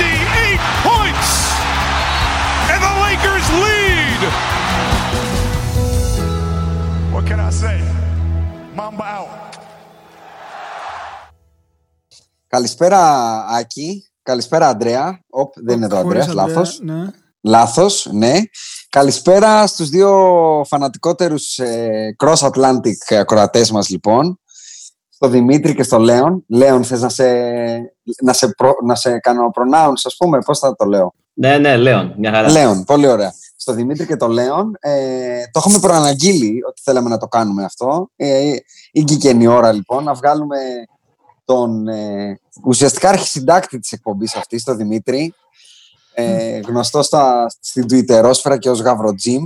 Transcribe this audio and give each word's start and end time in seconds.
58 0.00 0.60
points! 0.88 1.30
And 2.72 2.80
the 2.86 2.94
Lakers 3.04 3.46
lead! 3.64 4.20
What 7.14 7.24
can 7.28 7.38
I 7.48 7.50
say? 7.62 7.78
Mamba 8.76 9.06
out. 9.18 9.28
Καλησπέρα 12.46 13.00
Άκη, 13.46 14.10
καλησπέρα 14.22 14.68
Αντρέα. 14.68 15.20
Οπ, 15.30 15.52
δεν 15.64 15.76
είναι 15.76 15.84
εδώ 15.84 15.96
ο 15.96 16.00
Αντρέας, 16.00 16.32
λάθος. 16.32 16.78
Ναι. 16.82 17.06
Λάθος, 17.40 18.08
ναι. 18.12 18.34
Καλησπέρα 18.90 19.66
στους 19.66 19.88
δύο 19.88 20.10
φανατικότερους 20.68 21.58
ε, 21.58 22.16
cross-Atlantic 22.24 23.14
ακροατές 23.18 23.70
μας 23.70 23.88
λοιπόν. 23.88 24.40
Στο 25.22 25.28
Δημήτρη 25.28 25.74
και 25.74 25.82
στο 25.82 25.98
Λέον. 25.98 26.44
Λέον, 26.48 26.84
θες 26.84 27.00
να 27.00 27.08
σε, 27.08 27.24
να 28.22 28.32
σε, 28.32 28.48
προ, 28.56 28.74
να 28.84 28.94
σε 28.94 29.18
κάνω 29.18 29.50
pronounce, 29.54 30.02
ας 30.04 30.16
πούμε, 30.18 30.38
πώς 30.38 30.58
θα 30.58 30.76
το 30.76 30.84
λέω; 30.84 31.14
Ναι, 31.32 31.58
ναι, 31.58 31.76
Λέον, 31.76 32.14
μια 32.18 32.32
χαρά. 32.32 32.50
Λέον, 32.50 32.84
πολύ 32.84 33.06
ωραία. 33.06 33.32
Στο 33.56 33.72
Δημήτρη 33.72 34.06
και 34.06 34.16
το 34.16 34.28
Λέον. 34.28 34.76
Ε, 34.80 35.42
το 35.52 35.58
έχουμε 35.64 35.78
προαναγγείλει 35.78 36.62
ότι 36.68 36.80
θέλαμε 36.84 37.08
να 37.08 37.18
το 37.18 37.26
κάνουμε 37.26 37.64
αυτό. 37.64 38.10
Ε, 38.16 38.52
ήγηκε 38.92 39.28
η 39.28 39.46
ώρα 39.46 39.72
λοιπόν 39.72 40.04
να 40.04 40.14
βγάλουμε 40.14 40.56
τον 41.44 41.88
ε, 41.88 42.40
ουσιαστικά 42.64 43.08
αρχισυντάκτη 43.08 43.78
της 43.78 43.92
εκπομπής 43.92 44.34
αυτής, 44.34 44.64
τον 44.64 44.76
Δημήτρη, 44.76 45.34
ε, 46.14 46.58
γνωστό 46.58 47.02
στα, 47.02 47.46
στην 47.60 47.86
Twitterόσφαιρα 47.90 48.58
και 48.58 48.70
ως 48.70 48.80
Γαβροτζίμ. 48.80 49.44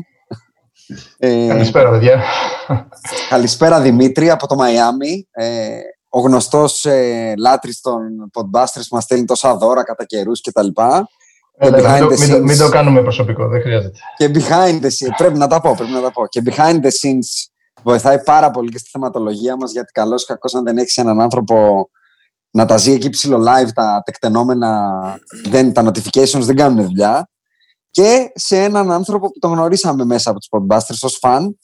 Ε, 1.19 1.47
καλησπέρα, 1.47 1.91
παιδιά. 1.91 2.23
Καλησπέρα, 3.29 3.81
Δημήτρη, 3.81 4.31
από 4.31 4.47
το 4.47 4.55
Μαϊάμι. 4.55 5.29
Ε, 5.31 5.79
ο 6.09 6.21
γνωστός 6.21 6.85
ε, 6.85 7.35
λάτρης 7.39 7.81
των 7.81 8.01
podbusters 8.33 8.87
που 8.89 8.95
μας 8.95 9.05
στέλνει 9.05 9.25
τόσα 9.25 9.57
δώρα 9.57 9.85
κατά 9.85 10.05
καιρούς 10.05 10.41
και 10.41 10.53
τα 10.53 10.63
λοιπά. 10.63 11.09
Έλα, 11.57 11.99
μην, 11.99 12.09
το, 12.09 12.17
μην, 12.19 12.31
το, 12.31 12.39
μην 12.39 12.59
το 12.59 12.69
κάνουμε 12.69 13.03
προσωπικό, 13.03 13.49
δεν 13.49 13.61
χρειάζεται. 13.61 13.99
Και 14.17 14.31
behind 14.35 14.81
the 14.83 14.87
scenes, 14.87 15.15
πρέπει 15.17 15.39
να 15.39 15.47
τα 15.47 15.61
πω, 15.61 15.75
πρέπει 15.77 15.93
να 15.93 16.01
τα 16.01 16.13
πω. 16.13 16.27
Και 16.27 16.43
behind 16.45 16.75
the 16.75 16.91
scenes 17.01 17.49
βοηθάει 17.83 18.23
πάρα 18.23 18.51
πολύ 18.51 18.71
και 18.71 18.79
στη 18.79 18.89
θεματολογία 18.91 19.57
μας, 19.57 19.73
γιατί 19.73 19.93
καλώς 19.93 20.23
ή 20.23 20.27
κακώς 20.27 20.55
αν 20.55 20.65
δεν 20.65 20.79
έχεις 20.79 20.97
έναν 20.97 21.21
άνθρωπο 21.21 21.89
να 22.51 22.65
τα 22.65 22.77
ζει 22.77 22.93
εκεί 22.93 23.11
ψηλό 23.11 23.39
live, 23.39 23.69
τα 23.75 24.03
τεκτενόμενα, 24.05 24.91
δεν, 25.45 25.73
τα 25.73 25.85
notifications 25.87 26.41
δεν 26.41 26.57
κάνουν 26.57 26.85
δουλειά. 26.85 27.29
Και 27.95 28.33
σε 28.35 28.63
έναν 28.63 28.91
άνθρωπο 28.93 29.31
που 29.31 29.39
τον 29.39 29.53
γνωρίσαμε 29.53 30.05
μέσα 30.05 30.31
από 30.31 30.39
τους 30.39 30.49
Podbusters 30.51 30.99
ως 31.01 31.17
φαν, 31.21 31.59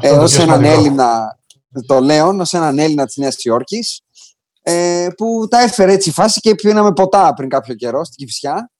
ε, 0.00 0.10
ως 0.10 0.38
έναν 0.38 0.64
Έλληνα, 0.64 1.38
το 1.86 2.00
Λέον, 2.00 2.40
ως 2.40 2.52
έναν 2.52 2.78
Έλληνα 2.78 3.06
της 3.06 3.16
Νέας 3.16 3.44
Υόρκης, 3.44 4.00
ε, 4.62 5.08
που 5.16 5.46
τα 5.50 5.60
έφερε 5.60 5.92
έτσι 5.92 6.08
η 6.08 6.12
φάση 6.12 6.40
και 6.40 6.54
πίναμε 6.54 6.92
ποτά 6.92 7.34
πριν 7.34 7.48
κάποιο 7.48 7.74
καιρό 7.74 8.04
στην 8.04 8.16
Κυφσιά. 8.16 8.70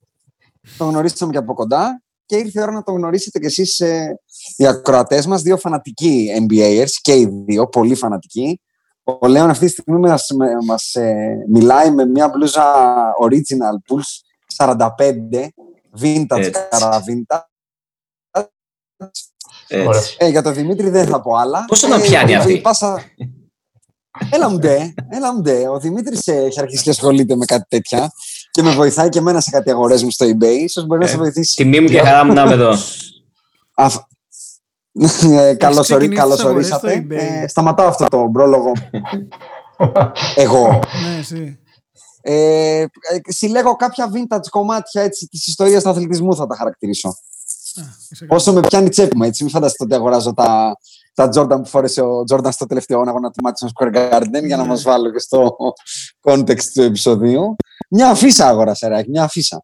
Τον 0.77 0.89
γνωρίσαμε 0.89 1.31
και 1.31 1.37
από 1.37 1.53
κοντά 1.53 2.01
και 2.25 2.35
ήρθε 2.35 2.59
η 2.59 2.61
ώρα 2.61 2.71
να 2.71 2.83
τον 2.83 2.95
γνωρίσετε 2.95 3.39
κι 3.39 3.45
εσείς 3.45 3.79
ε, 3.79 4.19
οι 4.55 4.65
ακροατές 4.65 5.25
μας, 5.25 5.41
δύο 5.41 5.57
φανατικοί 5.57 6.29
NBAers 6.39 6.91
και 7.01 7.13
οι 7.13 7.43
δύο, 7.45 7.67
πολύ 7.67 7.95
φανατικοί. 7.95 8.61
Ο 9.03 9.27
Λέων 9.27 9.49
αυτή 9.49 9.65
τη 9.65 9.71
στιγμή 9.71 9.99
μας, 9.99 10.27
μας 10.65 10.93
ε, 10.93 11.35
μιλάει 11.51 11.91
με 11.91 12.05
μια 12.05 12.29
μπλούζα 12.29 12.63
original 13.23 13.93
Pulse 13.93 14.65
45, 14.65 15.47
vintage 16.01 16.51
καραβίντα. 16.69 17.49
Ε, 20.17 20.27
για 20.27 20.41
τον 20.41 20.53
Δημήτρη 20.53 20.89
δεν 20.89 21.07
θα 21.07 21.21
πω 21.21 21.35
άλλα. 21.35 21.65
Πόσο 21.65 21.87
να 21.87 21.99
πιάνει 21.99 22.35
αυτή; 22.35 22.61
Πάσα... 22.61 23.03
Έλα 24.31 24.49
μου 24.49 24.57
ντε, 24.57 24.93
έλα 25.09 25.33
μου 25.33 25.41
ντε. 25.41 25.67
Ο 25.67 25.79
Δημήτρης 25.79 26.27
έχει 26.27 26.59
αρχίσει 26.59 26.83
και 26.83 26.89
ασχολείται 26.89 27.35
με 27.35 27.45
κάτι 27.45 27.65
τέτοια 27.67 28.11
και 28.51 28.61
με 28.61 28.71
βοηθάει 28.71 29.09
και 29.09 29.19
εμένα 29.19 29.41
σε 29.41 29.49
κάτι 29.49 29.69
αγορές 29.69 30.03
μου 30.03 30.11
στο 30.11 30.25
eBay. 30.25 30.57
Ίσως 30.59 30.85
μπορεί 30.85 31.01
να 31.01 31.07
σε 31.07 31.17
βοηθήσει. 31.17 31.55
Τιμή 31.55 31.79
μου 31.79 31.87
και 31.87 31.99
χαρά 31.99 32.25
μου 32.25 32.33
να 32.33 32.41
είμαι 32.41 32.53
εδώ. 32.53 32.73
Καλώς 35.57 35.89
ορίσατε. 36.43 37.05
Ε, 37.09 37.47
σταματάω 37.47 37.87
αυτό 37.87 38.05
το 38.05 38.29
πρόλογο. 38.33 38.71
Εγώ. 40.35 40.79
Ναι, 41.03 41.17
εσύ. 41.19 41.59
Ε, 42.21 42.85
συλλέγω 43.27 43.75
κάποια 43.75 44.11
vintage 44.13 44.47
κομμάτια 44.49 45.01
έτσι, 45.01 45.27
της 45.27 45.47
ιστορίας 45.47 45.83
του 45.83 45.89
αθλητισμού 45.89 46.35
θα 46.35 46.47
τα 46.47 46.55
χαρακτηρίσω. 46.55 47.13
Όσο 48.27 48.53
με 48.53 48.59
πιάνει 48.59 48.89
τσέπη 48.89 49.17
μου, 49.17 49.23
έτσι. 49.23 49.43
Μην 49.43 49.51
φανταστείτε 49.51 49.83
ότι 49.83 49.93
αγοράζω 49.93 50.33
τα, 50.33 50.77
τα 51.13 51.29
Jordan 51.33 51.57
που 51.63 51.65
φόρεσε 51.65 52.01
ο 52.01 52.23
Jordan 52.31 52.49
στο 52.51 52.65
τελευταίο 52.65 52.99
αγώνα 52.99 53.31
του 53.31 53.43
Madison 53.43 53.67
Square 53.67 53.95
Garden 53.95 54.45
για 54.45 54.57
να 54.57 54.65
μας 54.65 54.81
βάλω 54.81 55.11
και 55.11 55.19
στο 55.19 55.55
context 56.21 56.63
του 56.73 56.81
επεισοδίου. 56.81 57.55
Μια 57.89 58.09
αφίσα 58.09 58.47
αγοράσα, 58.47 58.87
Ράκη, 58.87 59.09
μια 59.09 59.23
αφίσα. 59.23 59.63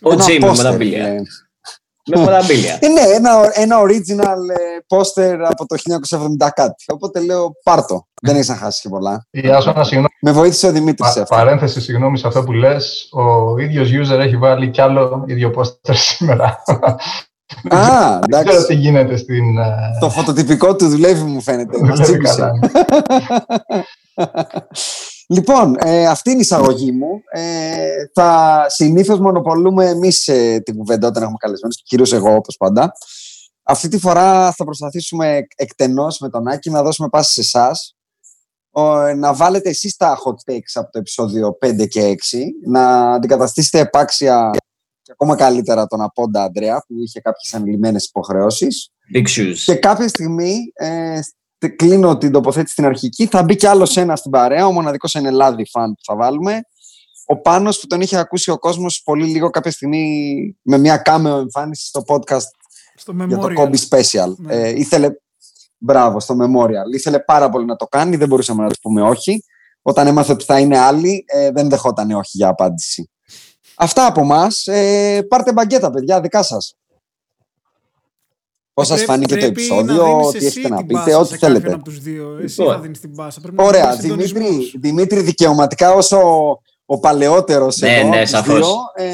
Ο 0.00 0.16
Τζέιμι 0.16 0.50
με 0.56 0.62
τα 0.62 0.72
μπιλιά. 0.72 1.22
Με 2.06 2.24
πολλά 2.24 2.42
μπίλια. 2.46 2.78
Ε, 2.80 2.88
ναι, 2.88 3.00
ένα, 3.00 3.50
ένα 3.52 3.76
original 3.80 4.40
poster 4.88 5.36
από 5.48 5.66
το 5.66 5.76
1970 6.40 6.48
κάτι. 6.54 6.84
Οπότε 6.88 7.20
λέω 7.20 7.52
πάρτο. 7.62 8.06
Δεν 8.22 8.34
έχεις 8.34 8.48
να 8.48 8.56
χάσεις 8.56 8.80
και 8.80 8.88
πολλά. 8.88 9.26
Ιάσονα, 9.30 9.84
συγγνώμη. 9.84 10.08
Με 10.20 10.32
βοήθησε 10.32 10.66
ο 10.66 10.72
Δημήτρης. 10.72 11.12
Πα, 11.12 11.22
παρένθεση, 11.22 11.80
συγγνώμη 11.80 12.18
σε 12.18 12.26
αυτό 12.26 12.42
που 12.42 12.52
λες. 12.52 13.08
Ο 13.12 13.58
ίδιος 13.58 13.88
user 13.92 14.18
έχει 14.18 14.36
βάλει 14.36 14.70
κι 14.70 14.80
άλλο 14.80 15.24
ίδιο 15.26 15.52
poster 15.56 15.94
σήμερα. 15.94 16.62
Α, 17.68 18.14
εντάξει. 18.14 18.28
Δεν 18.28 18.46
ξέρω 18.46 18.64
τι 18.64 18.74
γίνεται 18.74 19.16
στην. 19.16 19.44
Το 20.00 20.10
φωτοτυπικό 20.10 20.76
του 20.76 20.88
δουλεύει, 20.88 21.22
μου 21.22 21.42
φαίνεται. 21.42 21.78
Μας 21.82 22.00
τσίπησε. 22.00 22.50
Λοιπόν, 25.28 25.76
ε, 25.78 26.06
αυτή 26.06 26.30
είναι 26.30 26.38
η 26.38 26.42
εισαγωγή 26.42 26.92
μου. 26.92 27.22
Ε, 27.30 27.88
θα 28.12 28.64
συνήθως 28.68 29.18
μονοπολούμε 29.18 29.88
εμείς 29.88 30.28
ε, 30.28 30.60
την 30.64 30.76
κουβέντα 30.76 31.08
όταν 31.08 31.22
έχουμε 31.22 31.36
καλεσμένους, 31.40 31.82
κυρίως 31.82 32.12
εγώ 32.12 32.34
όπως 32.34 32.56
πάντα. 32.56 32.92
Αυτή 33.62 33.88
τη 33.88 33.98
φορά 33.98 34.52
θα 34.52 34.64
προσπαθήσουμε 34.64 35.46
εκτενώς 35.56 36.18
με 36.18 36.28
τον 36.28 36.48
Άκη 36.48 36.70
να 36.70 36.82
δώσουμε 36.82 37.08
πάση 37.08 37.32
σε 37.32 37.40
εσάς. 37.40 37.96
Να 39.16 39.34
βάλετε 39.34 39.68
εσείς 39.68 39.96
τα 39.96 40.18
hot 40.24 40.52
takes 40.52 40.72
από 40.74 40.90
το 40.90 40.98
επεισόδιο 40.98 41.58
5 41.66 41.86
και 41.88 42.16
6, 42.32 42.38
να 42.66 43.12
αντικαταστήσετε 43.12 43.78
επάξια 43.78 44.50
και 45.02 45.12
ακόμα 45.12 45.36
καλύτερα 45.36 45.86
τον 45.86 46.00
Απόντα 46.00 46.42
Αντρέα 46.42 46.84
που 46.86 46.94
είχε 46.98 47.20
κάποιες 47.20 47.54
ανηλυμένες 47.54 48.04
υποχρεώσεις. 48.04 48.90
Big 49.14 49.26
shoes. 49.26 49.56
Και 49.64 49.74
κάποια 49.74 50.08
στιγμή, 50.08 50.72
ε, 50.74 51.20
κλείνω 51.76 52.16
την 52.16 52.32
τοποθέτηση 52.32 52.72
στην 52.72 52.84
αρχική. 52.84 53.26
Θα 53.26 53.42
μπει 53.42 53.56
κι 53.56 53.66
άλλος 53.66 53.96
ένας 53.96 54.18
στην 54.18 54.30
παρέα, 54.30 54.66
ο 54.66 54.72
μοναδικός 54.72 55.14
Ενελάδη 55.14 55.66
φαν 55.70 55.94
που 55.94 56.00
θα 56.04 56.16
βάλουμε. 56.16 56.60
Ο 57.26 57.40
Πάνος 57.40 57.80
που 57.80 57.86
τον 57.86 58.00
είχε 58.00 58.16
ακούσει 58.16 58.50
ο 58.50 58.58
κόσμος 58.58 59.02
πολύ 59.04 59.26
λίγο 59.26 59.50
κάποια 59.50 59.70
στιγμή 59.70 60.56
με 60.62 60.78
μια 60.78 60.96
κάμεο 60.96 61.38
εμφάνιση 61.38 61.86
στο 61.86 62.02
podcast 62.06 62.46
στο 62.96 63.12
για 63.26 63.38
το 63.38 63.48
Kobe 63.56 63.76
Special. 63.88 64.34
Ναι. 64.36 64.54
Ε, 64.54 64.68
ήθελε, 64.68 65.08
μπράβο, 65.78 66.20
στο 66.20 66.34
Memorial. 66.40 66.94
Ήθελε 66.94 67.18
πάρα 67.18 67.48
πολύ 67.48 67.64
να 67.64 67.76
το 67.76 67.86
κάνει, 67.86 68.16
δεν 68.16 68.28
μπορούσαμε 68.28 68.62
να 68.62 68.68
του 68.68 68.78
πούμε 68.82 69.02
όχι. 69.02 69.44
Όταν 69.82 70.06
έμαθε 70.06 70.32
ότι 70.32 70.44
θα 70.44 70.58
είναι 70.60 70.78
άλλοι, 70.78 71.24
ε, 71.26 71.50
δεν 71.50 71.68
δεχόταν 71.68 72.10
όχι 72.10 72.36
για 72.36 72.48
απάντηση. 72.48 73.10
Αυτά 73.76 74.06
από 74.06 74.20
εμά. 74.20 74.48
Ε, 74.64 75.20
πάρτε 75.28 75.52
μπαγκέτα, 75.52 75.90
παιδιά, 75.90 76.20
δικά 76.20 76.42
σας. 76.42 76.76
Πώς 78.76 78.86
σας 78.86 79.04
φάνηκε 79.04 79.36
το 79.36 79.46
επεισόδιο, 79.46 80.30
τι 80.32 80.46
έχετε 80.46 80.68
να 80.68 80.84
πείτε, 80.84 81.14
ό,τι 81.14 81.38
θέλετε. 81.38 81.72
Από 81.72 81.84
τους 81.84 81.98
δύο. 81.98 82.38
Εσύ 82.42 82.64
θα 82.64 82.78
δίνεις 82.78 83.00
την 83.00 83.14
πάσα. 83.14 83.40
Πρέπει 83.40 83.62
Ωραία, 83.62 83.96
Δημήτρη, 83.96 84.72
Δημήτρη, 84.80 85.20
δικαιωματικά 85.20 85.92
όσο 85.92 86.18
ο 86.86 86.98
παλαιότερος 86.98 87.76
ναι, 87.76 87.98
εδώ, 87.98 88.08
ναι, 88.08 88.24
σαφώς. 88.24 88.68
ε, 88.94 89.04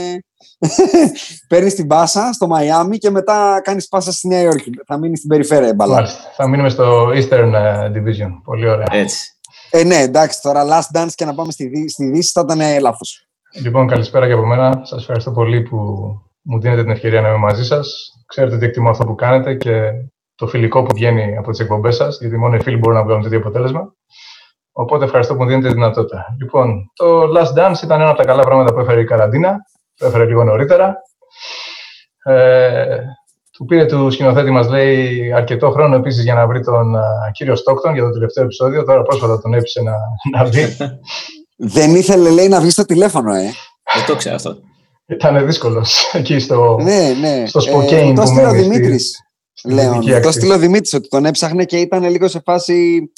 παίρνεις 1.49 1.75
την 1.75 1.87
πάσα 1.87 2.33
στο 2.33 2.47
Μαϊάμι 2.47 2.99
και 2.99 3.11
μετά 3.11 3.61
κάνεις 3.65 3.89
πάσα 3.89 4.13
στη 4.13 4.29
Νέα 4.29 4.41
Υόρκη. 4.41 4.71
Θα 4.87 4.99
μείνεις 4.99 5.19
στην 5.19 5.31
περιφέρεια 5.31 5.75
μπαλά. 5.75 6.09
Θα 6.37 6.49
μείνουμε 6.49 6.69
στο 6.69 7.09
Eastern 7.09 7.53
ε, 7.53 7.91
Division. 7.95 8.31
Πολύ 8.45 8.69
ωραία. 8.69 8.87
Έτσι. 8.91 9.37
Ε, 9.71 9.85
ναι, 9.85 9.97
εντάξει, 9.97 10.41
τώρα 10.43 10.65
last 10.69 10.99
dance 10.99 11.13
και 11.15 11.25
να 11.25 11.35
πάμε 11.35 11.53
στη, 11.53 11.89
στη 11.89 12.11
Δύση 12.11 12.31
θα 12.35 12.41
ήταν 12.45 12.81
λάθος. 12.81 13.27
Λοιπόν, 13.63 13.87
καλησπέρα 13.89 14.27
και 14.27 14.33
από 14.33 14.47
μένα. 14.47 14.81
Σας 14.85 15.01
ευχαριστώ 15.01 15.31
πολύ 15.31 15.61
που 15.61 15.79
μου 16.43 16.61
δίνετε 16.61 16.83
την 16.83 16.91
ευκαιρία 16.91 17.21
να 17.21 17.29
είμαι 17.29 17.37
μαζί 17.37 17.65
σας. 17.65 18.13
Ξέρετε 18.27 18.55
ότι 18.55 18.65
εκτιμώ 18.65 18.91
αυτό 18.91 19.05
που 19.05 19.15
κάνετε 19.15 19.55
και 19.55 19.91
το 20.35 20.47
φιλικό 20.47 20.83
που 20.83 20.95
βγαίνει 20.95 21.37
από 21.37 21.51
τις 21.51 21.61
εκπομπές 21.61 21.97
σας, 21.97 22.21
γιατί 22.21 22.37
μόνο 22.37 22.57
οι 22.57 22.63
φίλοι 22.63 22.77
μπορούν 22.77 22.97
να 22.97 23.05
βγάλουν 23.05 23.23
τέτοιο 23.23 23.39
αποτέλεσμα. 23.39 23.95
Οπότε 24.73 25.05
ευχαριστώ 25.05 25.35
που 25.35 25.43
μου 25.43 25.49
δίνετε 25.49 25.69
τη 25.69 25.75
δυνατότητα. 25.75 26.27
Λοιπόν, 26.41 26.91
το 26.95 27.23
Last 27.23 27.59
Dance 27.59 27.83
ήταν 27.83 28.01
ένα 28.01 28.09
από 28.09 28.19
τα 28.19 28.25
καλά 28.25 28.43
πράγματα 28.43 28.73
που 28.75 28.81
έφερε 28.81 29.01
η 29.01 29.05
καραντίνα. 29.05 29.57
Το 29.97 30.07
έφερε 30.07 30.25
λίγο 30.25 30.45
νωρίτερα. 30.45 30.95
Ε, 32.25 32.99
του 33.53 33.65
πήρε 33.65 33.87
του 33.87 34.11
σκηνοθέτη 34.11 34.51
μας, 34.51 34.69
λέει, 34.69 35.33
αρκετό 35.33 35.71
χρόνο 35.71 35.97
επίσης 35.97 36.25
για 36.25 36.35
να 36.35 36.47
βρει 36.47 36.65
τον 36.65 36.95
uh, 36.97 37.33
κύριο 37.33 37.57
Στόκτον 37.57 37.95
για 37.95 38.03
το 38.03 38.11
τελευταίο 38.11 38.45
επεισόδιο. 38.45 38.85
Τώρα 38.85 39.03
πρόσφατα 39.03 39.41
τον 39.41 39.55
έπεισε 39.55 39.83
να, 39.83 39.95
να 40.37 40.45
βγει. 40.49 40.77
Δεν 41.57 41.95
ήθελε, 41.95 42.31
λέει, 42.31 42.49
να 42.49 42.61
βγει 42.61 42.71
στο 42.71 42.85
τηλέφωνο, 42.85 43.35
ε. 43.35 43.51
Δεν 43.95 44.07
το 44.07 44.17
ξέρω 44.17 44.35
αυτό. 44.35 44.57
Ήταν 45.07 45.47
δύσκολος 45.47 46.11
εκεί 46.13 46.39
στο, 46.39 46.79
ναι, 46.83 47.15
ναι. 47.21 47.47
στο 47.47 47.61
Σποκέιν. 47.61 48.11
Ε, 48.11 48.13
το 48.13 48.27
στείλε 48.27 48.47
ο 48.47 48.53
Δημήτρης. 48.53 49.19
Λέων. 49.65 50.23
Το 50.23 50.33
στείλε 50.33 50.55
ο 50.55 50.59
Δημήτρης 50.59 50.95
ότι 50.95 51.09
τον 51.09 51.25
έψαχνε 51.25 51.65
και 51.65 51.77
ήταν 51.77 52.05
λίγο 52.05 52.29
σε 52.29 52.41
φάση. 52.45 53.11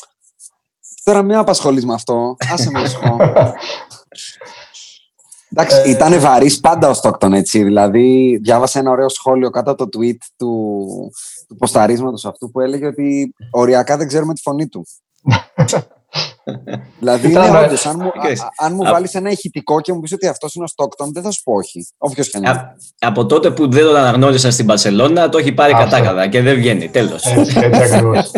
Τώρα 1.05 1.23
μην 1.23 1.37
απασχολείς 1.37 1.85
με 1.85 1.95
αυτό. 1.95 2.37
Άσε 2.53 2.71
με 2.71 2.81
Εντάξει, 5.57 5.77
ε, 5.85 5.91
ήταν 5.91 6.21
βαρύς 6.21 6.61
πάντα 6.61 6.89
ο 6.89 6.95
Στόκτον 6.95 7.33
έτσι. 7.33 7.63
Δηλαδή, 7.63 8.39
διάβασα 8.43 8.79
ένα 8.79 8.91
ωραίο 8.91 9.09
σχόλιο 9.09 9.51
κάτω 9.51 9.71
από 9.71 9.89
το 9.89 9.99
tweet 9.99 10.17
του, 10.37 10.87
του 11.49 11.57
ποσταρίσματος 11.57 12.25
αυτού 12.25 12.51
που 12.51 12.61
έλεγε 12.61 12.87
ότι 12.87 13.35
οριακά 13.51 13.97
δεν 13.97 14.07
ξέρουμε 14.07 14.35
τη 14.35 14.41
φωνή 14.41 14.69
του. 14.69 14.87
δηλαδή, 16.99 17.31
είναι 17.31 17.59
όντως. 17.59 17.87
Αν 17.87 17.97
μου, 18.01 18.11
αν 18.59 18.75
μου 18.75 18.83
βάλεις 18.83 19.15
ένα 19.15 19.31
ηχητικό 19.31 19.81
και 19.81 19.93
μου 19.93 20.01
πεις 20.01 20.13
ότι 20.13 20.27
αυτός 20.27 20.55
είναι 20.55 20.65
ο 20.65 20.67
Στόκτον, 20.67 21.13
δεν 21.13 21.23
θα 21.23 21.31
σου 21.31 21.43
πω 21.43 21.53
όχι. 21.53 21.89
Όποιος 21.99 22.31
και 22.31 22.39
να 22.39 22.77
Από 22.99 23.27
τότε 23.27 23.51
που 23.51 23.71
δεν 23.71 23.85
τον 23.85 23.97
αναγνώρισα 23.97 24.51
στην 24.51 24.67
Παρσελόνα, 24.67 25.29
το 25.29 25.39
έχει 25.39 25.53
πάρει 25.53 25.73
κατάκαδα 25.73 26.29
και 26.29 26.41
δεν 26.41 26.55
βγαίνει. 26.55 26.89
Τέλος. 26.89 27.25
Έτσι, 27.25 27.59
έτσι 27.63 27.83
ακριβώς. 27.95 28.31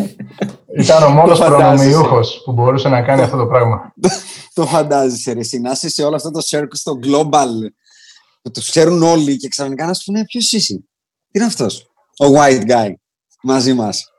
Ήταν 0.79 1.03
ο 1.03 1.09
μόνος 1.09 1.39
προνομιούχος 1.39 2.43
που 2.45 2.53
μπορούσε 2.53 2.89
να 2.89 3.03
κάνει 3.03 3.23
αυτό 3.23 3.37
το 3.37 3.47
πράγμα. 3.47 3.95
το 4.55 4.67
φαντάζεσαι, 4.67 5.33
ρε, 5.33 5.41
εσύ, 5.41 5.59
να 5.59 5.71
είσαι 5.71 5.89
σε 5.89 6.03
όλο 6.03 6.17
αυτό 6.17 6.31
το 6.31 6.41
circle 6.51 6.73
στο 6.73 6.99
global 7.05 7.49
που 8.43 8.51
τους 8.51 8.71
ξέρουν 8.71 9.03
όλοι 9.03 9.37
και 9.37 9.49
ξαφνικά 9.49 9.87
να 9.87 9.95
σου 9.95 10.03
πούνε 10.05 10.25
ποιος 10.25 10.53
είσαι; 10.53 10.75
Τι 10.75 10.83
είναι 11.33 11.45
αυτός, 11.45 11.87
ο 12.19 12.25
white 12.25 12.71
guy 12.71 12.93
μαζί 13.43 13.73
μας. 13.73 14.11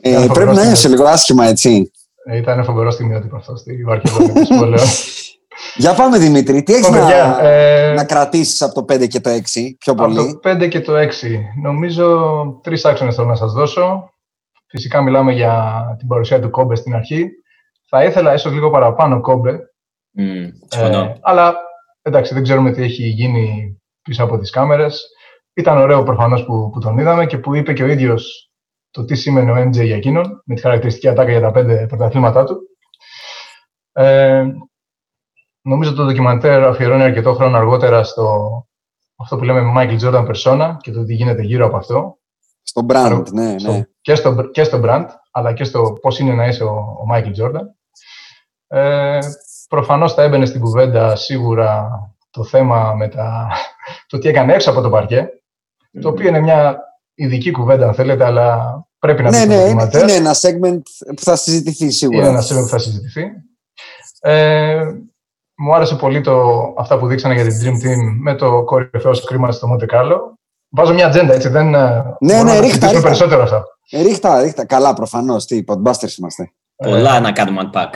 Ε, 0.00 0.26
πρέπει 0.32 0.54
να 0.54 0.70
είσαι 0.70 0.88
λίγο 0.88 1.04
άσχημα, 1.04 1.46
έτσι. 1.46 1.90
Ε, 2.30 2.36
ήταν 2.36 2.64
φοβερό 2.64 2.90
στιγμιότυπο 2.90 3.36
αυτό 3.36 3.56
στη 3.56 3.84
Βαρκελόνη, 3.84 4.44
σχολείο. 4.44 4.82
Για 5.76 5.94
πάμε 5.94 6.18
Δημήτρη, 6.18 6.62
τι 6.62 6.74
έχεις 6.74 6.88
να, 6.88 7.46
ε, 7.46 7.92
να 7.92 8.04
κρατήσεις 8.04 8.62
από 8.62 8.74
το 8.74 8.94
5 8.94 9.08
και 9.08 9.20
το 9.20 9.30
6 9.30 9.40
πιο 9.78 9.94
πολύ. 9.94 10.18
Από 10.18 10.40
το 10.40 10.50
5 10.50 10.68
και 10.68 10.80
το 10.80 10.92
6. 10.96 11.06
Νομίζω 11.62 12.60
τρεις 12.62 12.84
άξονες 12.84 13.14
θέλω 13.14 13.26
να 13.26 13.34
σας 13.34 13.52
δώσω. 13.52 14.12
Φυσικά 14.66 15.02
μιλάμε 15.02 15.32
για 15.32 15.84
την 15.98 16.08
παρουσία 16.08 16.40
του 16.40 16.50
Κόμπε 16.50 16.74
στην 16.74 16.94
αρχή. 16.94 17.28
Θα 17.88 18.04
ήθελα 18.04 18.34
ίσως 18.34 18.52
λίγο 18.52 18.70
παραπάνω 18.70 19.20
Κόμπε. 19.20 19.58
Mm, 20.18 20.78
ε, 20.78 21.12
αλλά 21.20 21.54
εντάξει, 22.02 22.34
δεν 22.34 22.42
ξέρουμε 22.42 22.72
τι 22.72 22.82
έχει 22.82 23.06
γίνει 23.06 23.76
πίσω 24.02 24.24
από 24.24 24.38
τις 24.38 24.50
κάμερες. 24.50 25.06
Ήταν 25.54 25.78
ωραίο 25.78 26.02
προφανώς 26.02 26.44
που, 26.44 26.70
που 26.70 26.80
τον 26.80 26.98
είδαμε 26.98 27.26
και 27.26 27.38
που 27.38 27.54
είπε 27.54 27.72
και 27.72 27.82
ο 27.82 27.86
ίδιος 27.86 28.47
το 28.90 29.04
τι 29.04 29.14
σήμαινε 29.14 29.50
ο 29.52 29.68
MJ 29.68 29.84
για 29.84 29.96
εκείνον, 29.96 30.42
με 30.44 30.54
τη 30.54 30.60
χαρακτηριστική 30.60 31.08
ατάκα 31.08 31.30
για 31.30 31.40
τα 31.40 31.50
πέντε 31.50 31.86
πρωταθλήματά 31.86 32.44
του. 32.44 32.58
Ε, 33.92 34.44
νομίζω 35.62 35.94
το 35.94 36.04
ντοκιμαντέρ 36.04 36.64
αφιερώνει 36.64 37.02
αρκετό 37.02 37.34
χρόνο 37.34 37.56
αργότερα 37.56 38.04
στο 38.04 38.50
αυτό 39.16 39.36
που 39.36 39.44
λέμε 39.44 39.72
Michael 39.76 39.98
Jordan 40.00 40.28
Persona 40.28 40.76
και 40.80 40.92
το 40.92 41.04
τι 41.04 41.14
γίνεται 41.14 41.42
γύρω 41.42 41.66
από 41.66 41.76
αυτό. 41.76 42.18
Στο 42.62 42.86
brand, 42.88 43.22
ναι, 43.32 43.54
ναι. 43.62 43.82
Και 44.00 44.14
στο, 44.14 44.42
και 44.42 44.64
στο 44.64 44.80
brand, 44.84 45.06
αλλά 45.30 45.52
και 45.52 45.64
στο 45.64 45.98
πώς 46.00 46.18
είναι 46.18 46.34
να 46.34 46.46
είσαι 46.46 46.64
ο, 46.64 46.74
ο 46.74 47.04
Michael 47.12 47.32
Jordan. 47.42 47.64
Ε, 48.66 49.18
προφανώς 49.68 50.14
θα 50.14 50.22
έμπαινε 50.22 50.46
στην 50.46 50.60
κουβέντα 50.60 51.16
σίγουρα 51.16 51.88
το 52.30 52.44
θέμα 52.44 52.94
με 52.94 53.08
τα, 53.08 53.48
το 54.06 54.18
τι 54.18 54.28
έκανε 54.28 54.54
έξω 54.54 54.70
από 54.70 54.80
το 54.80 54.90
παρκέ, 54.90 55.28
το 56.00 56.08
οποίο 56.08 56.28
είναι 56.28 56.40
μια 56.40 56.87
ειδική 57.18 57.50
κουβέντα 57.50 57.86
αν 57.86 57.94
θέλετε, 57.94 58.24
αλλά 58.24 58.78
πρέπει 58.98 59.22
να 59.22 59.30
ναι, 59.30 59.44
ναι, 59.44 59.54
είναι, 59.54 59.88
είναι 59.92 60.12
ένα 60.12 60.34
segment 60.34 60.82
που 61.16 61.22
θα 61.22 61.36
συζητηθεί 61.36 61.90
σίγουρα. 61.90 62.18
Είναι 62.18 62.28
ένα 62.28 62.42
segment 62.42 62.62
που 62.62 62.68
θα 62.68 62.78
συζητηθεί. 62.78 63.22
Ε, 64.20 64.92
μου 65.56 65.74
άρεσε 65.74 65.94
πολύ 65.94 66.20
το, 66.20 66.50
αυτά 66.78 66.98
που 66.98 67.06
δείξανε 67.06 67.34
για 67.34 67.44
την 67.44 67.56
Dream 67.62 67.86
Team 67.86 68.16
με 68.20 68.34
το 68.34 68.64
κορυφαίο 68.64 69.12
κρίμα 69.24 69.52
στο 69.52 69.68
Monte 69.72 69.94
Carlo. 69.94 70.16
Βάζω 70.68 70.92
μια 70.92 71.06
ατζέντα, 71.06 71.34
έτσι, 71.34 71.48
δεν 71.48 71.74
ε, 71.74 72.16
ναι, 72.20 72.42
ναι, 72.42 72.58
ρίχτα, 72.58 72.86
ρίχτα. 72.86 73.02
περισσότερο 73.02 73.42
αυτά. 73.42 73.64
Ε, 73.90 74.02
ρίχτα, 74.02 74.40
ρίχτα. 74.40 74.66
Καλά, 74.66 74.94
προφανώς. 74.94 75.44
Τι, 75.44 75.64
podbusters 75.66 76.18
είμαστε. 76.18 76.52
Πολλά 76.76 77.16
ε, 77.16 77.20
να 77.20 77.32
κάνουμε 77.32 77.70
unpack. 77.72 77.90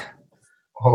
Ο, 0.73 0.91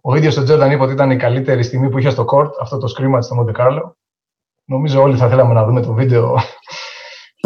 ο 0.00 0.16
ίδιος 0.16 0.36
ο 0.36 0.42
Τζόρνταν 0.42 0.70
είπε 0.70 0.82
ότι 0.82 0.92
ήταν 0.92 1.10
η 1.10 1.16
καλύτερη 1.16 1.62
στιγμή 1.62 1.88
που 1.88 1.98
είχε 1.98 2.10
στο 2.10 2.24
court 2.32 2.50
αυτό 2.60 2.78
το 2.78 2.94
scream 2.96 3.18
στο 3.22 3.36
Monte 3.40 3.60
Carlo. 3.60 3.90
Νομίζω 4.64 5.02
όλοι 5.02 5.16
θα 5.16 5.28
θέλαμε 5.28 5.52
να 5.52 5.64
δούμε 5.64 5.80
το 5.80 5.92
βίντεο. 5.92 6.36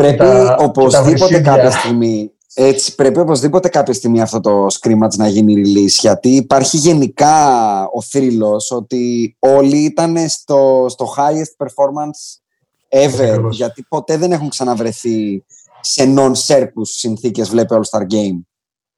Πρέπει 0.02 0.16
τα, 0.16 0.56
οπωσδήποτε 0.60 1.40
κάποια 1.40 1.70
στιγμή 1.70 2.32
έτσι, 2.54 2.94
πρέπει 2.94 3.18
οπωσδήποτε 3.18 3.68
κάποια 3.68 3.94
στιγμή 3.94 4.20
αυτό 4.20 4.40
το 4.40 4.66
scrimmage 4.80 5.16
να 5.16 5.28
γίνει 5.28 5.54
release, 5.56 5.98
γιατί 6.00 6.28
υπάρχει 6.28 6.76
γενικά 6.76 7.84
ο 7.92 8.02
θρύλος 8.02 8.70
ότι 8.70 9.36
όλοι 9.38 9.76
ήταν 9.76 10.28
στο, 10.28 10.86
στο 10.88 11.14
highest 11.16 11.66
performance 11.66 12.40
ever, 12.88 13.50
γιατί 13.50 13.82
ποτέ 13.88 14.16
δεν 14.16 14.32
έχουν 14.32 14.48
ξαναβρεθεί 14.48 15.44
σε 15.80 16.14
non-circus 16.16 16.82
συνθήκες, 16.82 17.48
βλέπε 17.48 17.74
All-Star 17.74 18.02
Game 18.12 18.40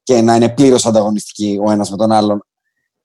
και 0.03 0.21
να 0.21 0.35
είναι 0.35 0.49
πλήρως 0.49 0.87
ανταγωνιστικοί 0.87 1.59
ο 1.67 1.71
ένας 1.71 1.91
με 1.91 1.97
τον 1.97 2.13
άλλον. 2.13 2.47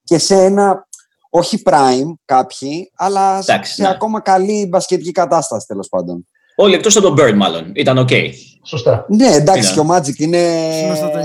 Και 0.04 0.18
σε 0.18 0.36
ένα, 0.36 0.88
όχι 1.30 1.62
prime 1.66 2.14
κάποιοι, 2.26 2.92
αλλά 2.96 3.42
σε 3.42 3.62
ναι. 3.78 3.88
ακόμα 3.88 4.22
καλή 4.22 4.66
μπασκετική 4.66 5.12
κατάσταση 5.12 5.68
τέλος 5.68 5.90
πάντων. 5.90 6.28
Όλοι 6.60 6.74
εκτός 6.74 7.00
από 7.00 7.02
τον 7.02 7.16
Bird, 7.20 7.34
μάλλον. 7.36 7.72
Ήταν 7.76 7.98
OK. 7.98 8.08
Okay. 8.12 8.30
Σωστά. 8.64 9.06
Ναι, 9.10 9.28
εντάξει, 9.28 9.74
και 9.74 9.80
ο 9.80 9.86
Magic 9.92 10.18
είναι 10.18 10.38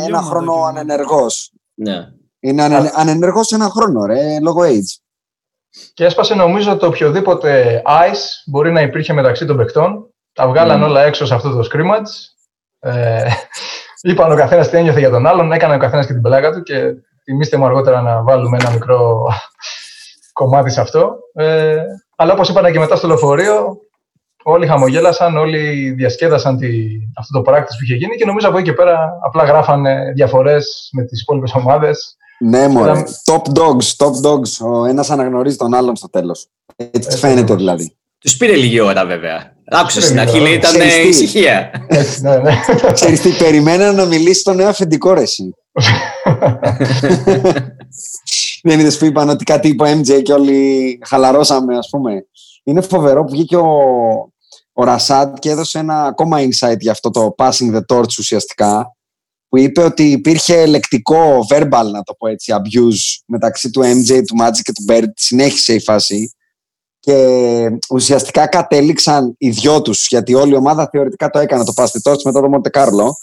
ένα 0.06 0.22
χρόνο 0.22 0.52
ανενεργός. 0.52 1.52
Ναι. 1.74 2.08
Είναι 2.40 2.62
ανε, 2.62 2.90
ανενεργός 2.94 3.52
ένα 3.52 3.68
χρόνο, 3.68 4.06
ρε, 4.06 4.40
λόγω 4.40 4.60
age. 4.62 5.00
Και 5.94 6.04
έσπασε 6.04 6.34
νομίζω 6.34 6.72
ότι 6.72 6.84
οποιοδήποτε 6.84 7.82
ice 7.86 8.24
μπορεί 8.46 8.72
να 8.72 8.80
υπήρχε 8.80 9.12
μεταξύ 9.12 9.46
των 9.46 9.56
παιχτών. 9.56 10.14
Τα 10.32 10.48
βγάλαν 10.48 10.82
mm. 10.82 10.86
όλα 10.86 11.02
έξω 11.02 11.26
σε 11.26 11.34
αυτό 11.34 11.50
το 11.50 11.68
scrimmage. 11.72 12.10
Ε, 12.78 13.24
είπαν 14.02 14.32
ο 14.32 14.36
καθένας 14.36 14.68
τι 14.68 14.76
ένιωθε 14.76 14.98
για 14.98 15.10
τον 15.10 15.26
άλλον, 15.26 15.52
έκανε 15.52 15.74
ο 15.74 15.78
καθένας 15.78 16.06
και 16.06 16.12
την 16.12 16.22
πλάκα 16.22 16.52
του 16.52 16.62
και 16.62 16.94
θυμίστε 17.24 17.56
μου 17.56 17.64
αργότερα 17.64 18.00
να 18.00 18.22
βάλουμε 18.22 18.58
ένα 18.60 18.70
μικρό 18.70 19.26
κομμάτι 20.32 20.70
σε 20.70 20.80
αυτό. 20.80 21.14
Ε, 21.34 21.76
αλλά 22.16 22.32
όπως 22.32 22.48
είπαν 22.48 22.72
και 22.72 22.78
μετά 22.78 22.96
στο 22.96 23.06
λεωφορείο, 23.06 23.78
όλοι 24.42 24.66
χαμογέλασαν, 24.66 25.36
όλοι 25.36 25.90
διασκέδασαν 25.90 26.58
τη, 26.58 26.68
αυτό 27.18 27.38
το 27.38 27.42
πράκτης 27.42 27.76
που 27.76 27.84
είχε 27.84 27.94
γίνει 27.94 28.16
και 28.16 28.24
νομίζω 28.24 28.48
από 28.48 28.58
εκεί 28.58 28.68
και 28.68 28.72
πέρα 28.72 29.18
απλά 29.26 29.44
γράφανε 29.44 30.12
διαφορές 30.14 30.88
με 30.92 31.04
τις 31.04 31.20
υπόλοιπες 31.20 31.54
ομάδες. 31.54 32.16
Ναι, 32.38 32.68
μωρέ. 32.68 33.02
Top 33.24 33.42
dogs, 33.58 33.96
top 33.96 34.26
dogs. 34.26 34.72
Ο 34.72 34.84
ένας 34.84 35.10
αναγνωρίζει 35.10 35.56
τον 35.56 35.74
άλλον 35.74 35.96
στο 35.96 36.10
τέλος. 36.10 36.46
Έτσι, 36.76 36.92
Έτσι 36.94 37.18
φαίνεται 37.18 37.54
δηλαδή. 37.54 37.96
Τους 38.18 38.36
πήρε 38.36 38.56
λίγη 38.56 38.80
ώρα 38.80 39.06
βέβαια. 39.06 39.52
Άκουσα 39.70 40.00
στην 40.00 40.20
αρχή, 40.20 40.40
λέει, 40.40 40.52
ήταν 40.52 40.74
ησυχία. 41.08 41.70
ναι, 42.20 42.36
ναι. 42.36 42.52
Ξέρεις 42.92 43.20
τι, 43.20 43.30
περιμένα 43.30 43.92
να 43.92 44.04
μιλήσει 44.04 44.42
το 44.44 44.52
νέο 44.52 44.68
αφεντικό 44.68 45.12
ρε 45.12 45.22
Δεν 48.62 48.80
είδες 48.80 48.98
που 48.98 49.04
είπαν 49.04 49.28
ότι 49.28 49.44
κάτι 49.44 49.68
είπε 49.68 50.00
MJ 50.00 50.22
και 50.22 50.32
όλοι 50.32 50.98
χαλαρώσαμε, 51.04 51.76
ας 51.76 51.88
πούμε. 51.90 52.26
Είναι 52.64 52.80
φοβερό 52.80 53.24
που 53.24 53.30
βγήκε 53.30 53.56
ο, 53.56 53.68
ο 54.72 54.84
Ρασάντ 54.84 55.38
και 55.38 55.50
έδωσε 55.50 55.78
ένα 55.78 56.04
ακόμα 56.04 56.38
insight 56.40 56.78
για 56.78 56.90
αυτό 56.90 57.10
το 57.10 57.34
passing 57.38 57.74
the 57.76 57.80
torch 57.88 58.18
ουσιαστικά 58.18 58.96
που 59.48 59.58
είπε 59.58 59.82
ότι 59.82 60.10
υπήρχε 60.10 60.66
λεκτικό 60.66 61.46
verbal, 61.50 61.88
να 61.92 62.02
το 62.02 62.14
πω 62.18 62.28
έτσι, 62.28 62.52
abuse 62.56 63.22
μεταξύ 63.26 63.70
του 63.70 63.80
MJ, 63.80 64.22
του 64.26 64.36
Magic 64.42 64.60
και 64.62 64.72
του 64.72 64.84
Bird. 64.88 65.10
Συνέχισε 65.14 65.74
η 65.74 65.80
φάση 65.80 66.34
και 66.98 67.68
ουσιαστικά 67.90 68.46
κατέληξαν 68.46 69.34
οι 69.38 69.50
δυο 69.50 69.82
τους, 69.82 70.06
γιατί 70.06 70.34
όλη 70.34 70.52
η 70.52 70.56
ομάδα 70.56 70.88
θεωρητικά 70.92 71.30
το 71.30 71.38
έκανε 71.38 71.64
το 71.64 71.72
παστιτό 71.72 72.14
μετά 72.24 72.40
το 72.40 72.48
Μοντε 72.48 72.68
Κάρλο. 72.68 73.14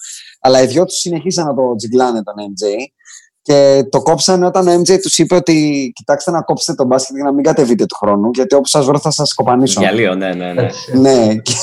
Αλλά 0.41 0.61
οι 0.61 0.65
δυο 0.65 0.85
τους 0.85 0.97
συνεχίσαν 0.97 1.45
να 1.45 1.53
το 1.53 1.75
τζιγκλάνε 1.75 2.23
τον 2.23 2.33
MJ. 2.37 2.67
Και 3.41 3.87
το 3.89 4.01
κόψανε 4.01 4.45
όταν 4.45 4.67
ο 4.67 4.73
MJ 4.73 4.99
τους 5.01 5.17
είπε 5.17 5.35
ότι 5.35 5.91
κοιτάξτε 5.95 6.31
να 6.31 6.41
κόψετε 6.41 6.73
τον 6.73 6.87
μπάσκετ 6.87 7.15
για 7.15 7.25
να 7.25 7.33
μην 7.33 7.43
κατεβείτε 7.43 7.85
του 7.85 7.95
χρόνου, 7.95 8.29
γιατί 8.33 8.55
όπου 8.55 8.67
σας 8.67 8.85
βρω 8.85 8.99
θα 8.99 9.11
σας 9.11 9.33
κοπανίσω. 9.33 9.79
Για 9.81 9.91
λίγο, 9.91 10.15
ναι, 10.15 10.33
ναι. 10.33 10.53
ναι. 10.53 10.69
ναι. 10.93 11.35
Και, 11.35 11.53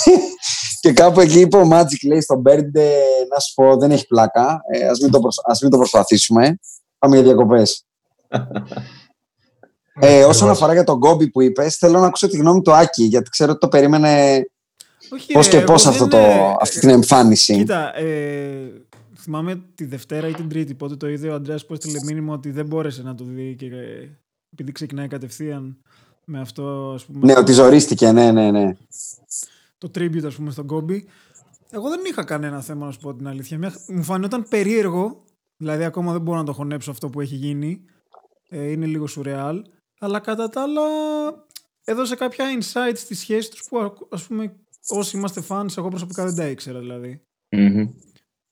και 0.80 0.92
κάπου 0.92 1.20
εκεί 1.20 1.40
είπε 1.40 1.56
ο 1.56 1.68
Magic, 1.72 2.06
λέει 2.06 2.20
στον 2.20 2.42
Bird, 2.46 2.80
να 3.32 3.38
σου 3.38 3.54
πω, 3.54 3.76
δεν 3.76 3.90
έχει 3.90 4.06
πλάκα. 4.06 4.60
Ε, 4.72 4.86
Α 4.86 4.90
μην, 5.00 5.10
μην 5.62 5.70
το 5.70 5.76
προσπαθήσουμε. 5.76 6.58
Πάμε 6.98 7.14
για 7.14 7.24
διακοπές. 7.24 7.86
Ε, 10.00 10.24
όσον 10.24 10.50
αφορά 10.50 10.72
για 10.72 10.84
τον 10.84 10.96
Γκόμπι 10.96 11.30
που 11.30 11.42
είπες, 11.42 11.76
θέλω 11.76 12.00
να 12.00 12.06
ακούσω 12.06 12.28
τη 12.28 12.36
γνώμη 12.36 12.62
του 12.62 12.74
Άκη, 12.74 13.02
γιατί 13.02 13.30
ξέρω 13.30 13.50
ότι 13.50 13.60
το 13.60 13.68
περίμενε 13.68 14.42
πώς 15.32 15.48
και 15.48 15.60
πώς 15.60 15.86
αυτή 16.60 16.80
την 16.80 16.88
εμφάνιση. 16.88 17.56
Κοίτα, 17.56 17.96
ε, 17.96 18.85
θυμάμαι 19.26 19.62
τη 19.74 19.84
Δευτέρα 19.84 20.28
ή 20.28 20.32
την 20.32 20.48
Τρίτη, 20.48 20.74
πότε 20.74 20.96
το 20.96 21.08
είδε 21.08 21.28
ο 21.28 21.34
Αντρέα 21.34 21.58
που 21.66 21.72
έστειλε 21.72 21.98
μήνυμα 22.04 22.34
ότι 22.34 22.50
δεν 22.50 22.66
μπόρεσε 22.66 23.02
να 23.02 23.14
το 23.14 23.24
δει 23.24 23.54
και 23.58 23.66
επειδή 24.52 24.72
ξεκινάει 24.72 25.08
κατευθείαν 25.08 25.78
με 26.24 26.40
αυτό. 26.40 26.92
Ας 26.94 27.04
πούμε, 27.04 27.26
ναι, 27.26 27.38
ότι 27.38 27.52
ζορίστηκε, 27.52 28.12
ναι, 28.12 28.32
ναι, 28.32 28.50
ναι. 28.50 28.76
Το 29.78 29.90
tribute, 29.94 30.24
ας 30.24 30.34
πούμε, 30.34 30.50
στον 30.50 30.64
Γκόμπι. 30.64 31.06
Εγώ 31.70 31.88
δεν 31.88 32.00
είχα 32.04 32.24
κανένα 32.24 32.60
θέμα 32.60 32.86
να 32.86 32.92
σου 32.92 33.00
πω 33.00 33.14
την 33.14 33.28
αλήθεια. 33.28 33.72
Μου 33.88 34.02
φανόταν 34.02 34.46
περίεργο, 34.48 35.24
δηλαδή 35.56 35.84
ακόμα 35.84 36.12
δεν 36.12 36.20
μπορώ 36.20 36.38
να 36.38 36.44
το 36.44 36.52
χωνέψω 36.52 36.90
αυτό 36.90 37.08
που 37.08 37.20
έχει 37.20 37.34
γίνει. 37.34 37.84
Ε, 38.48 38.70
είναι 38.70 38.86
λίγο 38.86 39.06
σουρεάλ. 39.06 39.64
Αλλά 39.98 40.20
κατά 40.20 40.48
τα 40.48 40.62
άλλα 40.62 40.82
έδωσε 41.84 42.14
κάποια 42.16 42.44
insights 42.58 42.96
στη 42.96 43.14
σχέση 43.14 43.50
τους 43.50 43.64
που 43.68 43.78
ας 44.10 44.26
πούμε 44.26 44.54
όσοι 44.88 45.16
είμαστε 45.16 45.42
fans, 45.48 45.76
εγώ 45.76 45.88
προσωπικά 45.88 46.24
δεν 46.24 46.34
τα 46.34 46.46
ήξερα 46.46 46.78
δηλαδή. 46.78 47.20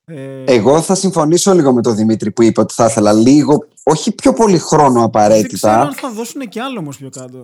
Ε... 0.06 0.44
Εγώ 0.46 0.80
θα 0.80 0.94
συμφωνήσω 0.94 1.54
λίγο 1.54 1.72
με 1.72 1.82
τον 1.82 1.94
Δημήτρη 1.94 2.30
που 2.30 2.42
είπε 2.42 2.60
ότι 2.60 2.74
θα 2.74 2.84
ήθελα 2.84 3.12
λίγο, 3.12 3.68
όχι 3.82 4.12
πιο 4.12 4.32
πολύ 4.32 4.58
χρόνο 4.58 5.04
απαραίτητα. 5.04 5.70
Δεν 5.70 5.78
ξέρω 5.78 5.80
αν 5.80 5.94
θα 5.94 6.10
δώσουν 6.10 6.48
και 6.48 6.60
άλλο 6.60 6.78
όμως 6.78 6.96
πιο 6.96 7.10
κάτω. 7.10 7.40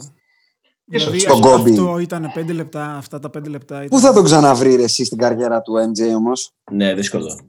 Δηλαδή, 0.85 1.19
στον 1.19 1.41
Κόμπι. 1.41 1.71
Αυτό 1.71 1.99
ήταν 1.99 2.33
5 2.37 2.55
λεπτά, 2.55 2.95
αυτά 2.97 3.19
τα 3.19 3.31
5 3.39 3.49
λεπτά. 3.49 3.77
Ήταν... 3.77 3.89
Πού 3.89 3.99
θα 3.99 4.13
τον 4.13 4.25
ξαναβρεις 4.25 4.83
εσύ 4.83 5.05
στην 5.05 5.19
καριέρα 5.19 5.61
του 5.63 5.73
MJ 5.73 6.15
όμως; 6.17 6.53
Ναι, 6.73 6.95
δύσκολο. 6.95 7.41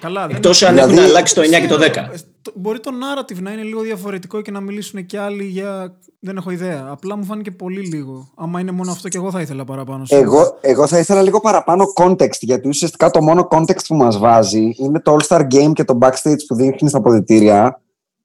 Καλά, 0.00 0.26
Εκτός 0.30 0.62
αν 0.62 0.74
δηλαδή, 0.74 0.92
έχουν 0.92 1.04
αλλάξει 1.04 1.34
το 1.34 1.40
9 1.40 1.44
και 1.44 1.66
το 1.66 1.76
10. 1.76 1.80
Ε, 1.80 2.08
μπορεί 2.54 2.80
το 2.80 2.90
narrative 2.90 3.40
να 3.40 3.52
είναι 3.52 3.62
λίγο 3.62 3.80
διαφορετικό 3.80 4.40
και 4.40 4.50
να 4.50 4.60
μιλήσουν 4.60 5.06
και 5.06 5.18
άλλοι 5.18 5.44
για. 5.44 5.98
Δεν 6.20 6.36
έχω 6.36 6.50
ιδέα. 6.50 6.86
Απλά 6.90 7.16
μου 7.16 7.24
φάνηκε 7.24 7.50
πολύ 7.50 7.80
λίγο. 7.80 8.28
Άμα 8.36 8.60
είναι 8.60 8.70
μόνο 8.70 8.90
αυτό 8.90 9.08
και 9.08 9.16
εγώ 9.16 9.30
θα 9.30 9.40
ήθελα 9.40 9.64
παραπάνω. 9.64 10.04
Εγώ, 10.08 10.58
εγώ 10.60 10.86
θα 10.86 10.98
ήθελα 10.98 11.22
λίγο 11.22 11.40
παραπάνω 11.40 11.84
context. 11.94 12.38
Γιατί 12.40 12.68
ουσιαστικά 12.68 13.10
το 13.10 13.22
μόνο 13.22 13.48
context 13.50 13.84
που 13.86 13.94
μας 13.94 14.18
βάζει 14.18 14.74
είναι 14.76 15.00
το 15.00 15.16
All 15.16 15.26
Star 15.26 15.40
Game 15.40 15.72
και 15.72 15.84
το 15.84 15.98
backstage 16.00 16.44
που 16.46 16.54
δείχνει 16.54 16.88
στα 16.88 16.98
αποδητήρια. 16.98 17.80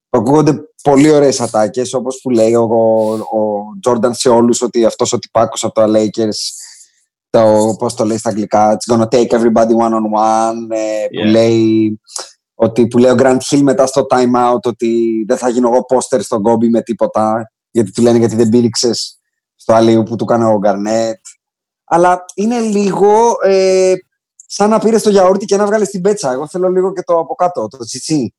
Ακούγονται 0.10 0.54
πολύ 0.84 1.12
ωραίες 1.12 1.42
ατάκες, 1.42 1.94
όπως 1.94 2.20
που 2.22 2.30
λέει 2.30 2.54
ο, 2.54 2.64
ο, 2.64 3.64
Jordan 3.88 4.10
σε 4.12 4.30
όλους 4.30 4.62
ότι 4.62 4.86
αυτός 4.86 5.14
ο 5.14 5.20
τυπάκος 5.20 5.64
από 5.64 5.74
το 5.74 5.84
Lakers 5.96 6.40
το, 7.34 7.76
πώς 7.78 7.94
το 7.94 8.06
λέει 8.06 8.18
στα 8.18 8.30
αγγλικά, 8.30 8.78
it's 8.78 8.94
gonna 8.94 9.08
take 9.08 9.28
everybody 9.28 9.76
one 9.76 9.94
on 9.94 10.06
one, 10.16 10.68
ε, 10.70 11.06
που, 11.22 11.28
λέει, 11.28 12.02
ότι, 12.54 12.88
που 12.88 12.98
λέει 12.98 13.12
ο 13.12 13.16
Grant 13.18 13.38
Hill 13.50 13.62
μετά 13.62 13.86
στο 13.86 14.06
time 14.10 14.52
out 14.52 14.62
ότι 14.64 15.24
δεν 15.28 15.38
θα 15.38 15.50
γίνω 15.50 15.70
εγώ 15.70 15.86
πόστερ 15.86 16.22
στον 16.22 16.42
κόμπι 16.42 16.70
με 16.70 16.82
τίποτα, 16.82 17.52
γιατί 17.72 17.92
του 17.92 18.02
λένε 18.02 18.18
γιατί 18.18 18.36
δεν 18.36 18.50
πήριξες 18.50 19.20
στο 19.56 19.74
αλλιού 19.74 20.04
που 20.04 20.16
του 20.16 20.24
έκανε 20.30 20.46
ο 20.46 20.58
Γκαρνέτ. 20.58 21.20
Αλλά 21.84 22.26
είναι 22.36 22.60
λίγο 22.60 23.34
ε, 23.44 23.94
σαν 24.36 24.70
να 24.70 24.80
πήρες 24.80 25.04
το 25.04 25.10
γιαούρτι 25.10 25.46
και 25.46 25.58
να 25.58 25.66
βγάλεις 25.66 25.90
την 25.90 26.02
πέτσα. 26.02 26.32
Εγώ 26.32 26.48
θέλω 26.48 26.70
λίγο 26.70 26.94
και 26.94 27.04
το 27.04 27.20
από 27.20 27.36
κάτω, 27.36 27.68
το 27.68 27.78
τσιτσί. 27.86 28.36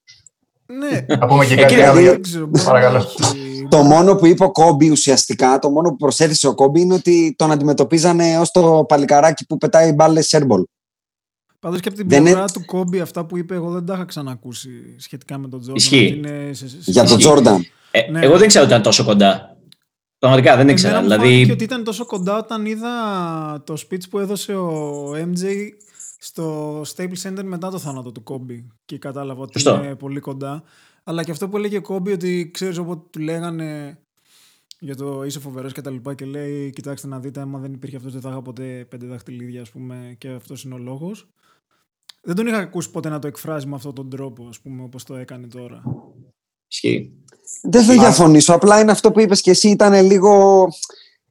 Ναι. 0.66 1.16
Να 1.16 1.26
πούμε 1.26 1.46
και 1.46 1.54
κάτι 1.54 1.80
άλλο. 1.80 2.20
Παρακαλώ. 2.64 3.04
Το 3.68 3.82
μόνο 3.82 4.14
που 4.14 4.26
είπε 4.26 4.44
ο 4.44 4.50
Κόμπι 4.50 4.90
ουσιαστικά, 4.90 5.58
το 5.58 5.70
μόνο 5.70 5.88
που 5.88 5.96
προσέθεσε 5.96 6.46
ο 6.48 6.54
Κόμπι 6.54 6.80
είναι 6.80 6.94
ότι 6.94 7.34
τον 7.38 7.50
αντιμετωπίζανε 7.50 8.38
ως 8.38 8.50
το 8.50 8.84
παλικαράκι 8.88 9.46
που 9.46 9.58
πετάει 9.58 9.92
μπάλες 9.92 10.26
σέρμπολ. 10.26 10.64
Πάντως 11.60 11.80
και 11.80 11.88
από 11.88 11.96
την 11.96 12.06
πλευρά 12.06 12.44
του 12.44 12.64
Κόμπι, 12.64 13.00
αυτά 13.00 13.24
που 13.24 13.36
είπε, 13.36 13.54
εγώ 13.54 13.70
δεν 13.70 13.86
τα 13.86 13.94
είχα 13.94 14.04
ξανακούσει 14.04 14.70
σχετικά 14.98 15.38
με 15.38 15.48
τον 15.48 15.60
Τζόρνταν. 15.60 15.76
Ισχύει. 15.76 16.20
Για 16.84 17.04
τον 17.04 17.18
Τζόρνταν. 17.18 17.66
Ε, 17.90 18.10
ναι. 18.10 18.24
Εγώ 18.24 18.38
δεν 18.38 18.48
ξέρω 18.48 18.64
ότι 18.64 18.72
ήταν 18.72 18.84
τόσο 18.84 19.04
κοντά. 19.04 19.56
Πραγματικά 20.18 20.56
δεν 20.56 20.68
ήξερα. 20.68 21.00
Δηλαδή... 21.00 21.46
Και 21.46 21.52
ότι 21.52 21.64
ήταν 21.64 21.84
τόσο 21.84 22.06
κοντά 22.06 22.38
όταν 22.38 22.66
είδα 22.66 22.90
το 23.66 23.74
speech 23.74 24.08
που 24.10 24.18
έδωσε 24.18 24.54
ο 24.54 25.10
MJ 25.12 25.44
στο 26.24 26.80
Staples 26.80 27.22
Center 27.22 27.42
μετά 27.42 27.70
το 27.70 27.78
θάνατο 27.78 28.12
του 28.12 28.22
Κόμπι 28.22 28.66
και 28.84 28.98
κατάλαβα 28.98 29.42
ότι 29.42 29.62
είναι 29.68 29.94
πολύ 29.94 30.20
κοντά. 30.20 30.62
Αλλά 31.04 31.24
και 31.24 31.30
αυτό 31.30 31.48
που 31.48 31.56
έλεγε 31.56 31.76
ο 31.76 31.82
Κόμπι 31.82 32.12
ότι 32.12 32.50
ξέρεις 32.52 32.78
όποτε 32.78 33.02
του 33.10 33.20
λέγανε 33.20 33.98
για 34.78 34.96
το 34.96 35.24
είσαι 35.24 35.40
φοβερός 35.40 35.72
και 35.72 35.80
τα 35.80 35.90
λοιπά 35.90 36.14
και 36.14 36.24
λέει 36.24 36.70
κοιτάξτε 36.70 37.06
να 37.06 37.20
δείτε 37.20 37.40
άμα 37.40 37.58
δεν 37.58 37.72
υπήρχε 37.72 37.96
αυτός 37.96 38.12
δεν 38.12 38.20
θα 38.20 38.28
είχα 38.28 38.42
ποτέ 38.42 38.86
πέντε 38.88 39.06
δαχτυλίδια 39.06 39.60
ας 39.60 39.70
πούμε 39.70 40.14
και 40.18 40.28
αυτός 40.28 40.64
είναι 40.64 40.74
ο 40.74 40.78
λόγος. 40.78 41.28
Δεν 42.22 42.34
τον 42.36 42.46
είχα 42.46 42.58
ακούσει 42.58 42.90
ποτέ 42.90 43.08
να 43.08 43.18
το 43.18 43.26
εκφράζει 43.26 43.66
με 43.66 43.74
αυτόν 43.74 43.94
τον 43.94 44.10
τρόπο 44.10 44.46
ας 44.48 44.60
πούμε 44.60 44.82
όπως 44.82 45.04
το 45.04 45.14
έκανε 45.14 45.46
τώρα. 45.46 45.82
Ισχύει. 46.68 47.12
Δεν 47.62 47.84
θα 47.84 47.92
διαφωνήσω, 47.92 48.54
απλά 48.54 48.80
είναι 48.80 48.90
αυτό 48.90 49.12
που 49.12 49.20
είπες 49.20 49.40
και 49.40 49.50
εσύ 49.50 49.68
ήταν 49.68 50.06
λίγο 50.06 50.66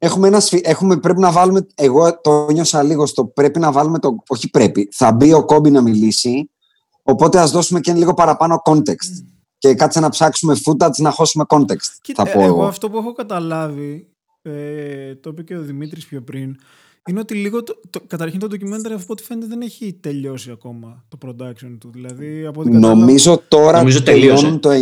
Έχουμε 0.04 0.28
ένα 0.28 0.42
έχουμε, 0.62 0.96
πρέπει 0.96 1.20
να 1.20 1.30
βάλουμε, 1.30 1.66
εγώ 1.74 2.20
το 2.20 2.50
νιώσα 2.50 2.82
λίγο 2.82 3.06
στο 3.06 3.24
πρέπει 3.24 3.58
να 3.58 3.72
βάλουμε 3.72 3.98
το, 3.98 4.16
όχι 4.28 4.50
πρέπει, 4.50 4.88
θα 4.92 5.12
μπει 5.12 5.32
ο 5.32 5.44
Κόμπι 5.44 5.70
να 5.70 5.82
μιλήσει, 5.82 6.50
οπότε 7.02 7.38
ας 7.38 7.50
δώσουμε 7.50 7.80
και 7.80 7.92
λίγο 7.92 8.14
παραπάνω 8.14 8.62
context. 8.64 9.24
Και 9.58 9.74
κάτσε 9.74 10.00
να 10.00 10.08
ψάξουμε 10.08 10.56
footage 10.64 10.96
να 10.96 11.10
χώσουμε 11.10 11.44
context. 11.48 11.88
Κοίτα, 12.00 12.24
θα 12.24 12.32
πω 12.32 12.40
εγώ, 12.40 12.48
εγώ 12.48 12.64
αυτό 12.64 12.90
που 12.90 12.96
έχω 12.96 13.12
καταλάβει, 13.12 14.08
ε, 14.42 15.14
το 15.14 15.30
είπε 15.30 15.42
και 15.42 15.56
ο 15.56 15.62
Δημήτρης 15.62 16.06
πιο 16.06 16.22
πριν, 16.22 16.56
είναι 17.08 17.20
ότι 17.20 17.34
λίγο, 17.34 17.62
το, 17.62 17.80
το, 17.90 18.00
καταρχήν 18.06 18.38
το 18.38 18.46
documentary 18.50 18.92
από 18.92 19.04
ό,τι 19.06 19.22
φαίνεται 19.22 19.46
δεν 19.46 19.60
έχει 19.60 19.98
τελειώσει 20.00 20.50
ακόμα 20.50 21.04
το 21.08 21.18
production 21.26 21.76
του. 21.80 21.90
Δηλαδή, 21.92 22.46
από 22.46 22.60
ό,τι 22.60 22.70
Νομίζω 22.70 23.42
τώρα 23.48 23.78
Νομίζω 23.78 24.02
τελειώνει 24.02 24.58
το 24.58 24.70
9. 24.70 24.74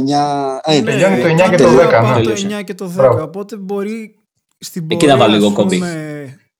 Ε, 0.63 0.81
ναι, 0.81 0.85
τελειώνει 0.85 1.23
το 1.23 1.45
9 1.45 1.51
και 1.51 1.57
το 1.57 1.69
10. 1.69 2.23
Το 2.25 2.33
9 2.59 2.65
και 2.65 2.75
το 2.75 2.91
10. 2.99 3.23
Οπότε 3.23 3.57
μπορεί 3.57 4.22
στην 4.63 4.87
Εκεί 4.89 5.07
να 5.07 5.17
βάλει 5.17 5.35
λίγο 5.35 5.53
κόμπι. 5.53 5.83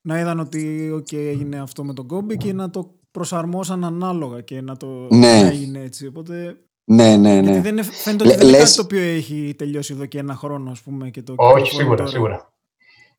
Να 0.01 0.19
είδαν 0.19 0.39
ότι 0.39 0.91
okay, 0.95 1.13
έγινε 1.13 1.59
αυτό 1.59 1.83
με 1.83 1.93
τον 1.93 2.07
κόμπι 2.07 2.37
και 2.37 2.53
να 2.53 2.69
το 2.69 2.95
προσαρμόσαν 3.11 3.83
ανάλογα 3.83 4.41
και 4.41 4.61
να 4.61 4.77
το 4.77 4.87
ναι. 5.09 5.41
να 5.41 5.47
έγινε 5.47 5.79
έτσι. 5.79 6.07
Οπότε 6.07 6.57
ναι, 6.85 7.15
ναι, 7.15 7.41
ναι. 7.41 7.51
Γιατί 7.51 7.69
δεν 7.69 7.83
φαίνεται 7.83 8.27
ότι 8.27 8.37
δεν 8.37 8.47
είναι 8.47 8.57
κάτι 8.57 8.75
το 8.75 8.81
οποίο 8.81 9.01
έχει 9.01 9.53
τελειώσει 9.57 9.93
εδώ 9.93 10.05
και 10.05 10.17
ένα 10.17 10.35
χρόνο, 10.35 10.71
ας 10.71 10.81
πούμε. 10.81 11.09
Και 11.09 11.21
το 11.21 11.33
Όχι, 11.37 11.73
σίγουρα, 11.73 11.95
τώρα. 11.95 12.09
σίγουρα. 12.09 12.53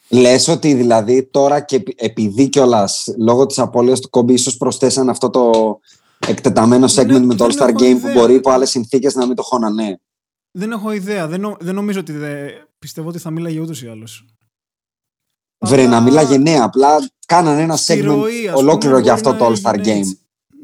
Λες 0.09 0.49
ότι 0.49 0.75
δηλαδή 0.75 1.23
τώρα 1.23 1.61
και 1.61 1.83
επειδή 1.97 2.49
κιόλας 2.49 3.15
λόγω 3.19 3.47
της 3.47 3.59
απώλειας 3.59 4.01
του 4.01 4.11
κόμπι, 4.11 4.33
ίσως 4.33 4.57
προσθέσαν 4.57 5.09
αυτό 5.09 5.31
το 5.31 5.79
εκτεταμένο 6.27 6.87
segment 6.87 7.07
ναι, 7.07 7.19
με 7.19 7.35
το 7.35 7.45
All 7.45 7.63
Star 7.63 7.69
Game 7.69 7.83
ιδέα. 7.83 8.01
που 8.01 8.09
μπορεί 8.13 8.35
υπό 8.35 8.51
άλλες 8.51 8.71
συνθήκες 8.71 9.15
να 9.15 9.27
μην 9.27 9.37
το 9.37 9.43
χώνανε. 9.43 10.01
Δεν 10.51 10.73
έχω 10.73 10.93
ιδέα. 10.93 11.29
Δεν, 11.29 11.41
νο, 11.41 11.57
δεν 11.61 11.75
νομίζω 11.75 12.01
ότι. 12.01 12.13
Δε, 12.13 12.49
πιστεύω 12.79 13.09
ότι 13.09 13.19
θα 13.19 13.31
μίλαγε 13.31 13.61
ούτως 13.61 13.83
ή 13.83 13.89
άλλως. 13.89 14.27
Βρε, 15.59 15.87
να 15.87 16.01
μιλάγε 16.01 16.39
ναι, 16.39 16.59
απλά 16.61 17.11
κάνανε 17.27 17.63
ένα 17.63 17.79
segment 17.87 18.23
ολόκληρο 18.55 18.99
για 18.99 19.13
αυτό 19.13 19.35
το 19.35 19.47
All 19.47 19.63
Star 19.63 19.87
Game. 19.87 20.05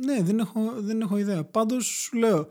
Ναι, 0.04 0.22
δεν 0.22 0.38
έχω, 0.38 0.60
δεν 0.76 1.00
έχω 1.00 1.16
ιδέα. 1.16 1.44
Πάντως 1.44 1.84
σου 1.84 2.16
λέω. 2.16 2.48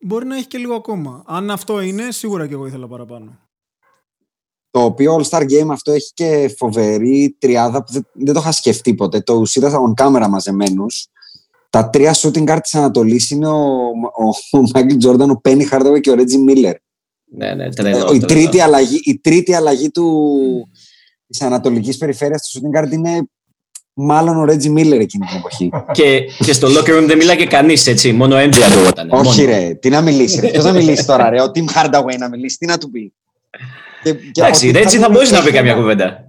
Μπορεί 0.00 0.26
να 0.26 0.36
έχει 0.36 0.46
και 0.46 0.58
λίγο 0.58 0.74
ακόμα. 0.74 1.22
Αν 1.26 1.50
αυτό 1.50 1.80
είναι, 1.80 2.10
σίγουρα 2.10 2.46
και 2.46 2.54
εγώ 2.54 2.66
ήθελα 2.66 2.88
παραπάνω. 2.88 3.38
Το 4.70 4.82
οποίο 4.82 5.16
All 5.16 5.28
Star 5.28 5.42
Game 5.42 5.68
αυτό 5.70 5.92
έχει 5.92 6.12
και 6.14 6.54
φοβερή 6.58 7.36
τριάδα 7.38 7.84
που 7.84 7.92
δεν, 7.92 8.06
δεν 8.12 8.34
το 8.34 8.40
είχα 8.40 8.52
σκεφτεί 8.52 8.94
ποτέ. 8.94 9.20
Το 9.20 9.42
είδα 9.54 9.80
on 9.80 10.04
camera 10.04 10.26
μαζεμένους. 10.28 11.08
Τα 11.70 11.90
τρία 11.90 12.14
shooting 12.14 12.44
guard 12.44 12.58
της 12.62 12.74
Ανατολής 12.74 13.30
είναι 13.30 13.48
ο, 13.48 13.84
ο, 14.16 14.58
ο 14.58 14.62
Michael 14.74 15.06
Jordan, 15.06 15.28
ο 15.28 15.40
Penny 15.44 15.68
Hardaway 15.70 16.00
και 16.00 16.10
ο 16.10 16.14
Reggie 16.14 16.50
Miller. 16.50 16.74
Ναι, 17.28 17.54
ναι, 17.54 17.68
η, 18.14 18.18
τρίτη 18.18 18.60
αλλαγή, 18.60 19.00
η 19.04 19.18
τρίτη 19.18 19.54
αλλαγή 19.54 19.90
του, 19.90 20.68
της 21.26 21.42
ανατολικής 21.42 21.98
περιφέρειας 21.98 22.50
του 22.50 22.60
shooting 22.60 22.80
guard 22.80 22.90
είναι 22.92 23.28
μάλλον 23.92 24.36
ο 24.36 24.44
Ρέτζι 24.44 24.68
Μίλλερ 24.68 25.00
εκείνη 25.00 25.26
την 25.26 25.36
εποχή. 25.36 25.70
και, 25.92 26.20
και 26.44 26.52
στο 26.52 26.68
locker 26.68 26.98
room 26.98 27.04
δεν 27.06 27.16
μιλάει 27.16 27.36
και 27.36 27.46
κανείς 27.46 27.86
έτσι, 27.86 28.12
μόνο 28.12 28.36
ο 28.36 28.38
MJ 28.38 28.58
ακουγόταν. 28.70 29.10
Όχι, 29.10 29.44
ρε, 29.44 29.74
τι 29.74 29.88
να 29.88 30.00
μιλήσει. 30.00 30.40
Ποιος 30.40 30.64
να 30.64 30.72
μιλήσει 30.72 31.06
τώρα, 31.06 31.30
ρε, 31.30 31.42
ο 31.42 31.50
Tim 31.54 31.64
Hardaway 31.64 32.18
να 32.18 32.28
μιλήσει, 32.28 32.56
τι 32.56 32.66
να 32.66 32.78
του 32.78 32.90
πει. 32.90 33.12
Εντάξει, 34.36 34.70
Ρέτζι 34.70 34.98
θα 34.98 35.10
μπορούσε 35.10 35.34
να 35.34 35.42
πει 35.42 35.52
καμιά 35.52 35.74
κουβέντα. 35.74 36.24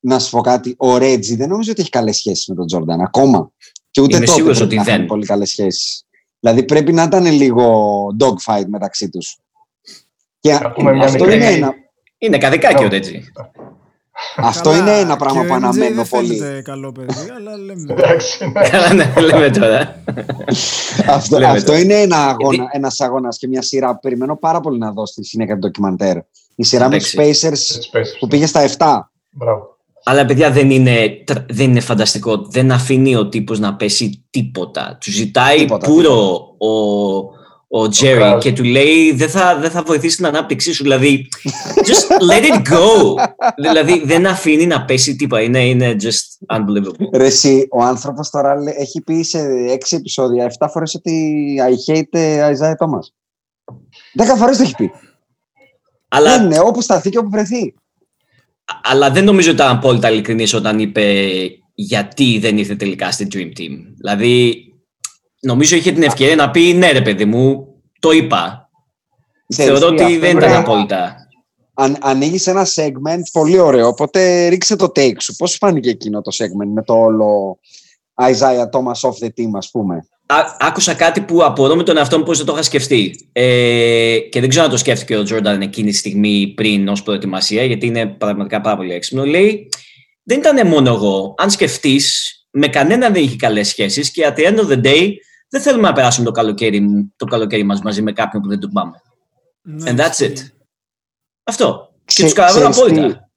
Να 0.00 0.18
σου 0.18 0.30
πω 0.30 0.40
κάτι, 0.40 0.74
ο 0.78 0.98
Ρέτζι 0.98 1.36
δεν 1.36 1.48
νομίζω 1.48 1.70
ότι 1.70 1.80
έχει 1.80 1.90
καλές 1.90 2.16
σχέσεις 2.16 2.46
με 2.46 2.54
τον 2.54 2.66
Τζόρνταν 2.66 3.00
ακόμα. 3.00 3.50
Και 3.90 4.00
ούτε 4.00 4.16
Είμαι 4.16 4.26
τότε 4.26 4.62
ότι 4.62 4.80
δεν. 4.84 5.06
πολύ 5.06 5.26
καλές 5.26 5.50
σχέσεις. 5.50 6.06
Δηλαδή 6.40 6.62
πρέπει 6.62 6.92
να 6.92 7.02
ήταν 7.02 7.26
λίγο 7.26 8.06
dogfight 8.20 8.64
μεταξύ 8.66 9.08
τους. 9.08 9.38
Και 10.40 10.52
αυτό 10.52 11.30
είναι 11.30 11.46
ένα. 11.46 11.74
Είναι 12.18 12.38
καδικάκι 12.38 12.84
ο 12.84 12.88
Ρέτζι. 12.88 13.22
Αυτό 14.50 14.76
είναι 14.76 14.98
ένα 14.98 15.16
πράγμα 15.16 15.44
που 15.44 15.54
αναμένω 15.54 16.04
πολύ. 16.10 16.38
Δεν 16.38 16.64
καλό 16.64 16.92
παιδί, 16.92 17.30
αλλά 17.36 17.56
λέμε. 17.56 17.94
Ναι, 18.94 19.20
λέμε 19.20 19.50
τώρα. 19.50 20.02
αυτό, 21.08 21.36
αυτό 21.46 21.76
είναι 21.76 21.94
ένα 21.94 22.16
αγώνα, 22.16 22.68
ένας 22.72 23.00
αγώνας 23.00 23.38
και 23.38 23.48
μια 23.48 23.62
σειρά 23.62 23.92
που 23.92 24.00
περιμένω 24.00 24.36
πάρα 24.36 24.60
πολύ 24.60 24.78
να 24.78 24.92
δω 24.92 25.06
στη 25.06 25.24
συνέχεια 25.24 25.54
του 25.54 25.60
ντοκιμαντέρ. 25.60 26.16
Η 26.54 26.64
σειρά 26.64 26.88
με 26.88 26.98
τους 26.98 27.14
Pacers 27.18 27.80
που 28.18 28.26
πήγε 28.26 28.46
στα 28.46 28.68
7. 28.78 28.98
Μπράβο. 29.30 29.76
Αλλά 30.08 30.24
παιδιά 30.24 30.50
δεν 30.50 30.70
είναι, 30.70 31.24
δεν 31.48 31.70
είναι 31.70 31.80
φανταστικό. 31.80 32.46
Δεν 32.50 32.72
αφήνει 32.72 33.16
ο 33.16 33.28
τύπος 33.28 33.58
να 33.58 33.74
πέσει 33.74 34.24
τίποτα. 34.30 34.98
Του 35.00 35.10
ζητάει 35.10 35.58
τίποτα, 35.58 35.86
πουρο 35.86 36.38
ο, 36.58 36.70
ο 37.68 37.88
Τζέρι 37.88 38.38
και 38.38 38.52
του 38.52 38.64
λέει 38.64 39.12
δεν 39.12 39.28
θα, 39.28 39.58
δεν 39.58 39.70
θα 39.70 39.82
βοηθήσει 39.82 40.16
την 40.16 40.26
ανάπτυξή 40.26 40.72
σου. 40.72 40.82
Δηλαδή, 40.82 41.28
just 41.74 42.30
let 42.30 42.44
it 42.44 42.72
go. 42.72 43.14
δηλαδή, 43.56 44.02
δεν 44.04 44.26
αφήνει 44.26 44.66
να 44.66 44.84
πέσει 44.84 45.16
τίποτα. 45.16 45.42
Είναι, 45.42 45.66
είναι 45.66 45.96
just 46.00 46.56
unbelievable. 46.56 47.08
Ρε 47.12 47.26
εσύ, 47.26 47.66
ο 47.70 47.82
άνθρωπος 47.82 48.30
τώρα 48.30 48.54
έχει 48.78 49.02
πει 49.02 49.22
σε 49.22 49.38
έξι 49.68 49.96
επεισόδια, 49.96 50.52
7 50.58 50.66
φορές 50.70 50.94
ότι 50.94 51.56
I 51.60 51.92
hate 51.92 52.18
Isaiah 52.52 52.86
Thomas. 52.86 53.06
Δέκα 54.14 54.36
φορές 54.36 54.56
το 54.56 54.62
έχει 54.62 54.74
πει. 54.74 54.90
Αλλά... 56.08 56.42
Είναι 56.42 56.58
όπου 56.58 56.80
σταθεί 56.80 57.10
και 57.10 57.18
όπου 57.18 57.30
βρεθεί. 57.30 57.74
Αλλά 58.82 59.10
δεν 59.10 59.24
νομίζω 59.24 59.50
ότι 59.50 59.62
ήταν 59.62 59.76
απόλυτα 59.76 60.10
ειλικρινής 60.10 60.54
όταν 60.54 60.78
είπε 60.78 61.24
γιατί 61.74 62.38
δεν 62.38 62.58
ήρθε 62.58 62.74
τελικά 62.74 63.10
στην 63.10 63.28
Dream 63.32 63.58
Team. 63.58 63.76
Δηλαδή, 63.96 64.65
νομίζω 65.40 65.76
είχε 65.76 65.92
την 65.92 66.02
ευκαιρία 66.02 66.36
να 66.36 66.50
πει 66.50 66.60
ναι 66.60 66.90
ρε 66.90 67.02
παιδί 67.02 67.24
μου, 67.24 67.66
το 68.00 68.10
είπα. 68.10 68.70
Θεωρώ 69.54 69.86
ότι 69.86 70.18
δεν 70.18 70.36
ήταν 70.36 70.52
απόλυτα. 70.52 71.16
Αν, 71.74 71.96
ανοίγεις 72.00 72.46
ένα 72.46 72.66
segment 72.74 73.22
πολύ 73.32 73.58
ωραίο, 73.58 73.88
οπότε 73.88 74.48
ρίξε 74.48 74.76
το 74.76 74.92
take 74.96 75.20
σου. 75.20 75.36
Πώς 75.36 75.54
φάνηκε 75.54 75.90
εκείνο 75.90 76.20
το 76.20 76.30
segment 76.34 76.72
με 76.74 76.82
το 76.82 76.94
όλο 76.94 77.58
Isaiah 78.14 78.70
Thomas 78.70 79.08
off 79.08 79.24
the 79.24 79.28
team, 79.28 79.50
ας 79.56 79.70
πούμε; 79.70 80.06
Ά, 80.26 80.56
άκουσα 80.58 80.94
κάτι 80.94 81.20
που 81.20 81.44
απορώ 81.44 81.76
με 81.76 81.82
τον 81.82 81.96
εαυτό 81.96 82.18
μου 82.18 82.24
πώς 82.24 82.36
δεν 82.36 82.46
το 82.46 82.52
είχα 82.52 82.62
σκεφτεί. 82.62 83.28
Ε, 83.32 84.18
και 84.18 84.40
δεν 84.40 84.48
ξέρω 84.48 84.64
αν 84.64 84.70
το 84.70 84.76
σκέφτηκε 84.76 85.16
ο 85.16 85.22
Τζόρνταν 85.22 85.60
εκείνη 85.60 85.90
τη 85.90 85.96
στιγμή 85.96 86.52
πριν 86.56 86.88
ως 86.88 87.02
προετοιμασία, 87.02 87.64
γιατί 87.64 87.86
είναι 87.86 88.06
πραγματικά 88.06 88.60
πάρα 88.60 88.76
πολύ 88.76 88.92
έξυπνο. 88.92 89.24
Λέει, 89.24 89.68
δεν 90.22 90.38
ήταν 90.38 90.66
μόνο 90.66 90.94
εγώ. 90.94 91.34
Αν 91.38 91.50
σκεφτείς, 91.50 92.35
με 92.58 92.68
κανέναν 92.68 93.12
δεν 93.12 93.22
είχε 93.22 93.36
καλές 93.36 93.68
σχέσεις 93.68 94.10
και 94.10 94.26
at 94.26 94.38
the 94.38 94.46
end 94.46 94.58
of 94.58 94.68
the 94.68 94.84
day 94.84 95.10
δεν 95.48 95.60
θέλουμε 95.60 95.88
να 95.88 95.94
περάσουμε 95.94 96.26
το 96.26 96.32
καλοκαίρι, 96.32 97.12
το 97.16 97.24
καλοκαίρι 97.24 97.62
μας 97.62 97.80
μαζί 97.82 98.02
με 98.02 98.12
κάποιον 98.12 98.42
που 98.42 98.48
δεν 98.48 98.58
του 98.58 98.68
πάμε. 98.72 99.02
Ναι, 99.62 99.90
And 99.90 99.98
that's 99.98 100.24
it. 100.24 100.34
Αυτό. 101.42 101.94
και 102.04 102.22
τους 102.22 102.32
καταλαβαίνω 102.32 102.68
απόλυτα. 102.68 103.30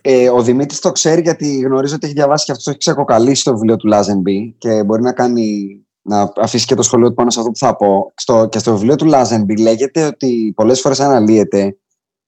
Ε, 0.00 0.28
ο 0.28 0.42
Δημήτρης 0.42 0.80
το 0.80 0.92
ξέρει 0.92 1.20
γιατί 1.20 1.58
γνωρίζω 1.58 1.94
ότι 1.94 2.06
έχει 2.06 2.14
διαβάσει 2.14 2.44
και 2.44 2.50
αυτός 2.50 2.66
έχει 2.66 2.78
ξεκοκαλίσει 2.78 3.44
το 3.44 3.52
βιβλίο 3.52 3.76
του 3.76 3.86
Λάζενμπι 3.86 4.54
και 4.58 4.84
μπορεί 4.84 5.02
να 5.02 5.12
κάνει 5.12 5.76
να 6.02 6.32
αφήσει 6.36 6.66
και 6.66 6.74
το 6.74 6.82
σχολείο 6.82 7.08
του 7.08 7.14
πάνω 7.14 7.30
σε 7.30 7.38
αυτό 7.38 7.50
που 7.50 7.58
θα 7.58 7.76
πω. 7.76 8.12
Στο, 8.16 8.48
και 8.48 8.58
στο 8.58 8.72
βιβλίο 8.72 8.94
του 8.94 9.04
Λάζενμπι 9.04 9.56
λέγεται 9.56 10.06
ότι 10.06 10.52
πολλές 10.56 10.80
φορές 10.80 11.00
αναλύεται 11.00 11.76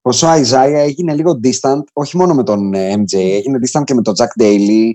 πως 0.00 0.22
ο 0.22 0.28
Αϊζάια 0.28 0.81
έγινε 0.81 1.14
λίγο 1.14 1.40
distant, 1.42 1.83
όχι 1.92 2.16
μόνο 2.16 2.35
με 2.35 2.42
τον 2.42 2.74
ε, 2.74 2.94
MJ, 2.94 3.14
έγινε 3.16 3.59
distant 3.66 3.83
και 3.85 3.94
με 3.94 4.02
τον 4.02 4.14
Jack 4.18 4.42
Daly, 4.42 4.90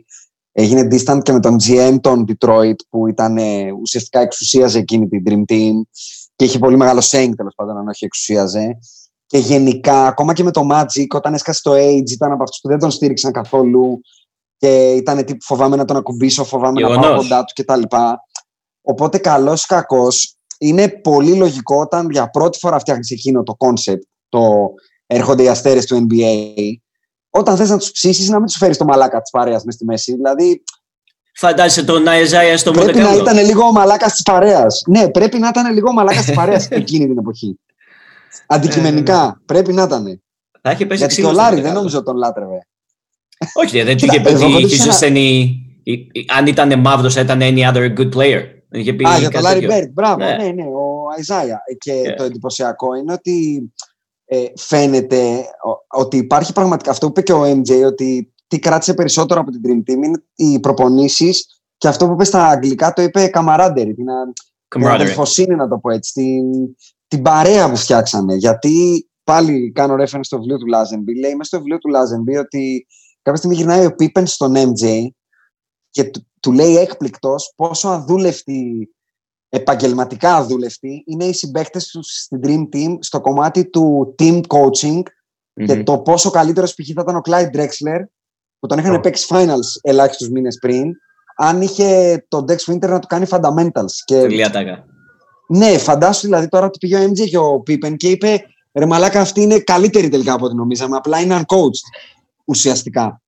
Έγινε 0.55 0.87
distant 0.91 1.19
και 1.23 1.31
με 1.31 1.39
τον 1.39 1.55
GM 1.63 1.97
των 2.01 2.25
Detroit 2.27 2.75
που 2.89 3.07
ήταν 3.07 3.37
ε, 3.37 3.71
ουσιαστικά 3.81 4.19
εξουσίαζε 4.19 4.79
εκείνη 4.79 5.07
την 5.07 5.23
Dream 5.27 5.53
Team 5.53 5.73
και 6.35 6.45
είχε 6.45 6.59
πολύ 6.59 6.77
μεγάλο 6.77 6.99
saying 6.99 7.31
τέλος 7.35 7.53
πάντων 7.55 7.77
αν 7.77 7.87
όχι 7.87 8.05
εξουσίαζε. 8.05 8.77
Και 9.25 9.37
γενικά, 9.37 10.05
ακόμα 10.05 10.33
και 10.33 10.43
με 10.43 10.51
το 10.51 10.67
Magic, 10.71 11.07
όταν 11.09 11.33
έσκασε 11.33 11.61
το 11.63 11.71
Age, 11.73 12.09
ήταν 12.11 12.31
από 12.31 12.43
αυτούς 12.43 12.59
που 12.61 12.67
δεν 12.67 12.79
τον 12.79 12.91
στήριξαν 12.91 13.31
καθόλου 13.31 14.01
και 14.57 14.91
ήταν 14.91 15.25
τύπου 15.25 15.43
φοβάμαι 15.43 15.75
να 15.75 15.85
τον 15.85 15.95
ακουμπήσω, 15.95 16.43
φοβάμαι 16.43 16.81
να 16.81 16.99
πάω 16.99 17.15
κοντά 17.15 17.43
του 17.43 17.63
κτλ. 17.63 17.81
Οπότε, 18.81 19.17
καλός 19.17 19.63
ή 19.63 19.67
κακός, 19.67 20.35
είναι 20.57 20.89
πολύ 20.89 21.35
λογικό 21.35 21.75
όταν 21.75 22.09
για 22.09 22.29
πρώτη 22.29 22.57
φορά 22.57 22.79
φτιάχνεις 22.79 23.11
εκείνο 23.11 23.43
το 23.43 23.55
concept, 23.57 24.01
το 24.29 24.73
έρχονται 25.05 25.43
οι 25.43 25.47
αστέρες 25.47 25.85
του 25.85 26.07
NBA, 26.09 26.53
όταν 27.35 27.57
θες 27.57 27.69
να 27.69 27.77
τους 27.77 27.91
ψήσεις, 27.91 28.29
να 28.29 28.37
μην 28.37 28.45
τους 28.45 28.57
φέρεις 28.57 28.77
το 28.77 28.85
μαλάκα 28.85 29.21
της 29.21 29.31
παρέας 29.31 29.63
μες 29.63 29.73
στη 29.73 29.85
μέση. 29.85 30.13
Δηλαδή. 30.13 30.63
Φαντάζεσαι 31.35 31.83
τον 31.83 32.07
Αιζάια 32.07 32.57
στο 32.57 32.71
Πρέπει 32.71 32.99
να 32.99 33.13
ήταν 33.13 33.45
λίγο 33.45 33.65
ο 33.65 33.71
μαλάκας 33.71 34.11
της 34.11 34.21
παρέας. 34.21 34.83
Ναι, 34.87 35.09
πρέπει 35.09 35.39
να 35.39 35.47
ήταν 35.47 35.73
λίγο 35.73 35.89
ο 35.89 35.93
μαλάκας 35.93 36.25
της 36.25 36.35
παρέας 36.35 36.67
εκείνη 36.81 37.07
την 37.07 37.17
εποχή. 37.17 37.59
Αντικειμενικά 38.47 39.25
ε, 39.25 39.43
πρέπει 39.45 39.73
να 39.73 39.83
ήταν. 39.83 40.21
Θα 40.61 40.69
έχει 40.69 40.85
πέσει 40.85 41.05
Γιατί 41.05 41.23
ο 41.23 41.31
Λάρι 41.31 41.61
δεν 41.61 41.73
νομίζω 41.73 41.97
ότι 41.97 42.05
τον 42.05 42.15
λάτρευε. 42.15 42.67
Όχι, 43.53 43.81
δεν 43.81 43.95
είχε 43.95 44.21
πει 44.21 44.33
ότι 44.33 44.75
Αν 46.37 46.47
ήταν 46.47 46.79
μαύρος, 46.79 47.13
θα 47.13 47.21
ήταν 47.21 47.39
any 47.41 47.71
other 47.71 47.93
good 47.97 48.11
player. 48.15 48.41
Α, 49.07 49.17
για 49.19 49.29
τον 49.29 49.41
Λάρι 49.41 49.65
Μπερντ. 49.65 49.89
Μπράβο, 49.91 50.17
ναι, 50.17 50.51
ναι, 50.55 50.63
ο 50.63 51.19
Αιζάια. 51.19 51.61
Και 51.77 52.13
το 52.17 52.23
εντυπωσιακό 52.23 52.95
είναι 52.95 53.13
ότι 53.13 53.67
ε, 54.25 54.45
φαίνεται 54.55 55.45
ότι 55.87 56.17
υπάρχει 56.17 56.53
πραγματικά 56.53 56.91
αυτό 56.91 57.05
που 57.05 57.11
είπε 57.11 57.21
και 57.21 57.33
ο 57.33 57.43
MJ, 57.43 57.85
ότι 57.85 58.33
τι 58.47 58.59
κράτησε 58.59 58.93
περισσότερο 58.93 59.39
από 59.39 59.51
την 59.51 59.61
Dream 59.65 59.91
Team 59.91 60.03
είναι 60.03 60.23
οι 60.35 60.59
προπονήσεις 60.59 61.61
και 61.77 61.87
αυτό 61.87 62.07
που 62.07 62.13
είπε 62.13 62.23
στα 62.23 62.47
αγγλικά 62.47 62.93
το 62.93 63.01
είπε 63.01 63.27
camaraderie, 63.27 63.93
την, 63.93 64.05
την 64.67 64.87
αδελφοσύνη 64.87 65.55
να 65.55 65.67
το 65.67 65.77
πω 65.77 65.91
έτσι, 65.91 66.13
την, 66.13 66.75
την 67.07 67.21
παρέα 67.21 67.69
που 67.69 67.75
φτιάξανε. 67.75 68.35
Γιατί 68.35 69.07
πάλι 69.23 69.71
κάνω 69.71 69.95
reference 70.03 70.19
στο 70.21 70.37
βιβλίο 70.37 70.57
του 70.57 70.65
Λάζενμπι, 70.65 71.19
λέει 71.19 71.31
μέσα 71.31 71.43
στο 71.43 71.57
βιβλίο 71.57 71.77
του 71.77 71.89
Λάζενμπι 71.89 72.37
ότι 72.37 72.87
κάποια 73.21 73.39
στιγμή 73.39 73.55
γυρνάει 73.55 73.85
ο 73.85 73.95
Πίπεν 73.95 74.27
στον 74.27 74.53
MJ 74.55 75.07
και 75.89 76.03
του, 76.03 76.27
του 76.39 76.51
λέει 76.51 76.75
έκπληκτος 76.77 77.53
πόσο 77.55 77.89
αδούλευτη 77.89 78.92
επαγγελματικά 79.55 80.35
αδούλευτοι 80.35 81.03
είναι 81.07 81.23
οι 81.23 81.33
συμπαίκτες 81.33 81.87
τους 81.87 82.07
στην 82.07 82.39
Dream 82.43 82.75
Team 82.75 82.97
στο 82.99 83.21
κομμάτι 83.21 83.69
του 83.69 84.15
team 84.19 84.41
coaching 84.47 85.01
και 85.65 85.83
το 85.83 85.99
πόσο 85.99 86.29
καλύτερος 86.29 86.73
π.χ. 86.75 86.89
θα 86.95 87.01
ήταν 87.01 87.15
ο 87.15 87.21
Clyde 87.25 87.55
Drexler 87.57 88.03
που 88.59 88.67
τον 88.67 88.77
είχαν 88.77 88.99
παίξει 88.99 89.27
finals 89.29 89.79
ελάχιστους 89.81 90.29
μήνες 90.29 90.57
πριν, 90.61 90.91
αν 91.37 91.61
είχε 91.61 92.25
τον 92.27 92.45
Dex 92.47 92.73
Winter 92.73 92.87
να 92.87 92.99
του 92.99 93.07
κάνει 93.07 93.25
fundamentals. 93.29 93.91
Και... 94.05 94.19
Τελεία 94.19 94.49
τάγα. 94.49 94.85
Ναι, 95.47 95.77
φαντάσου 95.77 96.25
δηλαδή 96.25 96.47
τώρα 96.47 96.65
ότι 96.65 96.77
πήγε 96.77 96.97
ο 96.97 97.09
MJ 97.09 97.29
και 97.29 97.37
ο 97.37 97.63
Pippen 97.67 97.95
και 97.97 98.09
είπε 98.09 98.45
ρε 98.73 98.85
μαλάκα 98.85 99.21
αυτή 99.21 99.41
είναι 99.41 99.59
καλύτερη 99.59 100.09
τελικά 100.09 100.33
από 100.33 100.45
ό,τι 100.45 100.55
νομίζαμε, 100.55 100.95
απλά 100.95 101.19
είναι 101.19 101.39
uncoached 101.39 102.01
ουσιαστικά. 102.45 103.21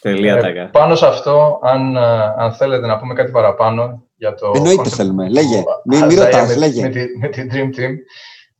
Τελεία 0.00 0.40
τάγα. 0.40 0.70
πάνω 0.70 0.94
σε 0.94 1.06
αυτό, 1.06 1.60
αν, 1.62 1.96
αν 2.38 2.52
θέλετε 2.52 2.86
να 2.86 2.98
πούμε 2.98 3.14
κάτι 3.14 3.30
παραπάνω, 3.30 4.02
για 4.22 4.34
το. 4.34 4.52
Εννοείται 4.54 4.88
θέλουμε. 4.88 5.28
Λέγε. 5.28 5.62
Μην 5.84 6.04
μη 6.04 6.14
ρωτάς, 6.14 6.56
λέγε. 6.56 6.82
Με, 6.82 6.88
τη, 6.88 7.18
με 7.18 7.28
την 7.28 7.50
Dream 7.52 7.78
Team. 7.78 7.92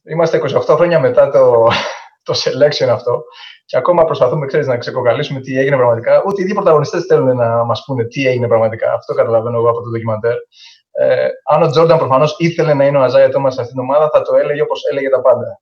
Είμαστε 0.02 0.40
28 0.66 0.74
χρόνια 0.74 1.00
μετά 1.00 1.30
το, 1.30 1.68
το 2.22 2.34
selection 2.44 2.88
αυτό 2.88 3.24
και 3.64 3.76
ακόμα 3.76 4.04
προσπαθούμε 4.04 4.46
ξέρεις, 4.46 4.66
να 4.66 4.76
ξεκοκαλίσουμε 4.76 5.40
τι 5.40 5.58
έγινε 5.58 5.76
πραγματικά. 5.76 6.22
Ούτε 6.26 6.42
οι 6.42 6.44
δύο 6.44 6.54
πρωταγωνιστές 6.54 7.04
θέλουν 7.04 7.36
να 7.36 7.64
μας 7.64 7.82
πούνε 7.86 8.04
τι 8.04 8.26
έγινε 8.26 8.46
πραγματικά. 8.46 8.92
Αυτό 8.92 9.14
καταλαβαίνω 9.14 9.56
εγώ 9.58 9.68
από 9.68 9.82
το 9.82 9.90
ντοκιμαντέρ. 9.90 10.36
Ε, 10.90 11.28
αν 11.44 11.62
ο 11.62 11.70
Τζόρνταν 11.70 11.98
προφανώς 11.98 12.34
ήθελε 12.38 12.74
να 12.74 12.86
είναι 12.86 12.98
ο 12.98 13.02
Αζάια 13.02 13.30
Τόμας 13.30 13.54
σε 13.54 13.60
αυτήν 13.60 13.76
την 13.76 13.84
ομάδα, 13.84 14.10
θα 14.12 14.22
το 14.22 14.36
έλεγε 14.36 14.62
όπως 14.62 14.82
έλεγε 14.90 15.08
τα 15.08 15.20
πάντα. 15.20 15.60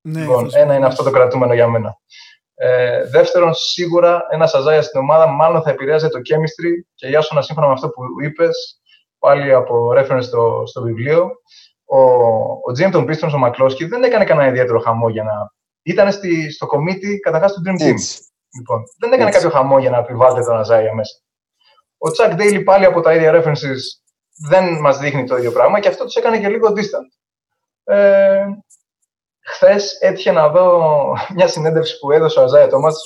Ναι, 0.00 0.20
λοιπόν, 0.20 0.50
ένα 0.52 0.74
είναι 0.74 0.86
αυτό 0.86 1.02
το 1.02 1.10
κρατούμενο 1.10 1.54
για 1.54 1.68
μένα. 1.68 1.98
Ε, 2.54 3.04
δεύτερον, 3.04 3.54
σίγουρα 3.54 4.26
ένας 4.30 4.54
Αζάιας 4.54 4.84
στην 4.84 5.00
ομάδα 5.00 5.26
μάλλον 5.26 5.62
θα 5.62 5.70
επηρέαζε 5.70 6.08
το 6.08 6.18
chemistry 6.18 6.70
και 6.94 7.08
για 7.08 7.26
να 7.30 7.42
σύμφωνα 7.42 7.66
με 7.66 7.72
αυτό 7.72 7.88
που 7.88 8.02
είπες, 8.24 8.80
πάλι 9.20 9.52
από 9.52 9.92
reference 9.96 10.22
στο, 10.22 10.62
στο 10.66 10.82
βιβλίο, 10.82 11.30
ο, 11.84 12.00
ο 12.42 12.70
GM 12.78 12.90
των 12.90 13.04
Pistons, 13.08 13.32
ο 13.34 13.38
Μακλόσκι, 13.38 13.84
δεν 13.84 14.02
έκανε 14.02 14.24
κανένα 14.24 14.48
ιδιαίτερο 14.48 14.78
χαμό 14.78 15.08
για 15.08 15.22
να... 15.22 15.32
Ήταν 15.82 16.12
στη, 16.12 16.52
στο 16.52 16.66
κομίτι 16.66 17.18
καταρχά 17.18 17.46
του 17.46 17.62
Dream 17.66 17.82
Team. 17.82 17.94
Λοιπόν, 18.58 18.82
δεν 18.98 19.12
έκανε 19.12 19.30
κάποιο 19.30 19.50
χαμό 19.50 19.78
για 19.78 19.90
να 19.90 19.98
επιβάλλεται 19.98 20.44
τον 20.44 20.58
Αζάια 20.58 20.94
μέσα. 20.94 21.14
Ο 21.98 22.10
Τσακ 22.10 22.34
Ντέιλι 22.34 22.60
πάλι 22.60 22.84
από 22.84 23.00
τα 23.00 23.14
ίδια 23.14 23.32
references 23.34 23.80
δεν 24.48 24.80
μας 24.80 24.98
δείχνει 24.98 25.24
το 25.24 25.36
ίδιο 25.36 25.52
πράγμα 25.52 25.80
και 25.80 25.88
αυτό 25.88 26.04
τους 26.04 26.14
έκανε 26.14 26.40
και 26.40 26.48
λίγο 26.48 26.68
distant. 26.68 27.18
Ε, 27.84 28.44
Χθες 29.42 29.98
έτυχε 30.00 30.32
να 30.32 30.48
δω 30.48 30.82
μια 31.34 31.48
συνέντευξη 31.48 31.98
που 31.98 32.10
έδωσε 32.10 32.40
ο 32.40 32.42
Αζάια 32.42 32.68
Τόμας 32.68 32.96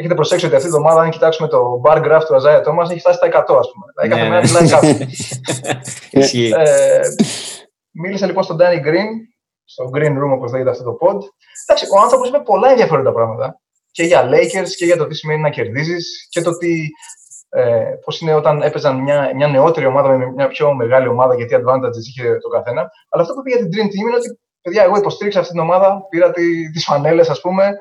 έχετε 0.00 0.14
προσέξει 0.14 0.46
ότι 0.46 0.54
αυτή 0.54 0.68
τη 0.68 0.74
εβδομάδα, 0.74 1.00
αν 1.00 1.10
κοιτάξουμε 1.10 1.48
το 1.48 1.80
bar 1.84 1.96
graph 1.96 2.22
του 2.26 2.34
Αζάια 2.34 2.60
Τόμα, 2.60 2.82
έχει 2.90 3.00
φτάσει 3.00 3.16
στα 3.16 3.26
100, 3.26 3.30
ας 3.58 3.70
πούμε. 3.72 3.86
Δηλαδή, 3.94 4.08
κάθε 4.14 4.28
μέρα 4.28 4.40
μιλάει 4.40 4.68
κάποιο. 4.68 5.06
Μίλησε 8.02 8.26
λοιπόν 8.26 8.42
στον 8.42 8.56
Danny 8.60 8.80
Green, 8.86 9.10
στο 9.64 9.90
Green 9.94 10.14
Room, 10.18 10.32
όπως 10.34 10.52
λέγεται 10.52 10.70
αυτό 10.70 10.84
το 10.84 10.96
pod. 11.00 11.18
Εντάξει, 11.66 11.86
ο 11.96 12.00
άνθρωπος 12.00 12.28
είπε 12.28 12.38
πολλά 12.38 12.70
ενδιαφέροντα 12.70 13.12
πράγματα. 13.12 13.60
Και 13.90 14.02
για 14.02 14.28
Lakers 14.32 14.70
και 14.76 14.84
για 14.84 14.96
το 14.96 15.06
τι 15.06 15.14
σημαίνει 15.14 15.40
να 15.40 15.50
κερδίζεις 15.50 16.26
και 16.30 16.40
το 16.40 16.56
τι. 16.56 16.88
Ε, 17.48 17.94
Πώς 18.04 18.20
είναι 18.20 18.34
όταν 18.34 18.62
έπαιζαν 18.62 18.96
μια, 18.96 19.32
μια 19.34 19.48
νεότερη 19.48 19.86
ομάδα 19.86 20.16
με 20.16 20.26
μια 20.26 20.48
πιο 20.48 20.74
μεγάλη 20.74 21.08
ομάδα, 21.08 21.34
γιατί 21.34 21.54
advantages 21.58 22.04
είχε 22.08 22.36
το 22.38 22.48
καθένα. 22.48 22.90
Αλλά 23.08 23.22
αυτό 23.22 23.34
που 23.34 23.40
είπε 23.40 23.58
για 23.58 23.68
την 23.68 23.70
Dream 23.72 23.86
Team 23.86 24.08
είναι 24.08 24.16
ότι, 24.16 24.38
παιδιά, 24.60 24.82
εγώ 24.82 24.96
υποστήριξα 24.96 25.40
αυτή 25.40 25.52
την 25.52 25.60
ομάδα, 25.60 26.06
πήρα 26.08 26.30
τις 26.72 26.84
φανέλες, 26.84 27.28
ας 27.28 27.40
πούμε, 27.40 27.72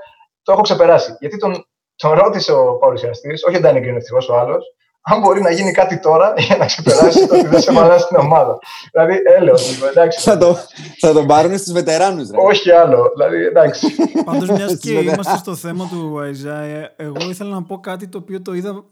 το 0.43 0.51
έχω 0.51 0.61
ξεπεράσει. 0.61 1.15
Γιατί 1.19 1.37
τον, 1.37 1.65
τον 1.99 2.11
ρώτησε 2.11 2.51
ο 2.51 2.77
παρουσιαστής, 2.77 3.43
όχι 3.43 3.57
ο 3.57 3.59
Ντάνι 3.59 3.79
Γκριν, 3.79 3.95
ευτυχώ 3.95 4.17
ο 4.29 4.37
άλλος, 4.39 4.63
αν 5.01 5.19
μπορεί 5.19 5.41
να 5.41 5.51
γίνει 5.51 5.71
κάτι 5.71 5.99
τώρα 5.99 6.33
για 6.37 6.57
να 6.57 6.65
ξεπεράσει 6.65 7.27
το 7.27 7.37
ότι 7.37 7.47
δεν 7.47 7.61
σε 7.61 7.71
μαλάσει 7.71 8.03
στην 8.03 8.17
ομάδα. 8.17 8.59
Δηλαδή, 8.91 9.21
έλεος, 9.37 9.71
λίγο, 9.71 9.87
εντάξει. 9.87 10.19
Θα, 10.19 10.37
το, 10.37 10.57
θα 10.99 11.13
τον 11.13 11.27
πάρουν 11.27 11.57
στους 11.57 11.73
βετεράνους, 11.73 12.29
Όχι 12.33 12.71
άλλο. 12.71 13.11
Δηλαδή, 13.15 13.45
εντάξει. 13.45 13.95
Πάντως, 14.25 14.49
μιας 14.49 14.77
και 14.77 14.91
είμαστε 14.91 15.37
στο 15.37 15.55
θέμα 15.55 15.87
του 15.87 16.19
Αϊζάια, 16.19 16.93
εγώ 16.97 17.29
ήθελα 17.29 17.49
να 17.49 17.63
πω 17.63 17.79
κάτι 17.79 18.07
το 18.07 18.17
οποίο 18.17 18.41
το 18.41 18.53
είδα 18.53 18.85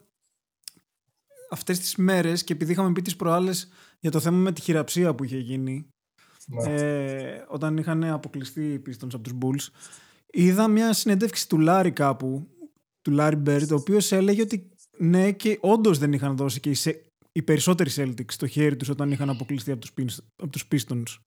αυτές 1.49 1.79
τις 1.79 1.95
μέρες 1.95 2.43
και 2.43 2.53
επειδή 2.53 2.71
είχαμε 2.71 2.91
πει 2.91 3.01
τις 3.01 3.15
προάλλες 3.15 3.71
για 3.99 4.11
το 4.11 4.19
θέμα 4.19 4.37
με 4.37 4.51
τη 4.51 4.61
χειραψία 4.61 5.15
που 5.15 5.23
είχε 5.23 5.37
γίνει. 5.37 5.87
Ναι. 6.45 6.73
Ε, 6.73 7.43
όταν 7.47 7.77
είχαν 7.77 8.03
αποκλειστεί 8.03 8.61
οι 8.61 8.81
Pistons 8.87 9.13
από 9.13 9.23
τους 9.23 9.33
Bulls 9.41 9.71
είδα 10.31 10.67
μια 10.67 10.93
συνέντευξη 10.93 11.49
του 11.49 11.59
Λάρη 11.59 11.91
κάπου 11.91 12.47
του 13.07 13.13
Λάρη 13.13 13.35
Μπερντ 13.35 13.71
ο 13.71 13.75
οποίος 13.75 14.11
έλεγε 14.11 14.41
ότι 14.41 14.69
ναι, 14.97 15.31
και 15.31 15.57
όντως 15.61 15.97
δεν 15.97 16.13
είχαν 16.13 16.35
δώσει 16.35 16.59
και 16.59 16.69
οι, 16.69 16.77
οι 17.31 17.41
περισσότεροι 17.41 17.89
Celtics 17.95 18.31
στο 18.31 18.47
χέρι 18.47 18.75
τους 18.75 18.89
όταν 18.89 19.11
είχαν 19.11 19.29
αποκλειστεί 19.29 19.71
από 19.71 19.81
τους 19.81 20.19
από 20.35 20.51
τους 20.51 20.67
Pistons. 20.71 21.17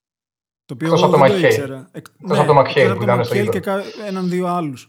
Το 0.64 0.74
οποίο 0.74 0.92
εγώ 0.92 1.08
δεν 1.08 1.30
το 1.30 1.46
ήξερα. 1.46 1.88
Εκτός 1.92 2.38
ναι, 2.38 2.38
από 2.38 2.52
το 2.52 2.60
McHale 2.60 2.94
που 2.96 3.02
ήταν 3.02 3.24
στο 3.24 3.34
και 3.34 3.60
έναν 4.06 4.28
δύο 4.28 4.46
άλλους. 4.46 4.88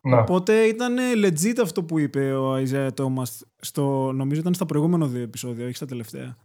Ναι. 0.00 0.16
Οπότε 0.16 0.62
ήταν 0.62 0.96
legit 1.24 1.58
αυτό 1.62 1.82
που 1.82 1.98
είπε 1.98 2.32
ο 2.32 2.56
Isaiah 2.56 2.88
Thomas 2.88 3.40
στο, 3.60 4.12
νομίζω 4.14 4.40
ήταν 4.40 4.54
στα 4.54 4.66
προηγούμενα 4.66 5.06
δύο 5.06 5.22
επεισόδια, 5.22 5.64
όχι 5.64 5.76
στα 5.76 5.86
τελευταία. 5.86 6.36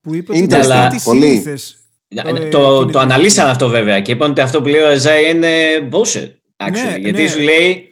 Που 0.00 0.14
είπε 0.14 0.32
ότι 0.32 0.42
ήταν 0.42 0.68
κάτι 0.68 0.98
ε, 2.08 2.48
το, 2.48 2.86
το 2.86 2.98
αναλύσαν 2.98 3.48
αυτό 3.48 3.68
βέβαια 3.68 4.00
και 4.00 4.12
είπαν 4.12 4.30
ότι 4.30 4.40
αυτό 4.40 4.62
που 4.62 4.68
λέει 4.68 4.80
ο 4.80 4.92
Isaiah 4.92 5.34
είναι 5.34 5.48
bullshit. 5.92 6.30
Ναι, 6.70 6.96
γιατί 6.98 7.22
ναι. 7.22 7.28
σου 7.28 7.40
λέει 7.40 7.89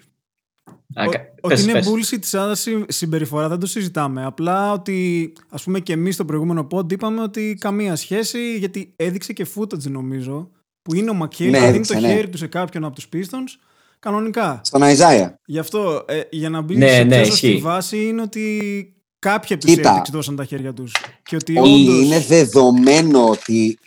ότι 1.41 1.63
είναι 1.63 1.81
bullshit 1.85 2.19
σαν 2.21 2.55
συμπεριφορά 2.89 3.49
δεν 3.49 3.59
το 3.59 3.67
συζητάμε. 3.67 4.25
Απλά 4.25 4.73
ότι 4.73 5.33
ας 5.49 5.63
πούμε 5.63 5.81
και 5.81 5.93
εμείς 5.93 6.15
στο 6.15 6.25
προηγούμενο 6.25 6.67
pod 6.71 6.93
είπαμε 6.93 7.23
ότι 7.23 7.57
καμία 7.61 7.97
σχέση 7.97 8.57
γιατί 8.59 8.93
έδειξε 8.97 9.33
και 9.33 9.47
footage 9.55 9.91
νομίζω 9.91 10.51
που 10.83 10.95
είναι 10.95 11.11
ο 11.11 11.15
Μακέλ 11.15 11.51
ναι, 11.51 11.71
δίνει 11.71 11.87
το 11.87 12.01
ναι. 12.01 12.09
χέρι 12.09 12.29
του 12.29 12.39
σε 12.39 12.47
κάποιον 12.47 12.85
από 12.85 12.95
τους 12.95 13.09
Pistons 13.13 13.67
κανονικά. 13.99 14.61
Στον 14.65 14.83
Αϊζάια. 14.83 15.41
Γι' 15.47 15.59
αυτό 15.59 16.05
ε, 16.09 16.21
για 16.31 16.51
να 16.51 16.61
μπει 16.61 16.77
ναι, 16.77 16.89
σε 16.89 17.03
ναι, 17.03 17.25
στη 17.25 17.57
βάση 17.57 18.07
είναι 18.07 18.23
ότι 18.23 18.59
κάποιοι 19.19 19.55
από 19.55 19.65
τους 19.67 19.75
Celtics 19.77 20.11
δώσαν 20.13 20.37
τα 20.37 20.45
χέρια 20.45 20.73
τους. 20.73 20.95
Και 21.23 21.37
ότι 21.37 21.59
όντως... 21.59 22.05
Είναι 22.05 22.21
δεδομένο 22.21 23.29
ότι 23.29 23.79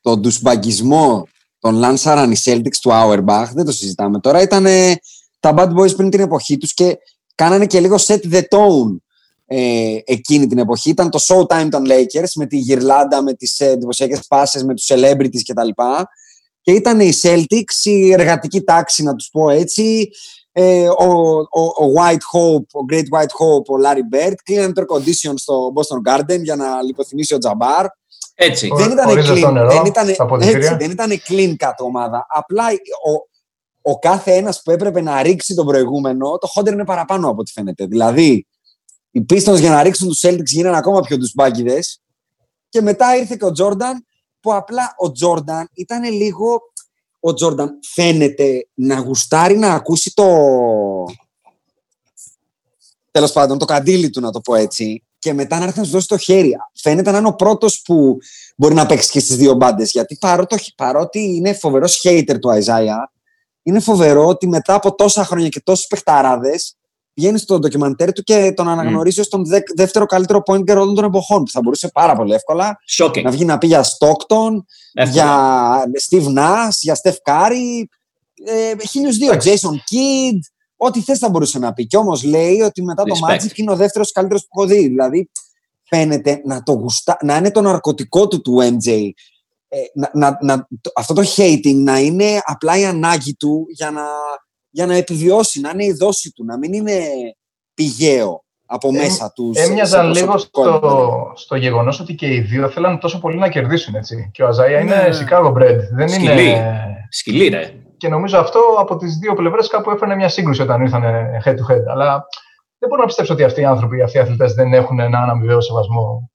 τον 0.00 0.20
ντουσμπαγκισμό 0.20 1.28
τον 1.58 1.74
λάνσαραν 1.74 2.30
οι 2.30 2.36
Celtics 2.44 2.76
του 2.80 2.90
Auerbach, 2.90 3.46
δεν 3.54 3.64
το 3.64 3.72
συζητάμε 3.72 4.20
τώρα, 4.20 4.42
ήταν 4.42 4.66
τα 5.40 5.54
Bad 5.56 5.74
Boys 5.74 5.96
πριν 5.96 6.10
την 6.10 6.20
εποχή 6.20 6.56
τους 6.56 6.74
και 6.74 6.98
κάνανε 7.34 7.66
και 7.66 7.80
λίγο 7.80 7.96
set 7.98 8.20
the 8.32 8.42
tone 8.48 8.96
ε, 9.46 9.98
εκείνη 10.04 10.46
την 10.46 10.58
εποχή. 10.58 10.90
Ήταν 10.90 11.10
το 11.10 11.18
Showtime 11.28 11.68
των 11.70 11.84
Lakers 11.86 12.30
με 12.34 12.46
τη 12.46 12.56
γυρλάντα, 12.56 13.22
με 13.22 13.32
τις 13.32 13.60
ε, 13.60 13.66
εντυπωσιακές 13.66 14.26
πάσες, 14.28 14.64
με 14.64 14.74
τους 14.74 14.86
celebrities 14.92 15.42
κτλ. 15.46 15.68
Και 16.60 16.72
ήταν 16.72 17.00
οι 17.00 17.12
Celtics, 17.22 17.84
η 17.84 18.12
εργατική 18.12 18.60
τάξη 18.60 19.02
να 19.02 19.14
τους 19.14 19.28
πω 19.32 19.50
έτσι, 19.50 20.10
ε, 20.52 20.88
ο, 20.88 21.38
ο, 21.50 21.60
ο, 21.60 21.92
White 21.96 22.12
Hope, 22.12 22.66
ο 22.72 22.84
Great 22.92 23.18
White 23.18 23.34
Hope, 23.40 23.66
ο 23.66 23.74
Larry 23.84 24.16
Bird, 24.16 24.34
κλείνανε 24.44 24.72
το 24.72 24.82
air 24.82 24.96
condition 24.96 25.32
στο 25.36 25.72
Boston 25.74 26.12
Garden 26.12 26.42
για 26.42 26.56
να 26.56 26.82
λιποθυμίσει 26.82 27.34
ο 27.34 27.38
Τζαμπάρ. 27.38 27.86
Έτσι. 28.34 28.68
Δεν 28.76 28.90
ήταν 28.90 29.08
clean, 29.08 29.52
νερό, 29.52 29.70
δεν 29.70 29.84
ήταν, 29.84 30.08
έτσι, 30.40 30.76
δεν 30.78 30.90
ήταν 30.90 31.10
clean 31.28 31.66
cut 31.66 31.74
ομάδα. 31.78 32.26
Απλά 32.28 32.64
ο, 33.06 33.27
ο 33.82 33.98
κάθε 33.98 34.34
ένας 34.34 34.62
που 34.62 34.70
έπρεπε 34.70 35.00
να 35.00 35.22
ρίξει 35.22 35.54
τον 35.54 35.66
προηγούμενο, 35.66 36.38
το 36.38 36.46
χόντερ 36.46 36.72
είναι 36.72 36.84
παραπάνω 36.84 37.28
από 37.28 37.40
ό,τι 37.40 37.52
φαίνεται. 37.52 37.86
Δηλαδή, 37.86 38.46
οι 39.10 39.24
Pistons 39.28 39.58
για 39.58 39.70
να 39.70 39.82
ρίξουν 39.82 40.08
τους 40.08 40.20
Celtics 40.22 40.44
γίνανε 40.44 40.76
ακόμα 40.76 41.00
πιο 41.00 41.18
του 41.18 41.30
μπάκιδε. 41.34 41.78
Και 42.68 42.80
μετά 42.80 43.16
ήρθε 43.16 43.36
και 43.36 43.44
ο 43.44 43.52
Τζόρνταν, 43.52 44.06
που 44.40 44.54
απλά 44.54 44.94
ο 44.96 45.12
Τζόρνταν 45.12 45.68
ήταν 45.74 46.12
λίγο. 46.12 46.60
Ο 47.20 47.34
Τζόρνταν 47.34 47.78
φαίνεται 47.82 48.68
να 48.74 49.00
γουστάρει 49.00 49.58
να 49.58 49.72
ακούσει 49.72 50.12
το. 50.14 50.26
Τέλος 53.10 53.32
πάντων, 53.32 53.58
το 53.58 53.64
καντήλι 53.64 54.10
του, 54.10 54.20
να 54.20 54.30
το 54.30 54.40
πω 54.40 54.54
έτσι. 54.54 55.02
Και 55.18 55.32
μετά 55.32 55.58
να 55.58 55.64
έρθει 55.64 55.78
να 55.78 55.84
σου 55.84 55.90
δώσει 55.90 56.08
το 56.08 56.16
χέρι. 56.16 56.56
Φαίνεται 56.74 57.10
να 57.10 57.18
είναι 57.18 57.28
ο 57.28 57.34
πρώτος 57.34 57.82
που 57.82 58.16
μπορεί 58.56 58.74
να 58.74 58.86
παίξει 58.86 59.10
και 59.10 59.20
στις 59.20 59.36
δύο 59.36 59.54
μπάντες. 59.54 59.90
Γιατί 59.90 60.18
παρότι 60.76 61.18
είναι 61.18 61.54
φοβερός 61.54 62.00
hater 62.04 62.36
του 62.40 62.50
Αϊζάια, 62.50 63.12
είναι 63.68 63.80
φοβερό 63.80 64.26
ότι 64.26 64.48
μετά 64.48 64.74
από 64.74 64.94
τόσα 64.94 65.24
χρόνια 65.24 65.48
και 65.48 65.60
τόσε 65.60 65.86
παιχταράδες 65.88 66.76
βγαίνει 67.14 67.38
στο 67.38 67.58
ντοκιμαντέρ 67.58 68.12
του 68.12 68.22
και 68.22 68.52
τον 68.56 68.68
αναγνωρίζει 68.68 69.16
mm. 69.18 69.22
ως 69.22 69.28
τον 69.28 69.42
δεύτερο 69.74 70.06
καλύτερο 70.06 70.42
point 70.46 70.60
guard 70.60 70.76
όλων 70.76 70.94
των 70.94 71.04
εποχών 71.04 71.42
που 71.42 71.50
θα 71.50 71.60
μπορούσε 71.62 71.88
πάρα 71.88 72.14
πολύ 72.16 72.34
εύκολα 72.34 72.78
Shocking. 72.98 73.22
να 73.22 73.30
βγει 73.30 73.44
να 73.44 73.58
πει 73.58 73.66
για 73.66 73.84
Stockton, 73.84 74.50
για 75.12 75.82
Steve 76.08 76.38
Nash, 76.38 76.76
για 76.80 77.00
Steph 77.02 77.16
Curry, 77.24 77.84
ε, 78.44 78.86
χίλιους 78.86 79.16
δύο, 79.16 79.32
Jason 79.32 79.72
Kidd, 79.72 80.38
ό,τι 80.76 81.00
θες 81.00 81.18
θα 81.18 81.28
μπορούσε 81.28 81.58
να 81.58 81.72
πει. 81.72 81.86
Και 81.86 81.96
όμως 81.96 82.22
λέει 82.22 82.60
ότι 82.60 82.82
μετά 82.82 83.02
το 83.02 83.14
Magic 83.28 83.56
είναι 83.56 83.70
ο 83.70 83.76
δεύτερος 83.76 84.12
καλύτερος 84.12 84.42
που 84.42 84.60
έχω 84.60 84.68
δει. 84.68 84.86
Δηλαδή 84.86 85.30
φαίνεται 85.82 86.40
να, 86.44 86.62
το 86.62 86.72
γουστα... 86.72 87.16
να 87.22 87.36
είναι 87.36 87.50
το 87.50 87.60
ναρκωτικό 87.60 88.28
του 88.28 88.40
του 88.40 88.58
MJ 88.60 89.10
ε, 89.68 89.78
να, 89.94 90.10
να, 90.12 90.38
να, 90.40 90.68
αυτό 90.94 91.14
το 91.14 91.22
hating 91.36 91.74
να 91.74 91.98
είναι 91.98 92.40
απλά 92.44 92.78
η 92.78 92.84
ανάγκη 92.84 93.34
του 93.34 93.66
για 93.68 93.90
να, 93.90 94.04
για 94.70 94.86
να 94.86 94.94
επιβιώσει, 94.94 95.60
να 95.60 95.70
είναι 95.70 95.84
η 95.84 95.92
δόση 95.92 96.32
του, 96.32 96.44
να 96.44 96.58
μην 96.58 96.72
είναι 96.72 97.00
πηγαίο 97.74 98.44
από 98.66 98.88
ε, 98.88 98.90
μέσα 98.90 99.32
τους. 99.32 99.58
Έμοιαζαν 99.58 100.10
λίγο 100.12 100.38
στο, 100.38 101.32
στο 101.34 101.56
γεγονός 101.56 102.00
ότι 102.00 102.14
και 102.14 102.26
οι 102.26 102.40
δύο 102.40 102.68
θέλαν 102.68 102.98
τόσο 102.98 103.20
πολύ 103.20 103.36
να 103.36 103.48
κερδίσουν. 103.48 103.94
Έτσι. 103.94 104.30
Και 104.32 104.42
ο 104.42 104.46
Αζαία 104.46 104.80
είναι 104.80 104.96
ναι. 104.96 105.08
Chicago 105.08 105.52
Bread. 105.52 105.78
Δεν 105.92 106.08
Σκυλί. 106.08 106.50
είναι. 106.50 106.84
Σκυλί, 107.10 107.48
ρε. 107.48 107.72
Και 107.96 108.08
νομίζω 108.08 108.38
αυτό 108.38 108.60
από 108.78 108.96
τις 108.96 109.16
δύο 109.16 109.34
πλευρές 109.34 109.68
κάπου 109.68 109.90
έφερε 109.90 110.14
μια 110.14 110.28
σύγκρουση 110.28 110.62
όταν 110.62 110.80
ήρθαν 110.80 111.02
head 111.44 111.50
to 111.50 111.72
head. 111.72 111.82
Αλλά 111.90 112.26
δεν 112.78 112.88
μπορώ 112.88 113.00
να 113.00 113.06
πιστέψω 113.06 113.32
ότι 113.32 113.44
αυτοί 113.44 113.60
οι 113.60 113.64
άνθρωποι, 113.64 114.02
αυτοί 114.02 114.16
οι 114.16 114.20
αθλητές 114.20 114.54
δεν 114.54 114.72
έχουν 114.72 115.00
έναν 115.00 115.30
αμοιβαίο 115.30 115.60
σεβασμό 115.60 116.30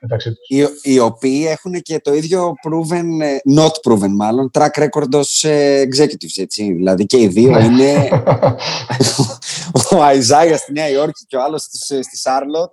μεταξύ 0.00 0.28
τους. 0.28 0.48
Οι, 0.48 0.92
οι 0.92 0.98
οποίοι 0.98 1.44
έχουν 1.48 1.82
και 1.82 2.00
το 2.00 2.14
ίδιο 2.14 2.54
proven, 2.68 3.20
ε, 3.20 3.36
not 3.56 3.90
proven 3.90 4.10
μάλλον, 4.16 4.50
track 4.52 4.70
record 4.84 5.12
ως 5.12 5.44
ε, 5.44 5.88
executives, 5.92 6.36
έτσι. 6.42 6.72
Δηλαδή 6.72 7.06
και 7.06 7.20
οι 7.20 7.26
δύο 7.26 7.50
ναι. 7.50 7.64
είναι 7.64 8.08
ο 9.92 10.02
Αϊζάγια 10.02 10.56
στη 10.56 10.72
Νέα 10.72 10.88
Υόρκη 10.88 11.24
και 11.26 11.36
ο 11.36 11.42
άλλος 11.42 11.62
στη 12.02 12.16
Σάρλοτ. 12.16 12.72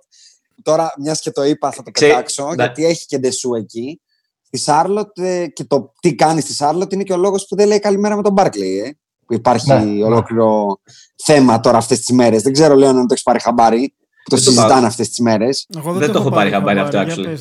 Τώρα, 0.62 0.94
μιας 0.98 1.20
και 1.20 1.30
το 1.30 1.44
είπα, 1.44 1.70
θα 1.70 1.82
το 1.82 1.90
Ξέ... 1.90 2.06
πετάξω, 2.06 2.46
ναι. 2.46 2.54
γιατί 2.54 2.84
έχει 2.84 3.06
και 3.06 3.18
ντεσού 3.18 3.54
εκεί. 3.54 4.00
Στη 4.46 4.58
Σάρλοτ 4.58 5.18
ε, 5.18 5.46
και 5.46 5.64
το 5.64 5.92
τι 6.00 6.14
κάνει 6.14 6.40
στη 6.40 6.52
Σάρλοτ 6.54 6.92
είναι 6.92 7.02
και 7.02 7.12
ο 7.12 7.16
λόγος 7.16 7.46
που 7.46 7.56
δεν 7.56 7.66
λέει 7.66 7.78
καλημέρα 7.78 8.16
με 8.16 8.22
τον 8.22 8.32
Μπάρκλεϊ, 8.32 8.78
ε, 8.78 8.98
που 9.26 9.34
υπάρχει 9.34 9.72
ναι. 9.72 10.04
ολόκληρο 10.04 10.80
θέμα 11.24 11.60
τώρα 11.60 11.78
αυτές 11.78 11.98
τις 12.00 12.14
μέρες. 12.14 12.42
Δεν 12.42 12.52
ξέρω, 12.52 12.74
λέω, 12.74 12.88
αν 12.88 12.96
το 12.96 13.06
έχεις 13.10 13.22
πάρει 13.22 13.40
χαμπάρι 13.40 13.94
το 14.30 14.36
συζητάνε 14.36 14.86
αυτές 14.86 15.08
τις 15.08 15.18
μέρες. 15.18 15.66
Δεν, 15.68 15.92
δεν 15.92 16.12
το 16.12 16.18
έχω 16.18 16.30
πάρει 16.30 16.50
χαμπάρι 16.50 16.78
αυτό, 16.78 16.98
actually. 17.06 17.34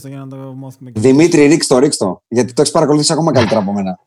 Δημήτρη, 0.93 1.46
ρίξ 1.46 1.67
το, 1.67 1.78
ρίξ 1.78 1.98
το. 1.98 2.22
Γιατί 2.28 2.54
το 2.54 2.62
έχεις 2.62 2.74
παρακολουθήσει 2.74 3.13
ακόμα 3.13 3.32
καλύτερα 3.32 3.60
από 3.60 3.74
μένα. 3.74 4.00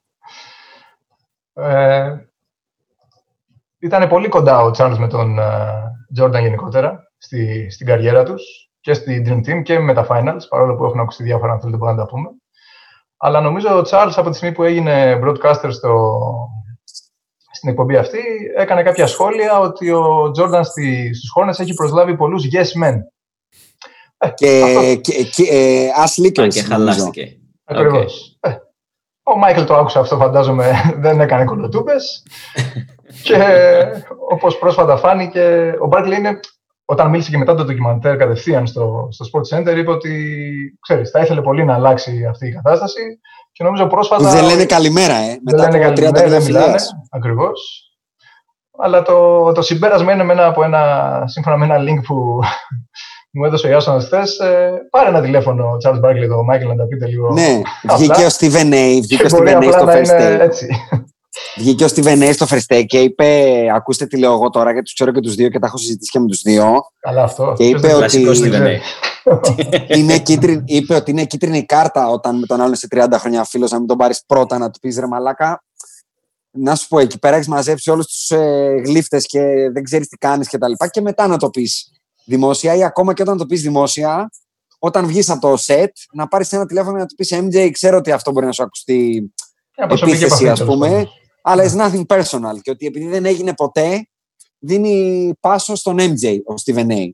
Ε, 1.52 2.16
ήταν 3.78 4.08
πολύ 4.08 4.28
κοντά 4.28 4.60
ο 4.60 4.70
Τσάρλ 4.70 4.94
με 4.98 5.08
τον 5.08 5.38
Τζόρνταν 6.12 6.42
γενικότερα 6.42 7.12
στη, 7.18 7.70
στην 7.70 7.86
καριέρα 7.86 8.22
τους 8.22 8.70
και 8.80 8.94
στη 8.94 9.24
Dream 9.26 9.48
Team 9.48 9.62
και 9.62 9.78
με 9.78 9.94
τα 9.94 10.06
Finals, 10.10 10.40
παρόλο 10.48 10.74
που 10.74 10.84
έχουν 10.84 11.00
ακουστεί 11.00 11.22
διάφορα 11.22 11.52
αν 11.52 11.60
θέλετε 11.60 11.84
να 11.84 11.96
τα 11.96 12.06
πούμε. 12.06 12.28
Αλλά 13.16 13.40
νομίζω 13.40 13.76
ο 13.78 13.82
Τσάρλς 13.82 14.18
από 14.18 14.30
τη 14.30 14.36
στιγμή 14.36 14.54
που 14.54 14.62
έγινε 14.62 15.20
broadcaster 15.22 15.68
στο, 15.70 16.18
στην 17.66 17.78
εκπομπή 17.78 17.96
αυτή 17.96 18.18
έκανε 18.56 18.82
κάποια 18.82 19.06
σχόλια 19.06 19.58
ότι 19.58 19.90
ο 19.90 20.30
Τζόρνταν 20.30 20.64
στους 20.64 21.30
Χόρνες 21.32 21.58
έχει 21.58 21.74
προσλάβει 21.74 22.16
πολλούς 22.16 22.44
yes 22.52 22.84
men. 22.84 22.94
Ε, 24.18 24.28
και, 24.28 24.98
και, 25.00 25.22
και 25.22 25.42
ε, 26.36 26.46
Και 26.46 26.62
χαλάστηκε. 26.62 27.36
Ακριβώς. 27.64 28.38
Okay. 28.40 28.50
Ε, 28.50 28.56
Ο 29.22 29.36
Μάικλ 29.36 29.62
το 29.62 29.74
άκουσε 29.74 29.98
αυτό, 29.98 30.16
φαντάζομαι, 30.16 30.72
δεν 31.04 31.20
έκανε 31.20 31.44
κολοτούμπες. 31.44 32.26
και 33.22 33.42
όπως 34.30 34.58
πρόσφατα 34.58 34.96
φάνηκε, 34.96 35.74
ο 35.80 35.86
Μπάρκλι 35.86 36.16
είναι, 36.16 36.40
όταν 36.84 37.10
μίλησε 37.10 37.30
και 37.30 37.38
μετά 37.38 37.54
το 37.54 37.64
ντοκιμαντέρ 37.64 38.16
κατευθείαν 38.16 38.66
στο, 38.66 39.08
στο 39.10 39.26
Sports 39.32 39.58
Center, 39.58 39.76
είπε 39.76 39.90
ότι, 39.90 40.32
ξέρεις, 40.80 41.10
θα 41.10 41.20
ήθελε 41.20 41.42
πολύ 41.42 41.64
να 41.64 41.74
αλλάξει 41.74 42.26
αυτή 42.26 42.46
η 42.46 42.52
κατάσταση 42.52 43.20
και 43.56 43.64
νομίζω 43.64 43.86
πρόσφατα... 43.86 44.30
Δεν 44.30 44.44
λένε 44.44 44.64
καλημέρα, 44.64 45.14
ε. 45.14 45.38
Μετά 45.42 45.62
δεν 45.62 45.72
λένε 45.72 45.84
καλημέρα, 45.84 46.28
δεν 46.28 46.42
μιλάνε, 46.42 46.76
ακριβώς. 47.10 47.90
Αλλά 48.78 49.02
το, 49.02 49.52
το 49.52 49.62
συμπέρασμα 49.62 50.12
είναι 50.12 50.24
με 50.24 50.32
ένα, 50.32 50.46
από 50.46 50.64
ένα, 50.64 51.22
σύμφωνα 51.26 51.56
με 51.56 51.64
ένα 51.64 51.76
link 51.78 52.02
που 52.06 52.14
μου 53.34 53.44
έδωσε 53.44 53.66
ο 53.66 53.70
Ιάσονα 53.70 54.00
χθε. 54.00 54.22
Ε, 54.42 54.70
πάρε 54.90 55.08
ένα 55.08 55.20
τηλέφωνο 55.20 55.64
ο 55.64 55.76
Charles 55.84 56.00
Barkley, 56.00 56.28
το 56.28 56.42
Μάικλ, 56.42 56.66
να 56.66 56.76
τα 56.76 56.86
πείτε 56.86 57.06
λίγο. 57.06 57.32
Ναι, 57.32 57.60
βγήκε 57.96 58.24
ο 58.24 58.28
Steven 58.38 58.72
A. 58.72 58.98
Βγήκε 59.00 59.24
ο 59.24 59.38
Steven 59.38 59.62
A 59.62 59.72
στο 59.72 59.86
first 59.88 60.20
take. 60.20 60.40
Έτσι. 60.40 60.66
Βγήκε 61.56 61.84
ο 61.84 61.88
Steven 61.94 62.22
A 62.22 62.30
στο 62.32 62.46
first 62.50 62.74
take 62.74 62.84
και 62.86 63.00
είπε: 63.00 63.54
Ακούστε 63.74 64.06
τι 64.06 64.18
λέω 64.18 64.32
εγώ 64.32 64.50
τώρα, 64.50 64.70
γιατί 64.70 64.84
τους 64.84 64.94
ξέρω 64.94 65.12
και 65.12 65.20
τους 65.20 65.34
δύο 65.34 65.48
και 65.48 65.58
τα 65.58 65.66
έχω 65.66 65.76
συζητήσει 65.76 66.10
και 66.10 66.18
με 66.18 66.26
τους 66.26 66.40
δύο. 66.40 66.80
Καλά, 67.00 67.22
αυτό. 67.22 67.52
Και 67.56 67.64
είπε 67.64 67.94
ότι. 67.94 68.26
είναι 69.96 70.18
κίτριν, 70.18 70.62
είπε 70.64 70.94
ότι 70.94 71.10
είναι 71.10 71.24
κίτρινη 71.24 71.64
κάρτα 71.64 72.08
όταν 72.08 72.38
με 72.38 72.46
τον 72.46 72.60
άλλον 72.60 72.74
σε 72.74 72.86
30 72.90 73.06
χρόνια 73.12 73.44
φίλος 73.44 73.70
να 73.70 73.78
μην 73.78 73.86
τον 73.86 73.96
πάρεις 73.96 74.22
πρώτα 74.26 74.58
να 74.58 74.70
του 74.70 74.78
πεις 74.78 74.98
ρε 74.98 75.06
Μαλάκα. 75.06 75.64
Να 76.50 76.74
σου 76.74 76.88
πω, 76.88 76.98
εκεί 76.98 77.18
πέρα 77.18 77.34
έχεις 77.34 77.48
μαζέψει 77.48 77.90
όλους 77.90 78.06
τους 78.06 78.30
ε, 78.30 78.82
γλύφτες 78.84 79.26
και 79.26 79.70
δεν 79.72 79.82
ξέρεις 79.82 80.08
τι 80.08 80.16
κάνεις 80.16 80.48
και 80.48 80.58
τα 80.58 80.68
λοιπά 80.68 80.88
και 80.88 81.00
μετά 81.00 81.26
να 81.26 81.36
το 81.36 81.50
πεις 81.50 81.90
δημόσια 82.24 82.74
ή 82.74 82.84
ακόμα 82.84 83.14
και 83.14 83.22
όταν 83.22 83.36
το 83.36 83.46
πεις 83.46 83.62
δημόσια, 83.62 84.30
όταν 84.78 85.06
βγεις 85.06 85.30
από 85.30 85.40
το 85.40 85.62
set, 85.66 85.88
να 86.12 86.28
πάρεις 86.28 86.52
ένα 86.52 86.66
τηλέφωνο 86.66 86.98
να 86.98 87.06
του 87.06 87.14
πεις 87.14 87.34
MJ, 87.34 87.70
ξέρω 87.72 87.96
ότι 87.96 88.12
αυτό 88.12 88.32
μπορεί 88.32 88.46
να 88.46 88.52
σου 88.52 88.62
ακουστεί 88.62 89.32
επίθεση, 89.74 90.48
ας 90.48 90.64
πούμε, 90.64 91.08
αλλά 91.42 91.64
it's 91.64 91.76
nothing 91.76 92.06
personal. 92.06 92.60
Και 92.62 92.70
ότι 92.70 92.86
επειδή 92.86 93.08
δεν 93.08 93.24
έγινε 93.24 93.54
ποτέ, 93.54 94.08
δίνει 94.58 95.32
πάσο 95.40 95.74
στον 95.74 95.96
MJ, 95.98 96.38
ο 96.44 96.54
Steven 96.64 96.86
A. 96.86 97.10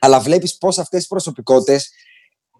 Αλλά 0.00 0.20
βλέπεις 0.20 0.58
πώς 0.58 0.78
αυτές 0.78 1.04
οι 1.04 1.06
προσωπικότητες, 1.06 1.90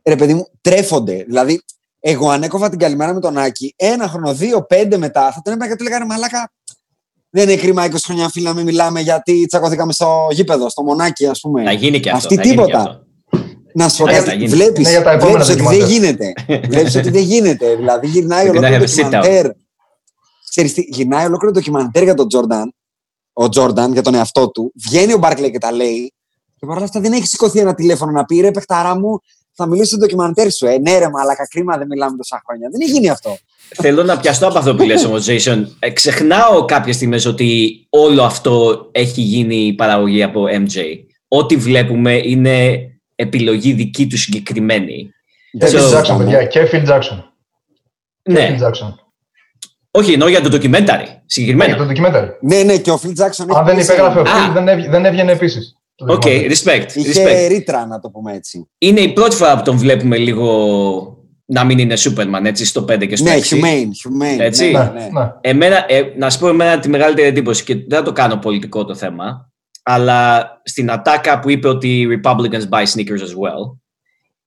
ρε 0.03 0.17
παιδί 0.17 0.35
μου, 0.35 0.47
τρέφονται. 0.61 1.25
Δηλαδή, 1.27 1.63
εγώ 2.01 2.31
ανέκοβα 2.31 2.69
την 2.69 2.79
καλημέρα 2.79 3.15
με 3.15 3.21
τον 3.21 3.39
Άκη, 3.39 3.75
ένα 3.77 4.09
χρόνο, 4.09 4.35
δύο, 4.35 4.63
πέντε 4.63 4.97
μετά, 4.97 5.33
θα 5.33 5.41
τον 5.45 5.53
έπαιρνα 5.53 5.69
και 5.69 5.77
του 5.77 5.85
λέγανε 5.85 6.05
Μαλάκα, 6.05 6.53
δεν 7.31 7.49
είναι 7.49 7.61
κρίμα 7.61 7.87
20 7.87 7.95
χρόνια 8.05 8.29
φίλα 8.29 8.49
να 8.49 8.57
μην 8.57 8.65
μιλάμε 8.65 9.01
γιατί 9.01 9.47
τσακωθήκαμε 9.47 9.93
στο 9.93 10.29
γήπεδο, 10.31 10.69
στο 10.69 10.83
μονάκι, 10.83 11.27
ας 11.27 11.41
πούμε. 11.41 11.63
Να 11.63 11.73
γίνει 11.73 12.01
και 12.01 12.11
αυτό. 12.11 12.35
Αυτή 12.35 12.49
τίποτα. 12.49 13.05
Να 13.75 13.89
σου 13.89 14.05
πω 14.05 14.11
κάτι. 14.11 14.47
Βλέπεις 14.47 14.97
ότι 15.51 15.63
δεν 15.63 15.87
γίνεται. 15.87 16.33
Βλέπεις 16.47 16.95
ότι 16.95 17.11
δεν 17.11 17.23
γίνεται. 17.23 17.77
Δηλαδή 17.77 18.07
γυρνάει 18.07 18.49
ολόκληρο 18.49 18.79
ντοκιμαντέρ. 18.79 19.47
Ξέρεις 20.49 20.75
τι, 20.75 20.81
γυρνάει 20.89 21.27
ολόκληρο 21.27 21.53
ντοκιμαντέρ 21.53 22.03
για 22.03 22.15
τον 22.15 22.29
Τζόρνταν. 22.29 22.75
Ο 23.33 23.49
Τζόρνταν 23.49 23.93
για 23.93 24.03
τον 24.03 24.15
εαυτό 24.15 24.51
του. 24.51 24.73
Βγαίνει 24.87 25.13
ο 25.13 25.19
Μπάρκλε 25.19 25.49
και 25.49 25.59
τα 25.59 25.73
λέει. 25.73 26.15
Και 26.61 26.67
παρόλα 26.67 26.85
αυτά 26.85 27.01
δεν 27.01 27.13
έχει 27.13 27.27
σηκωθεί 27.27 27.59
ένα 27.59 27.75
τηλέφωνο 27.75 28.13
να 28.13 28.25
πει 28.25 28.41
ρε 28.41 28.51
παιχταρά 28.51 28.99
μου, 28.99 29.21
θα 29.53 29.67
μιλήσω 29.67 29.87
στο 29.87 29.97
ντοκιμαντέρ 29.97 30.53
σου. 30.53 30.67
Ε, 30.67 30.79
ναι, 30.79 30.99
ρε, 30.99 31.09
μαλακα 31.09 31.49
κρίμα 31.49 31.77
δεν 31.77 31.87
μιλάμε 31.87 32.17
τόσα 32.17 32.43
χρόνια. 32.47 32.69
Δεν 32.73 32.81
έχει 32.81 32.91
γίνει 32.91 33.09
αυτό. 33.09 33.39
Θέλω 33.75 34.03
να 34.03 34.19
πιαστώ 34.19 34.47
από 34.47 34.59
αυτό 34.59 34.75
που 34.75 34.85
λες 34.85 35.05
όμως, 35.05 35.27
Jason. 35.29 35.65
Ε, 35.79 35.91
ξεχνάω 35.91 36.65
κάποιες 36.65 36.97
στιγμές 36.97 37.27
ότι 37.27 37.81
όλο 37.91 38.23
αυτό 38.23 38.87
έχει 38.93 39.21
γίνει 39.21 39.73
παραγωγή 39.73 40.23
από 40.23 40.45
MJ. 40.45 40.81
Ό,τι 41.29 41.57
βλέπουμε 41.57 42.13
είναι 42.13 42.81
επιλογή 43.15 43.73
δική 43.73 44.07
του 44.07 44.19
συγκεκριμένη. 44.19 45.11
Και 45.59 45.67
Phil 45.67 45.99
Jackson, 45.99 46.19
παιδιά. 46.19 46.45
Και 46.45 46.69
Phil 46.73 46.89
Jackson. 46.89 47.23
Ναι. 48.23 48.57
Phil 48.59 48.67
Jackson. 48.67 48.95
Όχι, 49.91 50.13
εννοώ 50.13 50.29
για 50.29 50.41
το 50.41 50.57
documentary. 50.57 51.07
Συγκεκριμένα. 51.27 51.75
Για 51.75 51.87
το 51.87 51.93
documentary. 51.93 52.29
Ναι, 52.41 52.63
ναι, 52.63 52.79
και 52.79 52.91
ο 52.91 53.01
Phil 53.03 53.25
Jackson. 53.25 53.47
Αν 53.57 53.65
δεν 53.65 53.79
υπέγραφε 53.79 54.19
ο 54.21 54.23
Phil, 54.23 54.87
δεν 54.91 55.05
έβγαινε 55.05 55.33
επίσης. 55.33 55.80
OK, 56.07 56.23
okay, 56.25 56.51
respect. 56.51 56.87
Είχε 56.95 57.25
respect. 57.25 57.49
ρήτρα, 57.49 57.87
να 57.87 57.99
το 57.99 58.11
πούμε 58.11 58.33
έτσι. 58.33 58.69
Είναι 58.79 59.01
η 59.01 59.13
πρώτη 59.13 59.37
φορά 59.37 59.57
που 59.57 59.63
τον 59.63 59.77
βλέπουμε 59.77 60.17
λίγο 60.17 61.21
να 61.53 61.65
μην 61.65 61.79
είναι 61.79 61.95
Superman, 61.99 62.45
έτσι, 62.45 62.65
στο 62.65 62.85
5 62.89 63.07
και 63.07 63.17
στο 63.17 63.31
6. 63.31 63.31
Ναι, 63.31 63.41
human, 63.41 63.85
human. 63.85 64.41
Έτσι. 64.41 64.71
Ναι, 64.71 64.79
ναι. 64.95 65.09
Ναι. 65.13 65.33
Εμένα, 65.41 65.85
ε, 65.89 66.03
να 66.17 66.31
σου 66.31 66.39
πω 66.39 66.49
εμένα 66.49 66.79
τη 66.79 66.89
μεγαλύτερη 66.89 67.29
εντύπωση 67.29 67.65
και 67.65 67.75
δεν 67.75 67.99
θα 67.99 68.03
το 68.03 68.13
κάνω 68.13 68.37
πολιτικό 68.37 68.85
το 68.85 68.95
θέμα, 68.95 69.53
αλλά 69.83 70.49
στην 70.65 70.91
ατάκα 70.91 71.39
που 71.39 71.51
είπε 71.51 71.69
ότι 71.69 72.21
Republicans 72.23 72.69
buy 72.69 72.85
sneakers 72.85 73.21
as 73.21 73.35
well, 73.35 73.79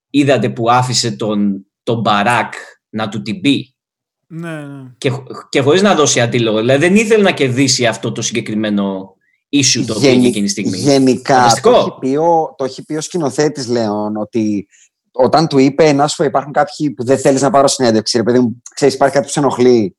είδατε 0.10 0.50
που 0.50 0.70
άφησε 0.70 1.12
τον, 1.12 1.66
τον 1.84 2.00
Μπαράκ 2.00 2.54
να 2.90 3.10
του 3.10 3.22
την 3.22 3.42
πει; 3.42 3.76
Ναι, 4.28 4.52
ναι. 4.52 4.92
Και, 4.98 5.12
και 5.50 5.62
χωρίς 5.62 5.82
να 5.82 5.96
δώσει 5.96 6.22
αντίλογο. 6.22 6.60
Δηλαδή 6.60 6.88
δεν 6.88 6.96
ήθελε 6.96 7.24
να 7.24 7.32
κερδίσει 7.32 7.86
αυτό 7.86 8.12
το 8.12 8.22
συγκεκριμένο 8.22 9.13
issue 9.54 9.84
το 9.88 9.94
οποίο 9.98 10.10
είχε 10.10 10.28
εκείνη 10.28 10.46
τη 10.46 10.52
στιγμή. 10.52 10.78
Γενικά, 10.78 11.60
το 11.62 11.72
έχει, 11.72 11.92
πει 12.00 12.16
ο, 12.16 12.54
το 12.58 12.64
έχει 12.64 12.84
πει 12.84 12.94
ο 12.94 13.02
σκηνοθέτης, 13.02 13.68
Λέων, 13.68 14.18
ότι 14.18 14.68
όταν 15.12 15.48
του 15.48 15.58
είπε 15.58 15.92
να 15.92 16.08
σου 16.08 16.16
πω 16.16 16.24
υπάρχουν 16.24 16.52
κάποιοι 16.52 16.92
που 16.92 17.04
δεν 17.04 17.18
θέλεις 17.18 17.42
να 17.42 17.50
πάρω 17.50 17.68
συνέντευξη, 17.68 18.18
ρε 18.18 18.24
παιδί 18.24 18.40
μου, 18.40 18.62
ξέρεις 18.76 18.94
υπάρχει 18.94 19.14
κάτι 19.14 19.26
που 19.26 19.32
σε 19.32 19.40
ενοχλεί. 19.40 19.98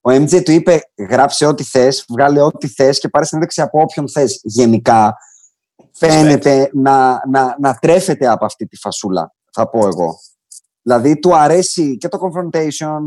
Ο 0.00 0.10
MJ 0.10 0.42
του 0.44 0.52
είπε 0.52 0.80
γράψε 1.08 1.46
ό,τι 1.46 1.62
θες, 1.62 2.04
βγάλε 2.08 2.40
ό,τι 2.40 2.68
θες 2.68 2.98
και 2.98 3.08
πάρε 3.08 3.24
συνέντευξη 3.24 3.60
από 3.60 3.80
όποιον 3.80 4.10
θες. 4.10 4.40
Γενικά 4.42 5.16
φαίνεται 5.92 6.70
να, 6.72 7.22
να, 7.28 7.56
να 7.60 7.74
τρέφεται 7.74 8.28
από 8.28 8.44
αυτή 8.44 8.66
τη 8.66 8.76
φασούλα, 8.76 9.34
θα 9.52 9.68
πω 9.68 9.86
εγώ. 9.86 10.18
Δηλαδή 10.82 11.18
του 11.18 11.36
αρέσει 11.36 11.96
και 11.96 12.08
το 12.08 12.18
confrontation 12.22 12.98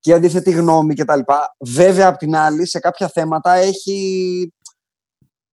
και 0.00 0.10
η 0.10 0.14
αντίθετη 0.14 0.50
γνώμη 0.50 0.94
κτλ. 0.94 1.20
Βέβαια, 1.58 2.08
απ' 2.08 2.16
την 2.16 2.36
άλλη, 2.36 2.66
σε 2.66 2.78
κάποια 2.78 3.08
θέματα 3.08 3.52
έχει 3.52 4.54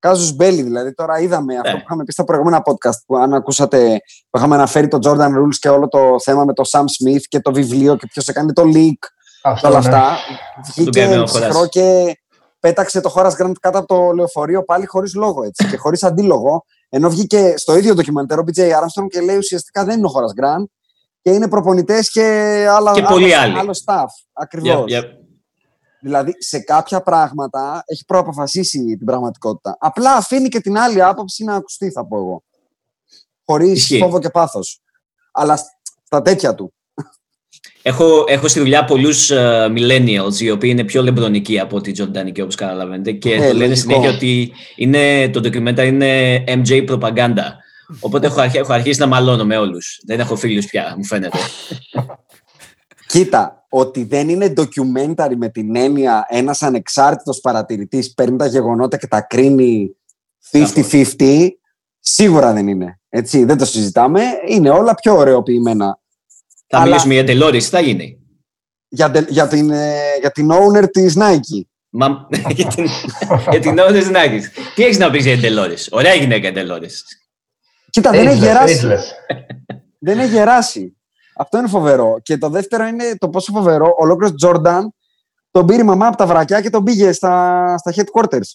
Κάζους 0.01 0.35
Μπέλι, 0.35 0.61
δηλαδή. 0.61 0.93
Τώρα 0.93 1.19
είδαμε 1.19 1.55
αυτό 1.55 1.71
που 1.71 1.81
είχαμε 1.83 2.03
πει 2.03 2.11
στα 2.11 2.23
προηγούμενα 2.23 2.61
podcast 2.65 2.99
που 3.05 3.17
αν 3.17 3.33
ακούσατε, 3.33 3.99
που 4.29 4.37
είχαμε 4.37 4.55
αναφέρει 4.55 4.87
το 4.87 4.99
Jordan 5.01 5.27
Rules 5.27 5.55
και 5.59 5.69
όλο 5.69 5.87
το 5.87 6.15
θέμα 6.23 6.45
με 6.45 6.53
το 6.53 6.63
Sam 6.71 6.79
Smith 6.79 7.21
και 7.27 7.39
το 7.39 7.53
βιβλίο 7.53 7.95
και 7.95 8.07
ποιος 8.11 8.27
έκανε 8.27 8.53
το 8.53 8.63
leak. 8.65 9.07
Αυτό, 9.43 9.67
όλα 9.67 9.79
ναι. 9.79 9.87
αυτά. 9.87 10.17
Βγήκε 10.65 11.21
ψυχρό 11.25 11.67
και 11.67 12.17
πέταξε 12.59 13.01
το 13.01 13.13
Horace 13.15 13.31
Grant 13.41 13.51
κάτω 13.59 13.77
από 13.77 13.87
το 13.87 14.11
λεωφορείο 14.11 14.63
πάλι 14.63 14.85
χωρίς 14.85 15.15
λόγο 15.15 15.43
έτσι, 15.43 15.67
και 15.67 15.77
χωρίς 15.77 16.03
αντίλογο. 16.03 16.65
Ενώ 16.89 17.09
βγήκε 17.09 17.53
στο 17.57 17.77
ίδιο 17.77 17.93
ντοκιμαντέρ 17.93 18.39
ο 18.39 18.43
BJ 18.47 18.59
Armstrong 18.59 19.07
και 19.09 19.21
λέει 19.21 19.37
ουσιαστικά 19.37 19.85
δεν 19.85 19.97
είναι 19.97 20.07
ο 20.07 20.11
Horace 20.15 20.43
Grant 20.43 20.65
και 21.21 21.31
είναι 21.31 21.47
προπονητές 21.47 22.11
και 22.11 22.21
άλλα 22.69 22.91
Και 22.91 22.99
άλλο, 22.99 23.09
πολλοί 23.09 23.35
άλλοι. 23.35 23.57
άλλο 23.57 23.81
staff. 23.85 24.05
Ακριβώς. 24.33 24.85
Yep, 24.87 24.97
yep. 24.97 25.03
Δηλαδή, 26.01 26.35
σε 26.39 26.59
κάποια 26.59 27.01
πράγματα 27.01 27.83
έχει 27.85 28.05
προαποφασίσει 28.05 28.95
την 28.97 29.05
πραγματικότητα. 29.05 29.77
Απλά 29.79 30.13
αφήνει 30.15 30.47
και 30.49 30.59
την 30.59 30.77
άλλη 30.77 31.03
άποψη 31.03 31.43
να 31.43 31.55
ακουστεί, 31.55 31.91
θα 31.91 32.05
πω 32.05 32.17
εγώ. 32.17 32.43
Χωρίς 33.45 33.71
Ισχύει. 33.77 33.97
φόβο 33.97 34.19
και 34.19 34.29
πάθος. 34.29 34.79
Αλλά 35.31 35.55
σ- 35.57 35.65
στα 36.05 36.21
τέτοια 36.21 36.55
του. 36.55 36.73
Έχω, 37.81 38.23
έχω 38.27 38.47
στη 38.47 38.59
δουλειά 38.59 38.85
πολλούς 38.85 39.31
millennials 39.75 40.39
οι 40.39 40.49
οποίοι 40.51 40.69
είναι 40.73 40.83
πιο 40.83 41.03
λεμπρονικοί 41.03 41.59
από 41.59 41.75
ότι 41.77 41.91
τζορντανικοί 41.91 42.41
όπως 42.41 42.55
καταλαβαίνετε 42.55 43.11
και 43.11 43.33
Ε, 43.33 43.37
το 43.37 43.43
λένε 43.43 43.53
λογικό. 43.67 43.75
συνέχεια 43.75 44.09
ότι 44.09 44.51
είναι, 44.75 45.29
το 45.29 45.39
documentary 45.43 45.85
είναι 45.87 46.43
MJ 46.47 46.83
προπαγάνδα. 46.85 47.57
Οπότε 47.99 48.27
έχω, 48.27 48.41
αρχι- 48.41 48.55
έχω 48.57 48.73
αρχίσει 48.73 48.99
να 48.99 49.05
μαλώνω 49.07 49.45
με 49.45 49.57
όλους. 49.57 50.01
Δεν 50.05 50.19
έχω 50.19 50.35
φίλους 50.35 50.65
πια, 50.65 50.93
μου 50.97 51.05
φαίνεται. 51.05 51.37
Κοίτα, 53.07 53.60
ότι 53.73 54.03
δεν 54.03 54.29
είναι 54.29 54.53
documentary 54.57 55.33
με 55.37 55.49
την 55.49 55.75
έννοια 55.75 56.25
ένας 56.29 56.61
ανεξάρτητος 56.63 57.39
παρατηρητής 57.39 58.13
παίρνει 58.13 58.37
τα 58.37 58.45
γεγονότα 58.45 58.97
και 58.97 59.07
τα 59.07 59.21
κρίνει 59.21 59.95
50-50, 60.51 61.47
σίγουρα 61.99 62.53
δεν 62.53 62.67
είναι. 62.67 62.99
Έτσι, 63.09 63.43
δεν 63.43 63.57
το 63.57 63.65
συζητάμε. 63.65 64.21
Είναι 64.47 64.69
όλα 64.69 64.95
πιο 64.95 65.15
ωραιοποιημένα. 65.17 65.99
θα 66.67 66.77
Αλλά- 66.77 66.85
μιλήσουμε 66.85 67.13
για 67.13 67.23
τελώρηση, 67.25 67.69
τι 67.69 67.75
θα 67.75 67.81
γίνει; 67.81 68.19
Για, 68.87 69.11
τε- 69.11 69.29
για, 69.29 69.47
την, 69.47 69.69
ε, 69.71 69.95
για 70.19 70.31
την 70.31 70.49
owner 70.51 70.91
της 70.91 71.15
Nike. 71.17 71.61
Μα, 71.89 72.27
για 72.55 72.67
την, 72.67 72.87
για 73.51 73.59
την 73.59 73.79
ώρα 73.79 73.91
της 73.91 74.09
Νάκης. 74.09 74.51
Τι 74.75 74.83
έχεις 74.83 74.97
να 74.97 75.09
πεις 75.11 75.23
για 75.25 75.33
την 75.33 75.41
Τελώρης. 75.41 75.87
Ωραία 75.91 76.13
γυναίκα 76.13 76.47
η 76.47 76.51
Τελώρης. 76.51 77.05
Κοίτα, 77.89 78.11
δεν 78.11 78.27
έχει 78.27 78.37
Ageless, 78.39 78.41
γεράσει. 78.41 78.79
ageless. 78.83 79.35
δεν 79.99 80.19
έχει 80.19 80.31
γεράσει. 80.31 80.95
Αυτό 81.41 81.57
είναι 81.57 81.67
φοβερό. 81.67 82.19
Και 82.23 82.37
το 82.37 82.49
δεύτερο 82.49 82.85
είναι 82.85 83.03
το 83.17 83.29
πόσο 83.29 83.51
φοβερό. 83.51 83.95
Ολόκληρος 83.97 84.35
Τζόρνταν 84.35 84.93
τον 85.51 85.65
πήρε 85.65 85.81
η 85.81 85.85
μαμά 85.85 86.07
από 86.07 86.17
τα 86.17 86.25
βρακιά 86.25 86.61
και 86.61 86.69
τον 86.69 86.83
πήγε 86.83 87.11
στα, 87.11 87.75
στα 87.77 87.93
headquarters. 87.95 88.49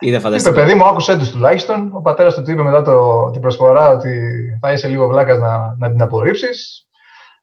Είδε 0.00 0.12
Είπε, 0.14 0.18
φανταστικό. 0.18 0.54
παιδί 0.54 0.74
μου, 0.74 0.84
άκουσε 0.86 1.18
τους 1.18 1.30
τουλάχιστον. 1.30 1.90
Ο 1.94 2.00
πατέρας 2.00 2.34
του 2.34 2.42
του 2.42 2.50
είπε 2.50 2.62
μετά 2.62 2.82
το, 2.82 3.30
την 3.30 3.40
προσφορά 3.40 3.88
ότι 3.88 4.18
θα 4.60 4.72
είσαι 4.72 4.88
λίγο 4.88 5.08
βλάκας 5.08 5.38
να, 5.38 5.76
να 5.78 5.90
την 5.90 6.02
απορρίψεις. 6.02 6.86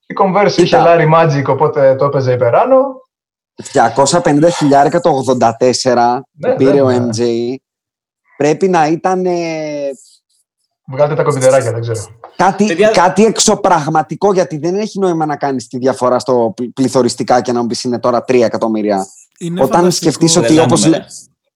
Η 0.06 0.14
Converse 0.22 0.46
είχε 0.48 0.64
Κοίτα. 0.64 0.84
Larry 0.88 1.14
Magic, 1.14 1.44
οπότε 1.48 1.96
το 1.96 2.06
έπαιζε 2.06 2.34
υπεράνω. 2.34 2.86
250 4.24 4.48
χιλιάρικα 4.52 5.00
το 5.00 5.24
84 5.40 6.20
Ναι, 6.32 6.50
που 6.50 6.56
πήρε 6.56 6.84
βέβαια. 6.84 7.06
ο 7.06 7.10
MJ 7.10 7.22
πρέπει 8.38 8.68
να 8.68 8.88
ήταν 8.88 9.26
ε, 9.26 9.32
Βγάλτε 10.88 11.16
τα 11.16 11.24
κομπιτεράκια, 11.24 11.72
δεν 11.72 11.82
ξέρω. 11.82 12.00
Κάτι, 12.36 12.76
κάτι 12.94 13.26
εξωπραγματικό, 13.26 14.34
γιατί 14.34 14.58
δεν 14.58 14.76
έχει 14.76 15.00
νόημα 15.00 15.26
να 15.26 15.36
κάνεις 15.36 15.68
τη 15.68 15.78
διαφορά 15.78 16.20
στο 16.20 16.54
πληθωριστικά 16.74 17.42
και 17.42 17.52
να 17.52 17.62
μου 17.62 17.68
πεις 17.68 17.84
είναι 17.84 18.00
τώρα 18.00 18.24
3 18.28 18.34
εκατομμύρια. 18.34 19.08
Είναι 19.40 19.64
Όταν 19.64 19.92
σκεφτείς 19.92 20.36
ότι 20.36 20.60
όπως. 20.60 20.90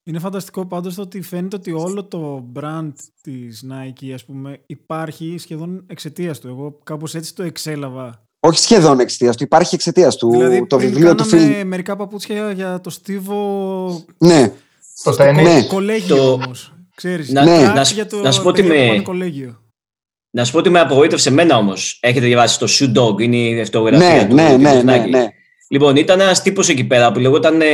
Είναι 0.03 0.19
φανταστικό 0.19 0.65
πάντως 0.65 0.95
το 0.95 1.01
ότι 1.01 1.21
φαίνεται 1.21 1.55
ότι 1.55 1.71
όλο 1.71 2.03
το 2.03 2.45
brand 2.55 2.91
της 3.21 3.65
Nike 3.69 4.11
ας 4.13 4.25
πούμε 4.25 4.59
υπάρχει 4.65 5.35
σχεδόν 5.37 5.83
εξαιτίας 5.87 6.39
του. 6.39 6.47
Εγώ 6.47 6.79
κάπως 6.83 7.15
έτσι 7.15 7.35
το 7.35 7.43
εξέλαβα. 7.43 8.23
Όχι 8.39 8.59
σχεδόν 8.59 8.99
εξαιτίας 8.99 9.37
του, 9.37 9.43
υπάρχει 9.43 9.75
εξαιτίας 9.75 10.15
του. 10.15 10.29
Δηλαδή, 10.29 10.67
το 10.67 10.77
βιβλίο 10.77 11.15
του 11.15 11.23
φίλου. 11.23 11.67
μερικά 11.67 11.95
παπούτσια 11.95 12.51
για 12.51 12.81
το 12.81 12.89
Στίβο. 12.89 14.05
Ναι. 14.17 14.53
Το 15.03 15.15
τέννη. 15.15 15.43
Ναι. 15.43 15.63
Κολέγιο 15.63 16.15
το... 16.15 16.31
όμως. 16.31 16.73
Ξέρεις, 16.99 17.29
να, 17.29 17.43
ναι. 17.43 17.71
να, 17.75 17.81
για 17.81 18.07
το 18.07 18.17
να 18.17 18.31
σου 18.31 18.41
πω 18.41 18.49
ότι 18.49 18.63
με... 18.63 19.01
κολέγιο. 19.03 19.59
Να 20.29 20.43
σου 20.43 20.51
πω 20.51 20.57
ότι 20.57 20.69
με 20.69 20.79
απογοήτευσε 20.79 21.29
εμένα 21.29 21.57
όμως. 21.57 21.99
Έχετε 22.01 22.25
διαβάσει 22.25 22.59
το 22.59 22.67
Shoe 22.69 22.99
Dog, 22.99 23.21
είναι 23.21 23.35
η 23.35 23.61
αυτογραφία 23.61 24.13
ναι, 24.13 24.25
του. 24.27 24.35
Ναι, 24.35 24.57
ναι, 24.57 24.81
ναι, 24.83 24.97
ναι. 24.97 25.27
Λοιπόν, 25.69 25.95
ήταν 25.95 26.19
ένας 26.19 26.41
τύπος 26.41 26.69
εκεί 26.69 26.83
πέρα 26.83 27.11
που 27.11 27.19
λεγόταν 27.19 27.61
ε, 27.61 27.67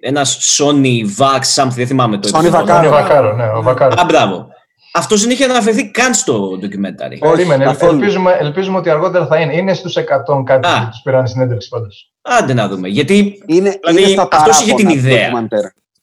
ένας 0.00 0.56
Sony 0.58 1.18
Vax, 1.18 1.62
something, 1.62 1.74
δεν 1.74 1.86
θυμάμαι 1.86 2.18
το. 2.18 2.30
Sony 2.32 2.50
Vacaro, 2.50 3.34
ναι, 3.36 3.44
ο 3.44 3.64
Vacaro. 3.66 3.92
Α, 3.96 4.04
μπράβο. 4.04 4.46
Αυτός 4.92 5.20
δεν 5.20 5.30
είχε 5.30 5.44
αναφερθεί 5.44 5.90
καν 5.90 6.14
στο 6.14 6.56
ντοκιμένταρι. 6.60 7.18
Περίμενε. 7.18 7.76
Ελπίζουμε, 7.80 8.36
ελπίζουμε 8.40 8.78
ότι 8.78 8.90
αργότερα 8.90 9.26
θα 9.26 9.40
είναι. 9.40 9.56
Είναι 9.56 9.74
στους 9.74 9.96
100 9.96 10.42
κάτι 10.44 10.68
που 10.68 10.88
τους 10.90 11.00
πήραν 11.04 11.26
συνέντευξη 11.26 11.68
πάντως. 11.68 12.12
Άντε 12.22 12.54
να 12.54 12.68
δούμε. 12.68 12.88
Γιατί 12.88 13.42
είναι, 13.46 13.78
δηλαδή, 13.84 14.02
είναι 14.02 14.22
στα 14.22 14.28
αυτός 14.32 14.60
είχε 14.60 14.74
την 14.74 14.88
ιδέα. 14.88 15.48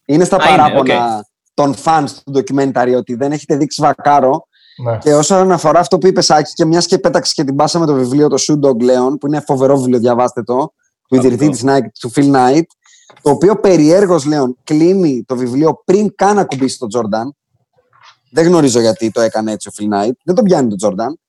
Είναι 0.04 0.24
στα 0.24 0.36
παράπονα 0.36 1.20
okay. 1.20 1.27
Των 1.58 1.74
fans 1.84 2.06
του 2.24 2.30
ντοκιμένταρι 2.30 2.94
ότι 2.94 3.14
δεν 3.14 3.32
έχετε 3.32 3.56
δείξει 3.56 3.82
βακάρο. 3.82 4.46
Ναι. 4.84 4.98
Και 4.98 5.14
όσον 5.14 5.52
αφορά 5.52 5.80
αυτό 5.80 5.98
που 5.98 6.06
είπε, 6.06 6.20
Σάκη, 6.20 6.52
και 6.52 6.64
μιας 6.64 6.86
και 6.86 6.98
πέταξε 6.98 7.32
και 7.34 7.44
την 7.44 7.56
πάσα 7.56 7.78
με 7.78 7.86
το 7.86 7.94
βιβλίο 7.94 8.28
το 8.28 8.36
Shoe 8.38 8.66
Dog 8.66 8.82
Leon, 8.82 9.14
που 9.20 9.26
είναι 9.26 9.40
φοβερό 9.40 9.76
βιβλίο, 9.76 9.98
διαβάστε 9.98 10.42
το 10.42 10.72
του 11.08 11.14
ιδρυτή 11.14 11.48
της 11.48 11.62
Nike, 11.64 11.88
του 12.00 12.12
Phil 12.14 12.32
Knight, 12.34 12.62
το 13.22 13.30
οποίο 13.30 13.56
περιέργως, 13.56 14.24
λέω, 14.24 14.56
κλείνει 14.64 15.24
το 15.26 15.36
βιβλίο 15.36 15.82
πριν 15.84 16.14
καν 16.14 16.38
ακουμπήσει 16.38 16.78
τον 16.78 16.88
Τζόρνταν. 16.88 17.36
Δεν 18.30 18.46
γνωρίζω 18.46 18.80
γιατί 18.80 19.10
το 19.10 19.20
έκανε 19.20 19.52
έτσι 19.52 19.68
ο 19.68 19.72
Phil 19.78 19.94
Knight. 19.94 20.12
Δεν 20.24 20.34
τον 20.34 20.44
πιάνει 20.44 20.68
τον 20.68 20.76
Τζόρνταν. 20.78 21.20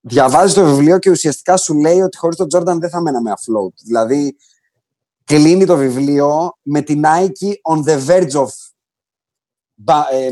Διαβάζει 0.00 0.54
το 0.54 0.64
βιβλίο 0.64 0.98
και 0.98 1.10
ουσιαστικά 1.10 1.56
σου 1.56 1.74
λέει 1.74 2.00
ότι 2.00 2.16
χωρίς 2.16 2.36
τον 2.36 2.48
Τζόρνταν 2.48 2.80
δεν 2.80 2.90
θα 2.90 3.00
μέναμε 3.00 3.30
afloat. 3.30 3.74
Δηλαδή, 3.84 4.36
κλείνει 5.24 5.66
το 5.66 5.76
βιβλίο 5.76 6.56
με 6.62 6.80
την 6.80 7.02
Nike 7.04 7.74
on 7.74 7.84
the 7.88 8.06
verge 8.06 8.40
of 8.42 8.46
ε, 8.46 8.65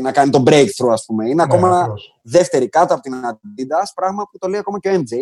να 0.01 0.11
κάνει 0.11 0.29
το 0.29 0.43
breakthrough, 0.45 0.91
ας 0.91 1.05
πούμε. 1.05 1.25
Είναι 1.25 1.33
ναι, 1.33 1.43
ακόμα 1.43 1.93
δεύτερη 2.21 2.69
κάτω 2.69 2.93
από 2.93 3.03
την 3.03 3.13
Adidas, 3.13 3.91
πράγμα 3.95 4.23
που 4.31 4.37
το 4.37 4.47
λέει 4.47 4.59
ακόμα 4.59 4.79
και 4.79 4.89
ο 4.89 4.93
MJ 4.93 5.15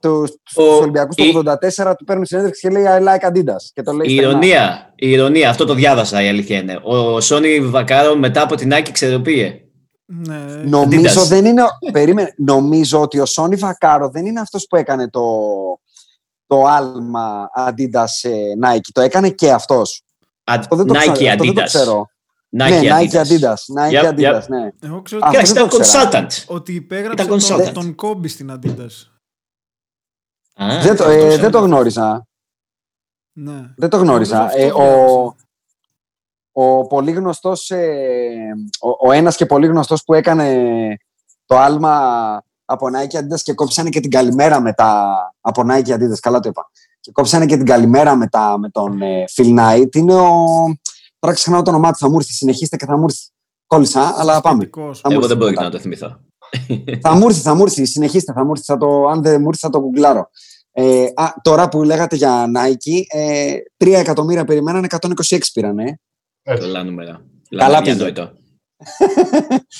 το, 0.00 0.26
στους 0.26 0.64
Ολυμπιακούς 0.80 1.14
το 1.16 1.56
84 1.82 1.92
του 1.98 2.04
παίρνει 2.04 2.26
συνέντευξη 2.26 2.60
και 2.60 2.70
λέει 2.70 2.84
I 2.86 3.02
like 3.02 3.28
Adidas. 3.28 3.62
Και 3.72 3.82
το 3.82 3.92
λέει 3.92 4.10
η, 4.10 4.14
ηρωνία, 4.14 4.92
η 4.96 5.10
ηρωνία, 5.10 5.50
αυτό 5.50 5.64
το 5.64 5.74
διάβασα 5.74 6.22
η 6.22 6.28
αλήθεια 6.28 6.58
είναι. 6.58 6.80
Ο 6.82 7.20
Σόνι 7.20 7.60
Βακάρο 7.60 8.16
μετά 8.16 8.42
από 8.42 8.54
την 8.54 8.70
Nike 8.72 8.88
ξεροποιεί. 8.92 9.64
Ναι. 10.04 10.38
Νομίζω, 10.64 11.24
δεν 11.24 11.44
είναι, 11.44 11.62
περίμενε, 11.92 12.34
νομίζω 12.36 13.00
ότι 13.00 13.18
ο 13.18 13.26
Σόνι 13.26 13.56
Βακάρο 13.56 14.10
δεν 14.10 14.26
είναι 14.26 14.40
αυτός 14.40 14.66
που 14.66 14.76
έκανε 14.76 15.10
το, 15.10 15.22
το 16.46 16.64
άλμα 16.64 17.50
Adidas 17.68 18.30
Nike. 18.64 18.88
Το 18.92 19.00
έκανε 19.00 19.30
και 19.30 19.52
αυτός. 19.52 20.02
Α, 20.44 20.54
αυτό 20.58 20.76
δεν 20.76 20.86
το 20.86 20.94
Nike 20.94 21.12
ξέρω, 21.12 21.34
Adidas. 21.34 21.44
δεν 21.44 21.54
το 21.54 21.62
ξέρω. 21.62 22.06
Nike, 22.58 22.68
ναι, 22.70 22.90
Adidas. 22.90 23.10
Nike 23.10 23.20
Adidas. 23.24 23.58
Nike 23.74 23.94
yep, 23.94 24.12
Adidas, 24.12 24.40
yep. 24.40 24.48
ναι. 24.48 24.68
Εγώ 24.80 25.02
ξέρω 25.02 25.20
ότι 25.26 25.50
ήταν 25.50 25.68
consultant. 25.70 26.44
Ότι 26.46 26.74
υπέγραψε 26.74 27.54
τον, 27.54 27.72
τον 27.72 27.94
Kobe 28.02 28.28
στην 28.28 28.50
Adidas 28.52 29.10
δεν, 30.82 30.96
το, 30.96 31.08
ε, 31.08 31.36
δεν 31.36 31.50
το 31.50 31.58
γνώριζα. 31.58 32.26
Ναι. 33.32 33.72
Δεν 33.76 33.88
το 33.88 33.96
γνώριζα. 33.96 34.56
Ε, 34.56 34.70
ο, 34.72 35.34
ο 36.52 36.86
πολύ 36.86 37.10
γνωστός, 37.10 37.70
ε, 37.70 38.54
ο, 38.80 39.08
ο, 39.08 39.12
ένας 39.12 39.36
και 39.36 39.46
πολύ 39.46 39.66
γνωστός 39.66 40.04
που 40.04 40.14
έκανε 40.14 40.96
το 41.46 41.58
άλμα 41.58 42.42
από 42.64 42.86
Nike 42.94 43.18
Adidas 43.18 43.40
και 43.42 43.52
κόψανε 43.52 43.88
και 43.88 44.00
την 44.00 44.10
καλημέρα 44.10 44.60
μετά 44.60 45.16
από 45.40 45.62
Nike 45.68 45.88
Adidas, 45.88 46.18
καλά 46.20 46.40
το 46.40 46.48
είπα. 46.48 46.70
Και 47.00 47.10
κόψανε 47.12 47.46
και 47.46 47.56
την 47.56 47.66
καλημέρα 47.66 48.16
μετά 48.16 48.58
με 48.58 48.68
τον 48.68 49.02
ε, 49.02 49.24
Phil 49.34 49.58
Knight. 49.58 49.94
Είναι 49.94 50.14
ο... 50.14 50.36
Τώρα 51.20 51.34
ξεχνάω 51.34 51.62
το 51.62 51.70
όνομά 51.70 51.90
του, 51.92 51.98
θα 51.98 52.08
μου 52.08 52.16
έρθει, 52.16 52.32
συνεχίστε 52.32 52.76
και 52.76 52.84
θα 52.84 52.96
μου 52.96 53.04
έρθει. 53.04 53.26
Κόλλησα, 53.66 54.14
αλλά 54.16 54.40
πάμε. 54.40 54.70
Εγώ 55.08 55.26
δεν 55.26 55.36
μπορώ 55.36 55.50
να 55.50 55.70
το 55.70 55.78
θυμηθώ. 55.78 56.20
θα 57.00 57.14
μου 57.14 57.28
έρθει, 57.28 57.40
θα 57.40 57.54
μου 57.54 57.62
έρθει, 57.62 57.84
συνεχίστε, 57.84 58.32
θα 58.32 58.44
μου 58.44 58.50
έρθει, 58.50 58.64
θα 58.64 58.76
το, 58.76 59.06
αν 59.06 59.22
δεν 59.22 59.40
μου 59.40 59.48
έρθει 59.48 59.60
θα 59.60 59.70
το 59.70 59.80
γκουγκλάρω. 59.80 60.30
Ε, 60.72 61.04
α, 61.14 61.32
τώρα 61.42 61.68
που 61.68 61.82
λέγατε 61.82 62.16
για 62.16 62.44
Nike, 62.44 63.02
ε, 63.08 63.54
3 63.76 63.92
εκατομμύρια 63.92 64.44
περιμένανε, 64.44 64.86
126 65.00 65.38
πήρανε. 65.52 66.00
Καλά 66.42 66.84
νούμερα. 66.84 67.24
Καλά 67.56 67.82
πήγε. 67.82 68.12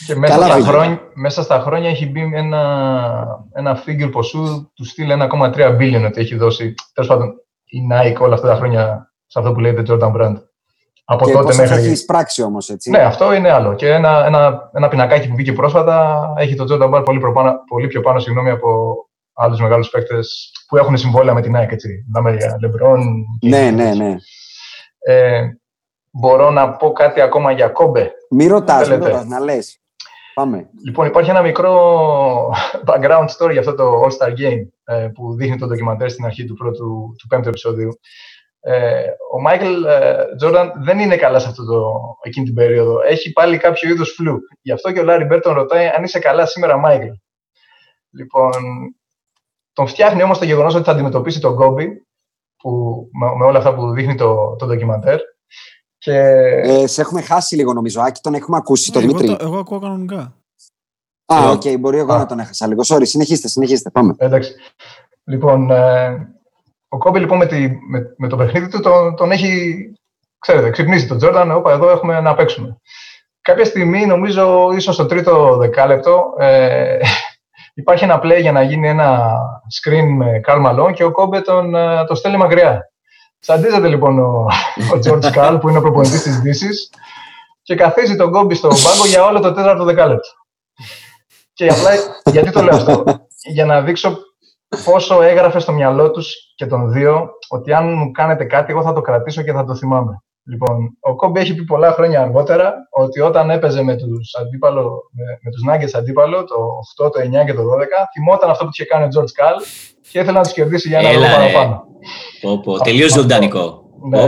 και 0.07 0.15
μέσα, 0.15 0.35
Καλά 0.35 0.47
στα 0.47 0.61
χρόνια, 0.61 1.01
μέσα 1.15 1.43
στα 1.43 1.61
χρόνια 1.61 1.89
έχει 1.89 2.07
μπει 2.07 2.21
ένα, 2.35 3.45
ένα 3.53 3.85
figure 3.87 4.11
ποσού 4.13 4.71
του 4.75 4.85
στυλ 4.85 5.11
1,3 5.11 5.79
billion 5.79 6.05
ότι 6.07 6.21
έχει 6.21 6.37
δώσει. 6.37 6.75
Τέλος 6.93 7.11
πάντων, 7.11 7.35
η 7.65 7.79
Nike 7.93 8.19
όλα 8.19 8.35
αυτά 8.35 8.49
τα 8.49 8.55
χρόνια 8.55 9.13
σε 9.27 9.39
αυτό 9.39 9.53
που 9.53 9.61
λέγεται 9.61 9.83
Jordan 9.89 10.13
Brand. 10.13 10.37
Από 11.13 11.25
και 11.25 11.33
τότε 11.33 11.55
μέχρι. 11.55 11.91
έχει 11.91 12.05
πράξει 12.05 12.43
όμως, 12.43 12.69
έτσι. 12.69 12.91
Ναι, 12.91 12.99
αυτό 12.99 13.33
είναι 13.33 13.51
άλλο. 13.51 13.75
Και 13.75 13.89
ένα, 13.89 14.27
ένα, 14.27 14.71
ένα 14.73 14.89
πινακάκι 14.89 15.29
που 15.29 15.35
βγήκε 15.35 15.53
πρόσφατα 15.53 16.33
έχει 16.37 16.55
το 16.55 16.65
Jordan 16.71 16.95
Brand 16.95 17.05
πολύ, 17.05 17.21
πολύ 17.69 17.87
πιο 17.87 18.01
πάνω 18.01 18.19
συγγνώμη, 18.19 18.51
από 18.51 18.95
άλλους 19.33 19.61
μεγάλους 19.61 19.91
παίκτες 19.91 20.51
που 20.69 20.77
έχουν 20.77 20.97
συμβόλαια 20.97 21.35
με 21.35 21.41
την 21.41 21.57
ΑΕΚ. 21.57 21.73
Έτσι. 21.73 22.05
Μιλάμε 22.07 22.37
για 22.37 22.57
Λεμπρόν. 22.61 23.25
Ναι, 23.43 23.71
ναι, 23.71 23.95
ναι. 23.95 24.15
Ε, 24.99 25.43
μπορώ 26.11 26.51
να 26.51 26.71
πω 26.71 26.93
κάτι 26.93 27.21
ακόμα 27.21 27.53
για 27.53 27.69
Κόμπε. 27.69 28.13
Μη 28.31 28.47
ρωτάς, 28.47 28.89
να 29.27 29.41
λες. 29.41 29.81
Πάμε. 30.35 30.69
Λοιπόν, 30.85 31.07
υπάρχει 31.07 31.31
ένα 31.31 31.43
μικρό 31.43 31.75
background 32.89 33.27
story 33.39 33.51
για 33.51 33.61
αυτό 33.61 33.75
το 33.75 34.03
All-Star 34.03 34.29
Game 34.29 34.67
ε, 34.85 35.09
που 35.15 35.35
δείχνει 35.35 35.59
το 35.59 35.67
ντοκιμαντέρ 35.67 36.11
στην 36.11 36.25
αρχή 36.25 36.45
του 36.45 36.55
πρώτου, 36.55 37.15
του 37.19 37.27
πέμπτου 37.29 37.49
επεισοδίου. 37.49 37.99
Ε, 38.61 39.03
ο 39.33 39.41
Μάικλ 39.41 39.83
Τζόρνταν 40.37 40.73
δεν 40.85 40.99
είναι 40.99 41.17
καλά 41.17 41.39
σε 41.39 41.49
αυτό 41.49 41.65
το, 41.65 41.93
εκείνη 42.23 42.47
την 42.47 42.55
περίοδο. 42.55 43.01
Έχει 43.01 43.33
πάλι 43.33 43.59
κάποιο 43.59 43.91
είδος 43.91 44.11
flu. 44.11 44.39
Γι' 44.63 44.73
αυτό 44.73 44.93
και 44.93 45.01
ο 45.01 45.03
Λάρι 45.03 45.25
Μπερντ 45.25 45.45
τον 45.45 45.55
ρωτάει 45.55 45.87
αν 45.87 46.05
είσαι 46.05 46.19
καλά 46.19 46.47
σήμερα, 46.47 46.77
Μάικλ. 46.77 47.09
Λοιπόν, 48.11 48.53
τον 49.73 49.87
φτιάχνει 49.87 50.23
όμως 50.23 50.39
το 50.39 50.45
γεγονός 50.45 50.75
ότι 50.75 50.85
θα 50.85 50.93
αντιμετωπίσει 50.93 51.41
τον 51.41 51.53
Κόμπι 51.53 52.07
που, 52.57 53.09
με, 53.13 53.27
με, 53.37 53.45
όλα 53.45 53.59
αυτά 53.59 53.75
που 53.75 53.91
δείχνει 53.91 54.15
το, 54.15 54.57
το 54.57 54.67
ντοκιμαντέρ. 54.67 55.19
Και... 55.99 56.19
Ε, 56.63 56.87
σε 56.87 57.01
έχουμε 57.01 57.21
χάσει 57.21 57.57
λίγο 57.57 57.73
νομίζω. 57.73 58.01
Άκη, 58.01 58.21
τον 58.21 58.35
έχουμε 58.35 58.57
ακούσει, 58.57 58.93
τον 58.93 59.03
εγώ, 59.03 59.13
Δημήτρη. 59.13 59.37
Το, 59.37 59.45
εγώ 59.47 59.59
ακούω 59.59 59.79
κανονικά. 59.79 60.35
Α, 61.25 61.51
OK, 61.51 61.61
okay, 61.61 61.79
μπορεί 61.79 61.99
εγώ 61.99 62.13
Α. 62.13 62.19
να 62.19 62.27
τον 62.27 62.39
έχασα 62.39 62.67
λίγο. 62.67 62.83
Sorry, 62.87 63.03
συνεχίστε, 63.03 63.49
συνεχίστε, 63.49 63.91
πάμε. 63.91 64.15
Εντάξει. 64.19 64.55
Λοιπόν, 65.25 65.71
ε, 65.71 66.40
ο 66.93 66.99
Κόμπι 66.99 67.19
λοιπόν 67.19 67.39
με, 67.39 67.47
τη, 67.47 67.69
με, 67.89 68.15
με 68.17 68.29
το 68.29 68.37
παιχνίδι 68.37 68.69
του 68.69 68.81
τον, 68.81 69.17
τον 69.17 69.31
έχει, 69.31 69.93
ξέρετε, 70.39 70.71
ξυπνήσει 70.71 71.07
τον 71.07 71.19
Τζόρνταν, 71.19 71.51
όπα 71.51 71.73
εδώ 71.73 71.91
έχουμε 71.91 72.21
να 72.21 72.35
παίξουμε. 72.35 72.77
Κάποια 73.41 73.65
στιγμή, 73.65 74.07
νομίζω, 74.07 74.71
ίσως 74.77 74.95
στο 74.95 75.07
τρίτο 75.07 75.57
δεκάλεπτο, 75.57 76.35
ε, 76.39 76.99
υπάρχει 77.81 78.05
ένα 78.05 78.21
play 78.23 78.41
για 78.41 78.53
να 78.53 78.63
γίνει 78.63 78.89
ένα 78.89 79.33
screen 79.81 80.07
με 80.17 80.41
Καρλ 80.43 80.61
Μαλόν 80.61 80.93
και 80.93 81.05
ο 81.05 81.11
Κόμπε 81.11 81.41
τον, 81.41 81.75
ε, 81.75 82.05
το 82.05 82.15
στέλνει 82.15 82.37
μακριά. 82.37 82.91
Σαντίζεται 83.39 83.89
λοιπόν 83.89 84.19
ο, 84.19 84.47
ο 84.95 84.99
George 85.07 85.31
Καρλ 85.33 85.57
που 85.57 85.69
είναι 85.69 85.79
ο 85.79 85.83
προπονητής 85.83 86.23
της 86.23 86.41
Δύσης 86.41 86.91
και 87.63 87.75
καθίζει 87.75 88.17
τον 88.17 88.31
Κόμπι 88.31 88.55
στον 88.55 88.71
πάγκο 88.71 89.07
για 89.07 89.25
όλο 89.25 89.41
το 89.41 89.53
τέταρτο 89.53 89.85
δεκάλεπτο. 89.85 90.29
Και 91.53 91.69
απλά, 91.69 91.91
γιατί 92.25 92.51
το 92.51 92.63
λέω 92.63 92.77
αυτό, 92.77 93.05
για 93.45 93.65
να 93.65 93.81
δείξω 93.81 94.19
πόσο 94.85 95.23
έγραφε 95.23 95.59
στο 95.59 95.73
μυαλό 95.73 96.11
τους 96.11 96.35
και 96.55 96.67
των 96.67 96.93
δύο 96.93 97.31
ότι 97.49 97.73
αν 97.73 97.93
μου 97.93 98.11
κάνετε 98.11 98.45
κάτι 98.45 98.73
εγώ 98.73 98.83
θα 98.83 98.93
το 98.93 99.01
κρατήσω 99.01 99.43
και 99.43 99.53
θα 99.53 99.65
το 99.65 99.75
θυμάμαι. 99.75 100.23
Λοιπόν, 100.45 100.97
ο 101.01 101.17
Κόμπι 101.17 101.41
έχει 101.41 101.55
πει 101.55 101.65
πολλά 101.65 101.93
χρόνια 101.93 102.21
αργότερα 102.21 102.75
ότι 102.91 103.21
όταν 103.21 103.51
έπαιζε 103.51 103.83
με 103.83 103.97
τους, 103.97 104.35
αντίπαλο, 104.41 105.11
με, 105.11 105.25
με 105.43 105.51
τους 105.51 105.63
Nuggets 105.69 105.99
αντίπαλο 105.99 106.45
το 106.45 106.55
8, 107.07 107.13
το 107.13 107.21
9 107.21 107.45
και 107.47 107.55
το 107.55 107.63
12, 107.63 107.65
θυμόταν 108.13 108.51
αυτό 108.51 108.65
που 108.65 108.71
είχε 108.73 108.85
κάνει 108.85 109.05
ο 109.05 109.09
George 109.09 109.31
Καλ 109.35 109.55
και 110.11 110.19
ήθελε 110.19 110.37
να 110.37 110.43
τους 110.43 110.53
κερδίσει 110.53 110.89
για 110.89 110.99
ένα 110.99 111.13
λόγο 111.13 111.25
παραπάνω. 111.35 111.85
Πω, 112.41 112.61
πω. 112.61 112.79
Τελείως 112.79 113.13
ζωντανικό. 113.13 113.83
Ναι, 114.11 114.27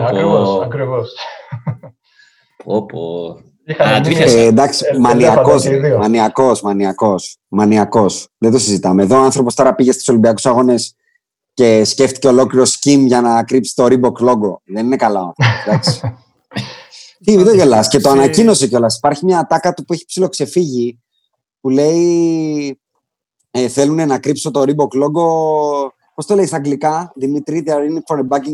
πω, 2.65 3.37
ακριβώς, 3.67 3.97
ακριβώς. 3.97 4.25
Πω, 4.25 4.33
πω. 4.33 4.41
Ε, 4.41 4.47
εντάξει, 4.47 4.85
μανιακός, 4.99 5.65
μανιακός, 5.99 6.63
μανιακός, 6.63 7.39
μανιακός. 7.49 8.29
Δεν 8.39 8.51
το 8.51 8.59
συζητάμε. 8.59 9.03
Εδώ 9.03 9.17
ο 9.17 9.23
άνθρωπος 9.23 9.55
τώρα 9.55 9.75
πήγε 9.75 9.93
στους 9.93 10.09
Ολυμπιακούς 10.09 10.47
Αγώνες 10.47 10.97
και 11.55 11.85
σκέφτηκε 11.85 12.29
ολόκληρο 12.29 12.65
σκιμ 12.65 13.07
για 13.07 13.21
να 13.21 13.45
κρύψει 13.45 13.75
το 13.75 13.85
Reebok 13.85 14.29
logo. 14.29 14.57
Δεν 14.65 14.87
είναι 14.87 14.97
καλά. 14.97 15.33
Τι, 17.25 17.37
μην 17.37 17.45
το 17.45 17.55
γελάς. 17.55 17.89
Και 17.89 17.99
το 17.99 18.11
ανακοίνωσε 18.11 18.67
κιόλας. 18.67 18.97
Υπάρχει 18.97 19.25
μια 19.25 19.39
ατάκα 19.39 19.75
του 19.75 19.85
που 19.85 19.93
έχει 19.93 20.05
ψηλοξεφύγει 20.07 20.99
που 21.61 21.71
λέει 21.71 22.81
ε, 23.51 23.69
θέλουν 23.69 24.07
να 24.07 24.19
κρύψω 24.19 24.51
το 24.51 24.61
Reebok 24.61 25.03
logo. 25.03 25.27
Πώς 26.23 26.31
το 26.31 26.37
λέει 26.37 26.47
στα 26.47 26.57
αγγλικά, 26.57 27.13
Δημήτρη, 27.17 27.65
they 27.67 27.71
are 27.71 27.75
in 27.75 28.15
for 28.15 28.19
a 28.19 28.23
big, 28.23 28.45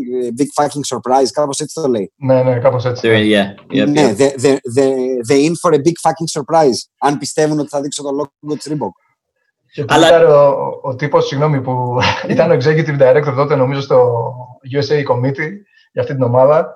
big 0.40 0.64
fucking 0.64 0.96
surprise. 0.96 1.28
Κάπως 1.32 1.60
έτσι 1.60 1.80
το 1.82 1.88
λέει. 1.88 2.12
Ναι, 2.16 2.42
ναι, 2.42 2.58
κάπως 2.58 2.84
έτσι. 2.84 3.08
Yeah, 3.12 3.74
yeah, 3.74 3.88
ναι, 3.88 4.14
they, 4.18 4.40
they, 4.40 4.56
they, 4.76 4.92
they 5.28 5.48
in 5.48 5.52
for 5.62 5.72
a 5.74 5.78
big 5.78 5.98
fucking 6.02 6.40
surprise. 6.40 6.78
Αν 6.98 7.18
πιστεύουν 7.18 7.58
ότι 7.58 7.68
θα 7.68 7.80
δείξω 7.80 8.02
το 8.02 8.08
logo 8.20 8.56
της 8.58 8.72
Reebok. 8.72 8.94
Και 9.72 9.84
Αλλά... 9.88 10.28
ο, 10.28 10.78
ο 10.82 10.94
τύπος, 10.94 11.26
συγγνώμη, 11.26 11.60
που 11.60 11.98
ήταν 12.28 12.50
ο 12.50 12.54
executive 12.54 13.00
director 13.00 13.32
τότε, 13.36 13.56
νομίζω, 13.56 13.80
στο 13.80 14.22
USA 14.74 15.14
Committee 15.14 15.52
για 15.92 16.02
αυτή 16.02 16.14
την 16.14 16.22
ομάδα, 16.22 16.74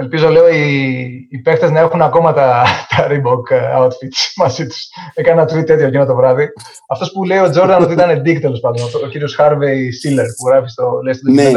Ελπίζω, 0.00 0.28
λέω, 0.28 0.48
οι, 0.48 1.28
οι 1.30 1.38
παίχτες 1.38 1.70
να 1.70 1.80
έχουν 1.80 2.02
ακόμα 2.02 2.32
τα, 2.32 2.64
τα 2.96 3.06
Reebok 3.10 3.50
ε, 3.50 3.60
outfits 3.76 4.32
μαζί 4.36 4.66
τους. 4.66 4.88
Έκανα 5.14 5.42
ένα 5.42 5.52
tweet 5.52 5.66
τέτοιο 5.66 5.86
εκείνο 5.86 6.06
το 6.06 6.14
βράδυ. 6.14 6.48
Αυτός 6.88 7.12
που 7.12 7.24
λέει 7.24 7.38
ο 7.38 7.50
Τζόρνταν 7.50 7.82
ότι 7.82 7.92
ήταν 7.92 8.20
dick, 8.20 8.40
τέλος 8.40 8.60
πάντων, 8.60 8.82
ο, 8.82 9.04
ο 9.04 9.08
κύριος 9.08 9.36
Harvey 9.40 9.76
Siller, 10.00 10.28
που 10.36 10.48
γράφει 10.48 10.68
στο, 10.68 11.00
λέει, 11.04 11.14
στο 11.14 11.30
ναι. 11.30 11.50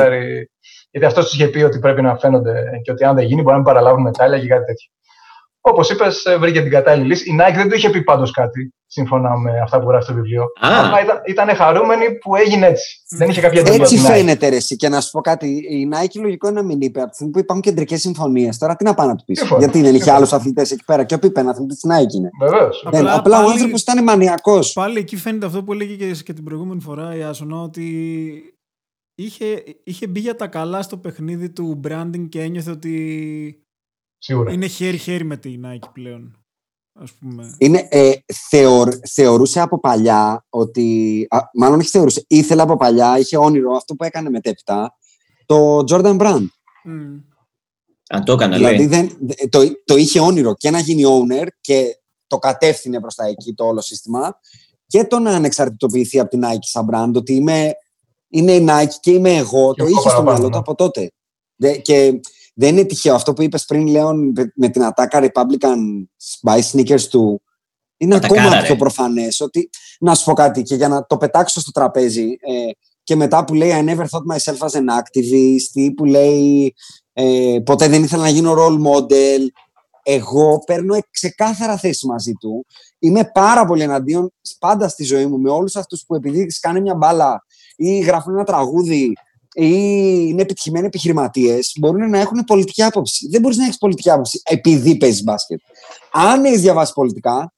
γιατί 0.91 1.07
αυτός 1.07 1.25
τους 1.25 1.33
είχε 1.33 1.47
πει 1.47 1.61
ότι 1.61 1.79
πρέπει 1.79 2.01
να 2.01 2.17
φαίνονται 2.17 2.63
και 2.83 2.91
ότι 2.91 3.03
αν 3.03 3.15
δεν 3.15 3.25
γίνει 3.25 3.41
μπορεί 3.41 3.49
να 3.49 3.55
μην 3.55 3.65
παραλάβουν 3.65 4.01
μετάλλια 4.01 4.39
και 4.39 4.47
κάτι 4.47 4.65
τέτοιο. 4.65 4.89
Όπως 5.61 5.89
είπες, 5.89 6.25
ε, 6.25 6.37
βρήκε 6.37 6.61
την 6.61 6.71
κατάλληλη 6.71 7.07
λύση. 7.07 7.29
Η 7.29 7.35
Nike 7.39 7.55
δεν 7.55 7.69
του 7.69 7.75
είχε 7.75 7.89
πει 7.89 8.03
πάντως 8.03 8.31
κάτι, 8.31 8.73
σύμφωνα 8.87 9.37
με 9.37 9.59
αυτά 9.63 9.79
που 9.79 9.89
γράφει 9.89 10.05
το 10.05 10.13
βιβλίο. 10.13 10.45
Αλλά 10.59 11.01
ήταν, 11.03 11.21
ήταν 11.27 11.55
χαρούμενοι 11.55 12.11
που 12.11 12.35
έγινε 12.35 12.67
έτσι. 12.67 13.03
Δεν 13.09 13.29
είχε 13.29 13.41
κάποια 13.41 13.59
εντολή. 13.59 13.81
Έτσι 13.81 13.97
φαίνεται, 13.97 14.49
ρε, 14.49 14.57
Και 14.57 14.89
να 14.89 15.01
σου 15.01 15.11
πω 15.11 15.21
κάτι. 15.21 15.47
Η 15.47 15.89
Nike 15.93 16.21
λογικό 16.21 16.47
είναι 16.47 16.61
να 16.61 16.67
μην 16.67 16.81
είπε. 16.81 16.99
Από 16.99 17.09
τη 17.09 17.15
στιγμή 17.15 17.33
που 17.33 17.39
υπάρχουν 17.39 17.63
κεντρικές 17.63 17.99
συμφωνίες, 17.99 18.57
τώρα 18.57 18.75
τι 18.75 18.83
να 18.83 18.93
πάει 18.93 19.07
να 19.07 19.15
τους 19.15 19.23
πεις; 19.25 19.43
Γιατί 19.57 19.81
δεν 19.81 19.95
είχε 19.95 20.11
άλλους 20.11 20.33
αθλητές 20.33 20.71
εκεί 20.71 20.83
πέρα. 20.85 21.03
Και 21.03 21.13
ο 21.13 21.19
Πίπεν 21.19 21.49
αθλητή 21.49 21.73
της 21.73 21.83
Nike 21.91 22.13
είναι. 22.15 22.29
Βεβαίως. 22.39 22.83
Απλά, 22.85 23.15
απλά 23.15 23.43
ο 23.43 23.49
άνθρωπος 23.49 23.81
ήταν 23.81 24.03
μανιακός. 24.03 24.73
Πάλι 24.73 24.99
εκεί 24.99 25.15
φαίνεται 25.15 25.45
αυτό 25.45 25.63
που 25.63 25.73
έλεγε 25.73 25.95
και, 25.95 26.23
και 26.23 26.33
την 26.33 26.43
προηγούμενη 26.43 26.81
φορά 26.81 27.15
η 27.15 27.23
Άσονα 27.23 27.61
ότι 27.61 27.85
είχε, 29.15 29.63
είχε 29.83 30.07
μπει 30.07 30.19
για 30.19 30.35
τα 30.35 30.47
καλά 30.47 30.81
στο 30.81 30.97
παιχνίδι 30.97 31.49
του 31.49 31.79
branding 31.87 32.29
και 32.29 32.41
ένιωθε 32.41 32.71
ότι 32.71 33.60
Σίγουρα. 34.23 34.51
Είναι 34.51 34.67
χέρι-χέρι 34.67 35.23
με 35.23 35.37
την 35.37 35.65
Nike 35.65 35.89
πλέον. 35.93 36.45
Ας 36.93 37.11
πούμε. 37.11 37.55
Είναι, 37.57 37.87
ε, 37.91 38.11
θεωρ, 38.49 38.89
θεωρούσε 39.09 39.59
από 39.59 39.79
παλιά 39.79 40.45
ότι. 40.49 41.27
Α, 41.29 41.39
μάλλον 41.53 41.79
όχι 41.79 41.89
θεωρούσε. 41.89 42.23
Ήθελε 42.27 42.61
από 42.61 42.77
παλιά, 42.77 43.17
είχε 43.17 43.37
όνειρο 43.37 43.71
αυτό 43.71 43.95
που 43.95 44.03
έκανε 44.03 44.29
μετέπειτα. 44.29 44.97
Το 45.45 45.77
Jordan 45.77 46.17
Brand. 46.17 46.45
Mm. 46.85 47.21
Αν 48.09 48.23
το 48.23 48.33
έκανε, 48.33 48.55
δηλαδή, 48.57 48.85
Δεν, 48.85 49.17
το, 49.49 49.59
το 49.85 49.95
είχε 49.95 50.19
όνειρο 50.19 50.55
και 50.55 50.69
να 50.69 50.79
γίνει 50.79 51.03
owner 51.05 51.47
και 51.61 51.99
το 52.27 52.37
κατεύθυνε 52.37 52.99
προς 52.99 53.15
τα 53.15 53.25
εκεί 53.25 53.53
το 53.53 53.65
όλο 53.65 53.81
σύστημα 53.81 54.39
και 54.87 55.05
το 55.05 55.19
να 55.19 55.31
ανεξαρτητοποιηθεί 55.31 56.19
από 56.19 56.29
την 56.29 56.41
Nike 56.43 56.59
σαν 56.59 56.87
brand, 56.91 57.11
ότι 57.15 57.33
είμαι, 57.33 57.71
είναι 58.27 58.51
η 58.51 58.65
Nike 58.69 58.93
και 58.99 59.11
είμαι 59.11 59.35
εγώ, 59.35 59.73
και 59.73 59.81
το 59.81 59.87
είχε 59.87 60.09
στο 60.09 60.23
μυαλό 60.23 60.49
του 60.49 60.57
από 60.57 60.75
τότε. 60.75 61.11
Και 61.81 62.19
δεν 62.53 62.77
είναι 62.77 62.85
τυχαίο 62.85 63.15
αυτό 63.15 63.33
που 63.33 63.41
είπες 63.41 63.65
πριν, 63.65 63.87
Λέων, 63.87 64.33
με 64.55 64.69
την 64.69 64.81
Attacker 64.81 65.23
Republican 65.23 65.77
by 66.43 66.59
sneakers 66.71 67.03
του. 67.09 67.41
Είναι 67.97 68.15
ακόμα 68.15 68.61
πιο 68.63 68.75
προφανές 68.75 69.39
ότι. 69.39 69.69
Να 69.99 70.15
σου 70.15 70.23
πω 70.23 70.33
κάτι 70.33 70.61
και 70.61 70.75
για 70.75 70.87
να 70.87 71.05
το 71.05 71.17
πετάξω 71.17 71.59
στο 71.59 71.71
τραπέζι. 71.71 72.23
Ε, 72.23 72.71
και 73.03 73.15
μετά 73.15 73.45
που 73.45 73.53
λέει 73.53 73.71
I 73.73 73.89
never 73.89 74.03
thought 74.03 74.35
myself 74.35 74.57
as 74.57 74.79
an 74.79 74.99
activist 74.99 75.71
ή 75.73 75.91
που 75.91 76.05
λέει 76.05 76.73
ε, 77.13 77.57
ποτέ 77.63 77.87
δεν 77.87 78.03
ήθελα 78.03 78.21
να 78.21 78.29
γίνω 78.29 78.53
role 78.57 78.79
model. 78.87 79.47
Εγώ 80.03 80.63
παίρνω 80.65 80.97
ξεκάθαρα 81.11 81.77
θέση 81.77 82.07
μαζί 82.07 82.33
του. 82.33 82.65
Είμαι 82.99 83.29
πάρα 83.33 83.65
πολύ 83.65 83.81
εναντίον 83.81 84.33
πάντα 84.59 84.87
στη 84.87 85.03
ζωή 85.03 85.25
μου 85.25 85.39
με 85.39 85.49
όλους 85.49 85.75
αυτούς 85.75 86.03
που 86.07 86.15
επειδή 86.15 86.47
κάνει 86.59 86.81
μια 86.81 86.95
μπάλα 86.95 87.45
ή 87.75 87.99
γράφουν 87.99 88.33
ένα 88.33 88.43
τραγούδι 88.43 89.13
ή 89.53 89.69
είναι 90.29 90.41
επιτυχημένοι 90.41 90.85
επιχειρηματίες, 90.85 91.73
μπορούν 91.79 92.09
να 92.09 92.19
έχουν 92.19 92.43
πολιτική 92.43 92.83
άποψη. 92.83 93.27
Δεν 93.29 93.41
μπορείς 93.41 93.57
να 93.57 93.63
έχεις 93.63 93.77
πολιτική 93.77 94.09
άποψη 94.09 94.41
επειδή 94.43 94.97
παίζεις 94.97 95.23
μπάσκετ. 95.23 95.59
Αν 96.11 96.45
έχεις 96.45 96.61
διαβάσει 96.61 96.93
πολιτικά, 96.93 97.53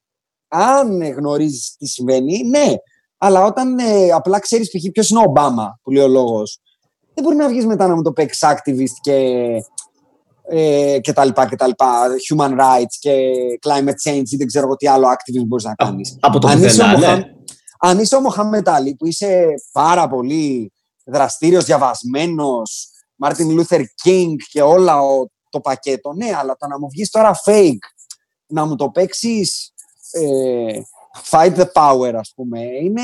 αν 0.48 1.04
γνωρίζεις 1.04 1.76
τι 1.78 1.88
συμβαίνει, 1.88 2.44
ναι. 2.44 2.74
Αλλά 3.18 3.46
όταν 3.46 3.80
ε, 3.80 4.10
απλά 4.12 4.40
ξέρεις 4.40 4.70
π.χ. 4.70 4.92
ποιος 4.92 5.10
είναι 5.10 5.20
ο 5.20 5.24
Ομπάμα, 5.28 5.80
που 5.82 5.92
λέει 5.92 6.04
ο 6.04 6.08
λόγος, 6.08 6.60
δεν 7.14 7.24
μπορεί 7.24 7.36
να 7.36 7.48
βγεις 7.48 7.66
μετά 7.66 7.88
να 7.88 7.96
μου 7.96 8.02
το 8.02 8.12
παίξει 8.12 8.48
activist 8.50 8.98
και, 9.02 9.48
ε, 10.50 11.00
και 11.00 11.14
τα 11.14 11.26
λοιπά 11.26 11.48
και 11.48 11.56
τα 11.56 11.68
λοιπά, 11.68 12.08
human 12.30 12.52
rights 12.52 12.96
και 13.00 13.32
climate 13.68 14.10
change 14.10 14.30
ή 14.30 14.36
δεν 14.36 14.48
ξέρω 14.48 14.76
τι 14.76 14.88
άλλο 14.88 15.08
activist 15.08 15.46
μπορείς 15.48 15.66
να 15.66 15.74
κάνεις. 15.74 16.18
Από 16.20 16.40
το 16.40 16.48
αν, 16.48 16.60
ναι. 17.00 17.24
αν 17.80 18.00
είσαι 18.00 18.16
ο 18.16 18.22
Μοχαμέτ 18.22 18.68
που 18.98 19.08
είσαι 19.08 19.46
πάρα 19.72 20.08
πολύ 20.08 20.73
δραστήριος, 21.04 21.66
διαβασμένος, 21.66 22.88
Μάρτιν 23.16 23.52
Λούθερ 23.52 23.82
Κίνγκ 23.96 24.38
και 24.52 24.62
όλα 24.62 25.00
το 25.50 25.60
πακέτο. 25.60 26.14
Ναι, 26.14 26.36
αλλά 26.36 26.56
το 26.56 26.68
να 26.68 26.80
μου 26.80 26.90
βγεις 26.90 27.10
τώρα 27.10 27.32
fake, 27.46 27.86
να 28.48 28.66
μου 28.66 28.76
το 28.76 28.90
παίξεις 28.90 29.74
ε, 30.12 30.82
fight 31.30 31.56
the 31.56 31.66
power, 31.74 32.14
ας 32.16 32.34
πούμε, 32.36 32.60
είναι, 32.60 33.02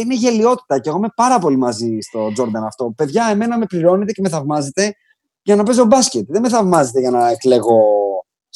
είναι 0.00 0.14
γελοιότητα 0.14 0.78
και 0.78 0.88
εγώ 0.88 0.98
είμαι 0.98 1.12
πάρα 1.16 1.38
πολύ 1.38 1.56
μαζί 1.56 1.98
στο 2.00 2.26
Jordan 2.26 2.62
αυτό. 2.66 2.92
Παιδιά, 2.96 3.26
εμένα 3.30 3.58
με 3.58 3.66
πληρώνετε 3.66 4.12
και 4.12 4.20
με 4.20 4.28
θαυμάζετε 4.28 4.94
για 5.42 5.56
να 5.56 5.62
παίζω 5.62 5.84
μπάσκετ. 5.84 6.24
Δεν 6.28 6.40
με 6.40 6.48
θαυμάζετε 6.48 7.00
για 7.00 7.10
να 7.10 7.28
εκλέγω 7.28 7.80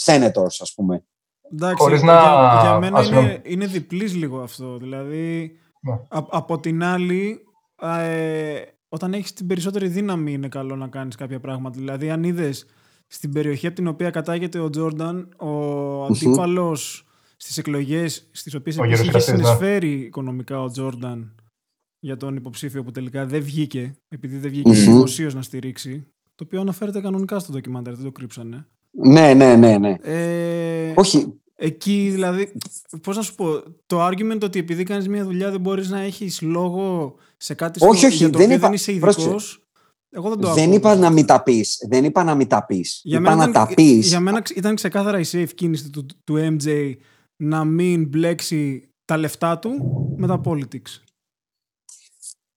senators, 0.05 0.57
ας 0.61 0.73
πούμε. 0.75 1.05
Εντάξει, 1.53 1.85
να... 1.91 1.99
για, 1.99 2.59
για 2.63 2.79
μένα 2.79 3.03
είναι, 3.03 3.41
είναι 3.45 3.67
διπλής 3.67 4.15
λίγο 4.15 4.41
αυτό. 4.41 4.77
Δηλαδή, 4.77 5.59
ναι. 5.81 5.93
α, 5.93 6.25
από 6.31 6.61
την 6.61 6.85
άλλη, 6.85 7.41
ε, 7.81 8.63
όταν 8.95 9.15
έχεις 9.15 9.33
την 9.33 9.47
περισσότερη 9.47 9.89
δύναμη 9.89 10.33
είναι 10.33 10.49
καλό 10.49 10.77
να 10.77 10.89
κάνεις 10.89 11.15
κάποια 11.15 11.41
πράγματα. 11.41 11.79
Δηλαδή, 11.79 12.11
αν 12.11 12.23
είδες 12.23 12.67
στην 13.07 13.33
περιοχή 13.33 13.67
από 13.67 13.77
την 13.77 13.87
οποία 13.87 14.11
κατάγεται 14.11 14.59
ο 14.59 14.71
Τζόρνταν, 14.71 15.29
ο 15.39 16.05
αντίπαλος 16.05 17.05
στις 17.37 17.59
εκλογές 17.59 18.29
στις 18.31 18.55
οποίες 18.55 18.77
είχε 18.77 19.11
ναι. 19.11 19.19
συνεισφέρει 19.19 19.93
οικονομικά 19.93 20.63
ο 20.63 20.71
Τζόρνταν 20.71 21.35
για 21.99 22.17
τον 22.17 22.37
υποψήφιο 22.37 22.83
που 22.83 22.91
τελικά 22.91 23.27
δεν 23.27 23.43
βγήκε, 23.43 23.97
επειδή 24.09 24.37
δεν 24.37 24.51
βγήκε 24.51 24.71
mm-hmm. 24.71 24.75
δημοσίω 24.75 25.31
να 25.35 25.43
στηρίξει. 25.43 26.07
Το 26.35 26.45
οποίο 26.45 26.61
αναφέρεται 26.61 27.01
κανονικά 27.01 27.39
στο 27.39 27.53
ντοκιμάντερ, 27.53 27.95
δεν 27.95 28.05
το 28.05 28.13
κρύψανε. 28.13 28.67
Ναι, 28.91 29.35
ναι, 29.35 29.57
ναι. 29.57 29.79
ναι. 29.79 29.97
Ε, 30.03 30.93
Όχι. 30.97 31.41
Εκεί 31.57 32.09
δηλαδή, 32.13 32.53
πώς 33.03 33.17
να 33.17 33.23
σου 33.23 33.35
πω, 33.35 33.63
το 33.87 34.07
argument 34.07 34.43
ότι 34.43 34.59
επειδή 34.59 34.83
κάνεις 34.83 35.09
μια 35.09 35.25
δουλειά 35.25 35.51
δεν 35.51 35.61
μπορείς 35.61 35.89
να 35.89 36.01
έχεις 36.01 36.41
λόγο 36.41 37.15
σε 37.37 37.55
κάτι 37.55 37.85
όχι, 37.85 38.07
όχι, 38.07 38.17
για 38.17 38.31
το 38.31 38.39
δεν 38.39 38.51
είπα, 38.51 38.59
δεν 38.59 38.73
είσαι 38.73 38.93
ειδικός. 38.93 39.59
Εγώ 40.11 40.29
δεν 40.29 40.39
το 40.39 40.53
Δεν 40.53 40.73
είπα 40.73 40.95
να 40.95 41.11
μην 41.11 41.27
τα 41.27 41.43
πεις. 41.43 41.85
Δεν 41.89 42.05
είπα 42.05 42.25
να 42.25 42.35
μην 42.35 42.49
τα 42.49 42.67
πεις. 42.67 43.01
Για, 43.05 43.19
είπα 43.19 43.35
να 43.35 43.51
τα 43.51 43.73
πεις. 43.75 44.09
για 44.09 44.21
μένα 44.21 44.43
ήταν 44.55 44.75
ξεκάθαρα 44.75 45.19
η 45.19 45.25
safe 45.33 45.55
κίνηση 45.55 45.91
του, 45.91 46.07
του 46.25 46.35
MJ 46.37 46.93
να 47.37 47.65
μην 47.65 48.09
μπλέξει 48.09 48.89
τα 49.05 49.17
λεφτά 49.17 49.59
του 49.59 49.71
με 50.17 50.27
τα 50.27 50.41
politics. 50.45 51.03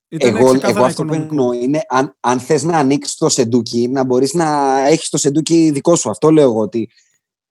εγώ, 0.07 0.59
εγώ 0.61 0.83
αυτό 0.83 1.05
που 1.05 1.13
εννοώ 1.13 1.53
είναι 1.53 1.81
αν, 1.89 2.15
αν 2.19 2.39
θες 2.39 2.63
να 2.63 2.77
ανοίξεις 2.77 3.15
το 3.15 3.29
σεντούκι 3.29 3.87
να 3.87 4.03
μπορείς 4.03 4.33
να 4.33 4.77
έχεις 4.87 5.09
το 5.09 5.17
σεντούκι 5.17 5.71
δικό 5.71 5.95
σου. 5.95 6.09
Αυτό 6.09 6.31
λέω 6.31 6.49
εγώ 6.49 6.59
ότι 6.59 6.89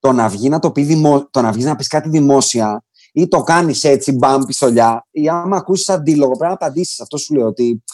το 0.07 0.13
να 0.13 0.29
βγει 0.29 0.49
να 0.49 0.59
το 0.59 0.71
πει 0.71 0.83
δημο... 0.83 1.29
το 1.31 1.41
να 1.41 1.53
βγεις 1.53 1.65
να 1.65 1.77
πεις 1.77 1.89
κάτι 1.89 2.09
δημόσια 2.09 2.85
ή 3.13 3.29
το 3.29 3.43
κάνεις 3.43 3.85
έτσι 3.85 4.13
μπαμ 4.13 4.43
πιστολιά 4.45 5.07
ή 5.11 5.29
άμα 5.29 5.57
ακούσεις 5.57 5.89
αντίλογο 5.89 6.31
πρέπει 6.31 6.45
να 6.45 6.53
απαντήσεις. 6.53 7.01
Αυτό 7.01 7.17
σου 7.17 7.35
λέω 7.35 7.47
ότι 7.47 7.85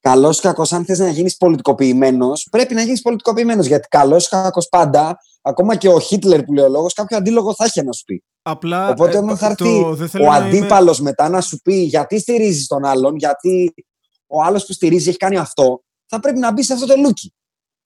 καλός 0.00 0.38
ή 0.38 0.40
κακός, 0.40 0.72
αν 0.72 0.84
θες 0.84 0.98
να 0.98 1.08
γίνεις 1.08 1.36
πολιτικοποιημένος 1.36 2.48
πρέπει 2.50 2.74
να 2.74 2.82
γίνεις 2.82 3.02
πολιτικοποιημένος 3.02 3.66
γιατί 3.66 3.88
καλός 3.88 4.26
ή 4.26 4.28
κακός 4.28 4.68
πάντα 4.68 5.18
ακόμα 5.42 5.76
και 5.76 5.88
ο 5.88 6.00
Χίτλερ 6.00 6.42
που 6.44 6.52
λέει 6.52 6.64
ο 6.64 6.68
λόγος 6.68 6.92
κάποιο 6.92 7.16
αντίλογο 7.16 7.54
θα 7.54 7.64
έχει 7.64 7.82
να 7.82 7.92
σου 7.92 8.04
πει. 8.04 8.24
Απλά, 8.42 8.88
Οπότε 8.88 9.18
όταν 9.18 9.28
ε, 9.28 9.36
θα 9.36 9.46
έρθει 9.46 10.22
ο 10.22 10.32
αντίπαλο 10.32 10.92
είμαι... 10.92 11.10
μετά 11.10 11.28
να 11.28 11.40
σου 11.40 11.60
πει 11.60 11.74
γιατί 11.74 12.18
στηρίζεις 12.18 12.66
τον 12.66 12.84
άλλον, 12.84 13.16
γιατί 13.16 13.74
ο 14.26 14.42
άλλος 14.42 14.66
που 14.66 14.72
στηρίζει 14.72 15.08
έχει 15.08 15.18
κάνει 15.18 15.36
αυτό, 15.36 15.82
θα 16.06 16.20
πρέπει 16.20 16.38
να 16.38 16.52
μπει 16.52 16.62
σε 16.62 16.72
αυτό 16.72 16.86
το 16.86 16.94
λούκι. 16.96 17.32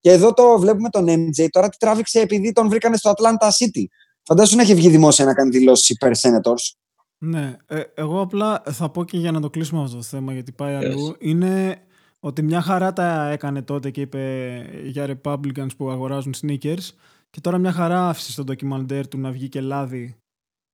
Και 0.03 0.11
εδώ 0.11 0.33
το 0.33 0.59
βλέπουμε 0.59 0.89
τον 0.89 1.05
MJ. 1.07 1.47
Τώρα 1.49 1.69
τι 1.69 1.77
τράβηξε 1.77 2.19
επειδή 2.19 2.51
τον 2.51 2.69
βρήκανε 2.69 2.97
στο 2.97 3.11
Atlanta 3.15 3.45
City. 3.45 3.83
Φαντάζομαι 4.23 4.63
να 4.63 4.69
έχει 4.69 4.77
βγει 4.77 4.89
δημόσια 4.89 5.25
να 5.25 5.33
κάνει 5.33 5.49
δηλώσεις 5.49 5.89
υπέρ 5.89 6.11
Senators. 6.15 6.71
Ναι. 7.17 7.57
Ε, 7.67 7.81
εγώ 7.93 8.21
απλά 8.21 8.63
θα 8.71 8.89
πω 8.89 9.03
και 9.03 9.17
για 9.17 9.31
να 9.31 9.41
το 9.41 9.49
κλείσουμε 9.49 9.83
αυτό 9.83 9.95
το 9.95 10.03
θέμα 10.03 10.33
γιατί 10.33 10.51
πάει 10.51 10.75
αλλού. 10.75 11.15
Είναι 11.19 11.81
ότι 12.19 12.41
μια 12.41 12.61
χαρά 12.61 12.93
τα 12.93 13.29
έκανε 13.29 13.61
τότε 13.61 13.91
και 13.91 14.01
είπε 14.01 14.65
για 14.83 15.19
Republicans 15.23 15.75
που 15.77 15.89
αγοράζουν 15.89 16.33
sneakers 16.41 16.89
και 17.29 17.41
τώρα 17.41 17.57
μια 17.57 17.71
χαρά 17.71 18.09
άφησε 18.09 18.31
στο 18.31 18.43
ντοκιμαντέρ 18.43 19.07
του 19.07 19.17
να 19.17 19.31
βγει 19.31 19.49
και 19.49 19.61
λάδι 19.61 20.15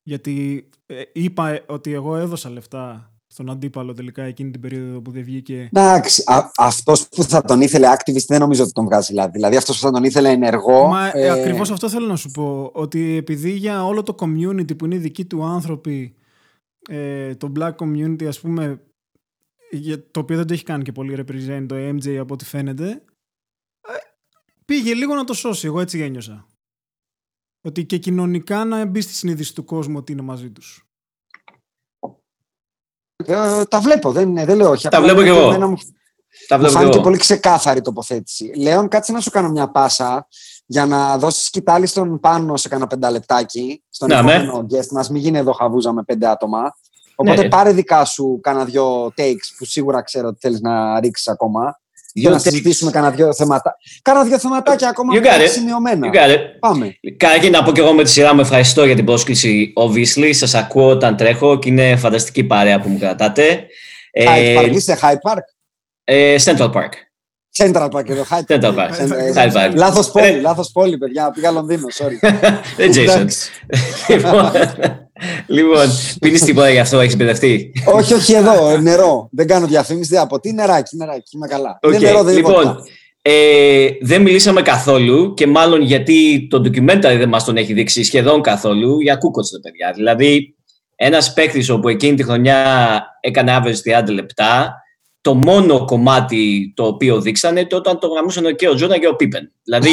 γιατί 0.03 0.69
ε, 0.85 1.01
είπα 1.13 1.63
ότι 1.67 1.93
εγώ 1.93 2.15
έδωσα 2.15 2.49
λεφτά 2.49 3.13
στον 3.31 3.49
αντίπαλο 3.49 3.93
τελικά 3.93 4.23
εκείνη 4.23 4.51
την 4.51 4.61
περίοδο 4.61 5.01
που 5.01 5.11
δεν 5.11 5.23
βγήκε. 5.23 5.69
Εντάξει, 5.73 6.23
αυτός 6.57 7.09
που 7.09 7.23
θα 7.23 7.41
τον 7.41 7.61
ήθελε 7.61 7.87
activist 7.97 8.25
δεν 8.27 8.39
νομίζω 8.39 8.63
ότι 8.63 8.71
τον 8.71 8.85
βγάζει 8.85 9.13
λάδι. 9.13 9.31
Δηλαδή 9.31 9.55
αυτός 9.55 9.79
που 9.79 9.85
θα 9.85 9.91
τον 9.91 10.03
ήθελε 10.03 10.29
ενεργό. 10.29 10.87
Μα 10.87 11.07
ε... 11.07 11.25
ε 11.25 11.29
ακριβώς 11.29 11.71
αυτό 11.71 11.89
θέλω 11.89 12.07
να 12.07 12.15
σου 12.15 12.31
πω. 12.31 12.71
Ότι 12.73 13.15
επειδή 13.15 13.51
για 13.51 13.85
όλο 13.85 14.03
το 14.03 14.15
community 14.19 14.77
που 14.77 14.85
είναι 14.85 14.97
δικοί 14.97 15.25
του 15.25 15.43
άνθρωποι 15.43 16.15
ε, 16.89 17.35
το 17.35 17.51
black 17.55 17.75
community 17.75 18.23
ας 18.23 18.39
πούμε 18.39 18.83
το 20.11 20.19
οποίο 20.19 20.37
δεν 20.37 20.47
το 20.47 20.53
έχει 20.53 20.63
κάνει 20.63 20.83
και 20.83 20.91
πολύ 20.91 21.15
represent 21.19 21.65
το 21.67 21.75
MJ 21.75 22.15
από 22.15 22.33
ό,τι 22.33 22.45
φαίνεται 22.45 22.89
ε, 23.87 23.93
πήγε 24.65 24.93
λίγο 24.93 25.15
να 25.15 25.23
το 25.23 25.33
σώσει 25.33 25.67
εγώ 25.67 25.79
έτσι 25.79 25.97
γέννιωσα 25.97 26.47
ότι 27.61 27.85
και 27.85 27.97
κοινωνικά 27.97 28.65
να 28.65 28.85
μπει 28.85 29.01
στη 29.01 29.13
συνείδηση 29.13 29.55
του 29.55 29.63
κόσμου 29.63 29.97
ότι 29.97 30.11
είναι 30.11 30.21
μαζί 30.21 30.51
τους 30.51 30.88
ε, 33.25 33.63
τα 33.65 33.79
βλέπω, 33.79 34.11
δεν, 34.11 34.45
δεν 34.45 34.57
λέω 34.57 34.69
όχι. 34.69 34.87
Τα 34.87 35.01
βλέπω 35.01 35.21
και 35.21 35.27
εγώ. 35.27 35.67
Μου, 35.67 35.77
τα 36.47 36.57
μου 36.57 36.69
φάνηκε 36.69 36.99
πολύ 36.99 37.17
ξεκάθαρη 37.17 37.81
τοποθέτηση. 37.81 38.51
Λέων, 38.55 38.87
κάτσε 38.87 39.11
να 39.11 39.19
σου 39.19 39.29
κάνω 39.29 39.49
μια 39.49 39.69
πάσα 39.71 40.27
για 40.65 40.85
να 40.85 41.17
δώσεις 41.17 41.45
σκητάλη 41.45 41.85
στον 41.85 42.19
πάνω 42.19 42.57
σε 42.57 42.67
κάνα 42.67 42.87
πενταλεπτάκι. 42.87 43.83
Στον 43.89 44.07
ναι, 44.07 44.21
ναι. 44.21 44.33
επόμενο 44.33 44.61
ναι. 44.61 44.79
guest 44.79 44.87
μας. 44.91 45.09
Μην 45.09 45.21
γίνει 45.21 45.37
εδώ 45.37 45.51
χαβούζα 45.51 45.93
με 45.93 46.03
πέντε 46.03 46.27
άτομα. 46.27 46.75
Οπότε 47.15 47.41
ναι. 47.41 47.47
πάρε 47.47 47.71
δικά 47.71 48.05
σου 48.05 48.39
κάνα 48.41 48.65
δυο 48.65 49.05
takes 49.05 49.55
που 49.57 49.65
σίγουρα 49.65 50.01
ξέρω 50.01 50.27
ότι 50.27 50.37
θέλεις 50.41 50.61
να 50.61 50.99
ρίξεις 50.99 51.27
ακόμα. 51.27 51.79
Για 52.19 52.29
να 52.29 52.39
συζητήσουμε 52.39 52.91
κάνα 52.91 53.09
δυο 53.09 53.33
θέματα. 53.33 53.75
Κάνα 54.01 54.23
δυο 54.23 54.39
θεματάκια 54.39 54.89
ακόμα 54.89 55.13
you 55.15 55.47
σημειωμένα. 55.51 56.09
You 56.13 56.37
Πάμε. 56.59 56.95
Κάτι 57.17 57.49
να 57.49 57.63
πω 57.63 57.71
και 57.71 57.81
εγώ 57.81 57.93
με 57.93 58.03
τη 58.03 58.09
σειρά 58.09 58.33
μου 58.33 58.39
ευχαριστώ 58.39 58.85
για 58.85 58.95
την 58.95 59.05
πρόσκληση. 59.05 59.73
Obviously, 59.75 60.29
σας 60.31 60.53
ακούω 60.53 60.89
όταν 60.89 61.15
τρέχω 61.15 61.59
και 61.59 61.69
είναι 61.69 61.95
φανταστική 61.95 62.43
παρέα 62.43 62.79
που 62.79 62.89
μου 62.89 62.99
κρατάτε. 62.99 63.67
Hyde 64.13 64.57
Park, 64.57 64.71
είσαι 64.71 64.97
Hyde 65.01 65.31
Park; 65.31 65.43
Ε, 66.03 66.35
Central 66.43 66.71
Park. 66.71 66.89
Central 67.57 67.89
Park 67.89 68.09
εδώ, 68.09 68.25
Hyde 68.29 68.59
Park. 68.59 68.59
Central 68.59 68.75
Park. 68.75 68.91
Park. 69.53 69.71
Λάθος 69.75 70.11
πόλη, 70.11 70.39
λάθος 70.41 70.71
πόλη, 70.71 70.97
παιδιά. 70.97 71.31
Πήγα 71.31 71.51
Λονδίνο, 71.51 71.87
sorry. 71.97 72.29
Δεν 72.77 72.91
Jason. 72.93 73.27
Λοιπόν, 75.47 75.71
λοιπόν, 75.71 75.89
πίνεις 76.19 76.41
τίποτα 76.41 76.69
γι' 76.69 76.79
αυτό, 76.79 76.99
έχεις 76.99 77.15
μπερδευτεί; 77.15 77.71
όχι, 77.85 78.13
όχι 78.13 78.33
εδώ, 78.33 78.77
νερό. 78.77 79.29
Δεν 79.31 79.47
κάνω 79.47 79.67
διαφήμιση, 79.67 80.09
δεν 80.09 80.21
από 80.21 80.39
τι, 80.39 80.53
νεράκι, 80.53 80.95
νεράκι, 80.95 81.35
είμαι 81.35 81.47
καλά. 81.47 81.79
Okay. 81.87 81.99
νερό, 81.99 82.23
δεν 82.23 82.35
λοιπόν, 82.35 82.83
ε, 83.21 83.87
δεν 84.01 84.21
μιλήσαμε 84.21 84.61
καθόλου 84.61 85.33
και 85.33 85.47
μάλλον 85.47 85.81
γιατί 85.81 86.47
το 86.49 86.57
documentary 86.57 87.17
δεν 87.17 87.29
μας 87.29 87.43
τον 87.43 87.57
έχει 87.57 87.73
δείξει 87.73 88.03
σχεδόν 88.03 88.41
καθόλου 88.41 88.99
για 89.01 89.15
κούκοτς, 89.15 89.49
παιδιά. 89.61 89.91
Δηλαδή, 89.95 90.55
ένας 90.95 91.33
παίκτης 91.33 91.69
όπου 91.69 91.87
εκείνη 91.87 92.15
τη 92.15 92.23
χρονιά 92.23 93.01
έκανε 93.21 93.59
average 93.61 94.03
30 94.03 94.11
λεπτά, 94.11 94.73
το 95.21 95.33
μόνο 95.33 95.85
κομμάτι 95.85 96.73
το 96.75 96.85
οποίο 96.85 97.21
δείξανε 97.21 97.65
το 97.65 97.75
όταν 97.75 97.99
το 97.99 98.07
γραμμούσαν 98.07 98.55
και 98.55 98.69
ο 98.69 98.75
Τζόνα 98.75 98.99
και 98.99 99.07
ο 99.07 99.15
Πίπεν. 99.15 99.51
Δηλαδή, 99.63 99.89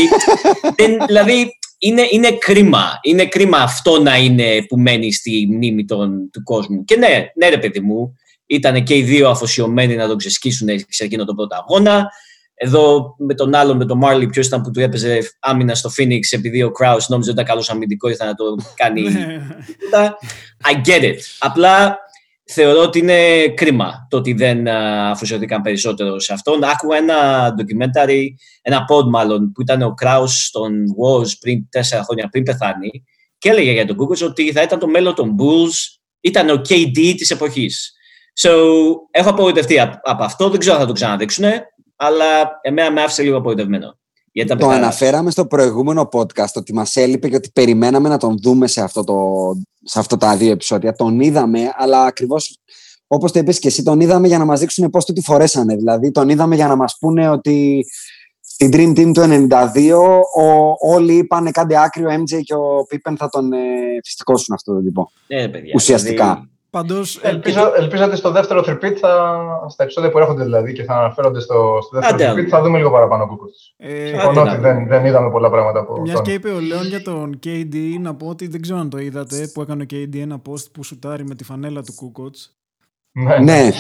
δηλαδή 1.06 1.50
είναι, 1.86 2.06
είναι 2.10 2.32
κρίμα. 2.32 2.98
Είναι 3.02 3.26
κρίμα 3.26 3.58
αυτό 3.58 4.02
να 4.02 4.16
είναι 4.16 4.62
που 4.68 4.78
μένει 4.78 5.12
στη 5.12 5.48
μνήμη 5.50 5.84
των, 5.84 6.30
του 6.32 6.42
κόσμου. 6.42 6.84
Και 6.84 6.96
ναι, 6.96 7.26
ναι 7.34 7.48
ρε 7.48 7.58
παιδί 7.58 7.80
μου, 7.80 8.18
ήταν 8.46 8.82
και 8.82 8.96
οι 8.96 9.02
δύο 9.02 9.28
αφοσιωμένοι 9.28 9.96
να 9.96 10.06
τον 10.06 10.16
ξεσκίσουν 10.16 10.68
σε 10.88 11.04
εκείνο 11.04 11.24
τον 11.24 11.36
πρώτο 11.36 11.56
αγώνα. 11.56 12.08
Εδώ 12.54 13.14
με 13.18 13.34
τον 13.34 13.54
άλλον, 13.54 13.76
με 13.76 13.84
τον 13.84 13.98
Μάρλι, 13.98 14.26
ποιος 14.26 14.46
ήταν 14.46 14.62
που 14.62 14.70
του 14.70 14.80
έπαιζε 14.80 15.18
άμυνα 15.40 15.74
στο 15.74 15.90
Phoenix, 15.98 16.20
επειδή 16.30 16.62
ο 16.62 16.70
Kraus 16.80 17.06
νόμιζε 17.08 17.30
ότι 17.30 17.40
ήταν 17.40 17.44
καλός 17.44 17.70
αμυντικός, 17.70 18.10
ήρθε 18.10 18.24
να 18.24 18.34
το 18.34 18.44
κάνει. 18.74 19.02
Ναι. 19.02 20.08
I 20.64 20.88
get 20.88 21.02
it. 21.02 21.16
Απλά 21.38 21.98
θεωρώ 22.46 22.82
ότι 22.82 22.98
είναι 22.98 23.48
κρίμα 23.48 24.06
το 24.10 24.16
ότι 24.16 24.32
δεν 24.32 24.68
αφοσιωθήκαν 24.68 25.62
περισσότερο 25.62 26.18
σε 26.18 26.32
αυτόν. 26.32 26.64
Άκουγα 26.64 26.96
ένα 26.96 27.48
documentary, 27.58 28.24
ένα 28.62 28.84
pod 28.90 29.04
μάλλον, 29.04 29.52
που 29.52 29.62
ήταν 29.62 29.82
ο 29.82 29.94
Kraus 30.02 30.28
στον 30.28 30.72
Wars 30.72 31.38
πριν 31.40 31.68
τέσσερα 31.70 32.02
χρόνια 32.02 32.28
πριν 32.28 32.42
πεθάνει 32.42 33.04
και 33.38 33.48
έλεγε 33.48 33.72
για 33.72 33.86
τον 33.86 33.96
Kukoc 33.98 34.24
ότι 34.24 34.52
θα 34.52 34.62
ήταν 34.62 34.78
το 34.78 34.86
μέλλον 34.86 35.14
των 35.14 35.36
Bulls, 35.38 35.98
ήταν 36.20 36.50
ο 36.50 36.54
KD 36.68 37.14
της 37.16 37.30
εποχής. 37.30 37.92
So, 38.42 38.50
έχω 39.10 39.30
απογοητευτεί 39.30 39.78
από 39.80 40.24
αυτό, 40.24 40.50
δεν 40.50 40.60
ξέρω 40.60 40.74
αν 40.74 40.80
θα 40.80 40.86
το 40.86 40.92
ξαναδείξουν, 40.92 41.44
αλλά 41.96 42.58
εμένα 42.62 42.90
με 42.90 43.02
άφησε 43.02 43.22
λίγο 43.22 43.36
απογοητευμένο. 43.36 43.98
Γιατί 44.36 44.56
το 44.56 44.68
αναφέραμε 44.68 45.30
στο 45.30 45.46
προηγούμενο 45.46 46.08
podcast 46.12 46.52
ότι 46.54 46.74
μας 46.74 46.96
έλειπε 46.96 47.28
και 47.28 47.36
ότι 47.36 47.50
περιμέναμε 47.52 48.08
να 48.08 48.18
τον 48.18 48.38
δούμε 48.42 48.66
σε, 48.66 48.80
αυτό 48.82 49.04
το, 49.04 49.14
σε 49.82 49.98
αυτό 49.98 50.16
τα 50.16 50.36
δύο 50.36 50.50
επεισόδια. 50.50 50.92
Τον 50.92 51.20
είδαμε, 51.20 51.70
αλλά 51.76 52.04
ακριβώς 52.04 52.58
όπως 53.06 53.32
το 53.32 53.38
είπες 53.38 53.58
και 53.58 53.68
εσύ, 53.68 53.82
τον 53.82 54.00
είδαμε 54.00 54.26
για 54.26 54.38
να 54.38 54.44
μας 54.44 54.60
δείξουν 54.60 54.90
πώς 54.90 55.04
το 55.04 55.12
τη 55.12 55.20
φορέσανε. 55.20 55.76
Δηλαδή, 55.76 56.10
τον 56.10 56.28
είδαμε 56.28 56.54
για 56.54 56.66
να 56.66 56.76
μας 56.76 56.96
πούνε 57.00 57.30
ότι 57.30 57.86
στην 58.40 58.70
Dream 58.72 58.98
Team 58.98 59.10
του 59.14 59.48
92 59.50 59.92
ο, 60.36 60.74
όλοι 60.92 61.14
είπαν 61.14 61.50
κάτι 61.50 61.76
άκριο, 61.76 62.08
ο 62.08 62.14
MJ 62.14 62.40
και 62.42 62.54
ο 62.54 62.86
Pippen 62.90 63.14
θα 63.16 63.28
τον 63.28 63.52
ε, 63.52 63.58
φυστικώσουν 64.04 64.54
αυτό 64.54 64.74
το 64.74 64.82
τύπο. 64.82 65.10
Ε, 65.26 65.46
παιδιά, 65.46 65.72
Ουσιαστικά. 65.74 66.24
Δηλαδή, 66.24 66.50
Παντός, 66.70 67.20
ελπίζω, 67.22 67.72
ελπίζω 67.76 68.04
ότι 68.04 68.16
στο 68.16 68.30
δεύτερο 68.30 68.62
τριπίτ, 68.62 68.96
θα, 69.00 69.42
στα 69.68 69.82
επεισόδια 69.82 70.10
που 70.10 70.18
έρχονται 70.18 70.42
δηλαδή 70.42 70.72
και 70.72 70.84
θα 70.84 70.94
αναφέρονται 70.94 71.40
στο, 71.40 71.78
στο 71.82 71.98
δεύτερο 72.00 72.32
τριπίτ, 72.32 72.50
θα 72.52 72.62
δούμε 72.62 72.78
λίγο 72.78 72.90
παραπάνω 72.90 73.26
κούκο. 73.26 73.44
Ε, 73.76 74.06
Συμφωνώ 74.06 74.40
ότι 74.40 74.56
δεν, 74.56 74.86
δεν 74.86 75.04
είδαμε 75.04 75.30
πολλά 75.30 75.50
πράγματα 75.50 75.78
από 75.78 76.00
Μιας 76.00 76.22
και 76.22 76.32
είπε 76.32 76.48
ο 76.48 76.60
Λέων 76.60 76.86
για 76.86 77.02
τον 77.02 77.38
KD, 77.44 77.76
να 78.00 78.14
πω 78.14 78.26
ότι 78.26 78.48
δεν 78.48 78.62
ξέρω 78.62 78.78
αν 78.78 78.90
το 78.90 78.98
είδατε, 78.98 79.50
που 79.54 79.60
έκανε 79.62 79.82
ο 79.82 79.86
KD 79.90 80.16
ένα 80.16 80.42
post 80.48 80.70
που 80.72 80.84
σουτάρει 80.84 81.24
με 81.24 81.34
τη 81.34 81.44
φανέλα 81.44 81.82
του 81.82 81.94
Κούκοτς. 81.94 82.56
Ναι. 83.12 83.38
ναι. 83.38 83.70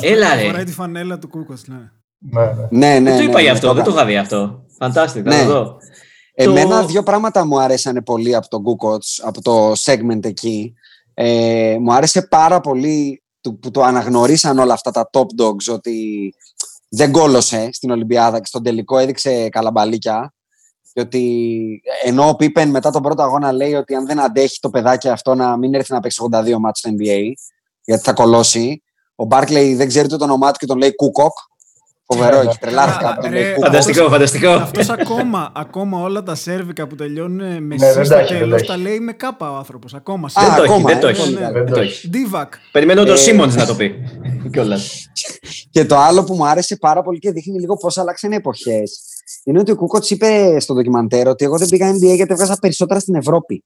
Έλα 0.00 0.34
ρε. 0.34 0.46
Φοράει 0.46 0.64
τη 0.64 0.72
φανέλα 0.72 1.18
του 1.18 1.28
Κούκοτς, 1.28 1.66
ναι. 1.66 1.90
Ναι, 2.18 2.44
ναι. 2.44 2.68
ναι, 2.70 2.98
ναι, 2.98 3.10
δεν 3.10 3.18
το 3.18 3.24
είπα 3.24 3.32
ναι, 3.32 3.42
γι' 3.42 3.48
αυτό, 3.48 3.74
δεν 3.74 3.84
το 3.84 3.90
είχα 3.90 4.04
δει 4.04 4.16
αυτό. 4.16 4.64
Φαντάστηκα, 4.78 5.30
ναι. 5.30 5.40
εδώ. 5.40 5.76
Εμένα 6.34 6.84
δύο 6.84 7.02
πράγματα 7.02 7.46
μου 7.46 7.60
αρέσανε 7.60 8.02
πολύ 8.02 8.34
από 8.34 8.48
τον 8.48 8.62
Κούκοτς, 8.62 9.22
από 9.24 9.42
το 9.42 9.72
segment 9.72 10.24
εκεί. 10.24 10.74
Ε, 11.18 11.76
μου 11.80 11.92
άρεσε 11.92 12.22
πάρα 12.22 12.60
πολύ 12.60 13.22
που 13.40 13.70
το 13.70 13.82
αναγνωρίσαν 13.82 14.58
όλα 14.58 14.72
αυτά 14.72 14.90
τα 14.90 15.10
top 15.12 15.42
dogs 15.42 15.72
ότι 15.72 16.34
δεν 16.88 17.12
κόλωσε 17.12 17.68
στην 17.72 17.90
Ολυμπιάδα 17.90 18.38
και 18.38 18.46
στον 18.46 18.62
τελικό 18.62 18.98
έδειξε 18.98 19.48
καλαμπαλίκια. 19.48 20.34
Και 20.92 21.00
ότι 21.00 21.82
ενώ 22.04 22.28
ο 22.28 22.36
Πίπεν 22.36 22.70
μετά 22.70 22.90
τον 22.90 23.02
πρώτο 23.02 23.22
αγώνα 23.22 23.52
λέει 23.52 23.74
ότι 23.74 23.94
αν 23.94 24.06
δεν 24.06 24.20
αντέχει 24.20 24.60
το 24.60 24.70
παιδάκι 24.70 25.08
αυτό 25.08 25.34
να 25.34 25.56
μην 25.56 25.74
έρθει 25.74 25.92
να 25.92 26.00
παίξει 26.00 26.26
82 26.32 26.56
ματς 26.58 26.78
στο 26.78 26.90
NBA 26.90 27.32
γιατί 27.84 28.02
θα 28.02 28.12
κολώσει 28.12 28.82
ο 29.14 29.24
Μπάρκλεϊ 29.24 29.74
δεν 29.74 29.88
ξέρει 29.88 30.08
το 30.08 30.16
όνομά 30.20 30.50
του 30.50 30.58
και 30.58 30.66
τον 30.66 30.78
λέει 30.78 30.94
Κούκοκ 30.94 31.38
Φοβερό, 32.06 32.40
έχει 32.40 32.58
τρελάθηκα. 32.58 33.18
Φανταστικό, 33.60 34.08
φανταστικό. 34.08 34.50
Αυτός 34.50 34.90
ακόμα, 34.90 35.52
ακόμα 35.54 36.00
όλα 36.00 36.22
τα 36.22 36.34
σέρβικα 36.34 36.86
που 36.86 36.94
τελειώνουν 36.94 37.62
με 37.62 37.74
ναι, 37.76 38.04
στο 38.04 38.24
τέλο 38.28 38.64
τα 38.64 38.76
λέει 38.76 39.00
με 39.00 39.12
κάπα 39.12 39.52
ο 39.52 39.56
άνθρωπος. 39.56 39.94
Ακόμα. 39.94 40.28
Δεν 40.86 41.00
το 41.00 41.06
έχει. 41.06 41.34
Δεν 41.52 41.66
το 41.66 41.80
έχει. 41.80 42.08
Ντίβακ. 42.08 42.54
Περιμένω 42.72 43.04
τον 43.04 43.14
ε, 43.14 43.18
Σίμον 43.18 43.54
να 43.54 43.66
το 43.66 43.74
πει. 43.74 43.94
Και 45.70 45.84
το 45.84 45.96
άλλο 45.96 46.24
που 46.24 46.34
μου 46.34 46.46
άρεσε 46.46 46.76
πάρα 46.76 47.02
πολύ 47.02 47.18
και 47.18 47.30
δείχνει 47.30 47.60
λίγο 47.60 47.76
πώς 47.76 47.98
αλλάξαν 47.98 48.32
οι 48.32 48.34
εποχές 48.34 49.00
είναι 49.44 49.58
ότι 49.58 49.70
ο 49.70 49.76
Κούκοτς 49.76 50.10
είπε 50.10 50.60
στο 50.60 50.74
ντοκιμαντέρ 50.74 51.28
ότι 51.28 51.44
εγώ 51.44 51.58
δεν 51.58 51.68
πήγα 51.68 51.90
NBA 51.90 52.14
γιατί 52.14 52.32
έβγαζα 52.32 52.56
περισσότερα 52.60 53.00
στην 53.00 53.14
Ευρώπη. 53.14 53.64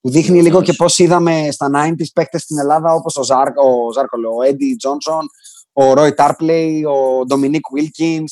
Που 0.00 0.10
δείχνει 0.10 0.42
λίγο 0.42 0.62
και 0.62 0.72
πώς 0.72 0.98
είδαμε 0.98 1.48
στα 1.50 1.70
90s 1.74 2.12
παίκτες 2.14 2.42
στην 2.42 2.58
Ελλάδα 2.58 2.92
όπως 2.92 3.16
ο 3.16 3.22
Ζάρκο, 3.22 3.62
ο 4.38 4.42
Έντι 4.42 4.76
Τζόνσον, 4.76 5.28
ο 5.80 5.92
Ρόι 5.94 6.14
Τάρπλεϊ, 6.14 6.84
ο 6.84 7.24
Ντομινίκ 7.26 7.64
Βίλκιν, 7.72 8.24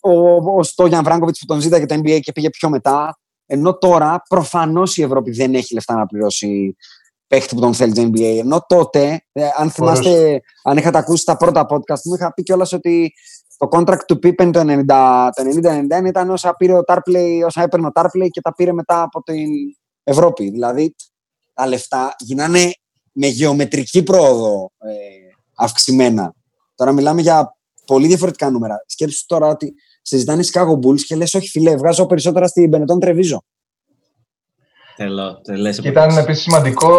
ο, 0.00 0.34
ο 0.58 0.62
Στόγιαν 0.62 1.04
Βράγκοβιτς 1.04 1.38
που 1.38 1.46
τον 1.46 1.60
ζήταγε 1.60 1.86
το 1.86 1.94
NBA 1.94 2.20
και 2.20 2.32
πήγε 2.32 2.50
πιο 2.50 2.68
μετά. 2.68 3.18
Ενώ 3.46 3.78
τώρα 3.78 4.22
προφανώς 4.28 4.96
η 4.96 5.02
Ευρώπη 5.02 5.30
δεν 5.30 5.54
έχει 5.54 5.74
λεφτά 5.74 5.94
να 5.94 6.06
πληρώσει 6.06 6.76
παίχτη 7.26 7.54
που 7.54 7.60
τον 7.60 7.74
θέλει 7.74 7.92
το 7.92 8.10
NBA. 8.14 8.38
Ενώ 8.38 8.64
τότε, 8.68 9.24
ε, 9.32 9.48
αν 9.56 9.70
θυμάστε, 9.70 10.40
αν 10.64 10.76
είχατε 10.76 10.98
ακούσει 10.98 11.24
τα 11.24 11.36
πρώτα 11.36 11.66
podcast 11.68 12.02
μου, 12.04 12.14
είχα 12.14 12.32
πει 12.32 12.42
κιόλας 12.42 12.72
ότι 12.72 13.12
το 13.56 13.68
contract 13.70 14.04
του 14.06 14.18
Pippen 14.22 14.50
το 14.52 14.60
90-91 14.60 16.06
ήταν 16.06 16.30
όσα, 16.30 16.54
πήρε 16.56 16.72
ο 16.72 16.82
Tarpley, 16.86 17.42
όσα 17.46 17.62
έπαιρνε 17.62 17.86
ο 17.86 17.90
Tarpley 17.94 18.28
και 18.30 18.40
τα 18.40 18.54
πήρε 18.54 18.72
μετά 18.72 19.02
από 19.02 19.22
την 19.22 19.48
Ευρώπη. 20.02 20.50
Δηλαδή, 20.50 20.94
τα 21.54 21.66
λεφτά 21.66 22.14
γίνανε 22.18 22.72
με 23.12 23.26
γεωμετρική 23.26 24.02
πρόοδο 24.02 24.70
ε, 24.78 24.92
αυξημένα. 25.56 26.34
Τώρα 26.78 26.92
μιλάμε 26.92 27.20
για 27.20 27.56
πολύ 27.86 28.06
διαφορετικά 28.06 28.50
νούμερα. 28.50 28.84
Σκέψου 28.86 29.26
τώρα 29.26 29.46
ότι 29.46 29.74
συζητάνε 30.02 30.42
Chicago 30.52 30.86
Bulls 30.86 31.00
και 31.06 31.16
λες: 31.16 31.34
Όχι, 31.34 31.48
φιλέ, 31.48 31.76
βγάζω 31.76 32.06
περισσότερα 32.06 32.46
στην 32.46 32.68
Μπενετών 32.68 33.00
Τρεβίζο. 33.00 33.42
Τελώ, 34.96 35.42
και 35.80 35.88
ήταν 35.88 36.16
επίσης 36.16 36.42
σημαντικό 36.42 36.90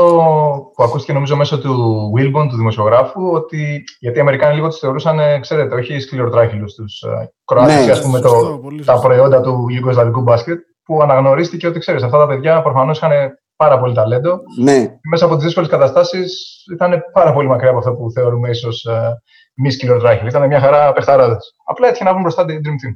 που 0.75 0.83
ακούστηκε 0.83 1.13
νομίζω 1.13 1.35
μέσω 1.35 1.59
του 1.59 2.11
Wilbon, 2.17 2.47
του 2.49 2.55
δημοσιογράφου, 2.55 3.31
ότι 3.31 3.83
γιατί 3.99 4.17
οι 4.17 4.21
Αμερικάνοι 4.21 4.55
λίγο 4.55 4.67
τους 4.67 4.79
θεωρούσαν, 4.79 5.19
ξέρετε, 5.41 5.75
όχι 5.75 5.99
σκληροτράχυλους 5.99 6.73
τους 6.73 7.01
ε, 7.01 7.31
Κροάτες, 7.45 7.85
ναι, 7.85 7.91
ας 7.91 8.01
πούμε, 8.01 8.19
το, 8.19 8.61
τα 8.85 8.99
προϊόντα 8.99 9.41
του 9.41 9.65
Ιουγκοσλαβικού 9.69 10.21
μπάσκετ, 10.21 10.59
που 10.83 11.01
αναγνωρίστηκε 11.01 11.67
ότι 11.67 11.79
ξέρεις, 11.79 12.03
αυτά 12.03 12.17
τα 12.17 12.27
παιδιά 12.27 12.61
προφανώς 12.61 12.97
είχαν 12.97 13.11
πάρα 13.55 13.79
πολύ 13.79 13.93
ταλέντο. 13.93 14.39
Ναι. 14.57 14.99
Μέσα 15.09 15.25
από 15.25 15.35
τις 15.35 15.43
δύσκολες 15.43 15.69
καταστάσεις 15.69 16.63
ήταν 16.73 17.03
πάρα 17.13 17.33
πολύ 17.33 17.47
μακριά 17.47 17.69
από 17.69 17.77
αυτό 17.79 17.93
που 17.93 18.11
θεωρούμε 18.11 18.49
ίσως 18.49 18.85
ε, 18.85 19.21
μη 19.59 19.71
σκυλοτράχυλοι. 19.71 20.29
Ήταν 20.29 20.47
μια 20.47 20.59
χαρά 20.59 20.93
παιχταράδες. 20.93 21.55
Απλά 21.65 21.87
έτυχε 21.87 22.03
να 22.03 22.09
βγουν 22.09 22.21
μπροστά 22.21 22.45
την 22.45 22.61
Dream 22.63 22.69
Team. 22.87 22.93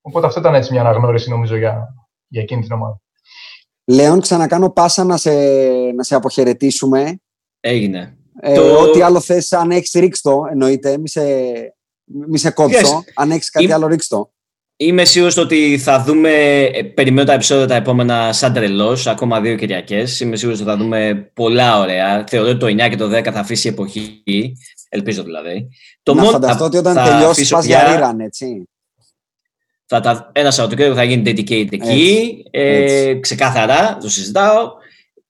Οπότε 0.00 0.26
αυτό 0.26 0.40
ήταν 0.40 0.54
έτσι 0.54 0.72
μια 0.72 0.80
αναγνώριση 0.80 1.30
νομίζω 1.30 1.56
για, 1.56 1.94
για 2.28 2.42
εκείνη 2.42 2.62
την 2.62 2.72
ομάδα. 2.72 3.00
Λέων, 3.86 4.20
ξανακάνω 4.20 4.70
πάσα 4.70 5.04
να 5.04 5.16
σε, 5.16 5.30
να 5.96 6.02
σε 6.02 6.14
αποχαιρετήσουμε. 6.14 7.20
Έγινε. 7.60 8.16
Ε, 8.40 8.54
Το- 8.54 8.80
Ό,τι 8.80 9.00
άλλο 9.02 9.20
θες, 9.20 9.52
αν 9.52 9.70
έχεις 9.70 9.92
ρίξτο, 9.94 10.42
εννοείται, 10.50 10.98
μη 10.98 11.08
σε, 11.08 11.22
μη 12.28 12.38
σε 12.38 12.50
κόψω. 12.50 12.98
Yes. 12.98 13.12
Αν 13.14 13.30
έχεις 13.30 13.50
κάτι 13.50 13.64
Είμαι- 13.64 13.74
άλλο 13.74 13.86
ρίξτο. 13.86 14.28
Είμαι 14.76 15.04
σίγουρος 15.04 15.36
ότι 15.36 15.78
θα 15.78 16.02
δούμε. 16.02 16.30
ε, 16.62 16.82
Περιμένω 16.82 17.26
τα 17.26 17.32
επεισόδια 17.32 17.66
τα 17.66 17.74
επόμενα 17.74 18.32
σαν 18.32 18.52
τρελός, 18.52 19.06
ακόμα 19.06 19.40
δύο 19.40 19.54
Κυριακές. 19.56 20.20
Είμαι 20.20 20.36
σίγουρος 20.36 20.60
ότι 20.60 20.68
θα 20.70 20.76
δούμε 20.76 21.30
πολλά 21.34 21.78
ωραία. 21.80 22.24
Θεωρώ 22.28 22.48
ότι 22.48 22.58
το 22.58 22.66
9 22.66 22.88
και 22.88 22.96
το 22.96 23.08
10 23.08 23.32
θα 23.32 23.40
αφήσει 23.40 23.68
εποχή. 23.68 24.22
Ελπίζω 24.94 25.22
δηλαδή. 25.22 25.68
Το 26.02 26.14
να 26.14 26.20
μόνο- 26.20 26.32
φανταστώ 26.32 26.58
θα- 26.58 26.64
ότι 26.64 26.76
όταν 26.76 26.94
θα 26.94 27.02
τελειώσει 27.04 27.26
αφήσω 27.30 27.54
πας 27.56 27.66
πια- 27.66 27.88
για 27.96 28.10
rerun, 28.10 28.20
έτσι. 28.20 28.68
θα 29.86 30.00
τα, 30.00 30.30
ένα 30.34 30.50
Σαββατοκύριακο 30.50 30.94
θα 30.96 31.02
γίνει 31.04 31.22
dedicated 31.26 31.72
εκεί. 31.72 32.34
Ε, 32.50 33.14
ξεκάθαρα, 33.14 33.96
το 34.00 34.08
συζητάω. 34.08 34.72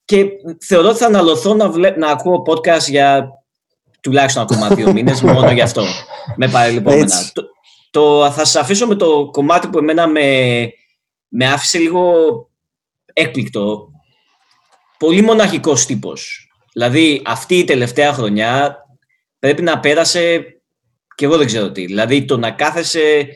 Και 0.05 0.25
θεωρώ 0.67 0.89
ότι 0.89 0.99
θα 0.99 1.07
αναλωθώ 1.07 1.55
να, 1.55 1.69
βλέ, 1.71 1.91
να 1.91 2.09
ακούω 2.09 2.43
podcast 2.47 2.89
για 2.89 3.29
τουλάχιστον 4.01 4.43
ακόμα 4.43 4.69
δύο 4.69 4.93
μήνες 4.95 5.23
μόνο 5.23 5.51
γι' 5.53 5.61
αυτό. 5.61 5.85
Με 6.37 6.49
παρελειπόμενα. 6.49 7.03
Έτσι. 7.03 7.33
Το, 7.33 7.43
το, 7.91 8.31
θα 8.31 8.45
σας 8.45 8.57
αφήσω 8.57 8.87
με 8.87 8.95
το 8.95 9.29
κομμάτι 9.31 9.69
που 9.69 9.79
εμένα 9.79 10.07
με, 10.07 10.69
με 11.29 11.47
άφησε 11.47 11.79
λίγο 11.79 12.13
έκπληκτο. 13.13 13.89
Πολύ 14.99 15.23
μοναχικός 15.23 15.87
τύπος. 15.87 16.49
Δηλαδή 16.73 17.23
αυτή 17.25 17.59
η 17.59 17.65
τελευταία 17.65 18.13
χρονιά 18.13 18.84
πρέπει 19.45 19.63
να 19.63 19.81
πέρασε 19.81 20.45
και 21.15 21.25
εγώ 21.25 21.37
δεν 21.37 21.47
ξέρω 21.47 21.71
τι. 21.71 21.85
Δηλαδή 21.85 22.25
το 22.25 22.37
να 22.37 22.51
κάθεσαι 22.51 23.27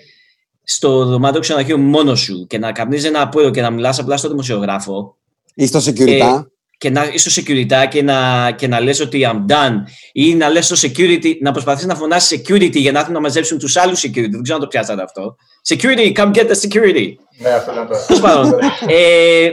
στο 0.65 1.05
δωμάτιο 1.05 1.41
ξενοδοχείου 1.41 1.79
μόνος 1.79 2.21
σου 2.21 2.47
και 2.47 2.59
να 2.59 2.73
καπνίζεις 2.73 3.09
ένα 3.09 3.21
απόϊο 3.21 3.51
και 3.51 3.61
να 3.61 3.71
μιλάς 3.71 3.99
απλά 3.99 4.17
στο 4.17 4.29
δημοσιογράφο 4.29 5.17
Ή 5.55 5.67
στο 5.67 5.79
security. 5.79 6.09
Ε, 6.09 6.43
και 6.79 6.91
να 6.91 7.05
είσαι 7.13 7.31
στο 7.31 7.43
security 7.43 7.89
και 7.91 8.03
να, 8.03 8.51
και 8.51 8.67
να 8.69 8.81
λες 8.81 9.01
ότι 9.01 9.29
I'm 9.33 9.53
done 9.53 9.75
ή 10.13 10.35
να 10.35 10.49
λες 10.49 10.67
στο 10.67 10.89
security, 10.89 11.33
να 11.41 11.53
προσπαθείς 11.53 11.87
να 11.87 11.95
φωνάσεις 11.95 12.41
security 12.41 12.77
για 12.77 12.93
να 12.93 12.99
έρθουν 12.99 13.15
να 13.15 13.21
μαζέψουν 13.21 13.59
τους 13.59 13.77
άλλους 13.77 14.01
security. 14.01 14.31
Δεν 14.31 14.43
ξέρω 14.43 14.57
αν 14.57 14.61
το 14.61 14.67
πιάσατε 14.67 15.03
αυτό. 15.03 15.37
Security, 15.69 16.13
come 16.13 16.33
get 16.33 16.47
the 16.47 16.69
security. 16.69 17.13
Ναι, 17.39 17.49
αυτό 17.49 17.73
ήταν 17.73 17.87
το. 17.87 17.95
Τέλος 18.07 18.23
πάντων. 18.23 18.53
ε, 18.87 19.51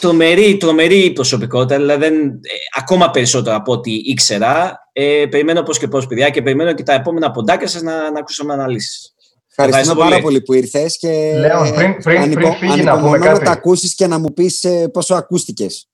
τρομερή, 0.00 0.56
τρομερή 0.56 1.10
προσωπικότητα, 1.12 1.76
δηλαδή 1.76 2.00
δεν, 2.08 2.14
ε, 2.28 2.78
ακόμα 2.78 3.10
περισσότερο 3.10 3.56
από 3.56 3.72
ό,τι 3.72 3.92
ήξερα. 3.92 4.78
Ε, 4.92 5.24
περιμένω 5.30 5.62
πώς 5.62 5.78
και 5.78 5.88
πώς, 5.88 6.06
παιδιά, 6.06 6.28
και 6.30 6.42
περιμένω 6.42 6.72
και 6.72 6.82
τα 6.82 6.92
επόμενα 6.92 7.30
ποντάκια 7.30 7.66
σας 7.66 7.82
να, 7.82 8.10
να 8.10 8.18
ακούσουμε 8.18 8.52
αναλύσεις. 8.52 9.14
Ευχαριστούμε 9.50 9.80
Ευχαριστώ 9.80 9.94
πάρα 9.94 10.10
πολύ. 10.10 10.22
πολύ 10.22 10.40
που 10.40 10.52
ήρθες 10.64 10.98
και 10.98 11.08
Λέων, 11.38 11.74
πριν- 11.74 12.02
πριν- 12.02 12.20
ανυπο- 12.20 12.40
πριν 12.40 12.52
φύγει 12.52 12.68
να 12.68 12.76
πούμε 12.76 12.90
ανυπομονώ 12.92 13.24
κάτι. 13.24 13.38
να 13.38 13.44
τα 13.44 13.50
ακούσεις 13.50 13.94
και 13.94 14.06
να 14.06 14.18
μου 14.18 14.32
πεις 14.32 14.64
ε, 14.64 14.88
πόσο 14.92 15.14
ακούστηκες 15.14 15.88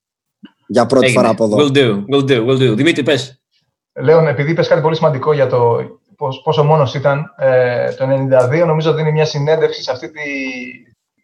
για 0.67 0.87
πρώτη 0.87 1.05
Έγινε. 1.07 1.21
φορά 1.21 1.33
από 1.33 1.45
εδώ. 1.45 1.57
Will 1.57 1.77
do, 1.77 2.05
will 2.15 2.31
do, 2.31 2.47
will 2.47 2.71
do. 2.71 2.75
Δημήτρη, 2.77 3.03
πες. 3.03 3.41
Λέων, 4.03 4.27
επειδή 4.29 4.51
είπες 4.51 4.69
κάτι 4.69 4.81
πολύ 4.81 4.97
σημαντικό 4.97 5.33
για 5.33 5.47
το 5.47 5.77
πώς- 6.17 6.41
πόσο 6.45 6.65
μόνος 6.65 6.95
ήταν, 6.95 7.25
ε, 7.39 7.93
το 7.93 8.05
92 8.07 8.65
νομίζω 8.67 8.93
δίνει 8.95 9.13
μια 9.13 9.25
συνέντευξη 9.25 9.83
σε 9.83 9.91
αυτή 9.91 10.11
τη, 10.11 10.21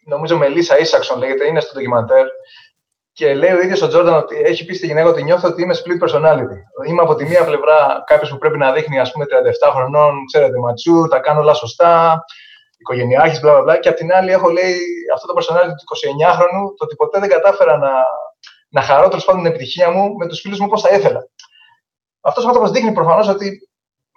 νομίζω 0.07 0.36
Μελίσσα 0.36 0.78
Ίσαξον 0.78 1.18
λέγεται, 1.18 1.46
είναι 1.46 1.61
στο 1.61 1.72
ντοκιμαντέρ 1.74 2.26
και 3.12 3.34
λέει 3.34 3.53
ο 3.53 3.61
ίδιος 3.61 3.82
ο 3.82 3.88
Τζόρνταν 3.88 4.14
ότι 4.14 4.36
έχει 4.36 4.64
πει 4.64 4.74
στη 4.74 4.86
γυναίκα 4.86 5.09
ότι 5.09 5.22
νιώθω 5.22 5.48
ότι 5.48 5.62
είμαι 5.62 5.74
split 5.74 6.09
personality. 6.09 6.86
Είμαι 6.88 7.03
από 7.03 7.14
τη 7.14 7.24
μία 7.24 7.44
πλευρά 7.44 8.03
κάποιος 8.07 8.30
που 8.30 8.38
πρέπει 8.38 8.59
να 8.59 8.72
δείχνει 8.72 8.98
ας 8.98 9.12
πούμε 9.12 9.24
37 9.68 9.72
χρονών, 9.74 10.26
ξέρετε, 10.26 10.59
ματσού, 10.59 11.09
τα 11.11 11.18
κάνω 11.18 11.40
όλα 11.40 11.55
σωστά, 11.55 12.24
οικογενειάρχης, 12.78 13.40
μπλα 13.40 13.53
μπλα 13.53 13.62
μπλα 13.62 13.78
και 13.78 13.88
απ' 13.88 13.96
την 13.96 14.12
άλλη 14.12 14.30
έχω 14.30 14.48
λέει 14.48 14.76
αυτό 15.14 15.26
το 15.26 15.34
personality 15.38 15.74
του 15.78 15.86
29χρονου, 15.98 16.64
το 16.76 16.84
ότι 16.84 16.96
ποτέ 16.96 17.18
δεν 17.18 17.28
κατάφερα 17.28 17.76
να, 17.76 17.90
να 18.68 18.82
χαρώ 18.82 19.09
τέλος 19.09 19.24
πάντων 19.24 19.42
την 19.42 19.50
επιτυχία 19.50 19.90
μου 19.90 20.16
με 20.16 20.26
τους 20.26 20.40
φίλους 20.40 20.59
μου 20.59 20.66
όπως 20.68 20.82
θα 20.82 20.94
ήθελα. 20.94 21.28
Αυτός 22.20 22.44
ο 22.44 22.46
άνθρωπος 22.46 22.70
δείχνει 22.70 22.92
προφανώς 22.92 23.28
ότι 23.28 23.68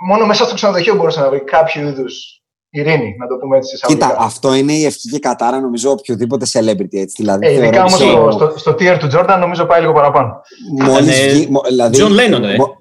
μόνο 0.08 0.26
μέσα 0.26 0.46
στο 0.46 0.54
ξενοδοχείο 0.54 0.96
μπορούσε 0.96 1.20
να 1.20 1.30
βρει 1.30 1.44
κάποιο 1.44 1.88
είδους 1.88 2.44
ειρήνη, 2.80 3.16
να 3.20 3.28
το 3.28 3.36
πούμε 3.36 3.58
έτσι. 3.58 3.76
εισαγωγικά. 3.76 4.08
Κοίτα, 4.08 4.22
αυτό 4.24 4.54
είναι 4.54 4.74
η 4.74 4.86
ευχή 4.86 5.10
και 5.10 5.20
κατάρα 5.20 5.60
νομίζω 5.60 5.92
οποιοδήποτε 5.92 6.46
celebrity 6.54 6.94
έτσι. 6.98 7.16
Δηλαδή, 7.18 7.46
Ε, 7.48 7.52
ειδικά 7.54 7.88
θεωρώ 7.90 8.22
όμως 8.22 8.36
ότι 8.36 8.36
στο, 8.36 8.50
στο, 8.50 8.58
στο 8.60 8.72
tier 8.80 8.98
του 9.00 9.08
Jordan 9.14 9.38
νομίζω 9.40 9.66
πάει 9.66 9.80
λίγο 9.82 9.94
παραπάνω. 9.94 10.42
Μόλις 10.82 11.18
Ήταν, 11.18 11.30
ε, 11.30 11.34
βγει- 11.34 11.50
μο- 11.50 11.62
δηλαδή, 11.68 11.98
John 12.02 12.12
Lennon, 12.12 12.42
ρε. 12.42 12.56
μο- 12.58 12.76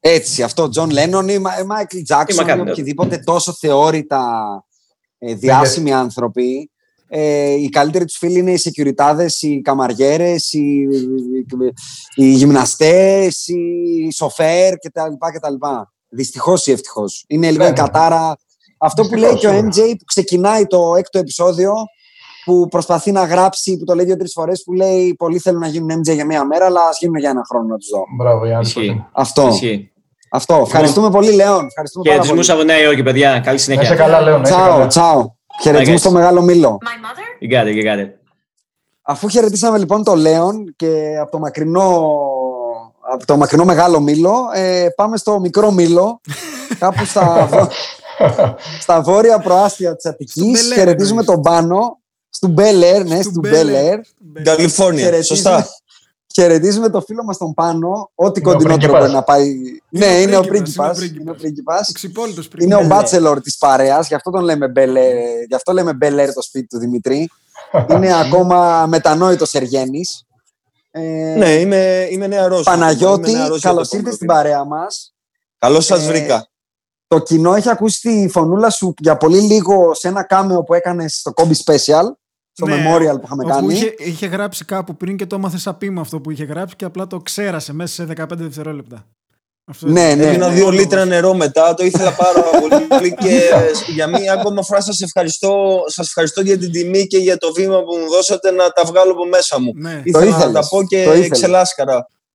Έτσι, 0.00 0.42
αυτό. 0.42 0.68
Τζον 0.68 0.90
Λένον 0.90 1.28
ή 1.28 1.38
Μα- 1.38 1.64
Μάικλ 1.66 1.96
Τζάξον 2.02 2.44
McCartney. 2.46 2.56
ή 2.66 2.70
οποιοδήποτε 2.70 3.18
τόσο 3.18 3.52
θεώρητα 3.52 4.22
ε, 5.18 5.34
διάσημοι 5.34 5.92
άνθρωποι. 5.92 6.70
Ε, 7.14 7.50
οι 7.52 7.68
καλύτεροι 7.68 8.04
τους 8.04 8.16
φίλοι 8.16 8.38
είναι 8.38 8.50
οι 8.52 8.56
σεκιουριτάδες, 8.56 9.42
οι 9.42 9.60
καμαριέρες, 9.60 10.52
οι, 10.52 10.86
οι 12.14 12.30
γυμναστές, 12.32 13.46
οι 13.48 14.10
σοφέρ 14.14 14.74
κτλ. 14.78 15.00
κτλ. 15.34 15.54
Δυστυχώς 16.08 16.66
ή 16.66 16.72
ευτυχώς. 16.72 17.24
Είναι 17.28 17.50
λίγο 17.50 17.64
η 17.64 17.68
Ναι. 17.68 17.72
κατάρα. 17.72 18.36
Αυτό 18.82 19.02
που 19.02 19.14
λέει 19.14 19.30
Δυστυχώς, 19.30 19.40
και 19.40 19.46
ο 19.66 19.70
σίγουρα. 19.72 19.90
MJ 19.92 19.94
που 19.98 20.04
ξεκινάει 20.04 20.66
το 20.66 20.94
έκτο 20.96 21.18
επεισόδιο 21.18 21.72
που 22.44 22.68
προσπαθεί 22.68 23.12
να 23.12 23.24
γράψει, 23.24 23.76
που 23.78 23.84
το 23.84 23.94
λέει 23.94 24.04
δύο-τρει 24.04 24.28
φορές, 24.28 24.62
που 24.64 24.72
λέει 24.72 25.14
Πολλοί 25.18 25.38
θέλουν 25.38 25.60
να 25.60 25.66
γίνουν 25.66 25.98
MJ 26.00 26.14
για 26.14 26.24
μία 26.24 26.44
μέρα, 26.44 26.64
αλλά 26.66 26.80
ας 26.88 26.98
γίνουν 27.00 27.16
για 27.16 27.30
ένα 27.30 27.42
χρόνο 27.50 27.66
να 27.66 27.76
τους 27.76 27.88
δω. 27.88 28.04
Μπράβο, 28.16 28.46
Γιάννη. 28.46 28.66
Ισχύει. 28.66 28.78
πώς 28.80 28.86
είναι. 28.88 29.06
Αυτό. 29.12 29.48
Ισχύει. 29.48 29.92
Αυτό. 30.30 30.62
Ευχαριστούμε 30.66 31.10
πολύ, 31.10 31.32
Λέων. 31.32 31.66
Ευχαριστούμε 31.66 32.04
πάρα 32.08 32.22
Χαιρετισμούς 32.22 32.46
πολύ. 32.46 32.58
από 32.58 32.68
Νέα 32.72 32.82
Υόρκη, 32.82 33.02
παιδιά. 33.02 33.30
Καλή 33.30 33.44
Να 33.44 33.52
είσαι 33.52 33.64
συνέχεια. 33.72 33.94
καλά, 33.94 34.20
Λέων. 34.20 34.40
να 34.40 34.48
είσαι 34.48 34.52
Τσάω, 34.56 34.68
καλά. 34.70 34.86
τσάω. 34.86 35.30
Χαιρετισμούς 35.62 35.96
guys. 35.96 36.00
στο 36.02 36.10
Μεγάλο 36.10 36.42
Μήλο. 36.42 36.78
You 37.40 37.52
got 37.54 37.64
it, 37.66 37.74
you 37.74 37.84
got 37.86 38.00
it. 38.04 38.08
Αφού 39.02 39.28
χαιρετήσαμε 39.28 39.78
λοιπόν 39.78 40.04
το 40.04 40.14
Λέον 40.14 40.74
και 40.76 41.16
από 41.20 41.30
το 41.30 41.38
μακρινό, 41.38 42.08
από 43.12 43.26
το 43.26 43.36
μακρινό 43.36 43.64
Μεγάλο 43.64 44.00
Μήλο, 44.00 44.34
ε, 44.54 44.86
πάμε 44.96 45.16
στο 45.16 45.40
μικρό 45.40 45.70
Μήλο, 45.70 46.20
κάπου 46.78 47.04
στα, 47.04 47.48
βο- 47.50 47.68
στα 48.80 49.00
βόρεια 49.02 49.38
προάστια 49.38 49.96
της 49.96 50.04
Αττικής. 50.06 50.68
Bel 50.68 50.72
Air, 50.72 50.74
Χαιρετίζουμε 50.76 51.20
εννοείς. 51.20 51.26
τον 51.26 51.40
Πάνο, 51.52 52.00
στο 52.28 52.48
Μπέλερ, 52.48 53.04
ναι, 53.04 53.20
Στου 53.22 53.30
στο 53.30 53.40
Bel 53.44 53.46
Air. 53.46 53.50
Μπέλερ. 53.52 53.98
Καλιφόρνια, 54.42 55.04
Χαιρετίζουμε- 55.04 55.38
σωστά. 55.40 55.68
Χαιρετίζουμε 56.34 56.88
το 56.90 57.00
φίλο 57.00 57.24
μας 57.24 57.36
τον 57.38 57.54
Πάνο, 57.54 58.10
ό,τι 58.14 58.40
Είναι 58.40 58.48
ο 58.50 58.52
κοντινότερο 58.52 58.76
πρίγκιπας. 58.92 59.00
μπορεί 59.00 59.12
να 59.12 59.22
πάει. 59.22 59.52
Ναι, 59.88 60.06
ο 60.16 60.20
είναι 60.20 60.36
ο 60.36 60.40
πρίγκιπας, 60.40 60.96
πρίγκιπας. 60.98 60.98
είναι 60.98 61.18
ο 61.18 61.20
Είναι 61.22 61.30
ο 61.30 61.34
πρίγκιπας. 61.34 61.90
Ξυπόλυτος 61.94 62.48
πριν. 62.48 62.64
Είναι 62.66 62.76
ο 62.76 62.84
μπάτσελορ 62.86 63.40
της 63.40 63.56
παρέας, 63.58 64.08
γι' 64.08 64.14
αυτό 64.14 64.30
τον 64.30 64.44
λέμε 64.44 64.68
Μπέλερ, 64.68 65.14
γι' 65.48 65.54
αυτό 65.54 65.72
λέμε 65.72 65.92
Μπέλερ 65.92 66.32
το 66.34 66.42
σπίτι 66.42 66.66
του 66.66 66.78
Δημητρή. 66.78 67.30
Είναι 67.90 68.14
ακόμα 68.24 68.86
μετανόητος 68.86 69.54
Εργένης. 69.54 70.26
Ε, 70.90 71.00
Ναι, 71.36 71.50
είμαι, 71.54 72.06
είμαι 72.10 72.26
νεαρός. 72.26 72.62
Παναγιώτη, 72.62 73.30
Είμαι 73.30 73.38
νεαρός 73.38 73.60
για 73.60 73.70
καλώς 73.70 73.88
το 73.88 73.96
ήρθες 73.96 74.14
στην 74.14 74.26
πolo. 74.30 74.34
παρέα 74.34 74.64
μας. 74.64 75.14
Καλώς 75.58 75.84
σας 75.84 76.02
Ε, 76.04 76.06
βρήκα. 76.06 76.46
Το 77.12 77.18
κοινό 77.18 77.54
έχει 77.54 77.70
ακούσει 77.70 78.00
τη 78.00 78.28
φωνούλα 78.28 78.70
σου 78.70 78.94
για 78.98 79.16
πολύ 79.16 79.40
λίγο 79.40 79.94
σε 79.94 80.08
ένα 80.08 80.22
κάμεο 80.22 80.62
που 80.62 80.74
έκανες 80.74 81.14
στο 81.14 81.32
Kobe 81.36 81.42
Special, 81.64 82.02
στο 82.52 82.66
Ναι, 82.66 82.74
memorial 82.74 83.14
που 83.20 83.22
είχαμε 83.24 83.44
όπου 83.44 83.48
κάνει. 83.54 83.74
Είχε, 83.74 83.94
είχε 83.98 84.26
γράψει 84.26 84.64
κάπου 84.64 84.96
πριν 84.96 85.16
και 85.16 85.26
το 85.26 85.34
έμαθε 85.36 85.58
σαν 85.58 85.78
πείμα 85.78 86.00
αυτό 86.00 86.20
που 86.20 86.30
είχε 86.30 86.44
γράψει 86.44 86.76
και 86.76 86.84
απλά 86.84 87.06
το 87.06 87.18
ξέρασε 87.18 87.72
μέσα 87.72 87.94
σε 88.06 88.12
15 88.22 88.26
δευτερόλεπτα. 88.30 89.06
Αυτό 89.64 89.86
Ναι, 89.88 90.00
ήταν. 90.06 90.18
ναι. 90.18 90.24
Έδινα 90.26 90.48
Ναι, 90.48 90.54
δύο 90.54 90.70
ναι, 90.70 90.76
λίτρα 90.76 91.04
νερό 91.04 91.34
μετά, 91.34 91.74
το 91.74 91.84
ήθελα 91.84 92.12
πάρα 92.12 92.42
πολύ 92.60 93.14
και 93.14 93.50
για 93.94 94.06
μία 94.06 94.32
ακόμα 94.32 94.62
φορά 94.62 94.80
σας 94.80 95.00
ευχαριστώ, 95.00 95.82
σας 95.86 96.06
ευχαριστώ 96.06 96.40
για 96.40 96.58
την 96.58 96.72
τιμή 96.72 97.06
και 97.06 97.18
για 97.18 97.36
το 97.36 97.52
βήμα 97.52 97.82
που 97.82 97.96
μου 97.96 98.08
δώσατε 98.10 98.50
να 98.50 98.68
τα 98.70 98.84
βγάλω 98.84 99.12
από 99.12 99.26
μέσα 99.26 99.60
μου. 99.60 99.72
Ναι. 99.74 100.00
Ήθελα 100.04 100.24
να 100.24 100.36
ήθελες, 100.36 100.52
τα 100.52 100.68
πω 100.68 100.84
και 100.84 101.04
το 101.04 101.12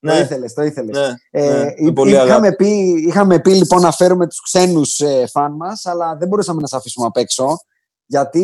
ήθελες. 0.01 0.09
ξελάσκαρα. 0.09 0.13
Το 0.13 0.13
Ναι, 0.13 0.19
ήθελες, 0.19 0.53
το 0.53 0.61
ήθελες. 0.63 0.97
ναι, 0.97 1.13
Ε, 1.41 1.49
ναι, 1.51 1.63
με 1.63 1.73
εί- 1.77 1.93
πολύ 1.93 2.11
είχαμε, 2.11 2.31
αγάπη. 2.31 2.55
πει, 2.55 2.67
είχαμε 3.07 3.39
πει 3.39 3.49
λοιπόν 3.53 3.81
να 3.81 3.91
φέρουμε 3.91 4.27
τους 4.27 4.41
ξένους 4.41 4.99
ε, 4.99 5.27
φαν 5.31 5.55
μας, 5.55 5.85
αλλά 5.85 6.15
δεν 6.15 6.27
μπορούσαμε 6.27 6.61
να 6.61 6.67
σε 6.67 6.75
αφήσουμε 6.75 7.05
απ' 7.05 7.17
έξω, 7.17 7.57
γιατί 8.05 8.39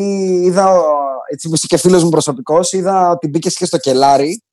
είδα, 0.46 0.72
ο- 0.74 0.84
έτσι 1.32 1.48
που 1.50 1.56
είσαι 1.56 1.68
και 1.68 1.78
φίλος 1.78 2.04
μου 2.04 2.10
προσωπικός, 2.10 2.72
είδα 2.72 3.10
ότι 3.10 3.28
μπήκες 3.28 3.56
και 3.56 3.66
στο 3.66 3.78
κελάρι, 3.78 4.44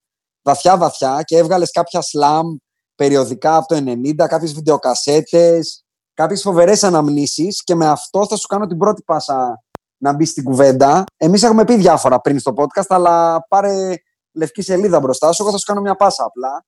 βαθιά 0.42 0.76
βαθιά 0.76 1.22
και 1.24 1.36
έβγαλες 1.36 1.70
κάποια 1.70 2.00
σλάμ 2.00 2.46
περιοδικά 2.94 3.56
από 3.56 3.66
το 3.66 3.74
90, 3.74 4.26
κάποιες 4.26 4.52
βιντεοκασέτες, 4.52 5.84
κάποιες 6.14 6.42
φοβερές 6.42 6.84
αναμνήσεις 6.84 7.62
και 7.64 7.74
με 7.74 7.86
αυτό 7.86 8.26
θα 8.26 8.36
σου 8.36 8.46
κάνω 8.46 8.66
την 8.66 8.78
πρώτη 8.78 9.02
πάσα 9.02 9.62
να 10.02 10.12
μπει 10.12 10.24
στην 10.24 10.44
κουβέντα. 10.44 11.04
Εμείς 11.16 11.42
έχουμε 11.42 11.64
πει 11.64 11.76
διάφορα 11.76 12.20
πριν 12.20 12.38
στο 12.38 12.52
podcast, 12.56 12.86
αλλά 12.88 13.44
πάρε 13.48 13.94
λευκή 14.32 14.62
σελίδα 14.62 15.00
μπροστά 15.00 15.32
σου, 15.32 15.42
εγώ 15.42 15.50
θα 15.52 15.58
σου 15.58 15.64
κάνω 15.66 15.80
μια 15.80 15.96
πάσα 15.96 16.24
απλά. 16.24 16.64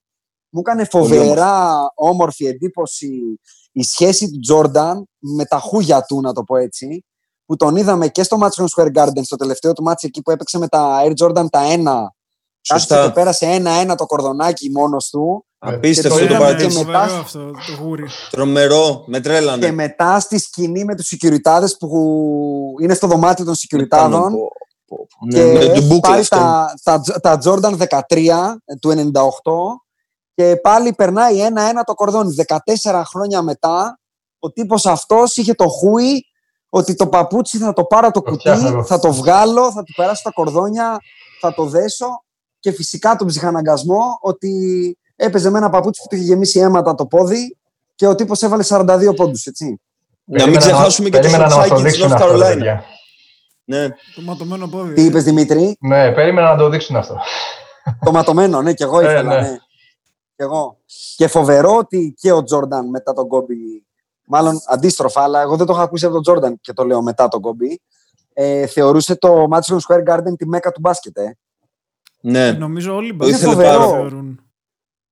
Μου 0.55 0.61
έκανε 0.61 0.84
φοβερά 0.84 1.78
όμορφη 1.94 2.46
εντύπωση 2.46 3.40
η 3.72 3.82
σχέση 3.82 4.30
του 4.30 4.38
Τζόρνταν 4.40 5.09
με 5.18 5.44
τα 5.44 5.59
χούγια 5.59 6.03
του, 6.03 6.20
να 6.20 6.32
το 6.32 6.42
πω 6.42 6.57
έτσι, 6.57 7.05
που 7.46 7.57
τον 7.57 7.76
είδαμε 7.76 8.09
και 8.09 8.22
στο 8.22 8.38
Madison 8.42 8.64
Square 8.76 8.92
Garden, 8.98 9.20
στο 9.22 9.36
τελευταίο 9.36 9.72
του 9.72 9.82
μάτσο 9.82 10.07
εκεί 10.07 10.22
που 10.22 10.30
έπαιξε 10.30 10.59
με 10.59 10.68
τα 10.68 11.03
Air 11.05 11.12
Jordan 11.24 11.46
τα 11.50 11.61
1. 11.62 11.84
Κάτσε 12.68 12.86
Σωστά. 12.88 13.05
και 13.07 13.12
πέρασε 13.12 13.46
ένα-ένα 13.46 13.94
το 13.94 14.07
κορδονάκι 14.07 14.70
μόνος 14.70 15.09
του. 15.11 15.46
Απίστευτο 15.59 16.18
Και 16.18 16.20
το 16.22 16.28
το 16.28 16.34
είδαμε 16.34 16.44
παρατήρηση. 16.44 16.78
και 16.78 16.84
μετά- 16.84 17.00
Φοβερό 17.00 17.20
αυτό 17.20 17.38
το 17.50 17.82
γούρι. 17.82 18.07
Τρομερό, 18.30 19.05
με 19.07 19.16
Και 19.16 19.22
τρέλανε. 19.22 19.70
μετά 19.72 20.20
στη 20.20 20.38
σκηνή 20.38 20.84
με 20.84 20.94
τους 20.96 21.12
securityάδες 21.16 21.76
που 21.78 21.88
είναι 22.82 22.94
στο 22.94 23.07
δωμάτιο 23.07 23.44
των 23.44 23.55
securityάδων 23.55 24.30
Πω, 24.30 24.48
πω, 24.86 25.07
πω. 25.18 25.26
και 25.28 25.42
Ναι, 25.42 25.53
με 25.53 25.59
έχει 25.59 25.72
τον 25.72 25.82
μπούκλα 25.86 26.11
πάρει 26.11 26.20
αυτό. 26.20 26.36
τα, 26.36 27.00
τα, 27.20 27.20
τα 27.20 27.38
Jordan 27.44 27.76
13 28.09 28.57
του 28.80 28.90
98 28.90 29.22
και 30.35 30.57
πάλι 30.57 30.93
περνάει 30.93 31.41
ένα-ένα 31.41 31.83
το 31.83 31.95
κορδόνι. 31.95 32.35
14 32.83 33.03
χρόνια 33.05 33.43
μετά, 33.43 33.99
ο 34.39 34.53
τύπος 34.53 34.87
αυτός 34.87 35.37
είχε 35.37 35.55
το 35.55 35.68
χούι 35.68 36.26
ότι 36.68 36.95
το 36.95 37.07
παπούτσι 37.07 37.59
θα 37.59 37.72
το 37.72 37.85
πάρω 37.85 38.11
το 38.11 38.22
κουτί, 38.22 38.51
θα 38.85 38.99
το 38.99 39.12
βγάλω, 39.12 39.72
θα 39.72 39.83
του 39.83 39.93
περάσω 39.97 40.22
τα 40.22 40.30
κορδόνια, 40.30 40.99
θα 41.41 41.55
το 41.55 41.64
δέσω 41.64 42.24
και 42.59 42.72
φυσικά 42.72 43.16
τον 43.16 43.26
ψυχαναγκασμό 43.26 44.18
ότι 44.20 44.51
έπαιζε 45.16 45.51
με 45.51 45.59
ένα 45.59 45.70
παπούτσι 45.70 46.03
που 46.03 46.09
του 46.09 46.14
είχε 46.16 46.24
γεμίσει 46.24 46.59
αίματα 46.61 46.95
το 46.95 47.07
πόδι 47.07 47.57
και 47.95 48.07
ο 48.07 48.14
τύπος 48.14 48.43
έβαλε 48.43 48.64
42 48.68 49.12
πόντους, 49.16 49.47
έτσι. 49.47 49.80
Να 50.24 50.47
μην 50.47 50.57
ξεχάσουμε 50.59 51.09
και 51.09 51.18
το 51.18 51.28
σοτσάκι 51.28 51.83
της 51.83 52.05
North 52.05 52.18
Carolina. 52.18 52.78
Ναι. 53.64 53.89
Το 53.89 54.20
ματωμένο 54.22 54.68
πόδι. 54.68 54.95
Τι 54.95 55.05
είπες 55.05 55.24
Δημήτρη; 55.24 55.76
Ναι, 55.80 56.12
περίμενα 56.12 56.51
να 56.51 56.57
το 56.57 56.68
δείξουν 56.68 56.97
αυτό. 56.97 57.18
το 58.05 58.12
ματωμένο, 58.12 58.62
ναι, 58.62 58.72
και 58.72 58.85
εγώ 58.85 59.01
ήθελα, 59.01 59.41
ναι. 59.41 59.57
Ναι. 60.43 60.49
Και 60.49 60.55
εγώ. 60.55 60.78
Και 61.16 61.26
φοβερό 61.26 61.76
ότι 61.76 62.14
και 62.18 62.32
ο 62.32 62.43
Τζόρνταν 62.43 62.88
μετά 62.88 63.12
τον 63.12 63.28
Κόμπι, 63.28 63.86
μάλλον 64.26 64.61
αντίστροφα, 64.66 65.22
αλλά 65.22 65.40
εγώ 65.40 65.57
δεν 65.57 65.66
το 65.66 65.72
είχα 65.72 65.82
ακούσει 65.82 66.05
από 66.05 66.14
τον 66.14 66.22
Τζόρνταν 66.22 66.61
και 66.61 66.72
το 66.72 66.84
λέω 66.84 67.03
μετά 67.03 67.28
τον 67.28 67.40
Κόμπι, 67.40 67.80
ε, 68.32 68.66
θεωρούσε 68.66 69.16
το 69.16 69.47
Madison 69.51 69.78
Square 69.88 70.09
Garden 70.09 70.36
τη 70.36 70.47
μέκα 70.47 70.72
του 70.72 70.80
μπάσκετ. 70.80 71.18
Ε. 71.18 71.36
Ναι. 72.20 72.47
Ε, 72.47 72.53
νομίζω 72.53 72.95
όλοι 72.95 73.09
οι 73.09 73.16
είναι 73.20 73.36
φοβερό. 73.36 73.88
θεωρούν. 73.88 74.40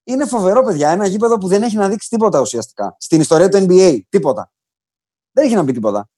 Είναι 0.04 0.26
φοβερό, 0.26 0.62
παιδιά. 0.62 0.90
Ένα 0.90 1.06
γήπεδο 1.06 1.38
που 1.38 1.48
δεν 1.48 1.62
έχει 1.62 1.76
να 1.76 1.88
δείξει 1.88 2.08
τίποτα 2.08 2.40
ουσιαστικά. 2.40 2.96
Στην 2.98 3.20
ιστορία 3.20 3.48
του 3.48 3.66
NBA. 3.68 4.00
Τίποτα. 4.08 4.52
Δεν 5.32 5.44
έχει 5.44 5.54
να 5.54 5.64
πει 5.64 5.72
τίποτα. 5.72 6.08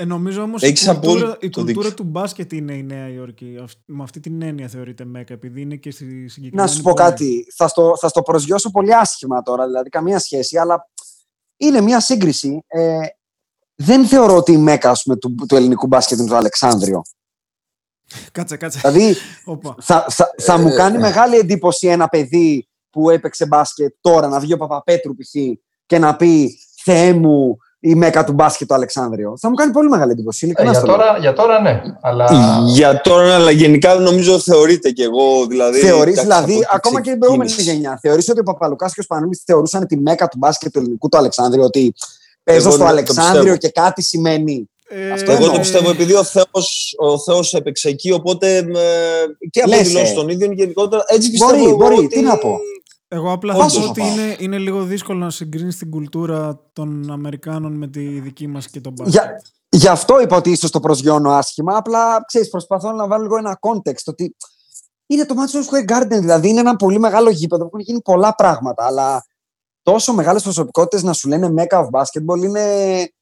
Ε, 0.00 0.04
νομίζω 0.04 0.42
όμως 0.42 0.62
η 0.62 0.84
κουλτούρα, 0.84 1.36
η 1.40 1.50
κουλτούρα 1.50 1.94
του 1.94 2.02
μπάσκετ 2.02 2.52
είναι 2.52 2.74
η 2.74 2.82
Νέα 2.82 3.08
Υόρκη. 3.08 3.64
Με 3.84 4.02
αυτή 4.02 4.20
την 4.20 4.42
έννοια 4.42 4.68
θεωρείται 4.68 5.04
Μέκα, 5.04 5.34
επειδή 5.34 5.60
είναι 5.60 5.76
και 5.76 5.90
στη 5.90 6.28
συγκεκριμένη. 6.28 6.68
Να 6.68 6.74
σου 6.76 6.82
πω 6.82 6.92
κάτι. 6.92 7.46
Θα 7.56 7.68
στο, 7.68 7.96
θα 8.00 8.08
στο 8.08 8.22
προσγειώσω 8.22 8.70
πολύ 8.70 8.94
άσχημα 8.94 9.42
τώρα, 9.42 9.66
δηλαδή 9.66 9.88
καμία 9.88 10.18
σχέση, 10.18 10.58
αλλά 10.58 10.88
είναι 11.56 11.80
μια 11.80 12.00
σύγκριση. 12.00 12.64
Ε, 12.66 12.98
δεν 13.74 14.06
θεωρώ 14.06 14.36
ότι 14.36 14.52
η 14.52 14.56
Μέκα 14.56 14.96
πούμε, 15.02 15.16
του, 15.16 15.34
του 15.48 15.56
ελληνικού 15.56 15.86
μπάσκετ 15.86 16.18
είναι 16.18 16.28
το 16.28 16.36
Αλεξάνδριο. 16.36 17.02
Κάτσε, 18.32 18.56
κάτσε. 18.56 18.78
Δηλαδή, 18.78 19.16
θα, 19.78 20.06
θα, 20.08 20.34
θα 20.38 20.58
μου 20.58 20.74
κάνει 20.74 20.98
μεγάλη 20.98 21.36
εντύπωση 21.36 21.86
ένα 21.86 22.08
παιδί 22.08 22.68
που 22.90 23.10
έπαιξε 23.10 23.46
μπάσκετ 23.46 23.94
τώρα 24.00 24.28
να 24.28 24.40
βγει 24.40 24.52
ο 24.52 24.56
Παπαπέτρου 24.56 25.14
π.χ. 25.14 25.58
και 25.86 25.98
να 25.98 26.16
πει 26.16 26.58
Θεέ 26.82 27.12
μου, 27.12 27.56
η 27.80 27.94
μέκα 27.94 28.24
του 28.24 28.32
μπάσκετ 28.32 28.68
το 28.68 28.74
Αλεξάνδριο. 28.74 29.34
Θα 29.40 29.48
μου 29.48 29.54
κάνει 29.54 29.72
πολύ 29.72 29.88
μεγάλη 29.88 30.12
εντύπωση. 30.12 30.52
Ε, 30.56 30.62
για, 30.62 30.82
τώρα, 30.82 31.16
για 31.20 31.32
τώρα 31.32 31.60
ναι. 31.60 31.82
Αλλά... 32.00 32.26
Για 32.66 33.00
τώρα, 33.00 33.26
ναι, 33.26 33.32
αλλά 33.32 33.50
γενικά 33.50 33.94
νομίζω 33.94 34.38
θεωρείται 34.38 34.90
και 34.90 35.02
εγώ. 35.02 35.46
Δηλαδή, 35.46 35.78
Θεωρείς, 35.78 36.20
δηλαδή, 36.20 36.66
ακόμα 36.72 37.00
και 37.00 37.10
την 37.10 37.18
προηγούμενη 37.18 37.50
γενιά. 37.50 37.98
Θεωρείς 38.02 38.28
ότι 38.28 38.40
ο 38.40 38.42
Παπαλουκά 38.42 38.86
και 38.86 39.00
ο 39.00 39.02
Σπανούλης 39.02 39.42
θεωρούσαν 39.46 39.86
τη 39.86 39.96
μέκα 39.96 40.28
του 40.28 40.36
μπάσκετ 40.38 40.72
του 40.72 40.78
ελληνικού 40.78 41.08
του 41.08 41.18
Αλεξάνδριο. 41.18 41.64
Ότι 41.64 41.94
παίζω 42.44 42.70
στο 42.70 42.84
Αλεξάνδριο 42.84 43.56
και 43.56 43.68
κάτι 43.68 44.02
σημαίνει; 44.02 44.70
Ε, 44.88 45.10
Αυτό 45.10 45.32
εγώ 45.32 45.50
το 45.50 45.58
πιστεύω 45.58 45.90
επειδή 45.90 46.14
ο 46.14 46.24
Θεός, 46.24 46.94
ο 46.98 47.18
Θεός 47.18 47.54
έπαιξε 47.54 47.88
εκεί, 47.88 48.12
οπότε 48.12 48.56
ε, 48.56 48.64
και 49.50 49.60
από 49.60 49.76
δηλώσεις 49.82 50.14
των 50.14 50.28
ίδιων 50.28 50.52
γενικότερα. 50.52 51.04
Έτσι 51.06 51.30
πιστεύω 51.30 51.64
μπορεί, 51.64 51.74
μπορεί, 51.74 51.94
ότι... 51.94 52.06
τι 52.06 52.20
να 52.20 52.38
πω. 52.38 52.58
Εγώ 53.08 53.32
απλά 53.32 53.54
θα 53.54 53.80
πω 53.80 53.88
ότι 53.88 54.00
είναι, 54.00 54.36
είναι 54.38 54.58
λίγο 54.58 54.82
δύσκολο 54.82 55.18
να 55.18 55.30
συγκρίνεις 55.30 55.76
την 55.76 55.90
κουλτούρα 55.90 56.70
των 56.72 57.10
Αμερικάνων 57.10 57.72
με 57.72 57.88
τη 57.88 58.20
δική 58.20 58.46
μας 58.46 58.70
και 58.70 58.80
τον 58.80 58.92
μπάσκετ. 58.92 59.14
Για, 59.14 59.42
γι' 59.68 59.88
αυτό 59.88 60.20
είπα 60.20 60.36
ότι 60.36 60.50
ίσως 60.50 60.70
το 60.70 60.80
προσγειώνω 60.80 61.30
άσχημα. 61.30 61.76
Απλά 61.76 62.24
ξέρεις, 62.26 62.48
προσπαθώ 62.48 62.92
να 62.92 63.06
βάλω 63.06 63.22
λίγο 63.22 63.36
ένα 63.36 63.58
context. 63.60 64.02
Ότι 64.04 64.36
είναι 65.06 65.24
το 65.26 65.34
Madison 65.38 65.68
Square 65.68 65.92
Garden, 65.92 66.18
δηλαδή 66.20 66.48
είναι 66.48 66.60
ένα 66.60 66.76
πολύ 66.76 66.98
μεγάλο 66.98 67.30
γήπεδο 67.30 67.62
που 67.62 67.68
έχουν 67.68 67.80
γίνει 67.80 68.02
πολλά 68.02 68.34
πράγματα. 68.34 68.86
Αλλά 68.86 69.24
τόσο 69.82 70.12
μεγάλες 70.12 70.42
προσωπικότητες 70.42 71.02
να 71.02 71.12
σου 71.12 71.28
λένε 71.28 71.52
Mecca 71.56 71.78
of 71.78 71.88
Basketball 71.90 72.42
είναι. 72.42 73.12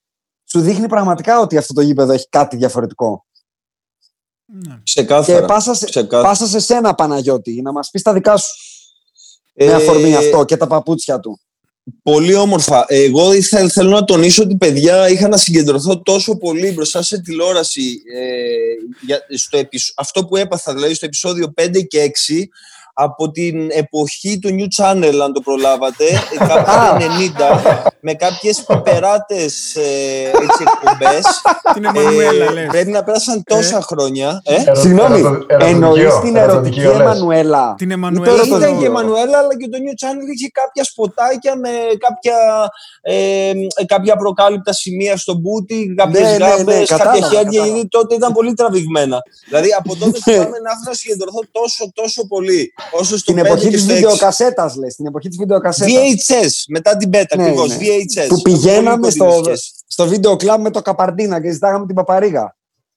Σου 0.45 0.61
δείχνει 0.61 0.89
πραγματικά 0.89 1.41
ότι 1.41 1.57
αυτό 1.57 1.75
το 1.75 1.81
γήπεδο 1.81 2.13
έχει 2.13 2.29
κάτι 2.29 2.57
διαφορετικό. 2.57 3.27
Ναι. 4.45 4.81
Ξεκάθαρα. 4.83 5.41
Και 5.41 5.47
πάσα 5.47 5.75
σε, 5.75 6.05
πάσα 6.05 6.47
σε 6.47 6.59
σένα, 6.59 6.95
Παναγιώτη, 6.95 7.63
να 7.63 7.73
μας 7.73 7.91
πεις 7.91 8.03
τα 8.03 8.13
δικά 8.13 8.37
σου. 8.37 8.55
Με 9.57 9.73
αφορμή 9.73 10.11
ε, 10.11 10.17
αυτό 10.17 10.45
και 10.45 10.57
τα 10.57 10.67
παπούτσια 10.67 11.21
του. 11.21 11.41
Πολύ 12.03 12.35
όμορφα. 12.35 12.85
Εγώ 12.89 13.33
ήθελα, 13.33 13.69
θέλω 13.69 13.91
να 13.91 14.05
τονίσω 14.05 14.43
ότι 14.43 14.57
παιδιά 14.57 15.09
είχα 15.11 15.29
να 15.29 15.37
συγκεντρωθώ 15.37 16.03
τόσο 16.03 16.37
πολύ 16.37 16.73
μπροστά 16.73 17.03
σε 17.03 17.21
τηλεόραση 17.21 18.03
ε, 18.15 18.25
για, 19.07 19.21
στο 19.37 19.61
αυτό 19.97 20.25
που 20.25 20.37
έπαθα 20.37 20.75
δηλαδή 20.75 20.95
στο 20.95 21.07
επεισόδιο 21.07 21.55
5 21.61 21.87
και 21.87 22.11
6 22.29 22.43
από 22.99 23.31
την 23.31 23.69
εποχή 23.71 24.39
του 24.39 24.49
New 24.49 24.69
Channel, 24.79 25.15
αν 25.25 25.33
το 25.33 25.41
προλάβατε, 25.41 26.05
κάποια 26.39 26.97
90, 27.85 27.91
με 28.01 28.15
κάποιες 28.15 28.65
πεπεράτε 28.67 29.45
ε, 29.75 30.29
εκπομπές. 30.65 31.25
Την 31.75 31.85
Εμμανουέλα, 31.85 32.53
λες. 32.53 32.67
Πρέπει 32.67 32.91
να 32.91 33.05
πέρασαν 33.05 33.43
τόσα 33.45 33.81
χρόνια. 33.81 34.43
Ε; 34.45 34.75
Συγγνώμη, 34.75 35.23
εννοείς 35.61 36.21
την 36.23 36.37
ερωτική 36.37 36.81
Εμμανουέλα. 36.81 37.75
Την 37.79 37.91
Εμμανουέλα. 37.91 38.43
Ήταν 38.45 38.79
και 38.79 38.83
η 38.83 38.87
Εμμανουέλα, 38.87 39.39
αλλά 39.39 39.57
και 39.57 39.69
το 39.69 39.79
New 39.85 40.07
Channel 40.07 40.27
είχε 40.35 40.51
κάποια 40.53 40.85
σποτάκια 40.85 41.57
με 41.57 41.71
κάποια, 41.99 42.37
ε, 43.01 43.53
κάποια 43.87 44.17
προκάλυπτα 44.17 44.73
σημεία 44.73 45.17
στο 45.17 45.35
μπούτι, 45.35 45.95
κάποιες 45.97 46.39
ναι, 46.39 46.47
γάμπε, 46.47 46.83
κάποια 46.87 47.29
χέρια, 47.29 47.65
γιατί 47.65 47.89
τότε 47.89 48.15
ήταν 48.15 48.33
πολύ 48.33 48.55
τραβηγμένα. 48.55 49.19
Δηλαδή 49.49 49.69
από 49.79 49.97
τότε 49.97 50.19
θυμάμαι 50.21 50.59
να 50.67 50.71
ήθελα 50.71 50.85
να 50.85 50.95
συγκεντρωθώ 50.95 51.41
τόσο, 51.53 51.91
τόσο 51.95 52.27
πολύ. 52.27 52.73
Όσο 52.91 53.19
στην 53.19 53.39
εποχή 53.39 53.69
της 53.69 53.87
βιντεοκασέτας, 53.87 54.77
λες. 54.77 54.93
Στην 54.93 55.07
εποχή 55.07 55.29
της 55.29 55.39
βιντεοκασέτας. 55.39 55.93
VHS, 55.93 56.51
μετά 56.69 56.97
την 56.97 57.11
πέτα, 57.11 57.37
ναι, 57.37 57.43
ακριβώς. 57.43 57.69
Ναι. 57.69 57.77
VHS. 57.77 58.27
Που 58.29 58.43
πηγαίναμε 58.43 59.11
στο, 59.11 59.43
στο 59.87 60.07
βίντεο 60.07 60.37
κλαμπ 60.37 60.61
με 60.61 60.71
το 60.71 60.83
καπαρντίνα 60.83 61.41
και 61.41 61.51
ζητάγαμε 61.51 61.87
την 61.87 61.95
παπαρίγα. 61.95 62.57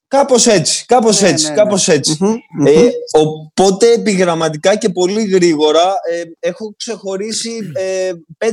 Κάπως 0.10 0.48
έτσι, 0.48 0.86
κάπως 0.86 1.22
ναι, 1.22 1.28
έτσι, 1.28 1.50
ναι, 1.50 1.56
κάπως 1.56 1.88
έτσι. 1.88 2.18
Ε, 2.66 2.88
οπότε 3.12 3.92
επιγραμματικά 3.92 4.76
και 4.76 4.90
πολύ 4.90 5.24
γρήγορα 5.24 5.94
ε, 6.12 6.48
έχω 6.50 6.74
ξεχωρίσει 6.78 7.52
ε, 7.74 8.12
5-6 8.38 8.46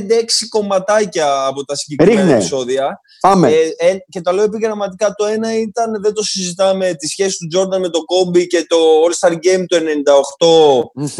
κομματάκια 0.49 1.45
από 1.45 1.65
τα 1.65 1.75
συγκεκριμένα 1.75 2.21
Ρίχνε. 2.21 2.35
επεισόδια. 2.35 2.99
Πάμε. 3.19 3.51
Ε, 3.51 3.87
ε, 3.87 3.97
και 4.09 4.21
τα 4.21 4.33
λέω 4.33 4.43
επιγραμματικά. 4.43 5.13
Το 5.17 5.25
ένα 5.25 5.59
ήταν, 5.59 6.01
δεν 6.01 6.13
το 6.13 6.23
συζητάμε, 6.23 6.93
τη 6.93 7.07
σχέση 7.07 7.37
του 7.37 7.47
Τζόρνταν 7.47 7.81
με 7.81 7.89
το 7.89 8.03
Κόμπι 8.05 8.47
και 8.47 8.65
το 8.67 8.77
All-Star 8.77 9.31
Game 9.31 9.65
του 9.67 9.77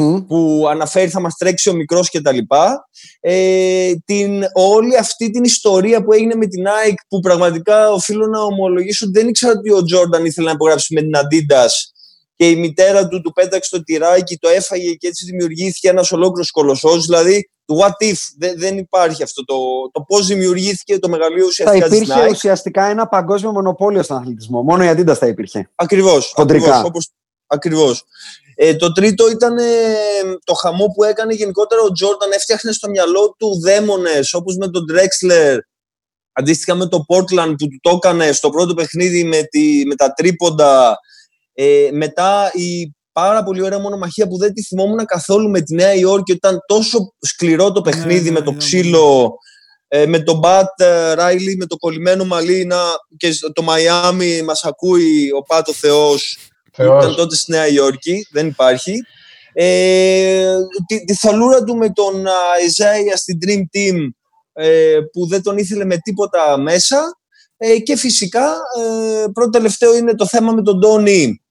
98 0.07 0.27
που 0.27 0.65
αναφέρει 0.69 1.09
θα 1.09 1.19
μας 1.19 1.35
τρέξει 1.37 1.69
ο 1.69 1.73
μικρός 1.73 2.09
και 2.09 2.21
τα 2.21 2.31
λοιπά. 2.31 2.87
Ε, 3.19 3.91
την, 4.05 4.43
όλη 4.53 4.97
αυτή 4.97 5.29
την 5.29 5.43
ιστορία 5.43 6.03
που 6.03 6.13
έγινε 6.13 6.35
με 6.35 6.45
την 6.47 6.63
Nike 6.65 7.01
που 7.07 7.19
πραγματικά 7.19 7.91
οφείλω 7.91 8.27
να 8.27 8.41
ομολογήσω 8.41 9.05
ότι 9.05 9.19
δεν 9.19 9.27
ήξερα 9.27 9.53
ότι 9.57 9.71
ο 9.71 9.83
Τζόρνταν 9.83 10.25
ήθελε 10.27 10.47
να 10.47 10.53
υπογράψει 10.53 10.93
με 10.93 11.01
την 11.01 11.11
Adidas 11.15 11.71
και 12.35 12.49
η 12.49 12.55
μητέρα 12.55 13.07
του 13.07 13.21
του 13.21 13.33
πέταξε 13.33 13.77
το 13.77 13.83
τυράκι, 13.83 14.37
το 14.37 14.49
έφαγε 14.49 14.93
και 14.93 15.07
έτσι 15.07 15.25
δημιουργήθηκε 15.25 15.89
ένας 15.89 16.11
ολόκληρος 16.11 16.51
κολοσσός. 16.51 17.05
Δηλαδή, 17.05 17.49
το 17.65 17.75
what 17.81 18.05
if, 18.05 18.17
δεν, 18.57 18.77
υπάρχει 18.77 19.23
αυτό 19.23 19.45
το, 19.45 19.55
το 19.91 20.01
πώς 20.01 20.27
δημιουργήθηκε 20.27 20.99
το 20.99 21.09
μεγαλείο 21.09 21.45
ουσιαστικά. 21.45 21.87
Θα 21.87 21.95
υπήρχε 21.95 22.27
ουσιαστικά 22.29 22.85
ένα 22.85 23.07
παγκόσμιο 23.07 23.51
μονοπόλιο 23.51 24.03
στον 24.03 24.17
αθλητισμό. 24.17 24.61
Μόνο 24.61 24.83
η 24.83 24.89
Adidas 24.91 25.15
θα 25.15 25.27
υπήρχε. 25.27 25.71
Ακριβώς. 25.75 26.33
Ακριβώς. 27.47 28.03
Ε, 28.55 28.75
το 28.75 28.91
τρίτο 28.91 29.29
ήταν 29.29 29.57
ε, 29.57 29.63
το 30.43 30.53
χαμό 30.53 30.85
που 30.95 31.03
έκανε 31.03 31.33
γενικότερα 31.33 31.81
ο 31.81 31.91
Τζόρνταν. 31.91 32.31
Έφτιαχνε 32.31 32.71
στο 32.71 32.89
μυαλό 32.89 33.35
του 33.37 33.59
δαίμονες 33.61 34.33
όπως 34.33 34.55
με 34.55 34.69
τον 34.69 34.85
Drexler 34.91 35.57
Αντίστοιχα 36.39 36.75
με 36.75 36.87
το 36.87 37.05
Portland 37.07 37.53
που 37.57 37.67
του 37.67 37.79
το 37.81 37.89
έκανε 37.89 38.31
στο 38.31 38.49
πρώτο 38.49 38.73
παιχνίδι 38.73 39.23
με, 39.23 39.41
τη, 39.43 39.85
με 39.85 39.95
τα 39.95 40.13
τρίποντα. 40.13 40.97
Ε, 41.53 41.89
μετά 41.91 42.51
η 42.53 42.95
πάρα 43.11 43.43
πολύ 43.43 43.61
ωραία 43.61 43.79
μονομαχία 43.79 44.27
που 44.27 44.37
δεν 44.37 44.53
τη 44.53 44.63
θυμόμουν 44.63 45.05
καθόλου 45.05 45.49
με 45.49 45.61
τη 45.61 45.75
Νέα 45.75 45.93
Υόρκη 45.93 46.31
ήταν 46.31 46.59
τόσο 46.67 47.13
σκληρό 47.19 47.71
το 47.71 47.81
παιχνίδι 47.81 48.29
ναι, 48.29 48.39
με 48.39 48.41
το 48.41 48.51
ναι, 48.51 48.57
ναι, 48.57 48.63
ξύλο 48.63 49.33
ε, 49.87 50.05
με 50.05 50.19
τον 50.19 50.37
Μπατ 50.37 50.81
Ράιλι 51.13 51.55
με 51.55 51.65
το 51.65 51.77
κολλημένο 51.77 52.25
μαλλί 52.25 52.67
και 53.17 53.29
το 53.53 53.61
Μαϊάμι 53.61 54.41
μας 54.41 54.63
ακούει 54.63 55.31
ο 55.37 55.41
Πάτο 55.41 55.73
Θεός, 55.73 56.37
Θεός. 56.73 57.03
ήταν 57.03 57.15
τότε 57.15 57.35
στη 57.35 57.51
Νέα 57.51 57.67
Υόρκη 57.67 58.27
δεν 58.31 58.47
υπάρχει 58.47 58.93
ε, 59.53 60.55
τη, 60.87 61.03
τη 61.05 61.15
θαλούρα 61.15 61.63
του 61.63 61.75
με 61.75 61.89
τον 61.89 62.25
Ιζάια 62.65 63.17
στην 63.17 63.37
Dream 63.45 63.61
Team 63.77 63.95
ε, 63.95 64.16
που 65.11 65.27
δεν 65.27 65.41
τον 65.41 65.57
ήθελε 65.57 65.85
με 65.85 65.97
τίποτα 65.97 66.57
μέσα. 66.57 67.17
Ε, 67.57 67.79
και 67.79 67.95
φυσικά 67.95 68.53
ε, 68.79 69.25
πρώτο 69.33 69.49
τελευταίο 69.49 69.95
είναι 69.95 70.15
το 70.15 70.27
θέμα 70.27 70.51
με 70.51 70.61
τον 70.61 70.79
Τόνι 70.79 71.41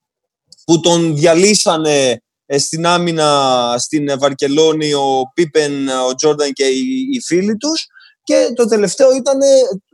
που 0.65 0.81
τον 0.81 1.17
διαλύσανε 1.17 2.23
στην 2.59 2.87
άμυνα 2.87 3.75
στην 3.79 4.19
Βαρκελόνη 4.19 4.95
ο 4.95 5.23
Πίπεν, 5.35 5.89
ο 5.89 6.15
Τζόρνταν 6.15 6.53
και 6.53 6.65
οι, 6.65 7.09
οι 7.13 7.21
φίλοι 7.21 7.57
τους 7.57 7.87
Και 8.27 8.53
το 8.55 8.67
τελευταίο 8.67 9.15
ήταν 9.15 9.39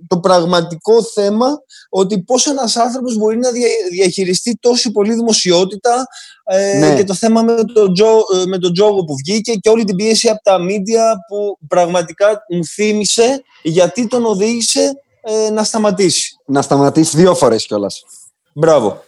το 0.07 0.19
πραγματικό 0.19 1.03
θέμα 1.03 1.47
ότι 1.89 2.23
πώς 2.23 2.47
ένας 2.47 2.77
άνθρωπος 2.77 3.17
μπορεί 3.17 3.39
να 3.39 3.51
διαχειριστεί 3.91 4.57
τόση 4.61 4.91
πολλή 4.91 5.15
δημοσιότητα 5.15 6.07
ε, 6.45 6.79
ναι. 6.79 6.95
και 6.97 7.05
το 7.05 7.15
θέμα 7.15 7.43
με 7.43 7.65
τον, 7.75 7.93
Τζο, 7.95 8.07
ε, 8.07 8.47
με 8.47 8.59
τον 8.59 8.73
Τζόγο 8.73 9.05
που 9.05 9.17
βγήκε 9.17 9.53
και 9.53 9.69
όλη 9.69 9.85
την 9.85 9.97
πίεση 9.97 10.29
από 10.29 10.43
τα 10.43 10.59
μίντια 10.59 11.17
που 11.29 11.59
πραγματικά 11.69 12.45
μου 12.49 12.65
θύμισε 12.65 13.43
γιατί 13.63 14.07
τον 14.07 14.25
οδήγησε 14.25 14.93
ε, 15.23 15.51
να 15.51 15.65
σταματήσει. 15.65 16.37
Να 16.47 16.63
σταματήσει 16.63 17.17
δύο 17.17 17.35
φορές 17.35 17.67
κιόλας. 17.67 18.05
Μπράβο. 18.53 19.03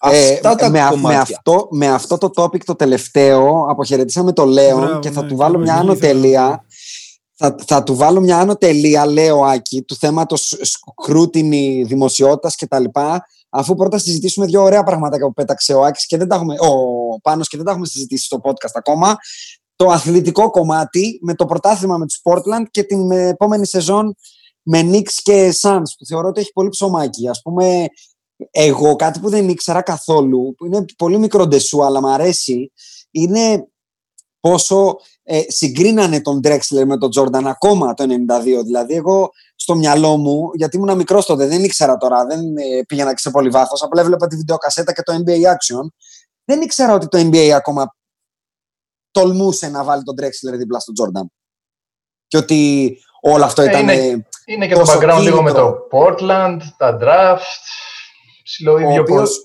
Ε, 0.00 0.32
Αυτά 0.32 0.54
τα 0.54 0.70
με, 0.70 0.80
με, 0.96 1.16
αυτό, 1.16 1.68
με 1.70 1.88
αυτό 1.88 2.18
το 2.18 2.30
topic 2.36 2.64
το 2.64 2.74
τελευταίο 2.74 3.66
αποχαιρετήσαμε 3.68 4.32
το 4.32 4.44
Λέον 4.44 5.00
και 5.00 5.10
θα 5.10 5.22
ναι, 5.22 5.28
του 5.28 5.36
βάλω 5.36 5.58
μια 5.58 5.74
άνω 5.74 5.94
τελεία. 5.94 6.64
Θα, 7.40 7.54
θα 7.66 7.82
του 7.82 7.96
βάλω 7.96 8.20
μια 8.20 8.38
άνω 8.38 8.56
τελεία, 8.56 9.06
λέω 9.06 9.44
Άκη, 9.44 9.82
του 9.82 9.96
θέματος 9.96 10.56
σκρούτινη 10.60 11.84
δημοσιότητας 11.86 12.56
κτλ. 12.56 12.84
Αφού 13.50 13.74
πρώτα 13.74 13.98
συζητήσουμε 13.98 14.46
δύο 14.46 14.62
ωραία 14.62 14.82
πράγματα 14.82 15.18
που 15.18 15.32
πέταξε 15.32 15.74
ο 15.74 15.84
Άκης 15.84 16.06
και 16.06 16.16
δεν 16.16 16.28
τα 16.28 16.34
έχουμε, 16.34 16.54
ο 16.54 17.20
Πάνος 17.20 17.48
και 17.48 17.56
δεν 17.56 17.66
τα 17.66 17.70
έχουμε 17.70 17.86
συζητήσει 17.86 18.24
στο 18.24 18.40
podcast 18.42 18.72
ακόμα. 18.72 19.16
Το 19.76 19.86
αθλητικό 19.86 20.50
κομμάτι 20.50 21.18
με 21.22 21.34
το 21.34 21.46
πρωτάθλημα 21.46 21.96
με 21.96 22.06
τους 22.06 22.20
Portland 22.22 22.64
και 22.70 22.82
την 22.82 23.10
επόμενη 23.10 23.66
σεζόν 23.66 24.14
με 24.62 24.80
Knicks 24.84 25.12
και 25.22 25.54
Suns 25.60 25.90
που 25.98 26.04
θεωρώ 26.06 26.28
ότι 26.28 26.40
έχει 26.40 26.52
πολύ 26.52 26.68
ψωμάκι. 26.68 27.28
Ας 27.28 27.40
πούμε 27.42 27.86
εγώ 28.50 28.96
κάτι 28.96 29.20
που 29.20 29.28
δεν 29.28 29.48
ήξερα 29.48 29.82
καθόλου, 29.82 30.54
που 30.56 30.66
είναι 30.66 30.84
πολύ 30.98 31.18
μικρό 31.18 31.46
ντεσού, 31.46 31.84
αλλά 31.84 32.00
μου 32.00 32.08
αρέσει, 32.08 32.72
είναι 33.10 33.68
πόσο 34.48 34.96
ε, 35.22 35.42
συγκρίνανε 35.46 36.20
τον 36.20 36.40
Drexler 36.44 36.84
με 36.86 36.98
τον 36.98 37.10
Jordan 37.16 37.42
ακόμα 37.44 37.94
το 37.94 38.04
92. 38.04 38.42
Δηλαδή, 38.64 38.94
εγώ 38.94 39.30
στο 39.56 39.74
μυαλό 39.74 40.16
μου, 40.16 40.50
γιατί 40.54 40.76
ήμουν 40.76 40.96
μικρός 40.96 41.26
τότε, 41.26 41.46
δεν 41.46 41.64
ήξερα 41.64 41.96
τώρα, 41.96 42.24
δεν 42.24 42.56
ε, 42.56 42.82
πήγαινα 42.86 43.10
και 43.10 43.20
σε 43.20 43.30
πολύ 43.30 43.48
βάθος, 43.48 43.82
απλά 43.82 44.00
έβλεπα 44.00 44.26
τη 44.26 44.36
βιντεοκασέτα 44.36 44.92
και 44.92 45.02
το 45.02 45.12
NBA 45.12 45.30
Action. 45.30 45.86
Δεν 46.44 46.60
ήξερα 46.60 46.94
ότι 46.94 47.08
το 47.08 47.18
NBA 47.18 47.48
ακόμα 47.48 47.96
τολμούσε 49.10 49.68
να 49.68 49.84
βάλει 49.84 50.02
τον 50.02 50.14
Drexler 50.20 50.56
δίπλα 50.58 50.78
στον 50.78 50.94
Jordan. 51.00 51.26
Και 52.26 52.36
ότι 52.36 52.92
όλο 53.20 53.44
αυτό 53.44 53.62
ε, 53.62 53.64
ήταν. 53.64 53.80
Είναι, 53.80 54.26
είναι 54.44 54.66
και 54.66 54.74
το 54.74 54.84
background 54.86 55.20
λίγο 55.20 55.42
με 55.42 55.52
το 55.52 55.76
Portland, 55.92 56.58
τα 56.76 56.98
draft 57.00 57.38
ο 58.66 59.00
οποίος, 59.00 59.40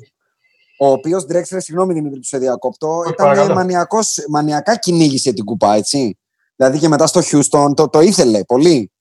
ο 0.80 0.88
οποίος 0.88 1.26
Drexler, 1.30 1.58
συγγνώμη 1.58 1.94
Δημήτρη 1.94 2.20
που 2.20 2.26
σε 2.26 2.38
διακόπτω, 2.38 3.04
ήταν 3.10 3.52
μανιακός, 3.52 4.26
μανιακά 4.30 4.76
κυνήγησε 4.76 5.34
την 5.34 5.44
κουπά, 5.44 5.74
έτσι. 5.74 6.18
Δηλαδή 6.56 6.80
και 6.80 6.88
μετά 6.88 7.08
στο 7.08 7.22
Houston 7.32 7.72
το, 7.76 7.90
το 7.90 8.00
ήθελε 8.00 8.44
πολύ. 8.44 8.92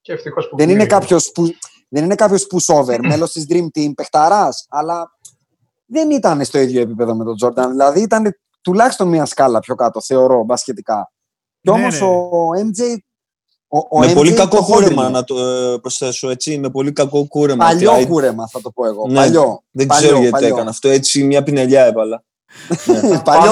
Και 0.00 0.12
ευτυχώς 0.12 0.48
που 0.48 0.56
δεν, 0.56 0.70
είναι 0.70 0.86
κάποιος 0.86 1.30
που, 1.32 1.48
δεν 1.88 2.04
είναι 2.04 2.14
κάποιος 2.14 2.46
pushover, 2.50 2.98
μέλος 3.08 3.32
της 3.32 3.46
Dream 3.48 3.66
Team, 3.78 3.90
παιχταράς, 3.94 4.66
αλλά 4.68 5.18
δεν 5.86 6.10
ήταν 6.10 6.44
στο 6.44 6.58
ίδιο 6.58 6.80
επίπεδο 6.80 7.14
με 7.14 7.24
τον 7.24 7.34
Jordan. 7.42 7.68
Δηλαδή 7.70 8.00
ήταν 8.00 8.38
τουλάχιστον 8.60 9.08
μια 9.08 9.24
σκάλα 9.24 9.60
πιο 9.60 9.74
κάτω, 9.74 10.00
θεωρώ, 10.00 10.44
μπασχετικά. 10.44 11.12
Κι 11.60 11.70
όμως 11.70 12.00
ναι, 12.00 12.06
ο 12.06 12.50
MJ 12.54 12.96
ο, 13.68 13.98
με 13.98 14.12
πολύ 14.12 14.32
κακό 14.32 14.64
κούρεμα, 14.64 15.08
να 15.08 15.24
το 15.24 15.38
ε, 15.38 15.78
προσθέσω 15.78 16.30
έτσι. 16.30 16.58
Με 16.58 16.70
πολύ 16.70 16.92
κακό 16.92 17.26
κούρεμα. 17.26 17.64
Παλιό 17.64 17.90
αυτή, 17.90 18.06
κούρεμα, 18.06 18.48
θα 18.48 18.60
το 18.60 18.70
πω 18.70 18.86
εγώ. 18.86 19.06
Ναι, 19.08 19.14
παλιό. 19.14 19.62
Δεν 19.70 19.86
παλιό, 19.86 20.06
ξέρω 20.06 20.18
γιατί 20.18 20.32
παλιό. 20.32 20.54
έκανα 20.54 20.70
αυτό. 20.70 20.88
Έτσι, 20.88 21.22
μια 21.24 21.42
πινελιά 21.42 21.84
έβαλα. 21.84 22.24
ναι. 22.84 23.18
πάνω, 23.24 23.50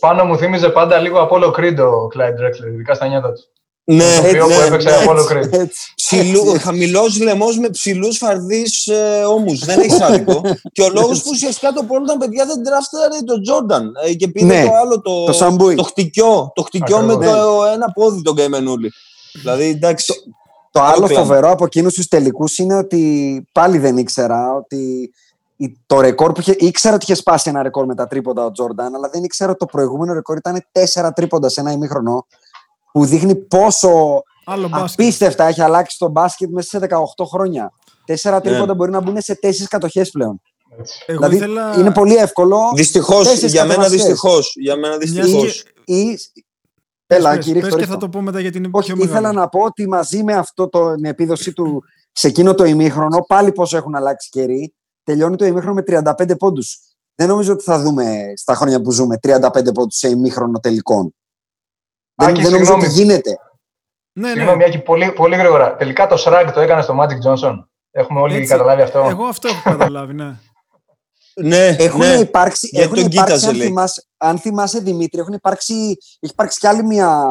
πάνω 0.00 0.24
μου 0.24 0.36
θύμιζε 0.36 0.68
πάντα 0.68 0.98
λίγο 0.98 1.20
Απόλο 1.20 1.50
Κρίντο 1.50 2.02
ο 2.02 2.06
Κλάιντ 2.06 2.34
Drexler, 2.38 2.72
ειδικά 2.72 2.94
στα 2.94 3.06
νιάτα 3.06 3.32
του. 3.32 3.42
Ναι, 3.86 4.20
το 4.20 4.26
οποίο 4.26 4.46
ναι, 4.46 4.54
που 4.54 4.60
έπαιξε 4.60 4.88
ναι, 4.88 4.96
Απόλο 4.96 5.24
Κρίντο. 5.24 6.58
Χαμηλός 6.58 7.20
λαιμός 7.22 7.58
με 7.58 7.68
ψηλούς 7.68 8.16
φαρδείς 8.16 8.86
ε, 8.86 9.24
ώμου. 9.24 9.58
δεν 9.58 9.80
έχει 9.80 10.02
άδικο. 10.02 10.40
και 10.72 10.82
ο 10.82 10.88
λόγος 10.88 11.22
που 11.22 11.28
ουσιαστικά 11.32 11.72
το 11.72 11.82
πρώτο 11.82 12.04
ήταν 12.04 12.18
παιδιά 12.18 12.46
δεν 12.46 12.62
τράφταρε 12.64 13.22
τον 13.24 13.42
Τζόρνταν. 13.42 13.92
Ε, 14.04 14.14
και 14.14 14.28
πήρε 14.28 14.46
ναι, 14.46 14.64
το 14.64 14.74
άλλο 14.74 15.00
το, 15.00 15.24
το, 15.24 15.74
το 15.74 15.82
χτυκιό. 15.82 16.52
Το 16.54 16.62
χτυκιό 16.62 17.00
με 17.00 17.12
το 17.12 17.64
ένα 17.74 17.92
πόδι 17.94 18.22
τον 18.22 18.36
Καημενούλη. 18.36 18.92
Δηλαδή, 19.34 19.64
εντάξει, 19.64 20.34
το 20.70 20.80
άλλο 20.80 21.06
φοβερό 21.06 21.50
από 21.50 21.64
εκείνους 21.64 21.94
τους 21.94 22.08
τελικούς 22.08 22.58
είναι 22.58 22.74
ότι 22.74 23.44
πάλι 23.52 23.78
δεν 23.78 23.96
ήξερα 23.96 24.54
ότι 24.54 25.12
το 25.86 26.00
ρεκόρ 26.00 26.32
που 26.32 26.40
είχε. 26.40 26.56
ήξερα 26.58 26.94
ότι 26.94 27.04
είχε 27.04 27.14
σπάσει 27.14 27.48
ένα 27.48 27.62
ρεκόρ 27.62 27.86
με 27.86 27.94
τα 27.94 28.06
τρίποντα 28.06 28.44
ο 28.44 28.50
Τζόρνταν, 28.50 28.94
αλλά 28.94 29.08
δεν 29.08 29.24
ήξερα 29.24 29.50
ότι 29.50 29.58
το 29.58 29.66
προηγούμενο 29.66 30.12
ρεκόρ 30.12 30.36
ήταν 30.36 30.66
τέσσερα 30.72 31.12
τρίποντα 31.12 31.48
σε 31.48 31.60
ένα 31.60 31.72
ημίχρονο. 31.72 32.26
Που 32.92 33.04
δείχνει 33.04 33.34
πόσο 33.34 34.22
απίστευτα 34.70 35.44
έχει 35.44 35.62
αλλάξει 35.62 35.98
το 35.98 36.08
μπάσκετ 36.08 36.50
μέσα 36.50 36.78
σε 36.78 36.86
18 36.90 37.24
χρόνια. 37.26 37.72
Τέσσερα 38.04 38.34
ναι. 38.34 38.40
τρίποντα 38.40 38.74
μπορεί 38.74 38.90
να 38.90 39.00
μπουν 39.00 39.20
σε 39.20 39.34
τέσσερις 39.34 39.68
κατοχές 39.68 40.10
πλέον. 40.10 40.40
Εγώ 41.06 41.18
δηλαδή, 41.18 41.36
ήθελα... 41.36 41.74
είναι 41.78 41.92
πολύ 41.92 42.14
εύκολο. 42.14 42.58
Δυστυχώς, 42.74 43.42
για 43.42 43.64
μένα 43.64 43.88
δυστυχώς. 43.88 44.52
Για 44.56 44.76
μένα 44.76 44.96
δυστυχώς. 44.96 45.64
Ή 45.84 46.18
Έλα, 47.06 47.34
πες, 47.34 47.44
κύριε 47.44 47.60
πες 47.60 47.74
και 47.74 47.86
θα 47.86 47.96
το 47.96 48.08
πω 48.08 48.20
μετά 48.20 48.40
γιατί 48.40 48.58
είναι 48.58 48.68
Όχι, 48.72 48.92
πιο 48.92 49.04
ήθελα 49.04 49.32
να 49.32 49.48
πω 49.48 49.60
ότι 49.60 49.88
μαζί 49.88 50.22
με 50.22 50.34
αυτό 50.34 50.68
το, 50.68 50.94
την 50.94 51.04
επίδοση 51.04 51.52
του 51.52 51.84
σε 52.12 52.28
εκείνο 52.28 52.54
το 52.54 52.64
ημίχρονο, 52.64 53.24
πάλι 53.26 53.52
πόσο 53.52 53.76
έχουν 53.76 53.94
αλλάξει 53.94 54.28
καιροί, 54.28 54.74
τελειώνει 55.02 55.36
το 55.36 55.44
ημίχρονο 55.44 55.74
με 55.74 56.02
35 56.18 56.38
πόντους. 56.38 56.78
Δεν 57.14 57.28
νομίζω 57.28 57.52
ότι 57.52 57.64
θα 57.64 57.78
δούμε 57.78 58.32
στα 58.36 58.54
χρόνια 58.54 58.80
που 58.80 58.90
ζούμε 58.90 59.18
35 59.22 59.74
πόντους 59.74 59.96
σε 59.96 60.08
ημίχρονο 60.08 60.58
τελικών. 60.58 61.14
δεν, 62.14 62.34
δεν 62.34 62.50
νομίζω 62.50 62.74
ότι 62.74 62.88
γίνεται. 62.88 63.38
Ναι, 64.12 64.28
ναι. 64.28 64.34
Συγγνώμη, 64.34 64.64
Άκη, 64.64 64.78
πολύ, 64.78 65.12
πολύ 65.12 65.36
γρήγορα. 65.36 65.76
Τελικά 65.76 66.06
το 66.06 66.16
Σραγκ 66.16 66.50
το 66.50 66.60
έκανε 66.60 66.82
στο 66.82 66.96
Magic 67.00 67.28
Johnson. 67.28 67.64
Έχουμε 67.90 68.20
όλοι 68.20 68.34
Έτσι, 68.34 68.48
καταλάβει 68.48 68.82
αυτό. 68.82 68.98
Εγώ 68.98 69.24
αυτό 69.24 69.48
έχω 69.48 69.60
καταλάβει, 69.70 70.14
ναι. 70.14 70.36
Ναι, 71.34 71.66
έχουν 71.66 72.00
ναι. 72.00 72.14
υπάρξει, 72.14 72.70
έχουν 72.72 72.94
τον 72.94 73.04
υπάρξει 73.04 73.46
αν, 73.46 73.54
θυμάσαι, 73.54 74.04
αν 74.24 74.38
θυμάσαι 74.38 74.78
Δημήτρη, 74.78 75.20
έχουν 75.20 75.32
υπάρξει, 75.32 75.74
έχει 76.20 76.32
υπάρξει 76.32 76.58
κι 76.58 76.66
άλλη 76.66 76.82
μια 76.84 77.24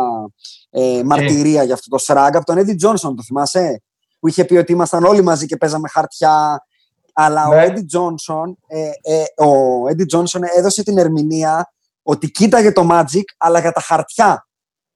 ε, 0.70 1.02
μαρτυρία 1.06 1.64
για 1.64 1.74
αυτό 1.74 1.89
το 1.89 1.98
σράγκ 1.98 2.36
από 2.36 2.46
τον 2.46 2.58
Έντι 2.58 2.76
Τζόνσον, 2.76 3.16
το 3.16 3.24
θυμάσαι, 3.24 3.84
που 4.20 4.28
είχε 4.28 4.46
πει 4.46 4.56
ότι 4.56 4.72
ήμασταν 4.72 5.04
όλοι 5.04 5.22
μαζί 5.22 5.46
και 5.46 5.58
παίζαμε 5.58 5.89
χαρτιά. 5.89 6.66
Αλλά 7.14 7.48
ναι. 7.48 7.56
ο 7.56 7.60
Έντι 7.60 7.86
Τζόνσον, 7.86 8.58
ε, 8.68 8.89
ε, 9.02 9.24
ο 9.44 9.88
Έντι 9.88 10.06
Τζόνσον 10.06 10.41
έδωσε 10.56 10.84
την 10.84 10.98
ερμηνεία 10.98 11.74
ότι 12.04 12.32
κοίταγε 12.32 12.72
το 12.72 12.88
Magic, 12.91 13.24
αλλά 13.38 13.60
για 13.60 13.72
τα 13.72 13.82
χαρτιά. 13.82 14.48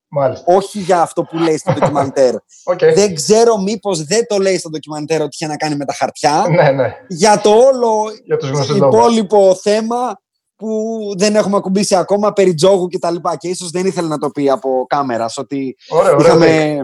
Μάλιστα. 0.07 0.53
Όχι 0.55 0.79
για 0.79 1.01
αυτό 1.01 1.23
που 1.23 1.37
λέει 1.37 1.57
στο 1.57 1.73
ντοκιμαντέρ. 1.79 2.35
okay. 2.63 2.93
Δεν 2.95 3.15
ξέρω 3.15 3.57
μήπως 3.57 4.03
δεν 4.03 4.27
το 4.27 4.37
λέει 4.37 4.57
στο 4.57 4.69
ντοκιμαντέρ 4.69 5.21
ότι 5.21 5.29
είχε 5.33 5.47
να 5.47 5.55
κάνει 5.55 5.75
με 5.75 5.85
τα 5.85 5.93
χαρτιά. 5.93 6.45
ναι, 6.49 6.71
ναι. 6.71 6.95
Για 7.07 7.41
το 7.41 7.49
όλο 7.49 8.03
για 8.23 8.75
υπόλοιπο 8.75 9.55
θέμα 9.55 10.19
που 10.57 11.13
δεν 11.17 11.35
έχουμε 11.35 11.57
ακουμπήσει 11.57 11.95
ακόμα 11.95 12.33
περί 12.33 12.53
τζόγου 12.53 12.87
και 12.87 12.99
τα 12.99 13.11
λοιπά. 13.11 13.35
Και 13.35 13.47
ίσως 13.47 13.69
δεν 13.69 13.85
ήθελε 13.85 14.07
να 14.07 14.17
το 14.17 14.29
πει 14.29 14.49
από 14.49 14.85
κάμερας 14.87 15.37
ότι 15.37 15.77
ωραία, 15.89 16.15
ωραία, 16.15 16.27
είχαμε, 16.27 16.77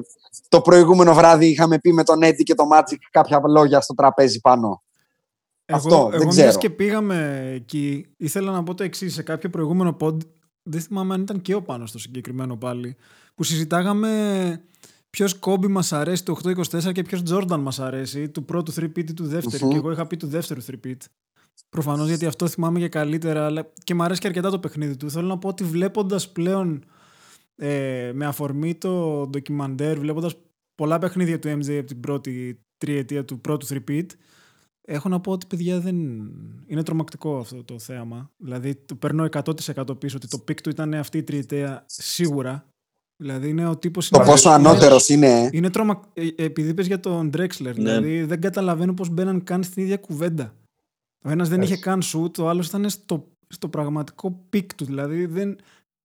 το 0.48 0.62
προηγούμενο 0.62 1.14
βράδυ 1.14 1.48
είχαμε 1.48 1.80
πει 1.80 1.94
με 1.94 2.04
τον 2.04 2.24
Έντι 2.24 2.44
και 2.44 2.54
το 2.54 2.64
Magic 2.74 2.98
κάποια 3.12 3.42
λόγια 3.48 3.82
στο 3.82 3.94
τραπέζι 3.94 4.40
πάνω. 4.40 4.84
Εγώ, 5.66 5.78
Αυτό, 5.78 6.10
εγώ 6.14 6.18
δεν 6.18 6.28
ξέρω. 6.28 6.58
και 6.58 6.70
πήγαμε 6.70 7.50
εκεί, 7.56 8.06
ήθελα 8.18 8.52
να 8.52 8.64
πω 8.64 8.74
το 8.74 8.84
εξής. 8.84 9.14
Σε 9.14 9.24
κάποιο 9.24 9.50
προηγούμενο 9.50 9.98
pod 10.00 10.18
δεν 10.64 10.82
θυμάμαι 10.82 11.14
αν 11.14 11.22
ήταν 11.22 11.42
και 11.42 11.56
ο 11.56 11.62
πάνω 11.62 11.86
στο 11.86 12.00
συγκεκριμένο 12.00 12.58
πάλι, 12.58 12.96
που 13.36 13.44
συζητάγαμε 13.44 14.62
ποιος 15.10 15.40
κόμπι 15.40 15.68
μας 15.68 15.94
αρέσει 15.94 16.24
το 16.24 16.38
824 16.44 16.92
και 16.92 17.02
ποιος 17.02 17.24
Τζόρνταν 17.24 17.60
μας 17.60 17.80
αρέσει, 17.80 18.30
του 18.30 18.46
πρώτου 18.46 18.74
3 18.74 18.98
ή 18.98 19.04
του 19.04 19.28
δευτερου 19.28 19.68
Και 19.68 19.76
εγώ 19.76 19.92
είχα 19.92 20.08
πει 20.08 20.18
του 20.18 20.28
δεύτερου 20.28 20.62
3 20.64 20.74
Προφανώς 21.70 22.08
γιατί 22.08 22.26
αυτό 22.26 22.48
θυμάμαι 22.48 22.80
και 22.80 22.90
καλύτερα, 22.90 23.46
αλλά 23.46 23.72
και 23.84 23.94
μου 23.96 24.04
αρέσει 24.04 24.20
και 24.20 24.28
αρκετά 24.28 24.50
το 24.50 24.60
παιχνίδι 24.60 24.98
του. 24.98 25.10
Θέλω 25.10 25.28
να 25.28 25.38
πω 25.38 25.48
ότι 25.48 25.64
βλέποντας 25.64 26.32
πλέον 26.32 26.86
ε, 27.56 28.12
με 28.14 28.26
αφορμή 28.26 28.76
το 28.76 29.26
ντοκιμαντέρ, 29.28 30.00
βλέποντας 30.00 30.36
πολλά 30.76 31.00
παιχνίδια 31.00 31.40
του 31.40 31.48
MJ 31.48 31.78
από 31.78 31.88
την 31.88 32.00
πρώτη 32.00 32.60
τριετία 32.78 33.26
του 33.26 33.42
πρώτου 33.42 33.68
3 33.88 34.06
Έχω 34.86 35.10
να 35.10 35.20
πω 35.20 35.32
ότι 35.32 35.46
παιδιά 35.46 35.80
δεν. 35.80 35.96
Είναι 36.68 36.84
τρομακτικό 36.84 37.38
αυτό 37.38 37.64
το 37.64 37.80
θέαμα. 37.80 38.32
Δηλαδή 38.38 38.76
το 38.76 38.96
παίρνω 38.96 39.28
100% 39.32 40.00
πίσω 40.00 40.18
ότι 40.18 40.28
το 40.28 40.38
peak 40.38 40.62
του 40.62 40.70
ήταν 40.70 40.94
αυτή 40.94 41.18
η 41.18 41.24
τριετία 41.24 41.84
σίγουρα. 41.86 42.66
Δηλαδή 43.18 43.50
είναι 43.50 43.68
ο 43.68 43.78
τύπος. 43.78 44.10
Το 44.10 44.20
πόσο 44.20 44.50
ανώτερος 44.50 45.10
είναι. 45.10 45.50
Είναι 45.52 45.70
τρομα... 45.70 46.02
Ε, 46.14 46.28
επειδή 46.36 46.70
είπε 46.70 46.82
για 46.82 47.00
τον 47.00 47.30
Drexler. 47.34 47.60
Ναι. 47.60 47.72
Δηλαδή 47.72 48.24
δεν 48.24 48.42
καταλαβαίνω 48.42 48.94
πώς 48.94 49.10
μπαίναν 49.10 49.44
καν 49.44 49.64
στην 49.64 49.84
ίδια 49.84 49.98
κουβέντα. 49.98 50.54
Ο 51.26 51.30
ένας 51.30 51.50
δεν 51.50 51.62
είχε 51.62 51.78
καν 51.78 52.02
σουτ, 52.02 52.40
ο 52.40 52.50
άλλος 52.50 52.68
ήταν 52.68 52.90
στο, 52.90 53.28
στο 53.48 53.68
πραγματικό 53.68 54.40
peak 54.50 54.74
του. 54.76 54.86
Δηλαδή 54.86 55.26
δεν. 55.26 55.56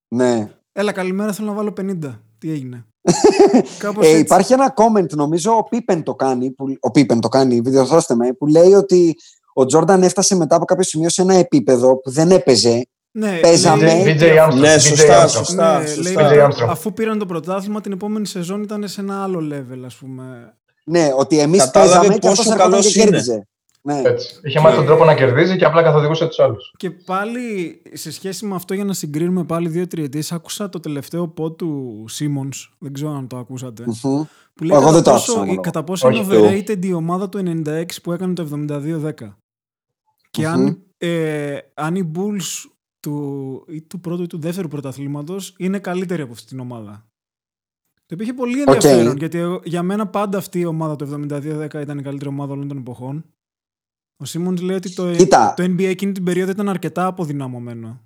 Ναι. 0.07 0.49
Έλα, 0.71 0.91
καλημέρα, 0.91 1.31
θέλω 1.33 1.47
να 1.47 1.53
βάλω 1.53 1.73
50. 1.81 2.19
Τι 2.37 2.51
έγινε; 2.51 2.85
ε, 4.01 4.17
υπάρχει 4.17 4.53
ένα 4.53 4.73
comment, 4.77 5.09
νομίζω 5.09 5.51
ο 5.57 5.63
Πίπεν 5.63 6.03
το 6.03 6.15
κάνει, 6.15 6.51
που, 6.51 6.65
ο 6.79 6.91
Πίπεν 6.91 7.19
το 7.19 7.27
κάνει, 7.29 7.61
διορθώστε 7.61 8.15
με, 8.15 8.33
που 8.33 8.47
λέει 8.47 8.73
ότι 8.73 9.15
ο 9.53 9.65
Τζόρνταν 9.65 10.03
έφτασε 10.03 10.35
μετά 10.35 10.55
από 10.55 10.65
κάποιο 10.65 10.83
σημείο 10.83 11.09
σε 11.09 11.21
ένα 11.21 11.33
επίπεδο 11.33 11.97
που 11.97 12.09
δεν 12.11 12.31
έπαιζε 12.31 12.87
Ναι, 13.11 13.39
Παίζαμε. 13.41 13.83
λέει- 14.03 14.17
BJ 14.19 14.47
Armstrong. 14.47 14.57
Ναι, 14.59 14.75
BJ 14.75 14.79
σωστά, 14.79 15.25
Armstrong. 15.25 15.29
σωστά. 15.29 15.79
ναι, 15.79 15.87
σωστά. 15.87 16.01
λέει, 16.21 16.37
BJ 16.39 16.47
Armstrong. 16.47 16.67
αφού 16.69 16.93
πήραν 16.93 17.19
το 17.19 17.25
πρωτάθλημα 17.25 17.81
την 17.81 17.91
επόμενη 17.91 18.27
σεζόν 18.27 18.63
ήταν 18.63 18.87
σε 18.87 19.01
ένα 19.01 19.23
άλλο 19.23 19.39
level 19.53 19.79
ας 19.85 19.95
πούμε. 19.95 20.53
Ναι, 20.83 21.09
ότι 21.17 21.39
εμείς 21.39 21.59
Κατάλαβε 21.63 21.93
παίζαμε 21.95 22.13
και 22.13 22.27
πόσο 22.27 22.31
αυτός 22.41 22.45
ερχόταν 22.53 22.69
καλός 22.71 22.91
και 22.93 22.99
είναι. 23.01 23.09
κέρδιζε. 23.09 23.47
Ναι. 23.93 24.09
Έτσι. 24.09 24.39
Είχε 24.43 24.59
μάθει 24.59 24.75
τον 24.75 24.85
τρόπο 24.85 25.05
να 25.05 25.15
κερδίζει 25.15 25.57
και 25.57 25.65
απλά 25.65 25.83
καθοδηγούσε 25.83 26.27
τους 26.27 26.39
άλλους. 26.39 26.73
Και 26.77 26.89
πάλι 26.91 27.81
σε 27.93 28.11
σχέση 28.11 28.45
με 28.45 28.55
αυτό 28.55 28.73
για 28.73 28.83
να 28.83 28.93
συγκρίνουμε 28.93 29.43
πάλι 29.43 29.69
δύο 29.69 29.87
τριετίες 29.87 30.31
άκουσα 30.31 30.69
το 30.69 30.79
τελευταίο 30.79 31.33
pod 31.37 31.57
του 31.57 32.05
Simmons, 32.11 32.69
δεν 32.79 32.93
ξέρω 32.93 33.11
αν 33.11 33.27
το 33.27 33.37
ακούσατε. 33.37 33.83
Μμμ. 33.85 34.23
Που 34.53 34.63
λέει 34.63 34.77
Εγώ 34.77 34.85
κατά 34.85 34.91
δεν 34.93 35.03
το 35.03 35.11
πόσο, 35.11 35.31
άκουσα, 35.31 35.45
μόνο. 35.45 35.61
κατά 35.61 35.83
πόσο 35.83 36.07
Όχι, 36.07 36.19
είναι 36.19 36.27
overrated 36.67 36.85
η 36.85 36.93
ομάδα 36.93 37.29
του 37.29 37.37
96 37.65 37.85
που 38.03 38.11
έκανε 38.11 38.33
το 38.33 38.41
72-10. 38.41 39.37
Και 40.31 40.41
Μμμ. 40.47 40.51
αν, 40.53 40.81
ε, 40.97 41.57
αν 41.73 41.95
οι 41.95 42.11
Bulls 42.15 42.69
του, 42.99 43.65
ή 43.67 43.81
του 43.81 43.99
πρώτου 43.99 44.23
ή 44.23 44.27
του 44.27 44.39
δεύτερου 44.39 44.67
πρωταθλήματος 44.67 45.53
είναι 45.57 45.79
καλύτερη 45.79 46.21
από 46.21 46.31
αυτή 46.31 46.45
την 46.47 46.59
ομάδα. 46.59 47.03
Το 48.05 48.15
οποίο 48.15 48.23
είχε 48.23 48.33
πολύ 48.33 48.61
ενδιαφέρον, 48.61 49.17
γιατί 49.17 49.37
εγώ- 49.37 49.61
για 49.63 49.83
μένα 49.83 50.07
πάντα 50.07 50.37
αυτή 50.37 50.59
η 50.59 50.65
ομάδα 50.65 50.95
του 50.95 51.03
72-10 51.03 51.81
ήταν 51.81 51.97
η 51.97 52.01
καλύτερη 52.01 52.29
ομάδα 52.29 52.53
όλων 52.53 52.67
των 52.67 52.77
εποχών. 52.77 53.25
Ο 54.21 54.25
Σίμονς 54.25 54.61
λέει 54.61 54.75
ότι 54.75 54.93
το, 54.93 55.11
Κοίτα. 55.15 55.53
το 55.57 55.63
NBA 55.63 55.83
εκείνη 55.83 56.11
την 56.11 56.23
περίοδο 56.23 56.51
ήταν 56.51 56.69
αρκετά 56.69 57.05
αποδυναμωμένο. 57.05 58.01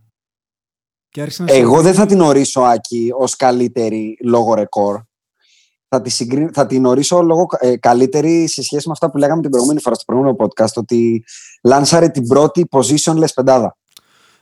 Και 1.10 1.22
άρχισε 1.22 1.44
να 1.44 1.52
Εγώ 1.54 1.60
συγκρίνει- 1.62 1.84
δεν 1.84 1.94
θα 1.94 2.06
την 2.06 2.22
ορίσω, 2.22 2.62
Άκη, 2.62 3.10
ως 3.18 3.36
καλύτερη 3.36 4.18
λόγω 4.24 4.54
ρεκόρ. 4.54 5.02
Θα, 5.88 6.02
τη 6.02 6.10
συγκρι... 6.10 6.50
θα 6.54 6.66
την 6.66 6.86
ορίσω 6.86 7.22
λόγω 7.22 7.46
ε, 7.60 7.78
καλύτερη 7.78 8.48
σε 8.48 8.64
σχέση 8.64 8.88
με 8.88 8.92
αυτά 8.94 9.12
που 9.12 9.18
λέγαμε 9.18 9.42
την 9.42 9.50
προηγούμενη 9.50 9.82
φορά 9.82 9.96
στο 9.96 10.04
προηγούμενο 10.06 10.36
podcast, 10.40 10.74
ότι 10.76 11.24
λάνσαρε 11.64 12.10
την 12.10 12.28
πρώτη 12.28 12.66
positionless 12.72 13.34
πεντάδα. 13.36 13.78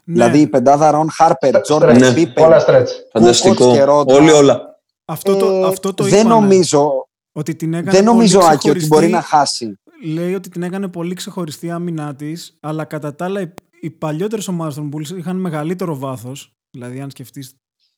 Ναι. 0.03 0.13
Δηλαδή 0.13 0.39
η 0.39 0.47
πεντάδα 0.47 0.91
Ρον 0.91 1.11
Χάρπερ, 1.11 1.61
Τζόρνταν 1.61 1.97
Ναι. 1.97 2.13
Πίπεν, 2.13 2.43
Όλα 2.45 2.63
stretch. 2.67 2.87
Φανταστικό. 3.11 3.73
και 3.73 3.83
Ρόντμαν. 3.83 4.15
Όλοι 4.15 4.31
όλα. 4.31 4.79
αυτό 5.05 5.35
το, 5.37 5.45
Ε, 5.45 5.65
αυτό 5.67 5.93
το 5.93 6.03
δεν 6.03 6.19
είπανε, 6.19 6.33
νομίζω, 6.33 7.07
ότι 7.31 7.55
την 7.55 7.73
έκανε 7.73 7.91
δεν 7.91 8.03
νομίζω 8.03 8.39
πολύ 8.39 8.49
Άκη, 8.51 8.69
ότι 8.69 8.79
ξεχωριστή. 8.79 8.87
μπορεί 8.95 9.07
να 9.07 9.21
χάσει. 9.21 9.79
Λέει 10.03 10.33
ότι 10.33 10.49
την 10.49 10.63
έκανε 10.63 10.87
πολύ 10.87 11.13
ξεχωριστή 11.13 11.65
η 11.65 11.71
άμυνά 11.71 12.15
της, 12.15 12.57
αλλά 12.59 12.85
κατά 12.85 13.15
τα 13.15 13.25
άλλα 13.25 13.41
οι, 13.41 13.53
οι 13.81 13.89
παλιότερες 13.89 14.47
ομάδες 14.47 14.73
των 14.75 14.91
Bulls 14.93 15.17
είχαν 15.17 15.35
μεγαλύτερο 15.37 15.97
βάθος. 15.97 16.51
Δηλαδή, 16.71 17.01
αν 17.01 17.09
σκεφτείς 17.09 17.55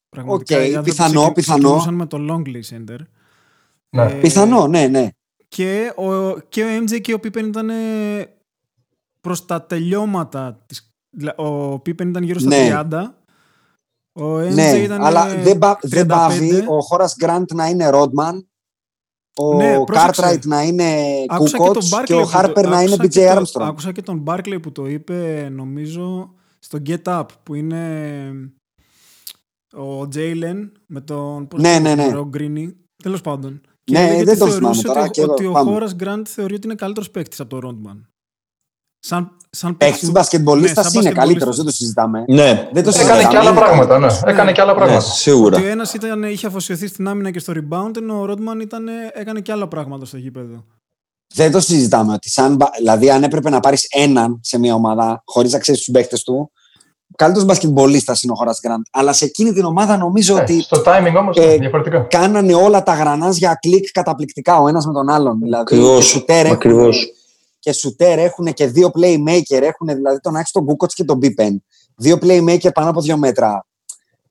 πραγματικά. 0.09 0.55
Οκ, 0.55 0.61
οι 0.61 0.65
άνθρωποι 0.65 0.89
πιθανό, 0.89 1.19
ξεκι- 1.19 1.33
πιθανό. 1.35 1.59
ξεκινούσαν 1.61 1.93
με 1.93 2.05
το 2.05 2.17
Longley 2.29 2.61
center. 2.75 2.97
Ναι. 3.95 4.03
Ε, 4.03 4.19
Πιθανό, 4.19 4.67
ναι, 4.67 4.87
ναι. 4.87 5.09
Και 5.47 5.93
ο, 5.95 6.39
και 6.39 6.63
ο 6.63 6.67
MJ 6.83 7.01
και 7.01 7.13
ο 7.13 7.17
Pippen 7.23 7.43
ήταν 7.45 7.69
προς 9.21 9.45
τα 9.45 9.63
τελειώματα. 9.65 10.63
Της, 10.65 10.89
δηλα- 11.17 11.35
ο 11.37 11.73
Pippen 11.75 12.05
ήταν 12.07 12.23
γύρω 12.23 12.39
στα 12.39 12.49
Ναι. 12.49 12.69
30. 12.91 13.15
Ο 14.15 14.37
MJ 14.39 14.53
ναι, 14.53 14.71
ήταν 14.77 15.03
αλλά 15.03 15.35
δεν, 15.35 15.57
πα- 15.57 15.79
35. 15.81 15.87
δεν 15.89 16.05
πάβει 16.05 16.65
ο 16.67 16.79
Χόρας 16.81 17.15
Γκραντ 17.17 17.51
να 17.53 17.67
είναι 17.67 17.89
Ρόντμαν, 17.89 18.47
ο 19.37 19.55
Ναι, 19.55 19.83
πρόσεξε. 19.83 20.21
Κάρτραιτ 20.21 20.45
να 20.45 20.61
είναι 20.63 20.93
Άκουσα 21.27 21.57
και, 21.57 21.63
Κούκοτς 21.63 21.89
τον 21.89 22.03
και, 22.03 22.13
Barkley 22.13 22.17
ο 22.17 22.19
που 22.19 22.23
το- 22.23 22.37
Χάρπερ 22.37 22.67
να 22.67 22.81
είναι 22.81 22.93
άκουσα 22.93 23.03
BJ 23.03 23.09
και 23.09 23.33
το- 23.33 23.41
Armstrong. 23.41 23.67
Άκουσα 23.67 23.91
και 23.91 24.01
τον 24.01 24.23
Barkley 24.27 24.57
που 24.61 24.71
το 24.71 24.87
είπε, 24.87 25.49
νομίζω, 25.51 26.33
στο 26.59 26.77
Get 26.85 27.03
Up, 27.03 27.25
που 27.43 27.55
είναι 27.55 28.31
ο 29.75 29.99
Jalen 30.15 30.69
με 30.87 31.01
τον 31.01 31.47
πώς 31.47 31.61
Ναι, 31.61 31.75
το 31.75 31.81
ναι, 31.81 31.95
ναι. 31.95 32.09
Ρο 32.11 32.29
Greeny. 32.37 32.73
Τέλος 33.03 33.21
πάντων. 33.21 33.61
Ναι, 33.91 33.99
έλεγε 33.99 34.23
δεν 34.23 34.27
ότι 34.29 34.39
τον 34.39 34.49
θεωρούσε 34.49 34.59
θυμάμαι 34.59 34.81
τώρα 34.81 35.01
ότι, 35.01 35.09
και 35.11 35.21
εδώ 35.21 35.31
ότι 35.31 35.45
ο 35.45 35.51
πάμε. 35.51 35.77
Horace 35.79 36.03
Grant 36.03 36.21
θεωρεί 36.25 36.53
ότι 36.53 36.65
είναι 36.67 36.75
καλύτερος 36.75 37.11
παίκτης 37.11 37.39
από 37.39 37.59
τον 37.59 37.81
Rodman. 37.85 38.01
Σαν, 39.05 39.31
σαν 39.49 39.77
Παίχτης 39.77 39.99
του- 40.05 40.11
μπασκετμπολίστας 40.11 40.75
ναι, 40.85 40.91
σαν 40.91 41.01
είναι 41.01 41.11
μπασκετμπολίστας. 41.11 41.23
καλύτερος, 41.25 41.55
δεν 41.55 41.65
το 41.65 41.71
συζητάμε. 41.71 42.23
Ναι. 42.27 42.69
Δεν 42.73 42.83
το 42.83 42.89
Έκανε 42.89 42.91
συζητάμε. 42.91 43.21
και 43.29 43.37
άλλα 43.37 43.49
είναι 43.49 43.59
πράγματα, 43.59 43.93
ναι. 43.99 43.99
καλύτερος. 44.07 44.33
Έκανε 44.33 44.51
και 44.51 44.61
άλλα 44.61 44.71
Ναι, 44.71 44.77
πράγματα. 44.77 44.99
σίγουρα. 45.01 45.57
Ότι 45.57 45.65
ο 45.65 45.69
ένας 45.69 45.93
ήταν, 45.93 46.23
είχε 46.23 46.47
αφοσιωθεί 46.47 46.87
στην 46.87 47.07
άμυνα 47.07 47.31
και 47.31 47.39
στο 47.39 47.53
rebound, 47.55 47.97
ενώ 47.97 48.19
ο 48.21 48.25
Rodman 48.29 48.61
ήταν, 48.61 48.85
έκανε 49.13 49.39
και 49.39 49.51
άλλα 49.51 49.67
πράγματα 49.67 50.05
στο 50.05 50.17
γήπεδο. 50.17 50.65
Δεν 51.35 51.51
το 51.51 51.59
συζητάμε. 51.59 52.13
Ότι 52.13 52.29
σαν, 52.29 52.55
μπα- 52.55 52.69
δηλαδή, 52.77 53.09
αν 53.09 53.23
έπρεπε 53.23 53.49
να 53.49 53.59
πάρεις 53.59 53.87
έναν 53.91 54.39
σε 54.43 54.59
μια 54.59 54.73
ομάδα, 54.73 55.21
χωρίς 55.25 55.51
να 55.51 55.59
ξέρεις 55.59 55.81
τους 55.81 55.93
παίχτε 55.93 56.17
του, 56.25 56.51
ο 57.11 57.15
καλύτερος 57.15 57.47
μπασκετμπολίστας 57.47 58.21
είναι 58.23 58.31
ο 58.31 58.35
Χωρά 58.35 58.53
Γκραντ. 58.67 58.81
Αλλά 58.91 59.13
σε 59.13 59.25
εκείνη 59.25 59.53
την 59.53 59.63
ομάδα 59.65 59.97
νομίζω 59.97 60.37
Ε, 60.37 60.41
ότι 60.41 60.61
Στο 60.61 60.81
timing 60.85 61.13
όμως 61.17 61.37
ε, 61.37 61.57
διαφορετικά. 61.57 61.99
κάνανε 61.99 62.53
όλα 62.53 62.83
τα 62.83 62.93
γρανάζια 62.93 63.57
κλικ 63.61 63.91
καταπληκτικά 63.91 64.57
ο 64.61 64.67
ένας 64.67 64.85
με 64.85 64.93
τον 64.93 65.09
άλλον. 65.09 65.39
Δηλαδή, 65.39 65.61
Ακριβώς, 65.61 67.13
και 67.63 67.71
σουτέρ 67.71 68.17
έχουν- 68.19 68.47
ακριβώς. 68.47 68.53
Και 68.53 68.53
σουτέρ 68.53 68.53
έχουν 68.53 68.53
και 68.53 68.67
δύο 68.67 68.91
playmaker. 68.95 69.61
Έχουν 69.61 69.87
δηλαδή 69.87 70.19
τον 70.19 70.35
Άξι 70.35 70.53
τον 70.53 70.65
Κούκοτ 70.65 70.91
και 70.93 71.03
τον 71.03 71.17
Μπίπεν. 71.17 71.63
Δύο 71.95 72.17
playmaker 72.21 72.69
πάνω 72.73 72.89
από 72.89 73.01
δύο 73.01 73.17
μέτρα. 73.17 73.65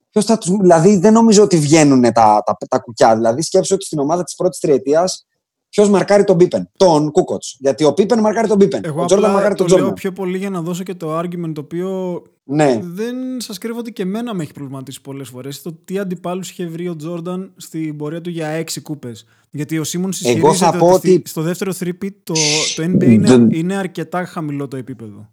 Ποιος 0.09 0.25
θα 0.25 0.37
τους, 0.37 0.49
δηλαδή 0.49 0.97
δεν 0.97 1.13
νομίζω 1.13 1.43
ότι 1.43 1.57
βγαίνουν 1.57 2.01
τα, 2.01 2.11
τα, 2.45 2.57
τα 2.69 2.79
κουκιά. 2.79 3.15
Δηλαδή 3.15 3.41
σκέψου 3.41 3.75
ότι 3.75 3.85
στην 3.85 3.99
ομάδα 3.99 4.23
της 4.23 4.35
πρώτης 4.35 4.59
τριετίας 4.59 5.25
ποιος 5.69 5.89
μαρκάρει 5.89 6.23
τον 6.23 6.35
Μπίπεν; 6.35 6.69
Τον 6.77 7.11
Κούκοτς. 7.11 7.55
Γιατί 7.59 7.83
ο 7.83 7.93
Πίπεν 7.93 8.19
μαρκάρει 8.19 8.47
τον 8.47 8.57
Μπίπεν. 8.57 8.81
Εγώ 8.85 9.01
ο 9.01 9.05
Τζόρνταν 9.05 9.17
απλά 9.29 9.31
μαρκάρει 9.33 9.55
το 9.55 9.63
τον 9.63 9.67
λέω 9.67 9.77
Τζόρνταν. 9.77 9.93
πιο 10.01 10.11
πολύ 10.11 10.37
για 10.37 10.49
να 10.49 10.61
δώσω 10.61 10.83
και 10.83 10.95
το 10.95 11.19
argument 11.19 11.51
το 11.53 11.61
οποίο 11.61 12.21
Ναι. 12.45 12.79
δεν 12.83 13.15
σας 13.41 13.57
κρύβω 13.57 13.79
ότι 13.79 13.93
και 13.93 14.01
εμένα 14.01 14.33
με 14.33 14.43
έχει 14.43 14.51
προβληματίσει 14.53 15.01
πολλές 15.01 15.29
φορές 15.29 15.61
το 15.61 15.73
τι 15.85 15.99
αντιπάλους 15.99 16.49
είχε 16.49 16.65
βρει 16.65 16.87
ο 16.89 16.95
Τζόρνταν 16.95 17.53
στην 17.57 17.97
πορεία 17.97 18.21
του 18.21 18.29
για 18.29 18.47
έξι 18.47 18.81
κούπες. 18.81 19.25
Γιατί 19.51 19.79
ο 19.79 19.83
Σίμονς 19.83 20.21
Εγώ 20.23 20.33
θα 20.33 20.39
ισχυρίζεται 20.47 20.77
πω 20.77 20.87
ότι, 20.93 21.13
ότι- 21.15 21.29
στο 21.29 21.41
δεύτερο 21.41 21.73
3 21.73 21.89
το, 22.23 22.33
το 22.75 22.83
NBA 22.83 23.03
είναι, 23.05 23.27
Δεν- 23.27 23.51
είναι 23.51 23.75
αρκετά 23.75 24.25
χαμηλό 24.25 24.67
το 24.67 24.77
επίπεδο. 24.77 25.29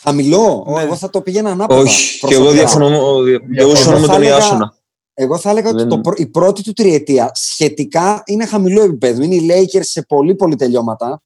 Χαμηλό; 0.00 0.64
Ναι. 0.76 0.82
Εγώ 0.82 0.96
θα 0.96 1.10
το 1.10 1.20
πήγαινα 1.22 1.50
ανάποδα. 1.50 1.80
Όχι, 1.80 2.12
και 2.12 2.18
προσωπικά. 2.26 2.48
εγώ 2.48 2.58
διαφωνώ, 2.58 3.22
δια- 3.22 3.38
και 3.38 3.60
εγώ 3.60 3.74
συμφωνώ 3.74 3.98
με 4.00 4.06
θα 4.06 4.12
τον 4.12 4.22
έλεγα- 4.22 4.36
Ιάσονα. 4.38 4.74
Εγώ 5.14 5.38
θα 5.38 5.50
έλεγα 5.50 5.68
ότι 5.68 5.78
Δεν- 5.78 5.88
το, 5.88 5.98
πρω- 6.00 6.18
η 6.18 6.26
πρώτη 6.26 6.62
του 6.62 6.72
τριετία 6.72 7.30
σχετικά 7.34 8.22
είναι 8.26 8.46
χαμηλό 8.46 8.82
επίπεδο. 8.82 9.22
Είναι 9.22 9.34
οι 9.34 9.46
Lakers 9.50 9.80
σε 9.84 10.02
πολύ 10.02 10.34
πολύ 10.34 10.56
τελειώματα. 10.56 11.22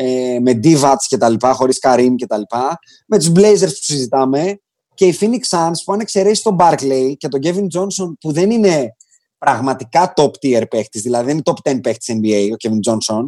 Ε, 0.00 0.38
με 0.40 0.60
Divats 0.62 1.04
και 1.08 1.16
τα 1.16 1.28
λοιπά, 1.28 1.52
χωρίς 1.52 1.78
Karim 1.82 2.14
και 2.16 2.26
τα 2.26 2.38
λοιπά. 2.38 2.78
Με 3.06 3.18
τους 3.18 3.32
Blazers 3.34 3.60
που 3.60 3.82
συζητάμε. 3.82 4.60
Και 4.94 5.06
οι 5.06 5.18
Phoenix 5.20 5.58
Suns 5.58 5.76
που 5.84 5.92
αν 5.92 6.00
εξαιρέσει 6.00 6.42
τον 6.42 6.56
Barkley 6.60 7.12
και 7.16 7.28
τον 7.28 7.40
Kevin 7.44 7.66
Johnson 7.78 8.12
που 8.20 8.32
δεν 8.32 8.50
είναι 8.50 8.96
πραγματικά 9.38 10.12
top 10.16 10.30
tier 10.42 10.62
παίχτης, 10.70 11.02
δηλαδή 11.02 11.24
δεν 11.24 11.34
είναι 11.34 11.42
top 11.44 11.72
10 11.72 11.80
παίχτης 11.82 12.14
NBA 12.16 12.48
ο 12.52 12.56
Kevin 12.68 12.92
Johnson. 12.92 13.26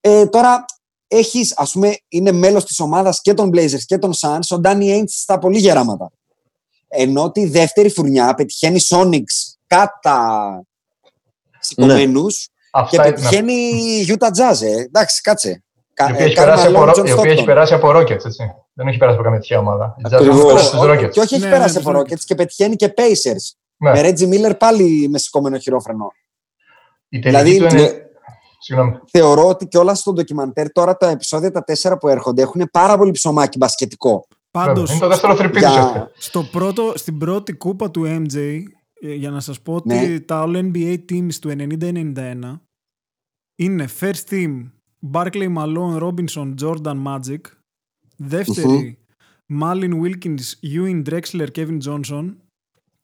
Ε, 0.00 0.26
τώρα 0.26 0.64
έχεις, 1.08 1.52
ας 1.56 1.72
πούμε, 1.72 1.96
είναι 2.08 2.32
μέλος 2.32 2.64
της 2.64 2.80
ομάδας 2.80 3.20
και 3.20 3.34
των 3.34 3.50
Blazers 3.54 3.82
και 3.86 3.98
των 3.98 4.12
Suns 4.20 4.56
ο 4.56 4.60
Danny 4.64 4.98
Ainge 4.98 5.04
στα 5.06 5.38
πολύ 5.38 5.58
γεράματα. 5.58 6.10
Ενώ 6.88 7.30
τη 7.30 7.46
δεύτερη 7.46 7.90
φουρνιά 7.90 8.34
πετυχαίνει 8.34 8.80
Sonics 8.88 9.54
κατά 9.66 10.62
σηκωμένους 11.60 12.44
και 12.44 12.70
Αυτά 12.70 13.08
ήταν. 13.08 13.14
πετυχαίνει 13.14 13.70
Utah 14.08 14.30
Jazz. 14.38 14.60
Ε. 14.62 14.80
Εντάξει, 14.80 15.20
κάτσε. 15.20 15.62
Κα- 15.94 16.08
Η 16.08 16.12
οποία 16.12 16.24
ε, 16.24 16.28
έχει 16.28 16.34
Karl 16.38 16.44
περάσει 16.44 16.66
από 16.66 16.78
Malone, 16.82 16.88
Ro- 16.88 16.94
John 17.00 17.06
η 17.08 17.12
οποία 17.12 17.30
έχει 17.30 17.40
Stockton. 17.42 17.46
περάσει 17.46 17.74
από 17.74 17.90
Rockets, 17.90 18.24
έτσι. 18.24 18.54
Δεν 18.72 18.86
έχει 18.86 18.96
περάσει 18.98 19.14
από 19.16 19.24
καμία 19.24 19.40
τυχαία 19.40 19.58
ομάδα. 19.58 19.94
Η 19.98 20.02
Jazz 20.08 20.12
Ακριβώς. 20.12 20.36
έχει 20.38 20.46
περάσει 20.46 20.66
στους 20.66 20.78
Ό, 20.80 20.90
Rockets. 20.90 21.10
Και 21.10 21.20
όχι 21.20 21.34
έχει 21.34 21.44
Ναι, 21.44 21.50
περάσει 21.50 21.74
ναι, 21.78 21.80
από 21.90 21.92
τους 22.04 22.12
Rockets 22.12 22.20
και 22.24 22.34
πετυχαίνει 22.34 22.76
και 22.76 22.94
Pacers. 22.96 23.54
Ναι. 23.76 23.90
Με 23.90 24.00
Reggie 24.00 24.28
Miller 24.50 24.58
πάλι 24.58 25.08
με 25.10 25.18
σηκωμένο 25.18 25.58
χειρόφρενο. 25.58 26.12
Η 27.08 27.18
τελική 27.18 27.50
δηλαδή, 27.52 27.58
του 27.68 27.76
είναι... 27.76 28.06
Συγγνώμη. 28.64 28.98
Θεωρώ 29.10 29.48
ότι 29.48 29.66
και 29.66 29.78
όλα 29.78 29.94
στο 29.94 30.12
ντοκιμαντέρ 30.12 30.72
τώρα 30.72 30.96
τα 30.96 31.08
επεισόδια 31.08 31.50
τα 31.50 31.64
τέσσερα 31.64 31.98
που 31.98 32.08
έρχονται 32.08 32.42
έχουν 32.42 32.68
πάρα 32.72 32.96
πολύ 32.98 33.10
ψωμάκι 33.10 33.58
μπασκετικό. 33.58 34.26
Πάντως, 34.50 34.90
Είναι 34.90 34.98
το 35.00 35.08
δεύτερο 35.08 35.34
τριπίδι 35.34 35.58
Για- 35.58 35.68
ουσιαστικά. 35.70 36.10
στο 36.18 36.42
πρώτο, 36.42 36.92
στην 36.96 37.18
πρώτη 37.18 37.52
κούπα 37.52 37.90
του 37.90 38.02
MJ, 38.06 38.36
ε, 39.00 39.12
για 39.14 39.30
να 39.30 39.40
σας 39.40 39.60
πω 39.60 39.74
ότι 39.74 39.88
Ναι. 39.94 40.20
τα 40.20 40.44
All 40.46 40.56
NBA 40.56 40.96
teams 41.12 41.34
του 41.40 41.48
90-91 41.50 42.60
είναι 43.56 43.88
first 44.00 44.30
team 44.30 44.70
Barkley, 45.10 45.48
Malone, 45.48 45.98
Robinson, 46.00 46.54
Jordan, 46.62 46.96
Magic. 47.06 47.40
Δεύτερη, 48.16 48.98
Malin, 49.60 49.92
Wilkins, 50.02 50.54
Ewing, 50.76 51.02
Drexler, 51.10 51.48
Kevin 51.56 51.78
Johnson. 51.86 52.34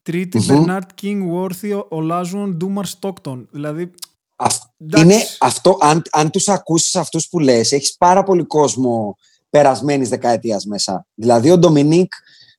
Τρίτη, 0.01 0.37
Μμμ. 0.37 0.47
Bernard 0.65 0.87
King, 1.01 1.19
Worthy, 1.33 1.81
Olajuwon, 1.89 2.57
Dumar, 2.61 2.83
Stockton. 2.99 3.45
Δηλαδή, 3.51 3.91
Αυ- 4.35 4.63
Εντάξει. 4.77 5.05
είναι 5.05 5.23
αυτό, 5.39 5.77
αν, 5.81 6.01
αν 6.11 6.29
τους 6.29 6.47
ακούσεις 6.47 6.95
αυτούς 6.95 7.29
που 7.29 7.39
λες, 7.39 7.71
έχεις 7.71 7.95
πάρα 7.97 8.23
πολύ 8.23 8.43
κόσμο 8.45 9.15
περασμένης 9.49 10.09
δεκαετίας 10.09 10.65
μέσα. 10.65 11.07
Δηλαδή 11.15 11.51
ο 11.51 11.57
Ντομινίκ 11.57 12.13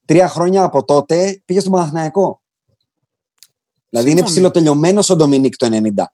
τρία 0.05 0.29
χρόνια 0.29 0.63
από 0.65 0.85
τότε 0.85 1.43
πήγε 1.45 1.61
στο 1.61 1.71
Παναθηναϊκό. 1.71 2.43
Δηλαδή 3.89 4.11
είναι 4.11 4.17
Σύμφωνοι. 4.19 4.25
ψηλοτελειωμένος 4.37 5.11
ο 5.11 5.17
Ντομινίκ 5.17 5.57
το 5.57 5.67
90. 5.71 6.13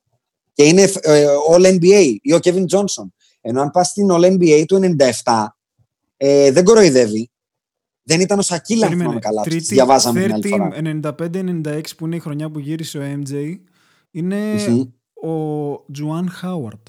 Και 0.53 0.63
είναι 0.65 0.83
ε, 1.01 1.27
All 1.51 1.67
NBA 1.81 2.15
ή 2.23 2.33
ο 2.33 2.39
Kevin 2.43 2.65
Johnson. 2.67 3.07
Ενώ 3.49 3.61
αν 3.61 3.71
πας 3.71 3.89
στην 3.89 4.09
All 4.11 4.25
NBA 4.25 4.65
του 4.67 4.81
97, 5.23 5.47
ε, 6.17 6.51
δεν 6.53 6.65
κοροϊδεύει. 6.65 7.31
Δεν 8.03 8.21
ήταν 8.21 8.39
ο 8.39 8.43
Σακίλα, 8.43 8.87
αν 8.87 8.93
θυμάμαι 8.93 9.19
καλά. 9.19 9.43
Τρίτη, 9.43 9.59
Τις 9.59 9.69
διαβάζαμε 9.69 10.21
την 10.21 10.31
third 10.31 10.33
άλλη 10.35 10.49
φορά. 10.49 10.69
team 10.73 11.01
95-96 11.67 11.81
που 11.97 12.07
είναι 12.07 12.17
η 12.17 12.19
χρονιά 12.19 12.51
που 12.51 12.59
γύρισε 12.59 12.99
ο 12.99 13.03
MJ 13.03 13.55
είναι 14.11 14.37
Μμμ. 14.69 14.81
ο 15.31 15.85
Τζουάν 15.93 16.29
Χάουαρτ. 16.31 16.87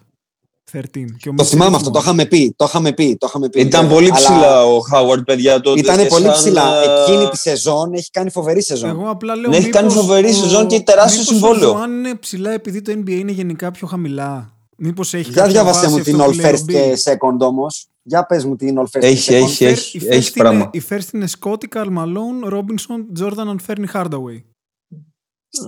13. 0.71 0.81
Και 1.17 1.29
ο 1.29 1.33
Το 1.35 1.43
Mitchell 1.43 1.45
θυμάμαι 1.47 1.71
Richmond. 1.71 1.75
αυτό, 1.75 1.89
το 1.91 1.99
είχαμε 1.99 2.25
πει. 2.25 2.53
Το 2.57 2.65
είχαμε 2.65 2.93
πει, 2.93 3.15
το 3.17 3.25
είχαμε 3.29 3.49
πει 3.49 3.59
Ήταν 3.61 3.85
Αλλά 3.85 3.93
πολύ 3.93 4.11
ψηλά 4.11 4.65
ο 4.65 4.79
Χάουαρντ, 4.79 5.23
παιδιά. 5.23 5.59
Τότε 5.61 5.79
Ήταν 5.79 5.97
και 5.97 6.05
πολύ 6.05 6.23
σαν, 6.23 6.33
ψηλά. 6.33 6.81
ε, 6.83 7.01
Εκείνη 7.01 7.29
τη 7.29 7.37
σεζόν 7.37 7.93
έχει 7.93 8.09
κάνει 8.11 8.29
φοβερή 8.29 8.61
σεζόν. 8.63 8.89
Εγώ 8.89 9.09
απλά 9.09 9.35
λέω. 9.35 9.49
Ναι, 9.49 9.57
έχει 9.57 9.69
κάνει 9.69 9.87
μήπως 9.87 10.01
φοβερή 10.01 10.29
ο- 10.29 10.33
σεζόν 10.33 10.67
και 10.67 10.79
τεράστιο 10.81 11.19
μήπως 11.21 11.35
συμβόλαιο. 11.35 11.69
Ο 11.69 11.77
Ζωάν 11.77 11.91
είναι 11.91 12.15
ψηλά 12.15 12.51
επειδή 12.51 12.81
το 12.81 12.91
NBA 12.91 13.09
είναι 13.09 13.31
γενικά 13.31 13.71
πιο 13.71 13.87
χαμηλά. 13.87 14.56
Μήπως 14.77 15.13
έχει 15.13 15.23
Για 15.31 15.33
κάποια 15.41 15.51
διάβασέ 15.51 15.79
βάση 15.79 15.89
μου 15.91 15.97
αυτό 15.99 16.09
την 16.11 16.19
που 16.19 16.29
All 16.29 16.35
λέει 16.35 16.45
ο 16.45 16.49
First 16.55 16.61
Bill. 16.61 16.95
και 16.95 17.11
Second 17.11 17.37
όμως. 17.39 17.87
Για 18.03 18.25
πες 18.25 18.45
μου 18.45 18.55
την 18.55 18.75
All 18.79 18.83
First 18.83 19.01
Έχει, 19.03 19.25
και 19.31 19.37
Second. 19.39 19.43
έχει, 19.43 19.65
έχει, 19.65 19.97
Η 19.97 20.07
έχει 20.07 20.29
first 20.29 20.37
πράγμα. 20.37 20.59
Είναι, 20.59 20.69
η 20.73 20.81
first 20.89 21.13
είναι 21.13 21.27
Scotty, 21.39 21.67
Carl 21.75 21.97
Malone, 21.97 22.53
Robinson, 22.53 23.19
Jordan 23.19 23.55
and 23.55 23.57
Fernie 23.67 23.91
Hardaway. 23.93 24.41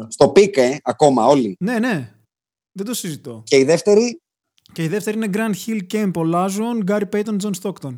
Στο 0.08 0.30
πικ, 0.30 0.58
ε, 0.58 0.78
ακόμα 0.84 1.26
όλοι. 1.26 1.56
Ναι, 1.60 1.80
ναι. 1.80 2.14
Δεν 2.72 2.86
το 2.86 2.94
συζητώ. 2.94 3.42
Και 3.46 3.58
η 3.58 3.64
δεύτερη; 3.64 4.20
Και 4.74 4.84
η 4.84 4.88
δεύτερη 4.88 5.18
είναι 5.18 5.30
Grant 5.34 5.54
Hill, 5.68 5.80
Kemp, 5.94 6.12
Olazon, 6.14 6.84
Gary 6.88 7.10
Payton, 7.14 7.36
John 7.42 7.52
Stockton. 7.62 7.98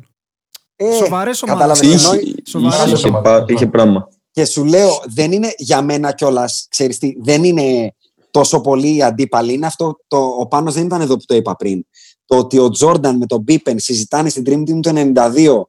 Ε, 0.76 0.92
Σοβαρές 0.92 1.42
ομάδες. 1.42 1.62
κατάλαβες, 1.66 1.80
Είχε- 1.94 2.06
εννοεί- 2.08 2.22
Είχε, 2.26 2.42
Σοβαρά 2.46 2.76
είχε, 2.76 2.86
είχε, 2.86 2.96
σοβαρά. 2.96 3.22
πα- 3.44 3.44
είχε 3.52 3.66
πράγμα. 3.66 4.08
Και 4.30 4.44
σου 4.44 4.64
λέω, 4.64 4.90
δεν 5.06 5.32
είναι 5.32 5.52
για 5.56 5.82
μένα 5.82 6.12
κιόλας, 6.12 6.66
ξέρεις 6.70 6.98
τι, 6.98 7.14
δεν 7.20 7.44
είναι 7.44 7.94
τόσο 8.32 8.60
πολύ 8.60 8.94
οι 8.96 9.02
αντίπαλοι. 9.02 9.52
Είναι 9.52 9.66
αυτό, 9.66 9.96
το, 10.08 10.16
ο 10.16 10.46
Πάνος 10.46 10.74
δεν 10.74 10.84
ήταν 10.84 11.00
εδώ 11.00 11.16
που 11.16 11.24
το 11.24 11.34
είπα 11.34 11.56
πριν. 11.56 11.86
Το 12.26 12.36
ότι 12.36 12.58
ο 12.58 12.70
Τζόρνταν 12.70 13.16
με 13.16 13.26
τον 13.26 13.40
Μπίπεν 13.40 13.78
συζητάνε 13.78 14.28
στην 14.28 14.44
Dream 14.46 14.70
Team 14.70 14.80
του 14.82 15.12
92 15.14 15.62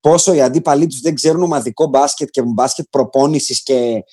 πόσο 0.00 0.32
οι 0.32 0.40
αντίπαλοι 0.40 0.86
τους 0.86 1.00
δεν 1.00 1.14
ξέρουν 1.14 1.42
ομαδικό 1.42 1.86
μπάσκετ 1.86 2.28
και 2.28 2.42
μπάσκετ 2.42 2.86
προπόνησης 2.90 3.62
και 3.62 4.04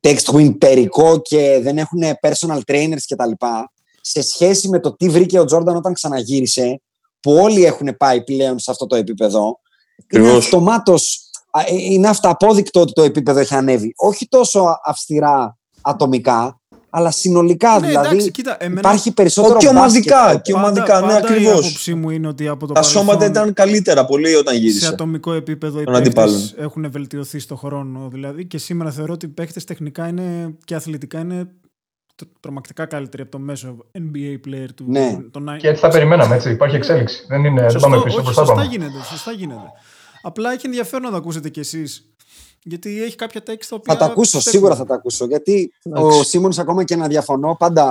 text 0.00 0.34
win 0.34 0.58
περικό 0.58 1.20
και 1.20 1.60
δεν 1.62 1.78
έχουν 1.78 2.00
personal 2.22 2.60
trainers 2.66 3.02
κτλ. 3.08 3.46
Σε 4.00 4.22
σχέση 4.22 4.68
με 4.68 4.80
το 4.80 4.96
τι 4.96 5.08
βρήκε 5.08 5.38
ο 5.38 5.44
Τζόρνταν 5.44 5.76
όταν 5.76 5.92
ξαναγύρισε, 5.92 6.80
που 7.20 7.32
όλοι 7.32 7.64
έχουν 7.64 7.96
πάει 7.96 8.24
πλέον 8.24 8.58
σε 8.58 8.70
αυτό 8.70 8.86
το 8.86 8.96
επίπεδο, 8.96 9.44
είναι 10.12 10.22
Ακριβώς. 10.22 10.44
αυτομάτως 10.44 11.30
α, 11.50 11.60
ε, 11.60 11.74
είναι 11.74 12.08
αυταπόδεικτο 12.08 12.80
ότι 12.80 12.92
το 12.92 13.02
επίπεδο 13.02 13.38
έχει 13.38 13.54
ανέβει. 13.54 13.92
Όχι 13.96 14.28
τόσο 14.28 14.80
αυστηρά 14.84 15.58
ατομικά, 15.80 16.60
αλλά 16.94 17.10
συνολικά. 17.10 17.78
Ναι, 17.80 17.86
δηλαδή 17.86 18.06
εντάξει, 18.08 18.30
κοίτα, 18.30 18.56
εμένα- 18.60 18.78
υπάρχει 18.80 19.12
περισσότερο 19.12 19.58
Και 19.58 19.68
ομαδικά, 19.68 20.22
μπάσκετ. 20.24 20.42
και 20.42 20.52
Πάντα- 20.52 20.64
ομαδικά, 20.66 20.94
ναι, 21.00 21.06
πάντα 21.06 21.14
Η 21.14 21.16
ακριβώς. 21.32 21.58
άποψή 21.58 21.94
μου 21.94 22.10
είναι 22.10 22.28
ότι 22.28 22.48
από 22.48 22.66
το 22.66 22.72
Τα 22.72 22.82
σώματα 22.82 23.18
παρελθόν 23.18 23.42
ήταν 23.42 23.54
καλύτερα 23.54 24.04
πολύ 24.04 24.34
όταν 24.34 24.54
σε 24.54 24.60
γύρισε. 24.60 24.86
ατομικό 24.86 25.32
επίπεδο 25.32 25.80
οι 25.80 25.84
Των 25.84 25.94
αντιπάλων. 25.94 26.34
παίκτες 26.34 26.54
έχουν 26.58 26.90
βελτιωθεί 26.90 27.38
στο 27.38 27.56
χρόνο. 27.56 28.08
Δηλαδή 28.12 28.46
και 28.46 28.58
σήμερα 28.58 28.90
θεωρώ 28.90 29.12
ότι 29.12 29.26
οι 29.26 29.28
παίκτες 29.28 29.64
τεχνικά 29.64 30.08
είναι, 30.08 30.54
και 30.64 30.74
αθλητικά 30.74 31.18
είναι 31.20 31.46
τρο- 32.14 32.30
τρομακτικά 32.40 32.86
καλύτεροι 32.86 33.22
από 33.22 33.30
το 33.30 33.38
μέσο 33.38 33.76
NBA 33.98 34.48
player 34.48 34.68
του. 34.74 34.84
Ναι. 34.88 35.18
των 35.30 35.48
nine- 35.50 35.56
Και 35.58 35.68
έτσι 35.68 35.80
θα 35.80 35.88
περιμέναμε, 35.88 36.34
έτσι. 36.34 36.50
Υπάρχει 36.50 36.76
εξέλιξη. 36.76 37.24
Δεν, 37.28 37.44
είναι, 37.44 37.60
δεν 37.60 37.70
Σωστό, 37.70 37.88
πάμε 37.88 38.02
πίσω, 38.02 38.14
όχι, 38.16 38.24
μπροστά 38.24 38.40
σωστά 38.44 38.54
πάμε. 38.62 38.68
γίνεται, 38.70 39.04
σωστά 39.10 39.32
γίνεται. 39.32 39.70
Απλά 40.24 40.52
έχει 40.52 40.66
ενδιαφέρον 40.66 41.02
να 41.04 41.10
το 41.10 41.16
ακούσετε 41.16 41.48
κι 41.48 41.60
εσείς. 41.60 42.11
Γιατί 42.62 43.02
έχει 43.02 43.16
κάποια 43.16 43.40
texts 43.46 43.66
τα 43.68 43.76
οποία... 43.76 43.94
Θα 43.94 43.96
τα 43.96 44.04
ακούσω, 44.04 44.36
πιστεύω. 44.36 44.56
σίγουρα 44.56 44.74
θα 44.76 44.84
τα 44.84 44.94
ακούσω. 44.94 45.24
Γιατί 45.24 45.72
ο 45.94 45.98
Εντάξει. 45.98 46.24
Σίμον, 46.24 46.52
ακόμα 46.58 46.84
και 46.84 46.96
να 46.96 47.06
διαφωνώ, 47.06 47.56
πάντα 47.58 47.84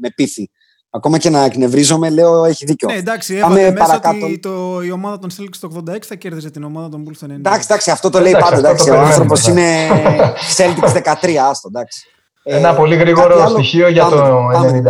με 0.00 0.08
πείθει. 0.14 0.50
Ακόμα 0.90 1.18
και 1.18 1.30
να 1.30 1.44
εκνευρίζομαι, 1.44 2.10
λέω 2.10 2.44
έχει 2.44 2.64
δίκιο. 2.64 2.88
Ναι, 2.88 2.96
εντάξει, 2.96 3.38
Πάμε 3.38 3.54
έβαλε 3.60 3.72
μέσα 3.72 3.86
παρακάτω. 3.86 4.24
ότι 4.26 4.38
το, 4.38 4.82
η 4.82 4.90
ομάδα 4.90 5.18
των 5.18 5.30
Celtics 5.38 5.56
το 5.60 5.82
86 5.90 5.96
θα 6.06 6.14
κέρδιζε 6.14 6.50
την 6.50 6.64
ομάδα 6.64 6.88
των 6.88 7.04
Bulls 7.08 7.16
το 7.20 7.26
90. 7.30 7.30
Εντάξει, 7.30 7.66
εντάξει, 7.70 7.90
αυτό 7.90 8.10
το 8.10 8.20
λέει 8.20 8.32
Εντάξει, 8.32 8.50
πάντα. 8.54 8.70
αυτό 8.70 8.84
το 8.84 8.92
Εντάξει, 8.94 9.10
ο 9.12 9.14
περιμένουμε, 9.14 9.14
άνθρωπος 9.14 9.46
ναι. 9.46 9.60
είναι 9.60 10.34
Celtics 10.56 11.24
13, 11.24 11.34
άστο, 11.50 11.68
εντάξει. 11.74 12.06
Ένα 12.42 12.68
Ε, 12.68 12.74
πολύ 12.74 12.96
κάτι 12.96 13.02
γρήγορο 13.10 13.42
άλλο; 13.42 13.48
στοιχείο 13.48 13.88
για 13.88 14.02
Πάμε, 14.04 14.16
το 14.16 14.48
πάμε, 14.52 14.82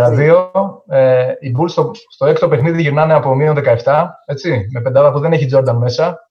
92. 0.89 0.97
Ε, 0.97 1.25
οι 1.41 1.55
Bulls 1.59 1.69
στο, 1.69 1.91
στο 2.09 2.27
έκτο 2.27 2.49
παιχνίδι 2.49 2.83
γυρνάνε 2.83 3.15
από 3.15 3.35
μείον 3.35 3.57
17, 3.85 4.05
έτσι, 4.27 4.67
με 4.73 4.81
πεντάδα 4.81 5.13
που 5.13 5.19
δεν 5.19 5.33
έχει 5.33 5.49
Jordan 5.55 5.75
μέσα. 5.79 6.28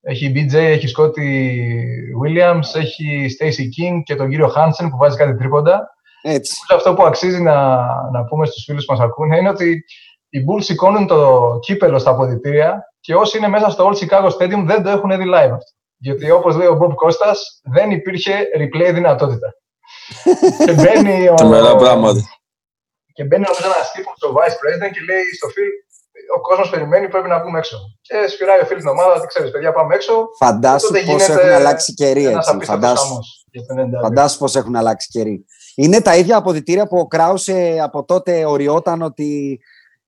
Έχει 0.00 0.32
BJ, 0.34 0.54
έχει 0.54 0.94
Scotty 0.96 1.30
Williams, 2.22 2.80
έχει 2.80 3.26
Stacy 3.38 3.62
King 3.62 4.02
και 4.04 4.14
τον 4.14 4.28
κύριο 4.28 4.52
Hansen 4.56 4.86
που 4.90 4.96
βάζει 4.96 5.16
κάτι 5.16 5.36
τρίποντα. 5.36 5.90
Έτσι. 6.22 6.56
Αυτό 6.74 6.94
που 6.94 7.02
αξίζει 7.02 7.42
να, 7.42 7.76
να 8.10 8.24
πούμε 8.24 8.46
στους 8.46 8.64
φίλους 8.64 8.84
που 8.84 8.92
μας 8.92 9.02
ακούνε 9.02 9.36
είναι 9.36 9.48
ότι 9.48 9.84
οι 10.28 10.38
Bulls 10.38 10.62
σηκώνουν 10.62 11.06
το 11.06 11.58
κύπελο 11.62 11.98
στα 11.98 12.10
αποδητήρια 12.10 12.92
και 13.00 13.14
όσοι 13.14 13.38
είναι 13.38 13.48
μέσα 13.48 13.70
στο 13.70 13.90
Old 13.90 13.96
Chicago 13.96 14.28
Stadium 14.28 14.64
δεν 14.66 14.82
το 14.82 14.90
έχουν 14.90 15.10
δει 15.16 15.24
live 15.26 15.52
αυτό. 15.52 15.72
Γιατί 15.96 16.30
όπως 16.30 16.56
λέει 16.56 16.66
ο 16.66 16.78
Bob 16.82 16.94
Κώστας, 16.94 17.60
δεν 17.62 17.90
υπήρχε 17.90 18.32
replay 18.58 18.90
δυνατότητα. 18.94 19.54
και 20.66 20.72
μπαίνει 20.72 21.28
ο, 21.28 21.34
Τρομερά 21.34 21.76
πράγματα. 21.76 22.20
και 23.12 23.24
μπαίνει 23.24 23.44
νομίζω 23.46 23.66
ένας 23.74 23.92
τύπος 23.92 24.14
στο 24.16 24.28
Vice 24.36 24.56
President 24.60 24.90
και 24.94 25.02
λέει 25.08 25.24
στο 25.38 25.48
Phil, 25.54 25.70
ο 26.36 26.40
κόσμος 26.40 26.70
περιμένει, 26.70 27.08
πρέπει 27.08 27.28
να 27.28 27.40
βγούμε 27.40 27.58
έξω. 27.58 27.76
Και 28.00 28.14
σφυράει 28.28 28.58
ο 28.58 28.62
Phil 28.68 28.76
στην 28.76 28.88
ομάδα, 28.88 29.20
τι 29.20 29.26
ξέρεις, 29.26 29.50
παιδιά, 29.50 29.72
πάμε 29.72 29.94
έξω. 29.94 30.12
Φαντάσου 30.38 30.86
Τότε 30.86 30.98
πώς 31.00 31.06
γίνεται 31.06 31.32
έχουν 31.32 31.52
αλλάξει 31.52 31.94
καιροί 31.94 32.24
ένας 32.24 32.36
έτσι. 32.36 32.50
απίστευτος 32.50 32.88
Φαντάσου. 32.88 33.06
χαμός 33.08 33.44
για 33.50 33.62
το 33.66 33.74
92. 33.74 34.00
Φαντάσου 34.02 34.38
πώς 34.38 34.56
έχουν 34.56 34.76
αλλάξει 34.76 35.08
καιροί. 35.10 35.44
Είναι 35.74 36.00
τα 36.00 36.16
ίδια 36.16 36.36
αποδητήρια 36.36 36.86
που 36.86 36.98
ο 36.98 37.06
Κράουσε 37.06 37.78
από 37.82 38.04
τότε 38.04 38.44
οριόταν 38.44 39.02
ότι 39.02 39.60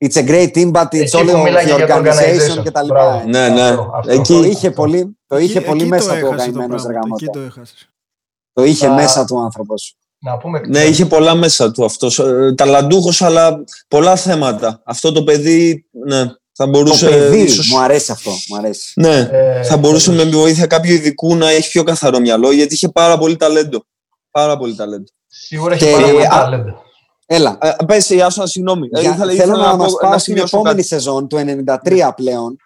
it's 0.05 0.15
a 0.19 0.29
great 0.29 0.51
team, 0.55 0.71
but 0.73 0.83
it's 0.85 1.01
Εκεί 1.01 1.17
all 1.17 1.27
που 1.33 1.39
of 1.39 1.43
μιλάγε 1.43 1.73
the 1.73 1.77
για 1.77 1.87
το 1.87 1.95
organization 1.95 2.59
organization. 2.59 2.65
κτλ. 2.65 2.87
Μπράβο. 2.87 3.23
Ναι, 3.27 3.49
ναι. 3.49 3.61
Αυτό, 3.69 3.91
αυτό. 3.95 4.13
Εκεί- 4.13 4.35
Το 4.35 4.43
είχε 4.43 4.71
πολύ, 4.71 5.19
το 5.27 5.39
είχε 5.39 5.59
Εκεί- 5.59 5.67
πολύ 5.69 5.81
εκεί 5.81 5.89
μέσα 5.91 6.15
το 6.15 6.21
του 6.21 6.27
ο 6.27 6.29
έχασε 6.35 6.51
το 6.51 6.59
καημένο 6.59 6.75
πράγμα, 6.75 6.89
εργαμό. 6.91 7.15
Εκεί 7.21 7.27
το 7.27 7.39
έχασες. 7.41 7.91
Το 8.53 8.65
είχε 8.65 8.87
Τα- 8.87 8.93
μέσα 8.95 9.25
του 9.25 9.41
άνθρωπος. 9.41 9.97
Να 10.23 10.37
πούμε. 10.37 10.61
Ναι, 10.69 10.81
είχε 10.85 11.07
πολλά 11.07 11.35
μέσα 11.35 11.71
του 11.71 11.85
αυτός. 11.85 12.19
Ε, 12.19 12.55
Ταλαντούχος, 12.57 13.23
αλλά 13.23 13.65
πολλά 13.89 14.17
θέματα. 14.17 14.83
Αυτό 14.85 15.13
το 15.13 15.23
παιδί, 15.25 15.87
ναι, 16.07 16.19
θα 16.53 16.65
Το 16.65 16.67
μπορούσε 16.71 17.09
παιδί, 17.09 17.39
ίσως... 17.41 17.69
μου 17.71 17.79
αρέσει 17.81 18.13
αυτό. 18.13 18.31
Μου 18.49 18.57
αρέσει. 18.57 18.93
Ναι, 18.97 19.29
Ε, 19.33 19.63
θα 19.63 19.77
μπορούσε 19.77 20.13
με 20.13 20.25
βοήθεια 20.25 20.67
κάποιου 20.67 20.93
ειδικού 20.93 21.37
να 21.37 21.51
έχει 21.51 21.71
πιο 21.71 21.83
καθαρό 21.83 22.19
μυαλό, 22.19 22.51
γιατί 22.53 22.75
είχε 22.75 22.89
πάρα 22.89 23.19
πολύ 23.19 23.37
ταλέντο. 23.37 23.85
Πάρα 24.31 24.57
πολύ 24.57 24.75
ταλέντο. 24.75 25.05
Σίγουρα 25.27 25.75
έχει 25.75 25.85
Και- 25.85 25.91
πάρα 25.93 26.07
πολύ 26.09 26.27
α- 26.27 26.29
ταλέντο. 26.29 26.83
Έλα. 27.27 27.59
Ε, 27.61 27.85
πες, 27.87 28.11
Ιάσονα, 28.11 28.47
συγγνώμη. 28.47 28.89
Ε, 28.93 29.01
Για- 29.01 29.11
ήθελα- 29.11 29.33
θέλω 29.33 29.33
ήθελα 29.33 29.57
να, 29.57 29.71
πω- 29.71 29.77
μας 29.77 29.93
πάω 30.01 30.11
στην 30.11 30.21
σημειώσω 30.21 30.57
επόμενη 30.57 30.77
κάτι. 30.77 30.89
σεζόν 30.89 31.29
του 31.29 31.37
93 31.37 32.13
πλέον 32.17 32.57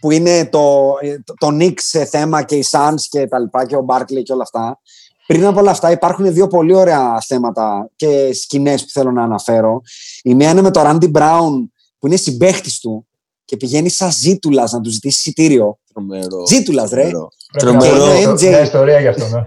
που 0.00 0.10
είναι 0.10 0.46
το, 0.46 0.92
το, 1.24 1.34
το 1.38 1.56
Knicks 1.60 1.80
σε 1.80 2.04
θέμα 2.04 2.42
και 2.42 2.54
οι 2.54 2.64
Suns 2.70 3.00
και 3.10 3.26
τα 3.26 3.38
λοιπά 3.38 3.66
και 3.66 3.76
ο 3.76 3.84
Barkley 3.88 4.22
και 4.22 4.32
όλα 4.32 4.42
αυτά. 4.42 4.80
Πριν 5.26 5.46
από 5.46 5.60
όλα 5.60 5.70
αυτά 5.70 5.90
υπάρχουν 5.90 6.32
δύο 6.32 6.46
πολύ 6.46 6.74
ωραία 6.74 7.20
θέματα 7.26 7.90
και 7.96 8.32
σκηνές 8.32 8.82
που 8.84 8.90
θέλω 8.90 9.10
να 9.10 9.22
αναφέρω. 9.22 9.80
Η 10.22 10.34
μία 10.34 10.50
είναι 10.50 10.62
με 10.62 10.70
τον 10.70 10.82
Randy 10.86 11.12
Brown 11.12 11.50
που 11.98 12.06
είναι 12.06 12.16
συμπαίχτης 12.16 12.80
του 12.80 13.06
και 13.44 13.56
πηγαίνει 13.56 13.88
σαν 13.88 14.12
ζήτουλας 14.12 14.72
να 14.72 14.80
του 14.80 14.90
ζητήσει 14.90 15.18
εισιτήριο. 15.18 15.78
Τρομερό. 15.94 16.46
Ζήτουλας 16.46 16.90
ρε. 16.90 17.02
Τρομερό. 17.08 17.28
Πρέπει 17.52 17.72
να 17.72 17.78
Τρομερό. 17.80 18.04
πούμε 18.04 18.32
MJ. 18.32 18.40
Μια 18.48 18.60
ιστορία 18.60 19.00
γι' 19.00 19.06
αυτό, 19.06 19.28
ναι. 19.28 19.42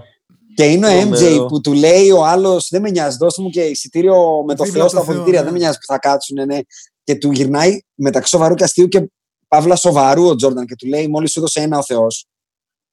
Και 0.56 0.64
είναι 0.66 0.88
ο 0.88 1.00
Τρομερό. 1.00 1.44
MJ 1.44 1.48
που 1.48 1.62
του 1.62 1.74
λέει 1.74 2.12
ο 2.12 2.26
άλλος: 2.26 2.68
Δεν 2.72 2.82
με 2.82 2.90
νοιάζει, 2.90 3.18
δώσε 3.18 3.42
μου 3.42 3.50
και 3.50 3.62
εισιτήριο 3.62 4.44
με 4.46 4.56
το 4.56 4.64
Δίπλα 4.64 4.80
Θεό 4.80 4.82
από 4.82 4.90
στα 4.90 5.00
το 5.00 5.06
Θεό, 5.06 5.14
αποδητήρια. 5.14 5.40
ναι. 5.40 5.46
Δεν 5.46 5.54
με 5.54 5.60
νοιάζει 5.60 5.78
που 5.78 5.86
θα 5.86 6.00
κάτσουν, 6.00 6.46
ναι. 6.46 6.60
Και 7.04 7.16
του 7.16 7.32
γυρνάει 7.32 7.80
μεταξύ 7.96 8.30
σοβαρού 8.30 8.54
και 8.54 8.64
αστείου 8.64 8.88
και 8.88 9.12
παύλα 9.48 9.76
σοβαρού 9.76 10.28
ο 10.28 10.36
Τζόρνταν 10.36 10.66
και 10.66 10.76
του 10.76 10.88
λέει: 10.88 11.08
Μόλις 11.08 11.32
σου 11.32 11.40
έδωσε 11.40 11.62
ένα 11.62 11.78
ο 11.78 11.84
Θεός. 11.84 12.26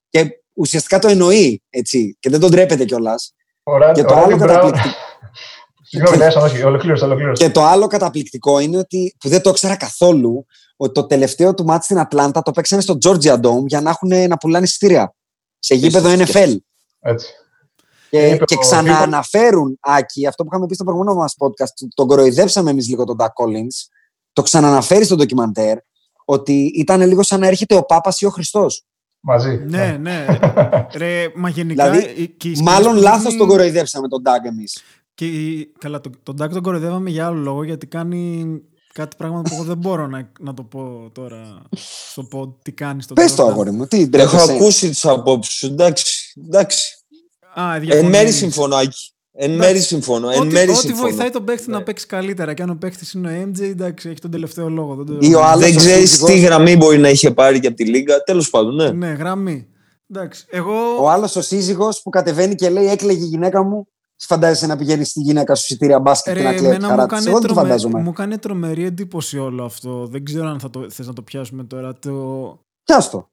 Και 0.09 0.42
ουσιαστικά 0.63 0.99
το 0.99 1.09
εννοεί 1.09 1.63
έτσι. 1.71 2.17
Και 2.21 2.31
δεν 2.31 2.41
τον 2.41 2.51
τρέπεται 2.51 2.85
κιόλας. 2.85 3.35
Ωραία, 3.63 3.93
Και 3.93 4.03
το 4.03 4.13
ωραία, 4.15 4.25
άλλο 4.25 4.37
Brown. 4.37 4.39
καταπληκτικό. 4.39 4.89
Συγγνώμη, 5.89 6.17
ναι, 6.17 6.27
όχι, 6.27 6.63
ολοκλήρωσε, 6.63 7.05
ολοκλήρωσε. 7.05 7.45
Και 7.47 7.51
το 7.53 7.63
άλλο 7.65 7.87
καταπληκτικό 7.87 8.59
είναι 8.59 8.77
ότι, 8.79 9.17
που 9.21 9.29
δεν 9.29 9.43
το 9.43 9.51
ήξερα 9.51 9.77
καθόλου, 9.77 10.47
ότι 10.77 10.93
το 10.93 11.07
τελευταίο 11.07 11.55
του 11.55 11.65
ματς 11.65 11.85
στην 11.85 11.99
Ατλάντα 11.99 12.43
το 12.43 12.51
παίξανε 12.51 12.83
στο 12.83 12.97
Georgia 13.05 13.41
Dome 13.41 13.67
για 13.67 13.81
να, 13.81 13.91
έχουν, 13.91 14.29
να 14.29 14.37
πουλάνε 14.37 14.65
εισιτήρια. 14.65 15.15
Σε 15.59 15.75
γήπεδο 15.75 16.11
NFL. 16.13 16.57
Έτσι. 17.01 17.27
Και, 18.11 18.27
είπε 18.29 18.45
και 18.45 18.55
ο 18.55 18.59
ξανααναφέρουν, 18.59 19.79
Άκη, 19.81 20.27
αυτό 20.27 20.43
που 20.43 20.49
είχαμε 20.53 20.67
πει 20.67 20.75
στο 20.75 20.85
προηγούμενο 20.85 21.17
μας 21.17 21.35
podcast, 21.39 21.69
το- 21.81 21.89
τον 21.95 22.07
κοροϊδέψαμε 22.07 22.71
εμείς 22.71 22.89
λίγο 22.89 23.05
τον 23.05 23.17
Doug 23.17 23.33
Collins, 23.43 23.89
το 24.33 24.43
ξαναναφέρει 24.43 25.05
στο 25.05 25.17
ντοκιμαντέρ, 25.17 25.77
ότι 26.25 26.71
ήταν 26.75 27.01
λίγο 27.07 27.23
σαν 27.23 27.41
να 27.41 27.47
έρχεται 27.47 27.75
ο 27.75 27.83
Πάπας 27.83 28.21
ή 28.21 28.27
ο 28.27 28.31
Χριστός. 28.31 28.85
Μαζί. 29.25 29.65
Ναι, 29.69 29.97
ναι. 30.01 30.27
Ρε, 30.97 31.27
μα 31.35 31.49
γενικά. 31.49 31.91
Δηλαδή, 31.91 32.23
ε, 32.23 32.25
και 32.27 32.49
οι 32.49 32.55
σκηνές 32.55 32.61
Μάλλον 32.61 32.95
που 32.95 33.01
λάθος 33.03 33.21
δείχνει- 33.21 33.39
τον 33.39 33.49
κοροϊδέψαμε 33.49 34.09
τον 34.09 34.23
Ντακ 34.23 34.45
εμείς. 34.45 34.83
Και 35.15 35.27
η- 35.27 35.73
καλά, 35.79 36.01
τον, 36.01 36.13
τον 36.23 36.35
Ντάκ 36.37 36.53
τον 36.53 36.63
κοροϊδεύαμε 36.63 37.11
για 37.11 37.27
άλλο 37.27 37.41
λόγο, 37.41 37.65
γιατί 37.65 37.87
κάνει 37.87 38.47
κάτι 38.93 39.17
πράγματα 39.17 39.49
που 39.49 39.55
εγώ 39.55 39.65
δεν 39.65 39.77
μπορώ 39.77 40.07
να, 40.07 40.31
να 40.41 40.55
το 40.55 40.63
πω 40.63 41.11
τώρα 41.13 41.63
στο 42.13 42.29
pod 42.33 42.55
τι 42.63 42.73
κάνεις 42.73 43.05
στον 43.05 43.17
Πες 43.17 43.35
το, 43.35 43.47
Jordan. 43.47 43.51
αγόρι 43.51 43.71
μου, 43.71 43.87
τι 43.87 43.97
Έχω 44.01 44.07
ντρέπεσαι. 44.09 44.53
ακούσει 44.53 44.89
τις 44.89 45.05
απόψεις 45.05 45.55
σου. 45.55 45.67
Εντάξει. 45.67 46.33
εντάξει. 46.47 46.95
Α, 47.61 47.75
Εν 47.75 47.81
διαφωνείς. 47.81 48.11
μέρη 48.11 48.33
συμφωνώ, 48.33 48.77
Άκη. 48.77 49.11
Εν 49.35 49.55
μέρη 49.55 49.81
συμφωνώ. 49.81 50.31
Εν 50.31 50.41
Ό,τι, 50.41 50.53
μέρη 50.53 50.71
ό,τι 50.71 50.79
συμφωνώ. 50.79 51.01
βοηθάει 51.09 51.31
τον 51.31 51.45
παίκτη 51.45 51.71
να 51.71 51.83
παίξει 51.83 52.07
καλύτερα. 52.07 52.55
Και 52.55 52.63
αν 52.63 52.71
ο 52.71 52.75
παίκτης 52.75 53.13
είναι 53.13 53.39
ο 53.39 53.43
MJ, 53.51 53.61
εντάξει, 53.63 54.09
έχει 54.09 54.19
τον 54.21 54.31
τελευταίο 54.31 54.69
λόγο. 54.69 54.95
Δεν 54.95 55.07
το... 55.07 55.27
Ή 55.27 55.35
ο 55.35 55.45
άλλος 55.45 55.65
Δεν 55.65 55.75
ο 55.77 55.79
ξέρεις 55.79 56.11
σύζυγος- 56.11 56.31
τι 56.31 56.39
γραμμή 56.39 56.77
μπορεί 56.77 56.99
να 56.99 57.09
είχε 57.09 57.31
πάρει 57.31 57.61
και 57.61 57.67
από 57.67 57.77
τη 57.77 57.85
Λίγκα. 57.85 58.23
Τέλος 58.23 58.51
πάντων, 58.51 58.75
ναι. 58.75 58.91
Ναι, 58.91 59.09
γραμμή. 59.09 59.67
Εντάξει, 60.11 60.45
εγώ. 60.51 60.75
Ο 61.03 61.11
άλλος 61.11 61.37
ο 61.37 61.43
σύζυγος 61.43 62.03
που 62.03 62.11
κατεβαίνει 62.11 62.55
και 62.55 62.71
λέει: 62.71 62.87
Έκλεγε 62.87 63.25
η 63.25 63.27
γυναίκα 63.27 63.63
μου 63.63 63.87
φαντάζεσαι 64.17 64.67
να 64.67 64.77
πηγαίνει 64.77 65.05
στη 65.05 65.21
γυναίκα 65.21 65.55
σου 65.55 65.65
εισιτήρια 65.69 66.01
μπάσκετ 66.01 66.37
και 66.37 66.43
να 66.43 66.53
κλαίει 66.55 66.81
χαρά 66.81 67.07
της. 67.07 67.27
Εγώ 67.27 67.39
δεν 67.39 67.49
το 67.49 67.55
φαντάζομαι. 67.55 68.01
Μου 68.01 68.13
κάνει 68.13 68.39
τρομερή 68.39 68.85
εντύπωση 68.85 69.39
όλο 69.39 69.65
αυτό. 69.65 70.07
Δεν 70.07 70.25
ξέρω 70.25 70.49
αν 70.49 70.61
θα 70.61 70.71
το, 70.71 70.91
θες 70.91 71.07
να 71.07 71.13
το 71.13 71.23
πιάσουμε 71.23 71.65
τώρα. 71.65 71.99
Το... 71.99 72.59
Πιάστο. 72.85 73.31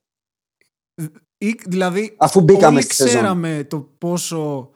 Δηλαδή, 1.68 2.16
Αφού 2.18 2.42
μπήκαμε 2.42 2.78
όλοι 2.78 2.86
ξέραμε 2.86 3.66
το 3.70 3.90
πόσο 3.98 4.70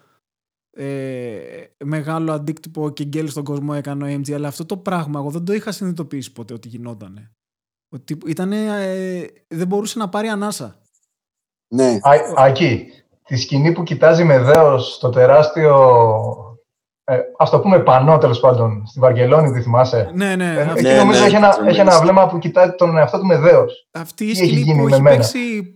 ε, 0.76 1.64
μεγάλο 1.86 2.32
αντίκτυπο 2.32 2.90
και 2.90 3.04
γκέλ 3.04 3.30
στον 3.30 3.44
κόσμο 3.44 3.74
έκανε 3.76 4.04
ο 4.04 4.20
MG, 4.20 4.34
αλλά 4.34 4.48
αυτό 4.48 4.66
το 4.66 4.78
πράγμα 4.78 5.20
εγώ 5.20 5.30
δεν 5.30 5.46
το 5.46 5.54
είχα 5.54 5.72
συνειδητοποιήσει 5.72 6.32
ποτέ 6.32 6.54
ότι 6.54 6.68
γινότανε. 6.68 7.32
Ότι 7.90 8.18
ήτανε, 8.26 8.66
ε, 8.66 9.26
δεν 9.48 9.68
μπορούσε 9.68 10.00
να 10.00 10.10
πάρει 10.10 10.28
ανάσα. 10.28 10.82
Ναι. 11.68 12.00
Ακή, 12.36 12.88
τη 13.24 13.36
σκηνή 13.36 13.72
που 13.72 13.84
κοιτάζει 13.84 14.24
με 14.24 14.40
δέος 14.40 14.98
το 15.00 15.10
τεράστιο 15.10 15.74
ε, 17.06 17.20
ας 17.38 17.50
το 17.50 17.60
πούμε 17.60 17.80
πανό 17.80 18.18
τέλος 18.18 18.40
πάντων 18.40 18.86
στη 18.86 19.00
Βαρκελόνη, 19.00 19.50
δεν 19.50 19.62
θυμάσαι; 19.62 20.12
Ναι, 20.14 20.36
ναι. 20.36 20.54
Ε, 20.54 20.72
εκεί 20.76 20.94
νομίζω 20.94 21.20
ναι, 21.20 21.26
έχει, 21.26 21.36
ένα, 21.36 21.58
έχει 21.66 21.80
ένα 21.80 22.00
βλέμμα 22.00 22.28
που 22.28 22.38
κοιτάει 22.38 22.72
τον 22.72 22.98
εαυτό 22.98 23.20
του 23.20 23.26
με 23.26 23.38
δέος. 23.38 23.88
Αυτή 23.92 24.26
η 24.26 24.36
σκηνή 24.36 24.76
που 24.82 24.88
έχει 24.88 25.02
παίξει 25.02 25.74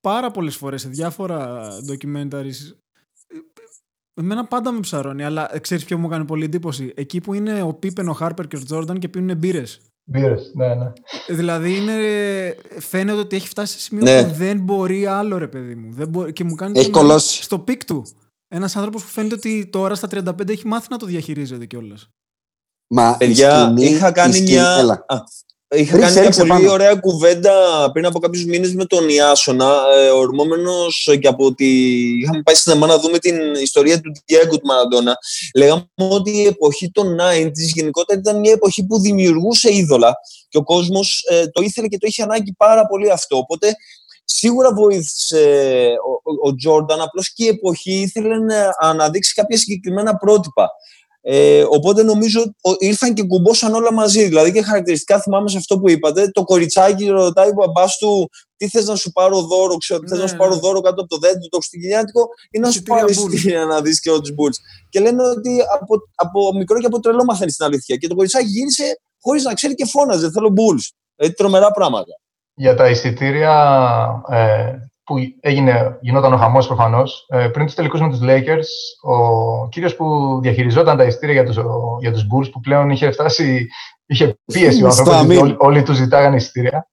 πάρα 0.00 0.30
πολλές 0.30 0.56
φορές 0.56 0.80
σε 0.80 0.88
διάφορα 0.88 1.68
documentaries 1.90 2.74
Εμένα 4.14 4.44
πάντα 4.44 4.72
με 4.72 4.80
ψαρώνει, 4.80 5.24
αλλά 5.24 5.50
ξέρεις 5.60 5.84
ποιο 5.84 5.98
μου 5.98 6.06
έκανε 6.06 6.24
πολύ 6.24 6.44
εντύπωση; 6.44 6.92
Εκεί 6.96 7.20
που 7.20 7.34
είναι 7.34 7.62
ο 7.62 7.74
Πίπεν, 7.74 8.08
ο 8.08 8.12
Χάρπερ 8.12 8.46
και 8.46 8.56
ο 8.56 8.62
Τζόρνταν 8.64 8.98
και 8.98 9.08
πίνουν 9.08 9.36
μπύρες. 9.36 9.80
Μπύρες, 10.04 10.52
ναι, 10.54 10.74
ναι. 10.74 10.92
Δηλαδή 11.28 11.76
είναι, 11.76 11.94
φαίνεται 12.78 13.18
ότι 13.18 13.36
έχει 13.36 13.48
φτάσει 13.48 13.72
σε 13.72 13.80
σημείο 13.80 14.04
ναι. 14.04 14.24
που 14.24 14.30
δεν 14.34 14.60
μπορεί 14.60 15.06
άλλο, 15.06 15.38
ρε 15.38 15.48
παιδί 15.48 15.74
μου. 15.74 15.92
Δεν 15.92 16.08
μπορεί, 16.08 16.32
και 16.32 16.44
μου 16.44 16.54
κάνει 16.54 16.78
έχει 16.78 16.90
κολώσει. 16.90 17.42
Στο 17.42 17.58
peak 17.58 17.84
του. 17.84 18.06
Ένας 18.48 18.76
άνθρωπος 18.76 19.02
που 19.02 19.08
φαίνεται 19.08 19.34
ότι 19.34 19.66
τώρα 19.66 19.94
στα 19.94 20.08
35 20.10 20.48
έχει 20.48 20.66
μάθει 20.66 20.86
να 20.90 20.96
το 20.96 21.06
διαχειρίζεται 21.06 21.66
κιόλας. 21.66 22.08
Μα 22.86 23.16
παιδιά, 23.16 23.64
σκηνή, 23.64 23.84
είχα 23.84 24.12
κάνει 24.12 24.40
μια. 24.40 24.76
Έλα. 24.78 25.04
Είχα 25.74 25.98
κάνει 25.98 26.20
μια 26.20 26.30
πολύ 26.30 26.48
πάνω. 26.48 26.72
ωραία 26.72 26.94
κουβέντα 26.94 27.52
πριν 27.92 28.06
από 28.06 28.18
κάποιους 28.18 28.44
μήνες 28.44 28.74
με 28.74 28.84
τον 28.84 29.08
Ιάσονα, 29.08 29.82
ε, 30.00 30.08
ορμώμενος 30.08 31.08
και 31.20 31.28
από 31.28 31.44
ότι 31.44 31.66
είχαμε 32.22 32.42
πάει 32.42 32.54
στην 32.54 32.78
να 32.78 32.98
δούμε 32.98 33.18
την 33.18 33.54
ιστορία 33.62 34.00
του 34.00 34.12
Diego 34.28 34.58
του 34.58 34.66
Μαραντόνα. 34.66 35.16
Λέγαμε 35.54 35.84
ότι 35.96 36.30
η 36.30 36.44
εποχή 36.44 36.90
των 36.90 37.16
90 37.20 37.50
γενικότερα 37.54 38.20
ήταν 38.20 38.40
μια 38.40 38.52
εποχή 38.52 38.86
που 38.86 39.00
δημιουργούσε 39.00 39.74
είδωλα 39.74 40.14
και 40.48 40.58
ο 40.58 40.62
κόσμος 40.62 41.24
ε, 41.28 41.46
το 41.46 41.62
ήθελε 41.62 41.86
και 41.86 41.98
το 41.98 42.06
είχε 42.06 42.22
ανάγκη 42.22 42.54
πάρα 42.56 42.86
πολύ 42.86 43.10
αυτό. 43.10 43.36
Οπότε 43.36 43.74
σίγουρα 44.24 44.74
βοήθησε 44.74 45.94
ο 46.44 46.54
Τζόρνταν, 46.54 47.00
απλώς 47.00 47.32
και 47.32 47.44
η 47.44 47.48
εποχή 47.48 47.92
ήθελε 47.92 48.38
να 48.38 48.74
αναδείξει 48.78 49.34
κάποια 49.34 49.58
συγκεκριμένα 49.58 50.16
πρότυπα. 50.16 50.70
Ε, 51.22 51.64
οπότε 51.68 52.02
νομίζω 52.02 52.54
ήρθαν 52.78 53.14
και 53.14 53.22
κουμπόσαν 53.22 53.74
όλα 53.74 53.92
μαζί. 53.92 54.24
Δηλαδή 54.24 54.52
και 54.52 54.62
χαρακτηριστικά 54.62 55.20
θυμάμαι 55.20 55.48
σε 55.48 55.56
αυτό 55.56 55.78
που 55.78 55.90
είπατε. 55.90 56.30
Το 56.30 56.44
κοριτσάκι 56.44 57.06
ρωτάει 57.06 57.48
ο 57.48 57.52
μπαμπάς 57.52 57.96
του 57.96 58.30
τι 58.56 58.68
θες 58.68 58.86
να 58.86 58.96
σου 58.96 59.12
πάρω 59.12 59.40
δώρο, 59.40 59.76
ξέρω, 59.76 60.00
ναι, 60.00 60.08
θες 60.08 60.18
να 60.18 60.26
σου 60.26 60.36
πάρω 60.36 60.54
ναι. 60.54 60.60
δώρο 60.60 60.80
κάτω 60.80 61.00
από 61.00 61.10
το 61.10 61.18
δέντρο, 61.18 61.48
το 61.48 61.56
χριστουγεννιάτικο 61.56 62.28
ή 62.50 62.58
να 62.58 62.70
σου 62.70 62.82
πάρω 62.82 63.08
εισιτήρια 63.08 63.64
να 63.72 63.80
δεις 63.80 64.00
και 64.00 64.10
του 64.10 64.32
Μπούλτ. 64.34 64.54
Και 64.88 65.00
λένε 65.00 65.22
ότι 65.28 65.58
από, 65.80 65.94
από 66.14 66.52
μικρό 66.56 66.80
και 66.80 66.86
από 66.86 67.00
τρελό 67.00 67.24
μαθαίνεις 67.24 67.56
την 67.56 67.64
αλήθεια. 67.64 67.96
Και 67.96 68.06
το 68.06 68.14
κοριτσάκι 68.14 68.46
γύρισε 68.46 69.00
χωρίς 69.20 69.44
να 69.44 69.54
ξέρει 69.54 69.74
και 69.74 69.86
φώναζε. 69.86 70.30
Θέλω 70.30 70.48
Bulls. 70.48 70.84
Δηλαδή 71.16 71.34
τρομερά 71.34 71.70
πράγματα. 71.70 72.12
Για 72.54 72.74
τα 72.74 72.90
εισιτήρια 72.90 73.54
ε, 74.30 74.89
που 75.10 75.16
έγινε, 75.40 75.98
γινόταν 76.00 76.32
ο 76.32 76.36
χαμός 76.36 76.66
προφανώς. 76.66 77.26
Ε, 77.28 77.48
πριν 77.48 77.66
τους 77.66 77.74
τελικούς 77.74 78.00
με 78.00 78.08
τους 78.08 78.20
Lakers, 78.22 78.70
ο 79.10 79.68
κύριος 79.68 79.96
που 79.96 80.38
διαχειριζόταν 80.42 80.96
τα 80.96 81.04
ειστήρια 81.04 81.34
για 81.34 81.44
τους 81.44 81.58
για 82.00 82.12
τους 82.12 82.22
Bulls, 82.22 82.50
που 82.52 82.60
πλέον 82.60 82.90
είχε 82.90 83.10
φτάσει, 83.10 83.68
είχε 84.06 84.38
πίεση 84.44 84.84
ο 84.84 84.86
άνθρωπος, 84.86 85.36
όλοι, 85.38 85.54
όλοι 85.58 85.82
του 85.82 85.92
ζητάγανε 85.92 86.36
εισιτήρια. 86.36 86.88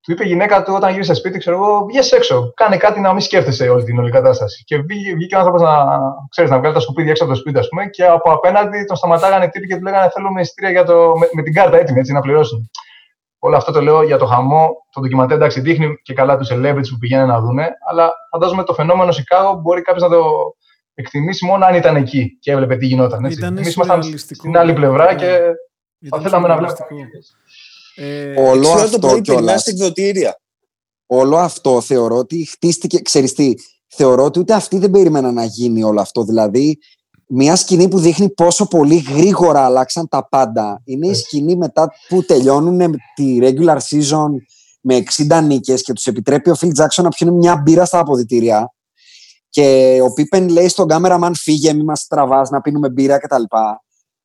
Του 0.00 0.12
είπε 0.12 0.24
η 0.24 0.28
γυναίκα 0.28 0.62
του 0.62 0.72
όταν 0.76 0.92
γύρισε 0.92 1.14
σπίτι, 1.14 1.38
ξέρω 1.38 1.56
εγώ, 1.56 1.84
βγες 1.84 2.12
έξω. 2.12 2.52
Κάνε 2.56 2.76
κάτι 2.76 3.00
να 3.00 3.12
μην 3.12 3.20
σκέφτεσαι 3.20 3.68
όλη 3.68 3.84
την 3.84 3.98
όλη 3.98 4.10
κατάσταση. 4.10 4.64
Και 4.64 4.76
βγήκε, 4.76 5.14
βγήκε 5.14 5.34
ο 5.34 5.38
άνθρωπος 5.38 5.62
να, 5.62 5.74
ξέρεις, 6.30 6.50
να 6.50 6.58
βγάλει 6.58 6.74
τα 6.74 6.80
σκουπίδια 6.80 7.10
έξω 7.10 7.24
από 7.24 7.32
το 7.32 7.38
σπίτι, 7.38 7.58
ας 7.58 7.68
πούμε, 7.68 7.86
και 7.86 8.04
από 8.04 8.32
απέναντι 8.32 8.84
τον 8.84 8.96
σταματάγανε 8.96 9.48
τύποι 9.48 9.66
και 9.66 9.76
του 9.76 9.82
λέγανε 9.82 10.10
Θέλουμε 10.14 10.40
εισιτήρια 10.40 10.70
για 10.70 10.84
το, 10.84 11.12
με, 11.18 11.28
με, 11.32 11.42
την 11.42 11.52
κάρτα 11.52 11.76
έτοιμη 11.76 11.98
έτσι, 11.98 12.12
να 12.12 12.20
πληρώσουν. 12.20 12.70
Όλο 13.38 13.56
αυτό 13.56 13.72
το 13.72 13.80
λέω 13.80 14.02
για 14.02 14.18
το 14.18 14.26
χαμό. 14.26 14.68
Το 14.92 15.00
ντοκιμαντέρ 15.00 15.36
εντάξει 15.36 15.60
δείχνει 15.60 16.00
και 16.02 16.14
καλά 16.14 16.38
τους 16.38 16.48
celebrities 16.52 16.88
που 16.90 16.98
πηγαίνουν 16.98 17.28
να 17.28 17.40
δούνε, 17.40 17.68
αλλά 17.88 18.12
φαντάζομαι 18.30 18.64
το 18.64 18.74
φαινόμενο 18.74 19.12
Σικάγο 19.12 19.54
μπορεί 19.54 19.82
κάποιος 19.82 20.02
να 20.02 20.16
το 20.16 20.24
εκτιμήσει 20.94 21.46
μόνο 21.46 21.64
αν 21.64 21.74
ήταν 21.74 21.96
εκεί 21.96 22.38
και 22.40 22.50
έβλεπε 22.50 22.76
τι 22.76 22.86
γινόταν. 22.86 23.24
Εμείς 23.24 23.74
ήμασταν 23.74 24.18
στην 24.18 24.56
άλλη 24.56 24.72
πλευρά 24.72 25.14
και 25.14 25.40
θα 26.08 26.20
θέλαμε 26.20 26.48
να 26.48 26.56
βλέπουμε. 26.56 26.86
Ε, 27.94 28.40
όλο 28.40 28.68
αυτό 28.68 29.20
κιόλας, 29.20 29.66
εκδοτήρια. 29.66 30.40
Όλο 31.06 31.36
αυτό 31.36 31.80
θεωρώ 31.80 32.16
ότι 32.16 32.44
χτίστηκε, 32.44 32.98
ξέρεις 32.98 33.32
τι, 33.32 33.54
θεωρώ 33.86 34.24
ότι 34.24 34.38
ούτε 34.38 34.54
αυτοί 34.54 34.78
δεν 34.78 34.90
περίμεναν 34.90 35.34
να 35.34 35.44
γίνει 35.44 35.82
όλο 35.82 36.00
αυτό. 36.00 36.24
Δηλαδή, 36.24 36.78
μια 37.28 37.56
σκηνή 37.56 37.88
που 37.88 37.98
δείχνει 37.98 38.30
πόσο 38.30 38.66
πολύ 38.66 38.96
γρήγορα 38.96 39.64
αλλάξαν 39.64 40.08
τα 40.08 40.28
πάντα. 40.28 40.80
Είναι 40.84 41.06
η 41.06 41.14
σκηνή 41.14 41.56
μετά 41.56 41.92
που 42.08 42.24
τελειώνουν 42.24 42.94
τη 43.14 43.38
regular 43.40 43.76
season 43.76 44.30
με 44.80 45.02
60 45.28 45.42
νίκες 45.42 45.82
και 45.82 45.92
τους 45.92 46.06
επιτρέπει 46.06 46.50
ο 46.50 46.56
Phil 46.60 46.70
Jackson 46.80 47.02
να 47.02 47.08
πιούν 47.08 47.34
μια 47.34 47.56
μπύρα 47.56 47.84
στα 47.84 47.98
αποδητήρια 47.98 48.70
και 49.56 49.98
ο 50.02 50.12
Πίπεν 50.12 50.48
λέει 50.48 50.68
στον 50.68 50.88
κάμεραμαν 50.88 51.34
φύγε, 51.34 51.72
μη 51.72 51.82
μας 51.82 52.06
τραβάς 52.06 52.50
να 52.50 52.60
πίνουμε 52.60 52.90
μπύρα 52.90 53.18
κτλ. 53.18 53.42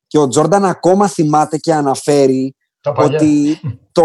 Και 0.06 0.18
ο 0.18 0.28
Τζόρνταν 0.28 0.64
ακόμα 0.64 1.08
θυμάται 1.08 1.56
και 1.56 1.74
αναφέρει 1.74 2.54
ότι 2.96 3.60
το 3.92 4.02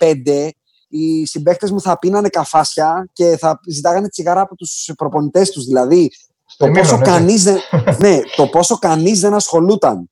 85 0.00 0.48
οι 0.88 1.26
συμπαίχτες 1.26 1.70
μου 1.70 1.80
θα 1.80 1.98
πίνανε 1.98 2.28
καφάσια 2.28 3.08
και 3.12 3.36
θα 3.36 3.60
ζητάγανε 3.68 4.08
τσιγάρα 4.08 4.40
από 4.40 4.56
τους 4.56 4.90
προπονητές 4.96 5.50
τους. 5.50 5.64
Δηλαδή, 5.64 6.10
το 6.56 6.70
πόσο, 6.70 6.96
ναι, 6.96 7.04
κανείς 7.04 7.42
δεν, 7.42 7.58
ναι, 8.02 8.20
το 8.36 8.46
πόσο 8.46 8.78
κανείς 8.78 9.20
δεν 9.20 9.34
ασχολούταν. 9.34 10.10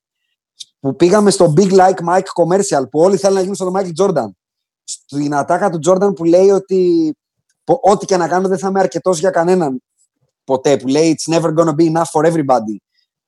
Που 0.79 0.95
πήγαμε 0.95 1.31
στο 1.31 1.53
Big 1.57 1.71
Like 1.71 2.07
Mike 2.07 2.19
Commercial, 2.19 2.89
που 2.91 2.99
όλοι 2.99 3.17
θέλουν 3.17 3.35
να 3.35 3.41
γίνουν 3.41 3.55
στο 3.55 3.71
Michael 3.75 4.05
Jordan. 4.05 4.29
Στην 4.83 5.35
ατάκα 5.35 5.69
του 5.69 5.79
Jordan 5.87 6.15
που 6.15 6.23
λέει 6.23 6.49
ότι 6.49 7.13
ό,τι 7.81 8.05
και 8.05 8.17
να 8.17 8.27
κάνω 8.27 8.47
δεν 8.47 8.57
θα 8.57 8.67
είμαι 8.67 8.79
αρκετός 8.79 9.19
για 9.19 9.29
κανέναν 9.29 9.83
ποτέ. 10.43 10.77
Που 10.77 10.87
λέει 10.87 11.17
It's 11.17 11.33
never 11.33 11.53
gonna 11.53 11.75
be 11.75 11.91
enough 11.91 12.09
for 12.11 12.31
everybody. 12.31 12.75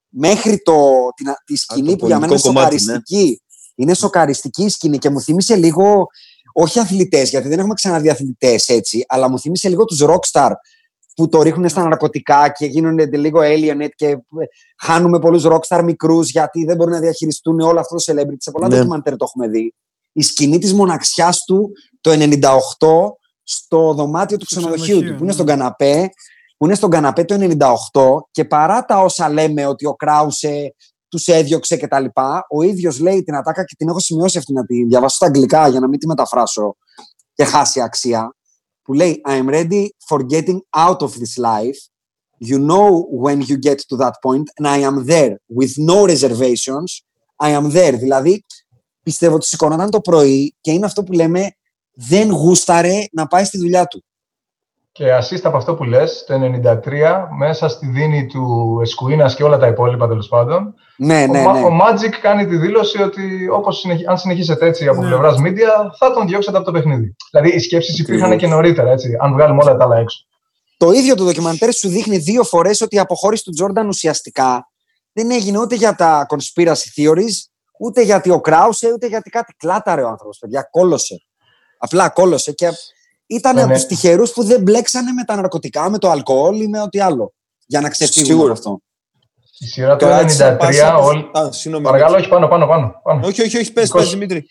Μέχρι 0.07 0.61
το, 0.61 0.73
τη, 1.15 1.23
τη 1.45 1.55
σκηνή 1.55 1.95
που 1.97 2.05
για 2.05 2.19
μένα 2.19 2.33
είναι 2.33 2.41
ναι. 2.43 2.53
σοκαριστική. 2.53 3.41
Είναι 3.75 3.93
σοκαριστική 3.93 4.63
η 4.63 4.69
σκηνή 4.69 4.97
και 4.97 5.09
μου 5.09 5.21
θύμισε 5.21 5.55
λίγο, 5.55 6.07
όχι 6.53 6.79
αθλητές, 6.79 7.29
γιατί 7.29 7.47
δεν 7.47 7.59
έχουμε 7.59 7.73
ξαναδεί 7.73 8.09
αθλητές 8.09 8.69
έτσι, 8.69 9.05
αλλά 9.07 9.29
μου 9.29 9.39
θύμισε 9.39 9.69
λίγο 9.69 9.85
τους 9.85 10.03
rockstar 10.03 10.51
που 11.15 11.29
το 11.29 11.41
ρίχνουν 11.41 11.69
στα 11.69 11.83
ναρκωτικά 11.83 12.49
και 12.49 12.65
γίνονται 12.65 13.17
λίγο 13.17 13.39
alienated 13.43 13.89
και 13.95 14.17
χάνουμε 14.77 15.19
πολλούς 15.19 15.45
rockstar 15.45 15.83
μικρούς 15.83 16.29
γιατί 16.29 16.65
δεν 16.65 16.75
μπορούν 16.75 16.93
να 16.93 16.99
διαχειριστούν 16.99 17.59
όλο 17.59 17.79
αυτό 17.79 17.95
το 17.95 18.03
celebrity. 18.05 18.37
Σε 18.37 18.51
πολλά 18.51 18.67
ναι. 18.67 18.75
ντοκιμαντέρ 18.75 19.15
το 19.15 19.25
έχουμε 19.27 19.47
δει. 19.47 19.73
Η 20.11 20.21
σκηνή 20.21 20.57
της 20.57 20.73
μοναξιάς 20.73 21.43
του 21.43 21.71
το 22.01 22.11
98 22.11 22.47
στο 23.43 23.93
δωμάτιο 23.93 24.37
του 24.37 24.45
ξενοδοχείου 24.45 25.01
του, 25.03 25.15
που 25.15 25.23
είναι 25.23 25.31
στον 25.31 25.45
ναι. 25.45 25.51
καναπέ, 25.51 26.09
που 26.57 26.65
είναι 26.65 26.75
στον 26.75 26.89
καναπέ 26.89 27.23
το 27.23 27.35
98 27.39 28.27
και 28.31 28.45
παρά 28.45 28.85
τα 28.85 28.99
όσα 28.99 29.29
λέμε 29.29 29.65
ότι 29.65 29.85
ο 29.85 29.93
Κράουσε 29.93 30.75
τους 31.07 31.27
έδιωξε 31.27 31.77
κτλ. 31.77 32.05
Ο 32.49 32.61
ίδιος 32.61 32.99
λέει 32.99 33.23
την 33.23 33.35
ατάκα 33.35 33.63
και 33.63 33.75
την 33.77 33.87
έχω 33.89 33.99
σημειώσει 33.99 34.37
αυτή 34.37 34.53
να 34.53 34.65
τη 34.65 34.85
διαβάσω 34.85 35.15
στα 35.15 35.25
αγγλικά 35.25 35.67
για 35.67 35.79
να 35.79 35.87
μην 35.87 35.99
τη 35.99 36.07
μεταφράσω 36.07 36.75
και 37.33 37.43
χάσει 37.43 37.81
αξία 37.81 38.35
που 38.91 38.97
λέει 38.97 39.21
I'm 39.25 39.49
ready 39.49 39.87
for 40.09 40.19
getting 40.33 40.59
out 40.87 41.01
of 41.01 41.11
this 41.21 41.37
life. 41.37 41.79
You 42.49 42.59
know 42.69 42.87
when 43.23 43.37
you 43.49 43.57
get 43.67 43.79
to 43.89 43.95
that 44.03 44.15
point 44.25 44.47
and 44.57 44.67
I 44.67 44.79
am 44.89 45.05
there 45.05 45.35
with 45.59 45.73
no 45.91 45.97
reservations. 46.13 46.89
I 47.35 47.49
am 47.59 47.69
there. 47.69 47.97
Δηλαδή, 47.97 48.43
πιστεύω 49.03 49.35
ότι 49.35 49.45
σηκώνονταν 49.45 49.89
το 49.89 50.01
πρωί 50.01 50.55
και 50.61 50.71
είναι 50.71 50.85
αυτό 50.85 51.03
που 51.03 51.11
λέμε 51.11 51.51
δεν 51.93 52.31
γούσταρε 52.31 53.05
να 53.11 53.27
πάει 53.27 53.43
στη 53.43 53.57
δουλειά 53.57 53.85
του. 53.85 54.03
Και 54.91 55.13
ασίστα 55.13 55.47
από 55.47 55.57
αυτό 55.57 55.75
που 55.75 55.83
λες, 55.83 56.23
το 56.27 56.33
1993, 56.33 57.27
μέσα 57.37 57.67
στη 57.67 57.87
δίνη 57.87 58.25
του 58.25 58.77
Εσκουίνας 58.81 59.35
και 59.35 59.43
όλα 59.43 59.57
τα 59.57 59.67
υπόλοιπα 59.67 60.07
τέλος 60.07 60.27
πάντων, 60.27 60.73
ναι, 61.03 61.25
ναι, 61.25 61.45
ο, 61.47 61.53
ναι. 61.53 61.59
ο 61.59 61.69
Magic 61.81 62.11
κάνει 62.21 62.47
τη 62.47 62.57
δήλωση 62.57 63.01
ότι 63.01 63.49
όπως 63.49 63.85
αν 64.07 64.17
συνεχίσετε 64.17 64.65
έτσι 64.65 64.87
από 64.87 65.01
ναι. 65.01 65.07
πλευράς 65.07 65.35
media, 65.45 65.91
θα 65.97 66.13
τον 66.13 66.27
διώξετε 66.27 66.57
από 66.57 66.65
το 66.65 66.71
παιχνίδι. 66.71 67.15
Δηλαδή 67.31 67.55
οι 67.55 67.59
σκέψεις 67.59 67.99
υπήρχαν 67.99 68.37
και 68.37 68.47
νωρίτερα, 68.47 68.91
έτσι, 68.91 69.17
αν 69.19 69.33
βγάλουμε 69.33 69.63
όλα 69.63 69.77
τα 69.77 69.83
άλλα 69.83 69.97
έξω. 69.97 70.25
Το 70.77 70.91
ίδιο 70.91 71.15
το 71.15 71.23
ντοκιμαντέρ 71.23 71.73
σου 71.73 71.89
δείχνει 71.89 72.17
δύο 72.17 72.43
φορές 72.43 72.81
ότι 72.81 72.95
η 72.95 72.99
αποχώρηση 72.99 73.43
του 73.43 73.51
Τζόρνταν 73.51 73.87
ουσιαστικά 73.87 74.71
δεν 75.13 75.31
έγινε 75.31 75.59
ούτε 75.59 75.75
για 75.75 75.95
τα 75.95 76.25
conspiracy 76.29 77.01
theories, 77.01 77.35
ούτε 77.79 78.01
γιατί 78.01 78.29
ο 78.29 78.41
Κράουσε, 78.41 78.91
ούτε 78.93 79.07
γιατί 79.07 79.29
κάτι 79.29 79.53
κλάταρε 79.57 80.01
ο 80.01 80.07
άνθρωπος, 80.07 80.37
παιδιά, 80.37 80.67
κόλωσε. 80.71 81.23
Απλά 81.77 82.09
κόλωσε 82.09 82.51
και 82.51 82.69
ήταν 83.25 83.55
ναι, 83.55 83.61
από 83.61 83.69
ναι. 83.69 83.75
τους 83.75 83.85
τυχερούς 83.85 84.31
που 84.31 84.43
δεν 84.43 84.61
μπλέξανε 84.61 85.11
με 85.11 85.23
τα 85.23 85.35
ναρκωτικά, 85.35 85.89
με 85.89 85.97
το 85.97 86.09
αλκοόλ 86.09 86.61
ή 86.61 86.67
με 86.67 86.81
ό,τι 86.81 86.99
άλλο. 86.99 87.33
Για 87.65 87.81
να 87.81 87.89
ξεφύγουν 87.89 88.51
αυτό. 88.51 88.81
Η 89.61 89.65
σειρά 89.65 89.95
του 89.95 90.05
93, 90.05 90.99
όλοι... 91.01 91.29
Παρακαλώ, 91.81 92.15
όχι 92.15 92.27
πάνω, 92.27 92.47
πάνω, 92.47 92.67
πάνω. 92.67 92.99
πάνω. 93.03 93.21
Όχι, 93.23 93.41
όχι, 93.41 93.57
όχι, 93.57 93.73
πες, 93.73 93.89
πες, 93.89 94.09
Δημήτρη. 94.09 94.45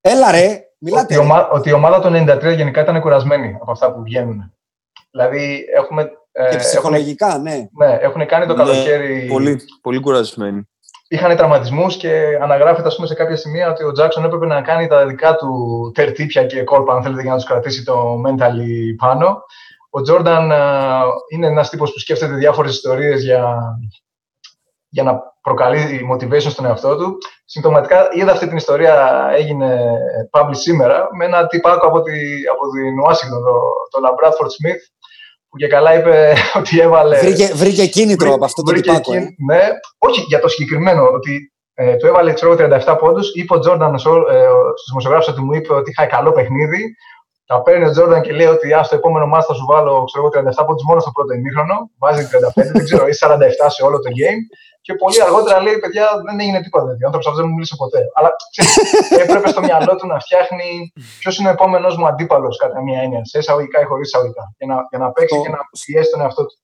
Έλα 0.00 0.30
ρε, 0.30 0.60
μιλάτε. 0.78 1.16
Ότι, 1.16 1.16
ομα... 1.16 1.48
ότι 1.48 1.68
η 1.68 1.72
ομάδα 1.72 2.00
του 2.00 2.08
93 2.50 2.54
γενικά 2.56 2.80
ήταν 2.80 3.00
κουρασμένη 3.00 3.58
από 3.60 3.70
αυτά 3.70 3.92
που 3.92 4.02
βγαίνουν. 4.02 4.52
Δηλαδή, 5.10 5.64
έχουμε... 5.76 6.10
Και 6.50 6.56
ψυχολογικά, 6.56 7.28
έχουν... 7.28 7.42
ναι. 7.42 7.68
Ναι, 7.78 7.98
έχουν 8.00 8.26
κάνει 8.26 8.46
το 8.46 8.56
Ναι, 8.56 8.62
καλοκαίρι... 8.64 9.26
Πολύ, 9.26 9.60
πολύ 9.82 10.00
κουρασμένοι. 10.00 10.68
Είχαν 11.08 11.36
τραυματισμούς 11.36 11.96
και 11.96 12.38
αναγράφεται 12.42 12.88
ας 12.88 12.94
πούμε, 12.94 13.06
σε 13.06 13.14
κάποια 13.14 13.36
σημεία 13.36 13.70
ότι 13.70 13.84
ο 13.84 13.92
Τζάξον 13.92 14.24
έπρεπε 14.24 14.46
να 14.46 14.62
κάνει 14.62 14.86
τα 14.86 15.06
δικά 15.06 15.34
του 15.34 15.90
τερτύπια 15.94 16.44
και 16.44 16.62
κόλπα, 16.62 16.94
αν 16.94 17.02
θέλετε, 17.02 17.22
για 17.22 17.30
να 17.30 17.36
τους 17.36 17.46
κρατήσει 17.46 17.84
το 17.84 18.22
mentally 18.26 18.94
πάνω. 18.96 19.42
Ο 19.90 20.00
Τζόρνταν 20.00 20.52
είναι 21.32 21.46
ένας 21.46 21.70
τύπος 21.70 21.92
που 21.92 21.98
σκέφτεται 21.98 22.34
διάφορες 22.34 22.72
ιστορίες 22.72 23.22
για, 23.22 23.58
για 24.90 25.02
να 25.02 25.20
προκαλεί 25.42 26.08
motivation 26.12 26.50
στον 26.50 26.64
εαυτό 26.64 26.96
του. 26.96 27.18
Συμπτωματικά 27.44 28.08
είδα 28.12 28.32
αυτή 28.32 28.48
την 28.48 28.56
ιστορία, 28.56 29.26
έγινε 29.36 29.80
publish 30.30 30.60
σήμερα, 30.66 31.08
με 31.16 31.24
ένα 31.24 31.46
τυπάκο 31.46 31.86
από, 31.86 32.02
τη, 32.02 32.12
από 32.52 32.70
την 32.70 33.00
Ουάσιγκτον, 33.00 33.42
το, 33.42 33.52
το 33.90 34.00
Λαμπράτφορντ 34.00 34.50
Σμιθ, 34.50 34.82
που 35.48 35.56
και 35.56 35.66
καλά 35.66 35.98
είπε 35.98 36.34
ότι 36.60 36.80
έβαλε. 36.80 37.18
Βρήκε, 37.18 37.46
βρήκε 37.54 37.86
κίνητρο 37.86 38.26
βρή, 38.26 38.34
από 38.34 38.44
αυτό 38.44 38.62
το 38.62 38.72
τυπάκο. 38.72 39.12
Ε. 39.14 39.34
Ναι, 39.46 39.60
όχι 39.98 40.20
για 40.20 40.40
το 40.40 40.48
συγκεκριμένο, 40.48 41.02
ότι 41.12 41.52
ε, 41.74 41.96
του 41.96 42.06
έβαλε 42.06 42.32
ξέρω, 42.32 42.56
37 42.58 42.96
πόντους. 42.98 43.34
Είπε 43.34 43.54
ο 43.54 43.58
Τζόρνταν 43.58 43.94
ε, 43.94 43.98
στους 43.98 44.88
δημοσιογράφους 44.88 45.28
ότι 45.28 45.40
μου 45.40 45.52
είπε 45.52 45.74
ότι 45.74 45.90
είχα 45.90 46.06
καλό 46.06 46.32
παιχνίδι. 46.32 46.94
Τα 47.50 47.62
παίρνει 47.62 47.84
ο 47.88 47.90
Τζόρνταν 47.90 48.22
και 48.26 48.32
λέει 48.38 48.46
ότι 48.56 48.66
α, 48.78 48.82
στο 48.82 48.94
επόμενο 49.00 49.26
μάτι 49.26 49.44
θα 49.50 49.54
σου 49.54 49.64
βάλω 49.70 50.04
ξέρω, 50.08 50.26
37 50.62 50.66
πόντους 50.66 50.84
μόνο 50.88 51.00
στο 51.00 51.10
πρώτο 51.16 51.32
ημίχρονο. 51.38 51.76
Βάζει 52.02 52.22
35, 52.32 52.70
δεν 52.76 52.84
ξέρω, 52.88 53.04
ή 53.12 53.14
47 53.20 53.66
σε 53.74 53.82
όλο 53.86 53.96
το 54.04 54.08
game. 54.18 54.40
Και 54.80 54.92
πολύ 54.94 55.22
αργότερα 55.26 55.60
λέει: 55.64 55.76
Παιδιά, 55.82 56.06
δεν 56.26 56.40
έγινε 56.40 56.60
τίποτα 56.64 56.84
τέτοιο. 56.88 57.04
Ο 57.04 57.06
άνθρωπος 57.08 57.26
αυτός 57.26 57.40
δεν 57.40 57.46
μου 57.48 57.54
μίλησε 57.56 57.76
ποτέ. 57.82 58.00
Αλλά 58.16 58.30
ξέρεις, 58.52 58.74
έπρεπε 59.22 59.48
στο 59.54 59.60
μυαλό 59.68 59.92
του 59.96 60.06
να 60.06 60.18
φτιάχνει 60.24 60.92
ποιος 61.20 61.34
είναι 61.38 61.48
ο 61.48 61.52
επόμενος 61.56 61.96
μου 61.96 62.06
αντίπαλος, 62.06 62.56
κατά 62.62 62.82
μία 62.82 63.00
έννοια, 63.04 63.20
σε 63.24 63.38
εισαγωγικά 63.38 63.80
ή 63.80 63.84
χωρίς 63.90 64.06
εισαγωγικά. 64.08 64.44
Για 64.58 64.66
να, 64.70 64.76
για 64.90 64.98
να 64.98 65.08
παίξει 65.14 65.34
το... 65.36 65.42
και 65.42 65.48
να 65.56 65.60
πιέσει 65.84 66.10
τον 66.10 66.20
εαυτό 66.20 66.42
του. 66.46 66.56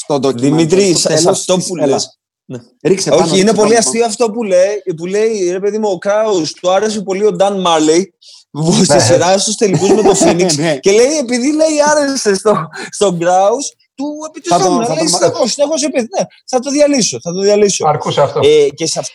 Στο 0.00 0.18
Δημήτρη, 0.44 0.94
σε 0.94 1.28
αυτό 1.28 1.54
που 1.66 1.76
λες. 1.76 2.02
Ναι. 2.50 2.58
Ρίξε 2.82 3.10
Όχι, 3.10 3.20
πάνω, 3.20 3.32
είναι 3.32 3.40
ρίξε 3.40 3.60
πολύ 3.62 3.74
πάνω. 3.74 3.84
αστείο 3.84 4.04
αυτό 4.04 4.30
που 4.30 4.42
λέει, 4.42 4.82
που 4.96 5.06
λέει 5.06 5.50
ρε 5.50 5.60
παιδί 5.60 5.78
μου, 5.78 5.90
ο 5.90 5.98
Κράους 5.98 6.42
του 6.60 6.70
άρεσε 6.70 7.00
πολύ 7.02 7.24
ο 7.24 7.30
Νταν 7.30 7.60
Μάρλεϊ 7.60 8.12
που 8.47 8.47
σε 8.84 8.98
σειράς 8.98 9.42
στους 9.42 9.54
τελικούς 9.54 9.88
με 9.92 10.02
το 10.02 10.14
Phoenix 10.24 10.54
Ναι. 10.56 10.76
και 10.78 10.90
λέει 10.90 11.16
επειδή 11.20 11.52
λέει 11.54 11.76
άρεσε 11.90 12.34
στο, 12.34 12.68
στον 12.90 13.18
Κράους, 13.18 13.56
του 13.94 14.06
επιτυχάνουν. 14.28 14.84
θα 14.86 14.94
Λέει 14.94 14.98
τον- 14.98 15.08
συνεχώς, 15.08 15.52
συνεχώς 15.52 15.82
επειδή, 15.82 16.08
ναι, 16.18 16.24
θα 16.46 16.58
το 16.58 16.70
διαλύσω, 16.70 17.18
θα 17.22 17.32
το 17.32 17.40
διαλύσω. 17.40 17.86
Αρκούσε 17.88 18.20
αυτό. 18.20 18.40
Ε, 18.44 18.68
και 18.68 18.86
σε 18.86 18.98
αυ- 18.98 19.10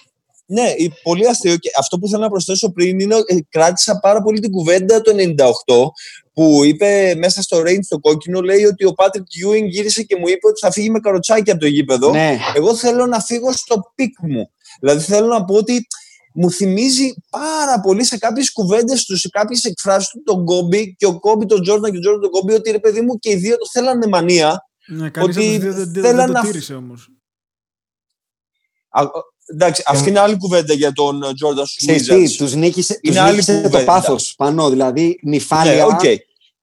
ναι, 0.45 0.61
ε, 0.61 0.75
πολύ 1.03 1.27
αστείο. 1.27 1.57
Και 1.57 1.69
αυτό 1.79 1.99
που 1.99 2.07
θέλω 2.07 2.21
να 2.21 2.29
προσθέσω 2.29 2.71
πριν 2.71 2.99
είναι 2.99 3.15
ότι 3.15 3.35
ε, 3.35 3.39
κράτησα 3.49 3.99
πάρα 3.99 4.21
πολύ 4.21 4.39
την 4.39 4.51
κουβέντα 4.51 5.01
το 5.01 5.11
98 5.17 5.87
που 6.33 6.63
είπε 6.63 7.13
μέσα 7.17 7.41
στο 7.41 7.57
Range 7.57 7.85
το 7.87 7.99
κόκκινο, 7.99 8.41
λέει 8.41 8.63
ότι 8.65 8.85
ο 8.85 8.93
Patrick 8.97 9.47
Ewing 9.47 9.65
γύρισε 9.69 10.03
και 10.03 10.15
μου 10.15 10.27
είπε 10.27 10.47
ότι 10.47 10.59
θα 10.59 10.71
φύγει 10.71 10.89
με 10.89 10.99
καροτσάκι 10.99 11.51
από 11.51 11.59
το 11.59 11.67
γήπεδο. 11.67 12.09
Ναι. 12.11 12.37
Εγώ 12.55 12.75
θέλω 12.75 13.05
να 13.05 13.19
φύγω 13.19 13.51
στο 13.51 13.75
peak 13.95 14.13
μου. 14.21 14.51
Δηλαδή 14.79 15.03
θέλω 15.03 15.27
να 15.27 15.45
πω 15.45 15.55
ότι 15.55 15.87
μου 16.33 16.51
θυμίζει 16.51 17.13
πάρα 17.29 17.79
πολύ 17.79 18.03
σε 18.03 18.17
κάποιες 18.17 18.51
κουβέντες 18.51 19.05
του, 19.05 19.17
σε 19.17 19.29
κάποιες 19.29 19.63
εκφράσεις 19.63 20.09
του 20.09 20.21
τον 20.23 20.45
Κόμπι 20.45 20.95
και 20.95 21.05
ο 21.05 21.19
Κόμπι 21.19 21.45
τον 21.45 21.61
Τζόρνταν 21.61 21.91
και 21.91 21.97
ο 21.97 21.99
Τζόρνταν 21.99 22.21
τον 22.21 22.31
Κόμπι 22.31 22.53
ότι 22.53 22.71
ρε 22.71 22.79
παιδί 22.79 23.01
μου 23.01 23.19
και 23.19 23.29
οι 23.31 23.35
δύο 23.35 23.57
το 23.57 23.65
θέλανε 23.71 24.07
μανία. 24.07 24.67
Ναι, 24.87 25.09
κανείς 25.09 25.37
Ότι 25.37 25.45
από 25.47 25.55
τους 25.55 25.63
δύο 25.63 25.73
δεν, 25.73 25.91
δεν, 25.93 26.03
θέλαν 26.03 26.15
δεν 26.17 26.25
το 26.27 26.31
να- 26.31 26.41
τήρησε 26.41 26.73
όμως. 26.73 27.09
Α, 28.89 29.03
Εντάξει, 29.45 29.83
αυτή 29.85 30.09
είναι 30.09 30.19
άλλη 30.19 30.37
κουβέντα 30.37 30.73
για 30.73 30.91
τον 30.91 31.23
ε, 31.23 31.33
Τζόρνταν 31.33 31.65
στους 31.65 31.85
Ξέρεις 31.85 32.31
τι, 32.31 32.37
τους 32.37 32.53
νίκησε, 32.55 32.99
τους 33.01 33.09
Είναι 33.11 33.19
άλλη 33.19 33.31
νίκησε 33.31 33.55
το 33.61 33.67
κουβέντα. 33.69 33.83
πάθος 33.85 34.33
πάνω, 34.37 34.69
δηλαδή 34.69 35.19
νηφάλια 35.23 35.73
Ναι, 35.75 35.83
οκ. 35.83 35.99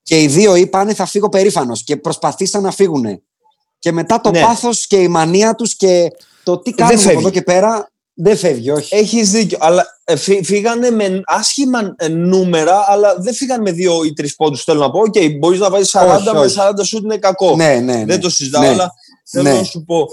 και 0.03 0.21
οι 0.21 0.27
δύο 0.27 0.55
είπανε 0.55 0.93
θα 0.93 1.05
φύγω 1.05 1.29
περήφανος 1.29 1.83
και 1.83 1.97
προσπαθήσαν 1.97 2.61
να 2.61 2.71
φύγουν. 2.71 3.21
Και 3.79 3.91
μετά 3.91 4.21
το 4.21 4.31
Ναι. 4.31 4.41
πάθος 4.41 4.87
και 4.87 4.95
η 5.01 5.07
μανία 5.07 5.55
τους 5.55 5.75
και 5.75 6.07
το 6.43 6.59
τι 6.59 6.71
κάνουν 6.73 6.93
από 6.93 7.01
φεύγει. 7.03 7.19
εδώ 7.19 7.29
και 7.29 7.41
πέρα 7.41 7.90
δεν 8.13 8.37
φεύγει, 8.37 8.71
όχι. 8.71 8.95
Έχεις 8.95 9.31
δίκιο. 9.31 9.57
Αλλά 9.61 9.85
ε, 10.03 10.15
φύ- 10.15 10.45
φύγανε 10.45 10.89
με 10.89 11.21
άσχημα 11.25 11.93
ε, 11.97 12.07
νούμερα, 12.07 12.85
αλλά 12.87 13.15
δεν 13.19 13.33
φύγανε 13.33 13.61
με 13.61 13.71
δύο 13.71 14.03
ή 14.03 14.13
τρεις 14.13 14.35
πόντους. 14.35 14.63
Θέλω 14.63 14.79
να 14.79 14.91
πω. 14.91 14.99
Οκ, 14.99 15.15
μπορείς 15.39 15.59
να 15.59 15.69
βάλει 15.69 15.85
40 15.91 16.15
Όχι, 16.17 16.29
με 16.33 16.39
όχι. 16.39 16.55
40 16.59 16.71
σου 16.83 16.97
είναι 17.03 17.17
κακό. 17.17 17.55
Ναι, 17.55 17.73
ναι, 17.73 17.79
ναι. 17.95 18.05
Δεν 18.05 18.19
το 18.19 18.29
συζητάω, 18.29 18.61
Ναι. 18.61 18.67
αλλά 18.67 18.91
θέλω 19.31 19.49
Ναι. 19.49 19.53
να 19.57 19.63
σου 19.63 19.83
πω. 19.83 20.07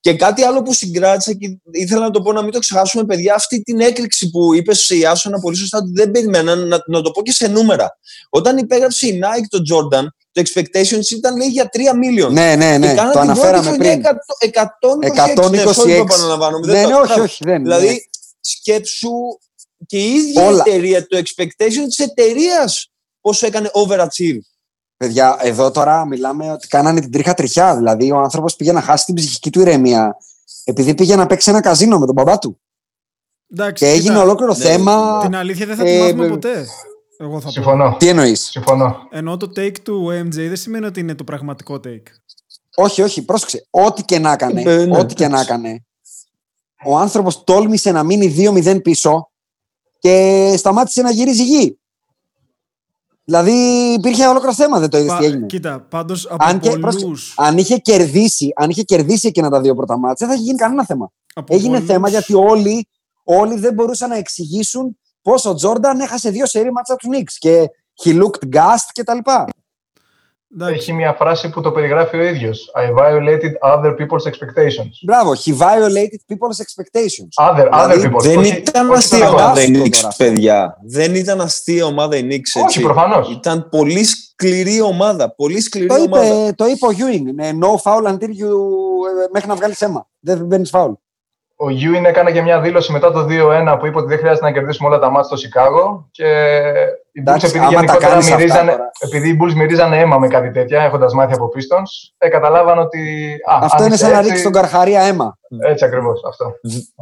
Και 0.00 0.14
κάτι 0.14 0.42
άλλο 0.42 0.62
που 0.62 0.72
συγκράτησα 0.72 1.32
και 1.32 1.58
ήθελα 1.70 2.00
να 2.00 2.10
το 2.10 2.22
πω 2.22 2.32
να 2.32 2.42
μην 2.42 2.52
το 2.52 2.58
ξεχάσουμε, 2.58 3.04
παιδιά, 3.04 3.34
αυτή 3.34 3.62
την 3.62 3.80
έκρηξη 3.80 4.30
που 4.30 4.54
είπες 4.54 4.90
Ιάσονα 4.90 5.38
πολύ 5.38 5.56
σωστά, 5.56 5.78
ότι 5.78 5.90
δεν 5.94 6.10
περιμέναν 6.10 6.68
να, 6.68 6.78
να 6.86 7.00
το 7.02 7.10
πω 7.10 7.22
και 7.22 7.32
σε 7.32 7.48
νούμερα. 7.48 7.98
Όταν 8.30 8.56
υπέγραψε 8.58 9.06
η 9.06 9.20
Nike 9.22 9.44
τον 9.48 9.62
Jordan, 9.72 10.04
το 10.32 10.42
expectations 10.42 11.10
ήταν 11.16 11.36
λέει 11.36 11.48
για 11.48 11.68
3 11.72 11.78
million. 11.78 12.30
Ναι, 12.30 12.54
ναι, 12.56 12.78
ναι, 12.78 12.88
Και 12.88 12.94
κάνανε 12.94 13.12
το 13.12 13.20
την 13.20 13.30
αναφέραμε 13.30 13.62
πρώτη 13.76 13.82
χρονιά 13.82 14.00
πριν. 14.38 14.52
126. 14.52 14.98
Ναι, 14.98 15.62
sorry, 15.62 15.72
126. 15.72 15.74
το 15.74 15.90
επαναλαμβάνω. 15.90 16.58
Ναι, 16.58 16.86
ναι, 16.86 16.94
όχι, 16.94 17.20
όχι, 17.20 17.44
δεν. 17.44 17.62
Δηλαδή, 17.62 17.86
ναι. 17.86 17.94
σκέψου 18.40 19.10
και 19.86 19.98
η 19.98 20.14
ίδια 20.14 20.46
Όλα. 20.46 20.62
η 20.66 20.70
εταιρεία, 20.70 21.06
το 21.06 21.16
expectation 21.18 21.84
της 21.86 21.98
εταιρείας 21.98 22.90
πόσο 23.20 23.46
έκανε 23.46 23.70
overachieve. 23.74 24.38
Παιδιά, 25.04 25.36
εδώ 25.40 25.70
τώρα 25.70 26.06
μιλάμε 26.06 26.50
ότι 26.52 26.68
κάνανε 26.68 27.00
την 27.00 27.12
τρίχα 27.12 27.34
τριχιά. 27.34 27.76
Δηλαδή, 27.76 28.10
ο 28.12 28.18
άνθρωπος 28.18 28.56
πήγε 28.56 28.72
να 28.72 28.80
χάσει 28.80 29.04
την 29.04 29.14
ψυχική 29.14 29.50
του 29.50 29.60
ηρεμία 29.60 30.16
επειδή 30.64 30.94
πήγε 30.94 31.16
να 31.16 31.26
παίξει 31.26 31.50
ένα 31.50 31.60
καζίνο 31.60 31.98
με 31.98 32.06
τον 32.06 32.14
μπαμπά 32.14 32.38
του. 32.38 32.60
Εντάξει, 33.52 33.84
Και 33.84 33.90
έγινε 33.90 34.08
κοίτα, 34.08 34.22
ολόκληρο 34.22 34.54
ναι, 34.54 34.64
θέμα. 34.64 35.20
Την 35.22 35.36
αλήθεια 35.36 35.66
δεν 35.66 35.76
θα 35.76 35.82
τη 35.84 35.90
ε, 35.90 35.98
μάθουμε 35.98 36.26
ε, 36.26 36.28
ποτέ. 36.28 36.66
Εγώ 37.18 37.40
θα 37.40 37.44
πω. 37.44 37.50
Συμφωνώ. 37.50 37.96
Τι 37.98 38.08
εννοείς; 38.08 38.40
Συμφωνώ. 38.40 38.96
Ενώ 39.10 39.36
το 39.36 39.52
take 39.56 39.78
του 39.78 40.06
MJ 40.06 40.34
δεν 40.34 40.56
σημαίνει 40.56 40.86
ότι 40.86 41.00
είναι 41.00 41.14
το 41.14 41.24
πραγματικό 41.24 41.80
take. 41.84 42.06
Όχι, 42.74 43.02
όχι, 43.02 43.24
πρόσεξε. 43.24 43.66
Ό,τι 43.70 44.02
και 44.02 44.18
να 44.18 44.32
έκανε, 44.32 44.62
Ε, 44.62 44.84
ναι, 44.84 44.98
ό,τι 44.98 45.14
και 45.14 45.28
να 45.28 45.40
εντάξει. 45.40 45.52
έκανε, 45.52 45.84
ο 46.84 46.98
άνθρωπος 46.98 47.44
τόλμησε 47.44 47.92
να 47.92 48.02
μείνει 48.02 48.34
2-0 48.38 48.82
πίσω 48.82 49.30
και 49.98 50.54
σταμάτησε 50.56 51.02
να 51.02 51.10
γυρίζει 51.10 51.44
γη. 51.44 51.78
Δηλαδή 53.24 53.52
υπήρχε 53.98 54.26
ολόκληρο 54.26 54.54
θέμα, 54.54 54.78
δεν 54.78 54.88
το 54.90 54.98
είδες 54.98 55.10
Πα- 55.12 55.18
τι 55.18 55.24
έγινε. 55.24 55.46
Κοίτα, 55.46 55.80
πάντως 55.80 56.26
από 56.30 56.44
Αν, 56.44 56.60
και, 56.60 56.68
πολλούς, 56.70 56.80
πρόσεξε, 57.02 57.34
αν, 57.36 57.58
είχε 57.58 57.76
κερδίσει, 57.78 58.52
αν 58.56 58.70
είχε 58.70 58.82
κερδίσει 58.82 59.26
εκείνα 59.28 59.50
τα 59.50 59.60
δύο 59.60 59.74
πρώτα 59.74 59.98
μάτια, 59.98 60.14
δεν 60.26 60.28
θα 60.28 60.34
είχε 60.34 60.44
γίνει 60.44 60.58
κανένα 60.58 60.84
θέμα. 60.84 61.10
από 61.34 61.54
Έγινε 61.54 61.72
πολλούς- 61.72 61.86
θέμα 61.90 62.08
γιατί 62.08 62.34
όλοι, 62.34 62.88
όλοι 63.24 63.58
δεν 63.58 63.74
μπορούσαν 63.74 64.08
να 64.08 64.16
εξηγήσουν 64.16 64.98
πώ 65.22 65.34
ο 65.50 65.54
Τζόρνταν 65.54 66.00
έχασε 66.00 66.30
δύο 66.30 66.46
σερή 66.46 66.72
μάτσα 66.72 66.96
τους 66.96 67.08
Νίξ 67.08 67.38
και 67.38 67.66
he 68.04 68.08
looked 68.22 68.56
gassed 68.56 68.90
κτλ. 68.94 69.18
Εντάξει, 70.54 70.74
Έχει 70.74 70.92
μια 70.92 71.12
φράση 71.12 71.50
που 71.50 71.60
το 71.60 71.70
περιγράφει 71.70 72.16
ο 72.16 72.22
ίδιος. 72.22 72.70
I 72.76 72.98
violated 73.00 73.72
other 73.74 73.90
people's 73.90 74.26
expectations. 74.30 74.90
Μπράβο, 75.04 75.32
he 75.32 75.50
violated 75.50 76.20
people's 76.32 76.58
expectations. 76.64 77.50
Other, 77.50 77.68
other 77.72 77.90
Δηλαδή, 77.90 78.08
people's. 78.08 78.22
Δεν 78.22 78.38
όχι- 78.38 78.56
ήταν 78.56 78.88
όχι 78.88 78.98
αστεία 78.98 79.18
τον 79.18 79.28
ομάδα. 79.28 79.44
ομάδα 79.44 79.62
η 79.62 79.64
Τεράστιο 79.70 79.84
Knicks, 79.84 79.96
τώρα 79.96 80.08
αυτό. 80.08 80.24
παιδιά. 80.24 80.76
Δεν 80.86 81.14
ήταν 81.14 81.40
αστεία 81.40 81.86
ομάδα 81.86 82.16
η 82.16 82.20
Knicks. 82.30 82.52
Όχι, 82.56 82.64
έτσι. 82.64 82.80
προφανώς. 82.80 83.30
Ήταν 83.30 83.68
πολύ 83.68 84.04
σκληρή 84.04 84.80
ομάδα. 84.80 85.34
Πολύ 85.34 85.60
σκληρή 85.60 85.86
Το 85.86 85.94
ομάδα. 85.94 86.24
είπε, 86.26 86.52
το 86.56 86.64
είπε 86.66 86.86
ο 86.86 86.90
Ewing. 86.98 87.34
ναι, 87.34 87.50
No 87.60 87.68
foul 87.82 88.06
until 88.12 88.28
you. 88.40 88.50
ε, 89.24 89.26
μέχρι 89.32 89.48
να 89.48 89.54
βγάλεις 89.54 89.80
αίμα. 89.80 90.08
Δεν 90.20 90.44
μπαίνεις 90.44 90.70
foul. 90.74 90.92
Ο 91.56 91.70
Γιούιν 91.70 92.04
έκανε 92.04 92.30
και 92.32 92.42
μια 92.42 92.60
δήλωση 92.60 92.92
μετά 92.92 93.12
το 93.12 93.26
2-1 93.30 93.76
που 93.80 93.86
είπε 93.86 93.98
ότι 93.98 94.08
δεν 94.08 94.18
χρειάζεται 94.18 94.44
να 94.46 94.52
κερδίσουμε 94.52 94.88
όλα 94.88 94.98
τα 94.98 95.06
μάτια 95.10 95.22
στο 95.22 95.36
Σικάγο. 95.36 96.08
Και 96.10 96.24
οι 97.12 97.20
Bulls, 97.20 97.28
Εντάξει, 97.28 97.46
επειδή 97.46 97.58
άμα 97.64 97.68
τα 97.70 97.74
γενικότερα 97.74 98.10
κάνεις 98.10 98.24
αυτά 98.26 98.36
μυρίζανε, 98.36 98.70
τώρα. 98.70 98.90
επειδή 98.98 99.28
οι 99.28 99.38
Bulls 99.42 99.52
μυρίζανε 99.54 99.98
αίμα 99.98 100.18
με 100.18 100.28
κάτι 100.28 100.50
τέτοια, 100.50 100.82
έχοντας 100.82 101.14
μάθει 101.14 101.32
από 101.32 101.48
Pistons, 101.54 102.12
ε, 102.18 102.28
καταλάβαν 102.28 102.78
ότι. 102.78 103.32
Α, 103.50 103.58
Αυτό 103.62 103.76
αν 103.76 103.84
είναι 103.84 103.94
είσαι 103.94 104.04
σαν 104.04 104.12
να 104.12 104.18
έτσι- 104.18 104.28
ρίξει 104.30 104.44
τον 104.44 104.52
Καρχαρία 104.52 105.00
αίμα. 105.00 105.38
Έτσι 105.66 105.84
ακριβώς. 105.84 106.20
Αυτό. 106.28 106.44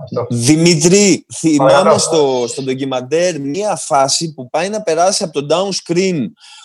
αυτό. 0.05 0.27
Δημήτρη, 0.31 1.27
θυμάμαι 1.39 1.71
Παρακαλώ. 1.71 1.99
στο, 1.99 2.45
στο 2.49 2.63
ντοκιμαντέρ 2.63 3.41
μία 3.41 3.77
φάση 3.77 4.35
που 4.35 4.51
πάει 4.51 4.69
να 4.69 4.83
περάσει 4.83 5.25
από 5.25 5.33
το 5.43 5.47
down 5.55 5.69
screen 5.93 6.19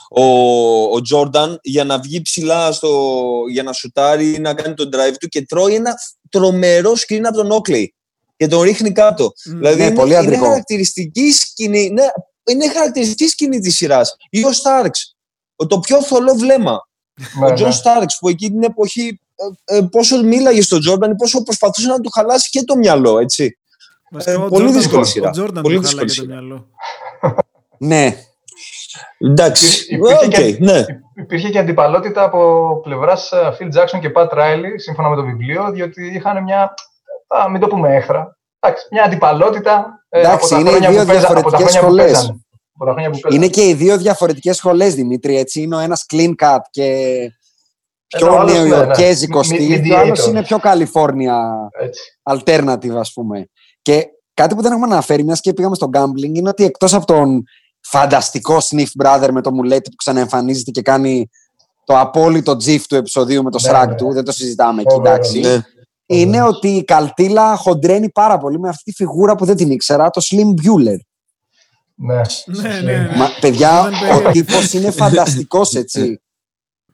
ο, 0.09 0.23
ο 0.83 0.97
Jordan 1.13 1.55
για 1.61 1.83
να 1.83 1.99
βγει 1.99 2.21
ψηλά 2.21 2.71
στο, 2.71 2.89
για 3.51 3.63
να 3.63 3.73
σουτάρει 3.73 4.33
ή 4.33 4.39
να 4.39 4.53
κάνει 4.53 4.73
τον 4.73 4.89
drive 4.93 5.15
του 5.19 5.27
και 5.27 5.45
τρώει 5.45 5.73
ένα 5.75 5.93
τρομερό 6.29 6.91
screen 6.91 7.21
από 7.23 7.37
τον 7.37 7.49
Oakley 7.51 7.85
και 8.37 8.47
τον 8.47 8.61
ρίχνει 8.61 8.91
κάτω. 8.91 9.31
δηλαδή 9.43 9.77
ναι, 9.81 9.85
είναι, 9.85 9.95
πολύ 9.95 10.09
είναι 10.11 10.19
αντρικό. 10.19 10.43
χαρακτηριστική 10.45 11.31
σκηνή, 11.31 11.89
ναι, 11.89 12.03
είναι 12.51 12.69
χαρακτηριστική 12.69 13.27
σκηνή 13.27 13.59
της 13.59 13.75
σειράς. 13.75 14.15
Ή 14.29 14.45
ο 14.45 14.49
Starks, 14.49 15.65
το 15.67 15.79
πιο 15.79 16.03
θολό 16.03 16.33
βλέμμα. 16.35 16.87
Ναι, 17.39 17.45
ο 17.45 17.49
ναι. 17.49 17.55
Τζον 17.55 17.71
Στάρξ 17.71 18.17
που 18.19 18.27
εκείνη 18.29 18.51
την 18.51 18.63
εποχή 18.63 19.19
ε, 19.65 19.77
ε, 19.77 19.81
πόσο 19.91 20.23
μίλαγε 20.23 20.61
στον 20.61 20.79
Τζόρνταν, 20.79 21.15
πόσο 21.15 21.43
προσπαθούσε 21.43 21.87
να 21.87 21.99
του 21.99 22.09
χαλάσει 22.09 22.49
και 22.49 22.63
το 22.63 22.75
μυαλό, 22.75 23.19
έτσι. 23.19 23.57
Βασικά, 24.11 24.31
Ε, 24.31 24.35
ο 24.35 24.47
πολύ 24.47 24.69
Jordan- 24.69 24.73
δύσκολη 24.73 25.01
ο 25.01 25.05
σειρά. 25.05 25.29
Jordan 25.35 25.59
Πολύ 25.61 25.75
του 25.75 25.81
δύσκολη 25.81 25.87
χαλάει 25.87 26.05
και 26.05 26.05
το 26.05 26.11
σειρά. 26.11 26.27
μυαλό. 26.27 26.67
Ναι. 27.77 28.15
Εντάξει. 29.17 29.85
Υπήρχε, 29.93 30.25
Οκ, 30.25 30.29
και, 30.29 30.57
ναι. 30.59 30.85
Υπήρχε 31.17 31.49
και 31.49 31.59
αντιπαλότητα 31.59 32.23
από 32.23 32.79
πλευράς 32.83 33.33
Phil 33.33 33.65
Jackson 33.65 33.99
και 33.99 34.11
Pat 34.15 34.27
Riley, 34.27 34.73
σύμφωνα 34.75 35.09
με 35.09 35.15
το 35.15 35.23
βιβλίο, 35.23 35.71
διότι 35.71 36.07
είχαν 36.07 36.43
μια 36.43 36.73
Α, 37.27 37.49
μην 37.49 37.61
το 37.61 37.67
πούμε 37.67 37.95
έχθρα. 37.95 38.37
Εντάξει, 38.59 38.87
μια 38.91 39.03
αντιπαλότητα. 39.03 40.03
Ε, 40.09 40.19
Εντάξει, 40.19 40.59
είναι 40.59 40.69
οι 40.69 40.87
δύο 40.89 41.05
διαφορετικές 41.05 41.71
σχολές. 41.71 42.33
Είναι 43.31 43.47
και 43.47 43.67
οι 43.67 43.73
δύο 43.73 43.97
διαφορετικές 43.97 44.55
σχολές, 44.55 44.95
Δημήτρη. 44.95 45.37
Έτσι. 45.37 45.61
Είναι 45.61 45.75
ο 45.75 45.79
ένας 45.79 46.05
clean 46.13 46.33
cut 46.41 46.59
και 46.69 47.31
πιο 48.07 48.43
νεοϊορκέζικο 48.43 49.43
στυλ, 49.43 49.81
και 49.81 49.93
ο 49.93 49.97
άλλος 49.97 50.27
είναι 50.27 50.43
πιο 50.43 50.59
Καλιφόρνια 50.59 51.69
alternative, 52.23 52.95
ας 52.95 53.13
πούμε. 53.13 53.49
Και 53.81 54.07
κάτι 54.33 54.55
που 54.55 54.61
δεν 54.61 54.71
έχουμε 54.71 54.85
αναφέρει, 54.85 55.23
μιας 55.23 55.39
και 55.39 55.53
πήγαμε 55.53 55.75
στο 55.75 55.89
gambling, 55.93 56.33
είναι 56.33 56.49
ότι 56.49 56.63
εκτός 56.63 56.93
από 56.93 57.05
τον 57.05 57.43
φανταστικό 57.89 58.57
sniff 58.57 59.03
brother 59.03 59.29
με 59.31 59.41
το 59.41 59.51
μουλέτι 59.53 59.89
που 59.89 59.95
ξαναεμφανίζεται 59.95 60.71
και 60.71 60.81
κάνει 60.81 61.29
το 61.83 61.99
απόλυτο 61.99 62.55
τζιφ 62.57 62.87
του 62.87 62.95
επεισοδίου 62.95 63.43
με 63.43 63.51
το 63.51 63.59
ναι, 63.61 63.67
σράγ 63.67 63.89
ναι. 63.89 63.95
του, 63.95 64.13
δεν 64.13 64.23
το 64.23 64.31
συζητάμε 64.31 64.81
εκεί, 64.81 64.95
εντάξει. 64.95 65.39
Ναι. 65.39 65.61
Είναι 66.05 66.41
ότι 66.41 66.67
η 66.67 66.83
Καλτήλα 66.83 67.55
χοντρένει 67.55 68.09
πάρα 68.09 68.37
πολύ 68.37 68.59
με 68.59 68.69
αυτή 68.69 68.83
τη 68.83 68.91
φιγούρα 68.91 69.35
που 69.35 69.45
δεν 69.45 69.55
την 69.55 69.71
ήξερα, 69.71 70.09
το 70.09 70.21
Slim 70.23 70.47
Bueller. 70.47 70.97
Ναι, 71.95 72.21
ναι, 72.45 72.79
ναι. 72.79 73.15
Μα, 73.15 73.29
παιδιά, 73.39 73.89
ο 74.27 74.31
τύπος 74.31 74.73
είναι 74.73 74.91
φανταστικός 74.91 75.73
έτσι. 75.73 76.21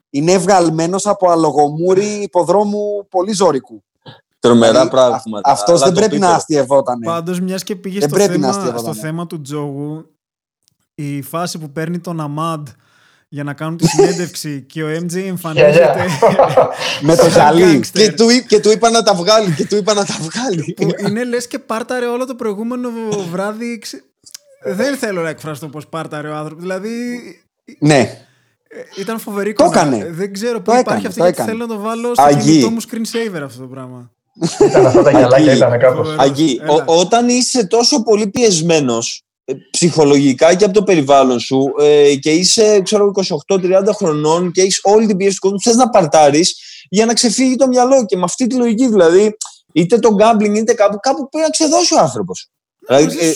Είναι 0.10 0.38
βγαλμένος 0.38 1.06
από 1.06 1.30
αλογομούρι 1.30 2.06
υποδρόμου 2.06 3.08
πολύ 3.10 3.34
ζώρικου. 3.34 3.84
Τρομερά 4.40 4.72
δηλαδή, 4.72 4.90
πράγματα. 4.90 5.52
Αυτός 5.52 5.82
δεν 5.82 5.94
πρέπει 5.94 6.20
να 6.20 6.30
αστειευόταν. 6.30 7.00
Πάντως, 7.00 7.40
μιας 7.40 7.64
και 7.64 7.76
πήγε 7.76 8.02
στο 8.02 8.18
θέμα, 8.18 8.78
στο 8.78 8.94
θέμα 8.94 9.28
του 9.28 9.42
Τζόγου, 9.42 10.06
η 10.96 11.22
φάση 11.22 11.58
που 11.58 11.72
παίρνει 11.72 12.00
τον 12.00 12.20
Αμάντ 12.20 12.68
για 13.30 13.44
να 13.44 13.54
κάνουν 13.54 13.78
τη 13.78 13.88
συνέντευξη 13.88 14.62
και 14.62 14.84
ο 14.84 14.88
MJ 14.88 15.16
εμφανίζεται 15.16 16.06
με 17.02 17.16
το 17.16 17.30
χαλί. 17.30 17.80
και 17.94 18.12
του, 18.12 18.28
και 18.48 18.60
του 18.60 18.72
είπα 18.72 18.90
να 18.90 19.04
τα 19.04 19.14
βγάλει 19.14 19.54
και 19.54 19.66
του 19.66 19.76
είπα 19.76 19.94
να 19.94 20.06
τα 20.06 20.16
βγάλει. 20.20 20.76
Είναι 21.08 21.24
λες 21.24 21.48
και 21.48 21.60
πάρταρε 21.60 22.06
όλο 22.06 22.26
το 22.26 22.36
προηγούμενο 22.36 22.90
βράδυ 23.32 23.82
δεν 24.64 24.98
θέλω 24.98 25.22
να 25.22 25.30
εκφραστώ 25.30 25.68
πως 25.68 25.88
πάρταρε 25.88 26.28
ο 26.28 26.36
άνθρωπος. 26.36 26.64
δηλαδή 26.64 27.22
ναι. 27.80 28.00
ε, 28.68 29.02
ήταν 29.02 29.20
φοβερή 29.20 29.54
κόμμα. 29.54 29.90
Δεν 30.10 30.34
ξέρω 30.34 30.62
πού 30.62 30.74
υπάρχει 30.80 31.08
αυτή 31.08 31.22
γιατί 31.22 31.42
θέλω 31.42 31.58
να 31.58 31.68
το 31.68 31.80
βάλω 31.80 32.16
στο 32.16 32.38
κινητό 32.38 32.70
μου 32.70 32.82
screensaver 32.82 33.42
αυτό 33.44 33.62
το 33.62 33.68
πράγμα. 33.68 34.12
Ήταν 34.60 34.86
αυτά 34.86 35.04
τα 35.04 35.12
γυαλάκια, 35.12 35.54
ήταν 35.54 35.80
κάπως. 35.80 36.16
Αγί, 36.18 36.62
όταν 36.86 37.30
είσαι 37.30 37.66
τόσο 37.68 38.04
πολύ 38.04 38.28
πιεσμένος 38.28 39.18
ε, 39.18 39.23
ψυχολογικά 39.72 40.56
και 40.56 40.66
από 40.66 40.74
το 40.74 40.84
περιβάλλον 40.84 41.40
σου 41.40 41.66
ε, 41.80 42.16
και 42.16 42.32
είσαι 42.32 42.82
ξέρω 42.82 43.12
28-30 43.48 43.60
χρονών 43.96 44.52
και 44.52 44.62
έχεις 44.62 44.80
όλη 44.84 45.08
την 45.08 45.18
πίεση 45.18 45.34
του 45.34 45.42
κόσμου, 45.42 45.62
θες 45.62 45.76
να 45.76 45.90
παρτάρεις 45.90 46.56
για 46.90 47.06
να 47.06 47.14
ξεφύγει 47.14 47.56
το 47.56 47.68
μυαλό 47.68 48.06
και 48.06 48.18
με 48.18 48.24
αυτή 48.24 48.48
τη 48.48 48.56
λογική 48.56 48.88
δηλαδή 48.88 49.38
είτε 49.74 50.00
το 50.00 50.10
gambling 50.20 50.56
είτε 50.56 50.74
κάπου, 50.74 50.98
κάπου 51.00 51.30
πρέπει 51.30 51.46
να 51.46 51.50
ξεδώσει 51.50 51.94
ο 51.96 52.00
άνθρωπος. 52.00 52.52
Δηλαδή, 52.88 53.18
ε, 53.20 53.34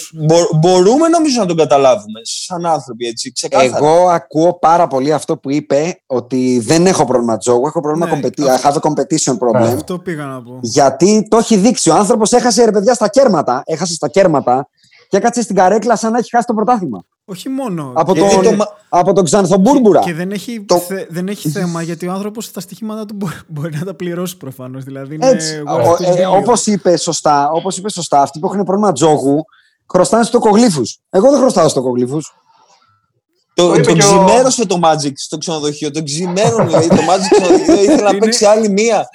μπορούμε 0.60 1.08
νομίζω 1.08 1.40
να 1.40 1.46
τον 1.46 1.58
καταλάβουμε 1.58 2.20
σαν 2.24 2.66
άνθρωποι, 2.66 3.08
έτσι, 3.08 3.32
ξεκάθαρα. 3.32 3.78
Εγώ 3.78 4.10
ακούω 4.10 4.60
πάρα 4.60 4.88
πολύ 4.88 5.14
αυτό 5.14 5.38
που 5.38 5.52
είπε, 5.52 6.02
ότι 6.06 6.60
δεν 6.60 6.86
έχω 6.86 7.06
πρόβλημα 7.06 7.38
τζόγου, 7.38 7.68
έχω 7.68 7.82
πρόβλημα 7.82 8.06
ναι, 8.06 8.20
competi- 8.22 8.44
I 8.44 8.70
have 8.70 8.74
a 8.74 8.90
competition 8.90 9.34
problem. 9.34 9.74
Αυτό 9.76 10.00
πήγα 10.00 10.26
να 10.26 10.42
πω. 10.42 10.60
Γιατί 10.62 11.28
το 11.30 11.38
έχει 11.38 11.58
δείξει. 11.58 11.90
Ο 11.90 11.96
άνθρωπος 11.96 12.32
έχασε 12.34 12.66
ρε 12.66 12.72
παιδιά 12.72 12.94
στα 12.94 13.08
κέρματα. 13.08 13.62
Έχασε 13.66 13.94
στα 13.94 14.08
κέρματα 14.08 14.70
και 15.08 15.18
έκατσε 15.18 15.42
στην 15.42 15.56
καρέκλα 15.56 15.96
σαν 15.96 16.12
να 16.12 16.18
έχει 16.18 16.30
χάσει 16.30 16.48
το 16.48 16.54
πρωτάθλημα. 16.54 17.04
Όχι 17.26 17.50
μόνο. 17.50 17.92
Από, 17.96 18.14
τον, 18.14 18.30
το... 18.44 18.66
από 18.90 19.14
τον 19.14 19.24
Ξανθομπούρμπουρα. 19.24 20.00
Και, 20.00 20.06
και 20.06 20.14
δεν, 20.14 20.32
έχει 20.32 20.66
το... 20.68 20.78
θε, 20.78 21.06
δεν 21.10 21.28
έχει 21.28 21.50
θέμα 21.50 21.82
γιατί 21.82 22.08
ο 22.08 22.12
άνθρωπος 22.12 22.46
στα 22.46 22.60
στοιχήματα 22.60 23.06
του 23.06 23.14
μπορεί, 23.16 23.36
μπορεί 23.48 23.78
να 23.78 23.86
τα 23.86 23.94
πληρώσει 23.94 24.38
προφανώς. 24.38 24.84
Δηλαδή 24.84 25.18
Έτσι. 25.22 25.64
Ε, 26.18 26.26
Όπως 26.26 26.66
είπε, 26.66 26.98
σωστά, 26.98 27.50
όπως 27.50 27.78
είπε 27.78 27.90
σωστά, 27.90 28.22
αυτοί 28.22 28.40
που 28.40 28.48
έχουν 28.48 28.64
πρόβλημα 28.64 28.92
τζόγου 28.92 29.46
χρωστάνε 29.92 30.24
στο 30.24 30.40
κογλίφους. 30.40 31.00
Εγώ 31.10 31.30
δεν 31.30 31.40
χρωστάω 31.40 31.68
στο 31.68 31.82
κογλίφους. 31.82 32.34
Το, 33.58 33.72
το, 33.72 33.82
το 33.82 33.96
ξημέρωσε 33.96 34.66
το 34.66 34.80
Magic 34.84 35.12
στο 35.16 35.38
ξενοδοχείο. 35.38 35.92
Το 35.92 36.04
ξημέρωσε 36.04 36.64
δηλαδή, 36.64 36.88
το 36.88 36.96
Magic 36.96 37.26
στο 37.26 37.42
ξενοδοχείο. 37.42 37.84
Ήθελα 37.84 38.12
να 38.12 38.18
παίξει 38.18 38.46
άλλη 38.46 38.70
μία. 38.70 39.10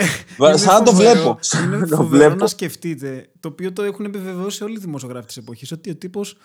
Σαν 0.55 0.75
να 0.75 0.83
το 0.83 0.95
βλέπω. 0.95 1.39
Είναι 1.65 1.87
φοβερό 1.87 2.35
να 2.35 2.47
σκεφτείτε, 2.47 3.29
το 3.41 3.49
οποίο 3.49 3.73
το 3.73 3.83
έχουν 3.83 4.05
επιβεβαιώσει 4.05 4.65
όλοι 4.65 4.75
οι 4.75 4.79
δημοσιογράφοι 4.81 5.27
της 5.27 5.37
εποχής, 5.37 5.73
ότι 5.73 5.91
ο 5.91 5.97
τύπος 5.97 6.37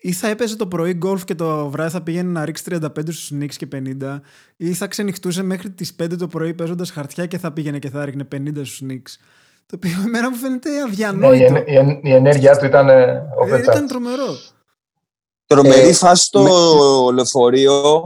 ή 0.00 0.12
θα 0.12 0.28
έπαιζε 0.28 0.56
το 0.56 0.66
πρωί 0.66 0.92
γκολφ 0.92 1.24
και 1.24 1.34
το 1.34 1.68
βράδυ 1.68 1.90
θα 1.90 2.02
πήγαινε 2.02 2.30
να 2.30 2.44
ρίξει 2.44 2.64
35 2.70 2.88
στους 3.02 3.32
Knicks 3.34 3.54
και 3.56 3.68
50, 4.02 4.20
ή 4.56 4.72
θα 4.72 4.86
ξενυχτούσε 4.86 5.42
μέχρι 5.42 5.70
τις 5.70 5.96
5 6.02 6.06
το 6.18 6.26
πρωί 6.26 6.54
παίζοντας 6.54 6.90
χαρτιά 6.90 7.26
και 7.26 7.38
θα 7.38 7.52
πήγαινε 7.52 7.78
και 7.78 7.90
θα 7.90 8.02
έριχνε 8.02 8.28
50 8.34 8.48
στους 8.54 8.82
Knicks. 8.88 9.10
Το 9.66 9.76
οποίο 9.76 9.90
εμένα 10.06 10.30
μου 10.30 10.36
φαίνεται 10.36 10.68
αδιανόητο. 10.86 11.52
Ναι, 11.52 11.58
η, 11.58 11.64
η, 11.66 12.00
η, 12.02 12.12
ενέργεια 12.12 12.56
του 12.56 12.64
ήταν. 12.64 12.88
Ε, 12.88 13.22
ήταν 13.62 13.86
τρομερό. 13.86 14.36
Τρομερή 15.46 15.88
ε, 15.88 15.92
φάση 15.92 16.24
στο 16.24 16.40
με... 16.42 17.12
λεωφορείο 17.14 18.02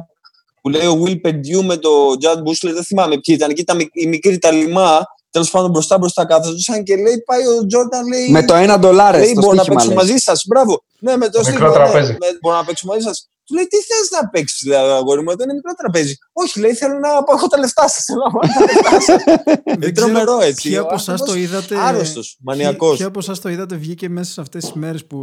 που 0.60 0.68
λέει 0.68 0.86
ο 0.86 1.02
Will 1.04 1.26
Perdue 1.26 1.64
με 1.64 1.76
το 1.76 1.90
Jad 2.22 2.36
Bushler, 2.36 2.72
δεν 2.72 2.84
θυμάμαι 2.84 3.18
ποιοι 3.18 3.34
ήταν, 3.38 3.50
εκεί 3.50 3.60
ήταν 3.60 3.80
η 3.92 4.06
μικρή 4.06 4.38
ταλιμά, 4.38 5.06
τέλος 5.30 5.50
πάντων 5.50 5.70
μπροστά 5.70 5.98
μπροστά 5.98 6.26
κάθονταν 6.26 6.82
και 6.82 6.96
λέει 6.96 7.22
πάει 7.26 7.46
ο 7.46 7.66
Τζόρνταν 7.66 8.08
λέει. 8.08 8.30
Με 8.30 8.44
το 8.44 8.54
ένα 8.54 8.78
δολάριο. 8.78 9.20
Λέει 9.20 9.34
μπορώ 9.34 9.54
να 9.54 9.64
παίξω 9.64 9.92
μαζί 9.92 10.16
σας. 10.16 10.44
Μπράβο. 10.48 10.82
Ναι, 11.00 11.16
με 11.16 11.28
το 11.28 11.40
μικρό 11.46 11.72
τραπέζι. 11.72 12.10
Ναι, 12.10 12.28
μπορώ 12.40 12.56
να 12.56 12.64
παίξω 12.64 12.86
μαζί 12.86 13.00
σας. 13.00 13.28
Του 13.44 13.54
λέει 13.54 13.66
τι 13.66 13.76
θες 13.76 14.10
να 14.20 14.28
παίξεις, 14.28 14.60
δηλαδή, 14.62 14.90
αγόρι 14.90 15.22
μου, 15.22 15.30
εδώ 15.30 15.44
είναι 15.44 15.54
μικρό 15.54 15.72
τραπέζι. 15.74 16.14
Όχι, 16.32 16.60
λέει 16.60 16.74
θέλω 16.74 16.98
να 16.98 17.22
πω 17.22 17.48
τα 17.48 17.58
λεφτά 17.58 17.88
σας. 17.88 18.06
Είναι 19.74 19.92
τρομερό 19.92 20.40
έτσι. 20.40 20.68
Ποια 20.68 20.80
από 20.80 20.94
εσάς 20.94 21.22
το 21.22 21.34
είδατε. 21.34 21.78
Άρρωστος, 21.78 22.36
μανιακός. 22.40 22.96
Ποια 22.96 23.06
από 23.06 23.18
εσάς 23.18 23.40
το 23.40 23.48
είδατε 23.48 23.74
βγήκε 23.76 24.08
μέσα 24.08 24.32
σε 24.32 24.40
αυτές 24.40 24.64
τις 24.64 24.72
μέρες 24.72 25.06
που 25.06 25.18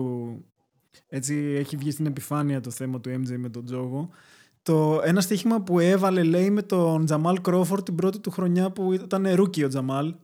έτσι 1.07 1.55
έχει 1.59 1.75
βγει 1.77 1.91
στην 1.91 2.05
επιφάνεια 2.05 2.61
το 2.61 2.71
θέμα 2.71 2.99
του 2.99 3.09
MJ 3.09 3.35
με 3.37 3.49
τον 3.49 3.65
τζόγο. 3.65 4.09
Το 4.61 5.01
ένα 5.03 5.21
στοίχημα 5.21 5.61
που 5.61 5.79
έβαλε 5.79 6.23
λέει 6.23 6.49
με 6.49 6.61
τον 6.61 7.05
Τζαμάλ 7.05 7.41
Κρόφορντ 7.41 7.83
την 7.83 7.95
πρώτη 7.95 8.19
του 8.19 8.31
χρονιά 8.31 8.71
που 8.71 8.93
ήταν 8.93 9.27
rookie 9.33 9.63
ο 9.63 9.67
Τζαμάλ. 9.67 10.15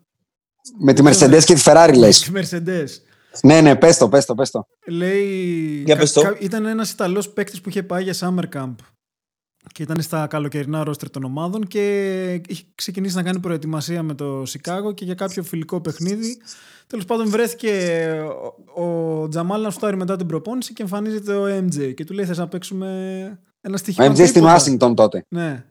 Με 0.79 0.93
τη 0.93 1.01
Mercedes 1.05 1.43
και 1.45 1.53
τη 1.53 1.61
Ferrari 1.65 1.93
λες. 1.95 2.29
Με 2.29 2.41
τη 2.41 2.49
Mercedes. 2.49 2.87
Ναι, 3.41 3.61
ναι, 3.61 3.75
πες 3.75 3.97
το, 3.97 4.09
πες 4.09 4.25
το, 4.25 4.35
πες 4.35 4.51
το. 4.51 4.67
Λέει, 4.87 5.83
Για 5.85 5.97
πες 5.97 6.11
το. 6.11 6.35
ήταν 6.39 6.65
ένας 6.65 6.91
Ιταλός 6.91 7.29
παίκτης 7.29 7.61
που 7.61 7.69
είχε 7.69 7.83
πάει 7.83 8.03
για 8.03 8.15
summer 8.19 8.43
camp 8.55 8.75
και 9.71 9.83
ήταν 9.83 10.01
στα 10.01 10.27
καλοκαιρινά 10.27 10.83
ρόστερ 10.83 11.09
των 11.09 11.23
ομάδων 11.23 11.67
και 11.67 12.41
είχε 12.47 12.63
ξεκινήσει 12.75 13.15
να 13.15 13.23
κάνει 13.23 13.39
προετοιμασία 13.39 14.03
με 14.03 14.13
το 14.13 14.45
Σικάγο 14.45 14.91
και 14.91 15.05
για 15.05 15.15
κάποιο 15.15 15.43
φιλικό 15.43 15.81
παιχνίδι. 15.81 16.37
Τέλος 16.87 17.05
πάντων, 17.05 17.29
βρέθηκε 17.29 18.01
ο, 18.75 18.83
ο 18.83 19.27
Τζαμάλ 19.27 19.61
να 19.61 19.69
σουτάρει 19.69 19.97
μετά 19.97 20.15
την 20.15 20.27
προπόνηση 20.27 20.73
και 20.73 20.81
εμφανίζεται 20.81 21.33
ο 21.33 21.45
MJ 21.45 21.93
και 21.93 22.03
του 22.03 22.13
λέει: 22.13 22.25
Θες 22.25 22.37
να 22.37 22.47
παίξουμε 22.47 23.39
ένα 23.61 23.77
στοίχημα. 23.77 24.05
Ο 24.05 24.11
MJ 24.11 24.27
στην 24.27 24.43
Ουάσιγκτον 24.43 24.95
τότε. 24.95 25.25
Ναι. 25.29 25.65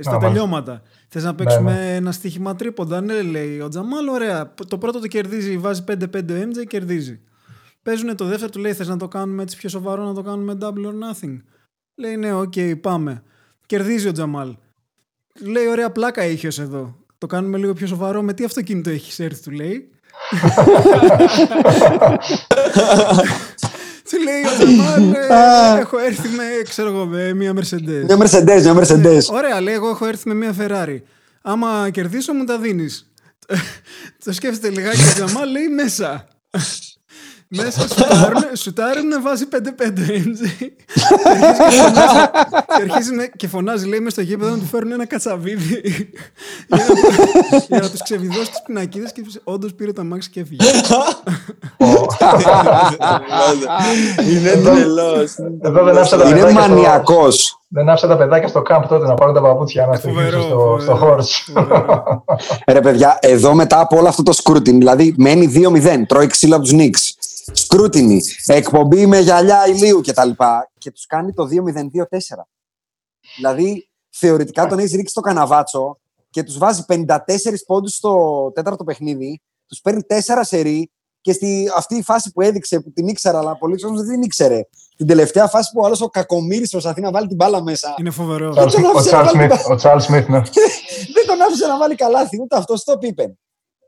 Στα 0.00 0.18
τελειώματα. 0.18 0.82
Θες 1.08 1.24
να 1.24 1.34
παίξουμε 1.34 1.72
ναι, 1.72 1.78
ναι. 1.78 1.94
ένα 1.94 2.12
στοίχημα 2.12 2.54
τρίποντα. 2.56 3.00
Ναι, 3.00 3.22
λέει 3.22 3.60
ο 3.60 3.68
Τζαμάλ, 3.68 4.08
ωραία. 4.08 4.54
Το 4.68 4.78
πρώτο 4.78 5.00
το 5.00 5.06
κερδίζει, 5.06 5.58
βάζει 5.58 5.84
5-5 5.88 5.94
ο 6.14 6.34
MJ, 6.34 6.66
κερδίζει. 6.66 7.20
Παίζουν 7.82 8.16
το 8.16 8.24
δεύτερο, 8.24 8.50
του 8.50 8.58
λέει: 8.58 8.72
Θες 8.72 8.88
να 8.88 8.96
το 8.96 9.08
κάνουμε 9.08 9.42
έτσι 9.42 9.56
πιο 9.56 9.68
σοβαρό, 9.68 10.04
να 10.04 10.14
το 10.14 10.22
κάνουμε 10.22 10.58
double 10.60 10.86
or 10.86 10.92
nothing. 10.92 11.36
Λέει 12.00 12.16
ναι, 12.16 12.32
OK, 12.32 12.52
okay, 12.56 12.74
πάμε. 12.80 13.22
Κερδίζει 13.66 14.08
ο 14.08 14.12
Τζαμάλ. 14.12 14.56
Λέει 15.40 15.66
ωραία 15.68 15.90
πλάκα 15.90 16.22
έχει 16.22 16.46
ως 16.46 16.58
εδώ. 16.58 16.96
Το 17.18 17.26
κάνουμε 17.26 17.58
λίγο 17.58 17.72
πιο 17.72 17.86
σοβαρό. 17.86 18.22
Με 18.22 18.32
τι 18.32 18.44
αυτοκίνητο 18.44 18.90
έχεις 18.90 19.18
έρθει, 19.18 19.42
του 19.42 19.50
λέει. 19.50 19.90
Του 24.10 24.18
λέει 24.22 24.42
ο 24.44 24.56
Τζαμάλ, 24.58 25.12
ε, 25.12 25.80
έχω 25.80 25.98
έρθει 25.98 26.28
με, 26.28 26.44
ξέρω 26.68 26.88
εγώ, 26.88 27.06
με 27.06 27.34
μια 27.34 27.52
Mercedes. 27.54 28.04
Μια 28.04 28.18
Mercedes, 28.18 28.62
μια 28.62 28.76
Mercedes. 28.76 29.22
Ωραία, 29.30 29.60
λέει, 29.60 29.74
εγώ 29.74 29.88
έχω 29.88 30.06
έρθει 30.06 30.28
με 30.28 30.34
μια 30.34 30.54
Ferrari. 30.58 31.00
Άμα 31.42 31.90
κερδίσω, 31.90 32.32
μου 32.32 32.44
τα 32.44 32.58
δίνεις. 32.58 33.12
Το 34.24 34.32
σκέφτεται 34.32 34.74
λιγάκι 34.74 35.00
ο 35.00 35.12
Τζαμάλ, 35.14 35.50
λέει 35.50 35.68
μέσα. 35.68 36.28
Μέσα 37.50 37.86
σουτάρουν, 38.54 39.08
να 39.08 39.20
βάζει 39.20 39.44
5-5 39.50 39.56
MJ. 40.08 40.66
και 42.76 42.82
αρχίζει 42.82 43.30
και 43.36 43.48
φωνάζει, 43.48 43.86
λέει, 43.86 44.00
μες 44.00 44.12
στο 44.12 44.20
γήπεδο 44.20 44.50
να 44.50 44.58
του 44.58 44.64
φέρουν 44.64 44.92
ένα 44.92 45.06
κατσαβίδι 45.06 45.82
για 47.68 47.80
να 47.80 47.90
του 47.90 47.98
ξεβιδώσει 48.02 48.50
τις 48.50 48.62
πινακίδες 48.66 49.12
και 49.12 49.22
όντως 49.44 49.74
πήρε 49.74 49.92
τα 49.92 50.04
μάξι 50.04 50.30
και 50.30 50.40
έφυγε. 50.40 50.64
Είναι 54.30 54.50
τρελός. 54.50 55.34
Είναι 56.30 56.52
μανιακός. 56.52 57.62
Δεν 57.68 57.88
άφησα 57.88 58.06
τα 58.06 58.16
παιδάκια 58.16 58.48
στο 58.48 58.62
κάμπ 58.62 58.84
τότε 58.88 59.06
να 59.06 59.14
πάρουν 59.14 59.34
τα 59.34 59.40
παπούτσια 59.40 59.86
να 59.86 59.94
στοιχήσουν 59.94 60.42
στο, 60.42 60.78
στο 60.80 60.94
χόρς. 60.94 61.52
Ρε 62.66 62.80
παιδιά, 62.80 63.18
εδώ 63.20 63.54
μετά 63.54 63.80
από 63.80 63.96
όλο 63.96 64.08
αυτό 64.08 64.22
το 64.22 64.32
σκρούτιν, 64.32 64.78
δηλαδή 64.78 65.14
μένει 65.16 65.52
2-0, 65.54 66.02
τρώει 66.06 66.26
ξύλο 66.26 66.54
από 66.54 66.64
τους 66.64 66.72
Νίξ 66.72 67.17
σκρούτινη, 67.52 68.20
εκπομπή 68.46 69.06
με 69.06 69.18
γυαλιά 69.18 69.66
ηλίου 69.66 70.00
κτλ. 70.00 70.30
Και 70.78 70.90
τους 70.90 71.06
κάνει 71.06 71.32
το 71.32 71.48
2-0-2-4. 71.50 72.44
Δηλαδή, 73.36 73.88
θεωρητικά 74.10 74.66
τον 74.66 74.78
έχει 74.78 74.96
ρίξει 74.96 75.10
στο 75.10 75.20
καναβάτσο 75.20 75.98
και 76.30 76.42
τους 76.42 76.58
βάζει 76.58 76.84
54 76.88 77.16
πόντους 77.66 77.94
στο 77.94 78.52
τέταρτο 78.54 78.84
παιχνίδι 78.84 79.40
τους 79.68 79.80
παίρνει 79.80 80.02
τέσσερα 80.02 80.44
σερί 80.44 80.90
και 81.20 81.32
στη, 81.32 81.70
αυτή 81.76 81.96
η 81.96 82.02
φάση 82.02 82.32
που 82.32 82.40
έδειξε, 82.40 82.80
που 82.80 82.92
την 82.92 83.08
ήξερα, 83.08 83.38
αλλά 83.38 83.56
πολύ 83.56 83.80
κόσμο 83.80 83.96
δεν 83.96 84.08
την 84.08 84.22
ήξερε. 84.22 84.60
Την 84.96 85.06
τελευταία 85.06 85.46
φάση 85.46 85.70
που 85.72 85.80
ο 85.82 85.86
άλλος 85.86 86.00
ο 86.00 86.08
κακομίρι 86.08 86.68
προσπαθεί 86.68 87.00
να 87.00 87.10
βάλει 87.10 87.26
την 87.26 87.36
μπάλα 87.36 87.62
μέσα. 87.62 87.94
Είναι 87.98 88.10
φοβερό. 88.10 88.54
Ο 89.68 89.74
Τσάρλ 89.74 89.98
Σμιθ, 89.98 90.28
ναι. 90.28 90.38
δεν 91.14 91.26
τον 91.26 91.42
άφησε 91.42 91.66
να 91.66 91.78
βάλει 91.78 91.94
καλάθι, 91.94 92.40
ούτε 92.40 92.56
αυτός 92.56 92.84
το 92.84 92.98
είπε. 93.00 93.36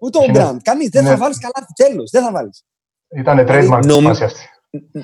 Ούτε 0.00 0.18
ο 0.18 0.30
Γκραντ. 0.30 0.60
Κανείς 0.62 0.88
δεν 0.88 1.04
θα 1.04 1.16
βάλεις 1.16 1.38
καλάθι. 1.38 1.72
Τέλος, 1.74 2.10
δεν 2.10 2.22
θα 2.22 2.32
βάλεις. 2.32 2.64
Ήταν 3.16 3.46
trademark 3.48 3.84
Νομ... 3.84 4.08
αυτή. 4.08 4.48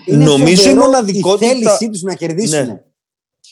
Νομίζω 0.07 0.71
η 0.71 0.75
μοναδικότητα. 0.75 1.47
Η 1.47 1.49
θέλησή 1.49 1.91
τους 1.91 2.03
να 2.03 2.15
κερδίσουν. 2.15 2.67
Ναι. 2.67 2.81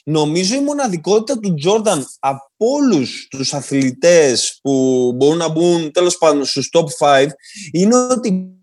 Νομίζω 0.04 0.54
η 0.54 0.60
μοναδικότητα 0.60 1.38
του 1.38 1.54
Τζόρνταν 1.54 2.06
από 2.18 2.46
όλους 2.56 3.26
τους 3.30 3.54
αθλητές 3.54 4.58
που 4.62 5.12
μπορούν 5.16 5.36
να 5.36 5.48
μπουν 5.48 5.92
τέλος 5.92 6.18
πάντων 6.18 6.44
στους 6.44 6.70
top 6.72 7.06
5 7.06 7.26
είναι 7.72 7.96
ότι 7.96 8.54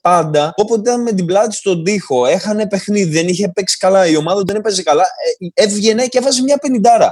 πάντα, 0.00 0.52
όποτε 0.56 0.90
ήταν 0.90 1.02
με 1.02 1.12
την 1.12 1.26
πλάτη 1.26 1.54
στον 1.54 1.84
τοίχο, 1.84 2.26
έχανε 2.26 2.68
παιχνίδι, 2.68 3.10
δεν 3.10 3.28
είχε 3.28 3.48
παίξει 3.48 3.76
καλά, 3.76 4.06
η 4.06 4.16
ομάδα 4.16 4.42
δεν 4.46 4.56
έπαιζε 4.56 4.82
καλά, 4.82 5.02
ε, 5.02 5.62
έβγαινε 5.62 6.06
και 6.06 6.18
έβαζε 6.18 6.42
μια 6.42 6.56
πενιντάρα. 6.56 7.10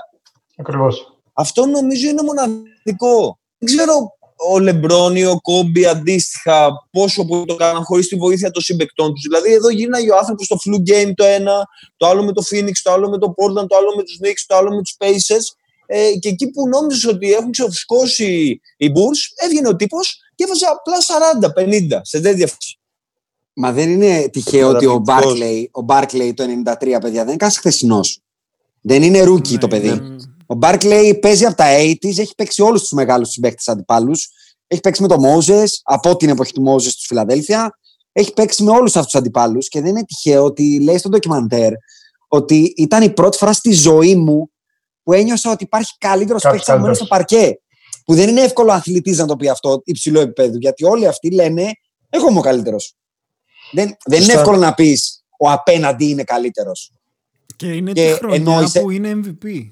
Ακριβώς. 0.57 1.21
Αυτό 1.33 1.67
νομίζω 1.67 2.09
είναι 2.09 2.23
μοναδικό. 2.23 3.39
Δεν 3.59 3.77
ξέρω 3.77 4.18
ο 4.51 4.59
Λεμπρόν 4.59 5.17
ή 5.17 5.25
ο 5.25 5.41
Κόμπι 5.41 5.87
αντίστοιχα 5.87 6.71
πόσο 6.91 7.25
που 7.25 7.45
το 7.47 7.55
κάναν 7.55 7.85
χωρίς 7.85 8.09
τη 8.09 8.17
βοήθεια 8.17 8.51
των 8.51 8.63
συμπεκτών 8.63 9.15
τους. 9.15 9.23
Δηλαδή, 9.23 9.53
εδώ 9.53 9.69
γίναγε 9.71 10.11
ο 10.13 10.17
άνθρωπος 10.17 10.45
στο 10.47 10.57
flu 10.57 10.77
game 10.91 11.13
το 11.15 11.25
ένα, 11.25 11.67
το 11.97 12.07
άλλο 12.07 12.25
με 12.25 12.33
το 12.33 12.43
Phoenix, 12.51 12.73
το 12.83 12.93
άλλο 12.93 13.09
με 13.09 13.19
το 13.19 13.35
Portland, 13.37 13.67
το 13.67 13.77
άλλο 13.77 13.95
με 13.97 14.03
τους 14.03 14.19
Knicks, 14.23 14.45
το 14.47 14.57
άλλο 14.57 14.75
με 14.75 14.83
τους 14.83 14.97
Pacers. 14.99 15.57
Ε, 15.87 16.11
και 16.21 16.29
εκεί 16.29 16.51
που 16.51 16.69
νόμιζες 16.69 17.05
ότι 17.05 17.33
έχουν 17.33 17.51
ξεφουσκώσει 17.51 18.61
οι 18.77 18.87
Bulls, 18.87 19.45
έβγαινε 19.45 19.69
ο 19.69 19.77
τύπος 19.77 20.21
και 20.35 20.45
έβαζε 20.45 20.67
απλά 20.67 20.97
40-50 21.97 22.01
σε 22.03 22.21
τέτοια 22.21 22.47
φάση. 22.47 22.79
Μα 23.53 23.73
δεν 23.73 23.91
είναι 23.91 24.29
τυχαίο 24.33 24.69
ότι 24.69 24.87
ο 24.87 25.03
Barclay, 25.07 25.65
ο 25.71 25.85
Barclay 25.89 26.33
το 26.35 26.45
93, 26.45 26.77
παιδιά, 26.79 27.01
δεν 27.01 27.27
είναι 27.27 27.37
καν 27.37 27.51
χθεσινός. 27.51 28.21
Δεν 28.81 29.03
είναι 29.03 29.23
rookie 29.23 29.51
ναι, 29.51 29.59
το 29.59 29.69
παιδί. 29.69 29.89
Ναι. 29.89 30.17
Ο 30.51 30.55
Μπάρκλεϊ 30.55 31.15
παίζει 31.15 31.45
από 31.45 31.57
τα 31.57 31.65
80s, 31.79 32.19
έχει 32.19 32.35
παίξει 32.37 32.63
όλους 32.63 32.81
τους 32.81 32.91
μεγάλους 32.91 33.29
συμπαίκτε 33.29 33.73
αντιπάλους. 33.73 34.29
Έχει 34.67 34.81
παίξει 34.81 35.03
με 35.03 35.09
τον 35.09 35.21
Μόζε, 35.21 35.65
από 35.83 36.17
την 36.17 36.29
εποχή 36.29 36.53
του 36.53 36.63
Μόζε 36.63 36.91
του 36.91 37.07
Φιλαδέλφια. 37.07 37.79
Έχει 38.13 38.33
παίξει 38.33 38.63
με 38.63 38.71
όλους 38.71 38.97
αυτούς 38.97 39.13
τους 39.13 39.21
αντιπάλους 39.21 39.69
και 39.69 39.81
δεν 39.81 39.91
είναι 39.91 40.05
τυχαίο 40.05 40.45
ότι 40.45 40.81
λέει 40.83 40.99
στο 40.99 41.09
ντοκιμαντέρ 41.09 41.73
ότι 42.29 42.73
ήταν 42.77 43.03
η 43.03 43.11
πρώτη 43.11 43.37
φορά 43.37 43.53
στη 43.53 43.73
ζωή 43.73 44.15
μου 44.17 44.51
που 45.03 45.13
ένιωσα 45.13 45.51
ότι 45.51 45.65
υπάρχει 45.65 45.93
καλύτερος 45.99 46.43
παίκτης 46.43 46.69
από 46.69 46.81
μένα 46.81 46.95
στο 46.95 47.07
παρκέ. 47.07 47.61
Που 48.05 48.15
δεν 48.15 48.29
είναι 48.29 48.41
εύκολο 48.41 48.73
αθλητής 48.73 49.19
να 49.19 49.27
το 49.27 49.37
πει 49.37 49.49
αυτό 49.49 49.81
υψηλό 49.85 50.21
επίπεδο, 50.21 50.57
γιατί 50.57 50.85
όλοι 50.85 51.07
αυτοί 51.07 51.31
λένε 51.31 51.73
Εγώ 52.11 52.29
είμαι 52.29 52.39
ο 52.39 52.43
καλύτερος. 52.43 52.97
Δεν, 53.73 53.97
δεν 54.05 54.23
είναι 54.23 54.33
εύκολο 54.33 54.57
να 54.57 54.75
πεις 54.75 55.25
ο 55.39 55.51
απέναντι 55.51 56.09
είναι 56.09 56.25
καλύτερος. 56.25 56.93
Και 57.57 57.67
είναι 57.67 57.93
και 57.93 58.11
τη 58.11 58.13
χρονιά 58.13 58.71
που 58.81 58.91
είναι 58.91 59.21
MVP. 59.25 59.71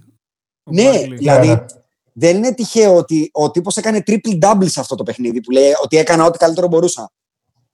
Ναι, 0.70 0.90
δηλαδή 1.16 1.48
ναι. 1.48 1.64
δεν 2.12 2.36
είναι 2.36 2.54
τυχαίο 2.54 2.96
ότι 2.96 3.30
ο 3.32 3.50
τύπος 3.50 3.76
έκανε 3.76 4.02
triple 4.06 4.38
double 4.40 4.66
σε 4.66 4.80
αυτό 4.80 4.94
το 4.94 5.02
παιχνίδι 5.02 5.40
που 5.40 5.50
λέει 5.50 5.72
ότι 5.82 5.96
έκανα 5.96 6.24
ό,τι 6.24 6.38
καλύτερο 6.38 6.66
μπορούσα. 6.66 7.10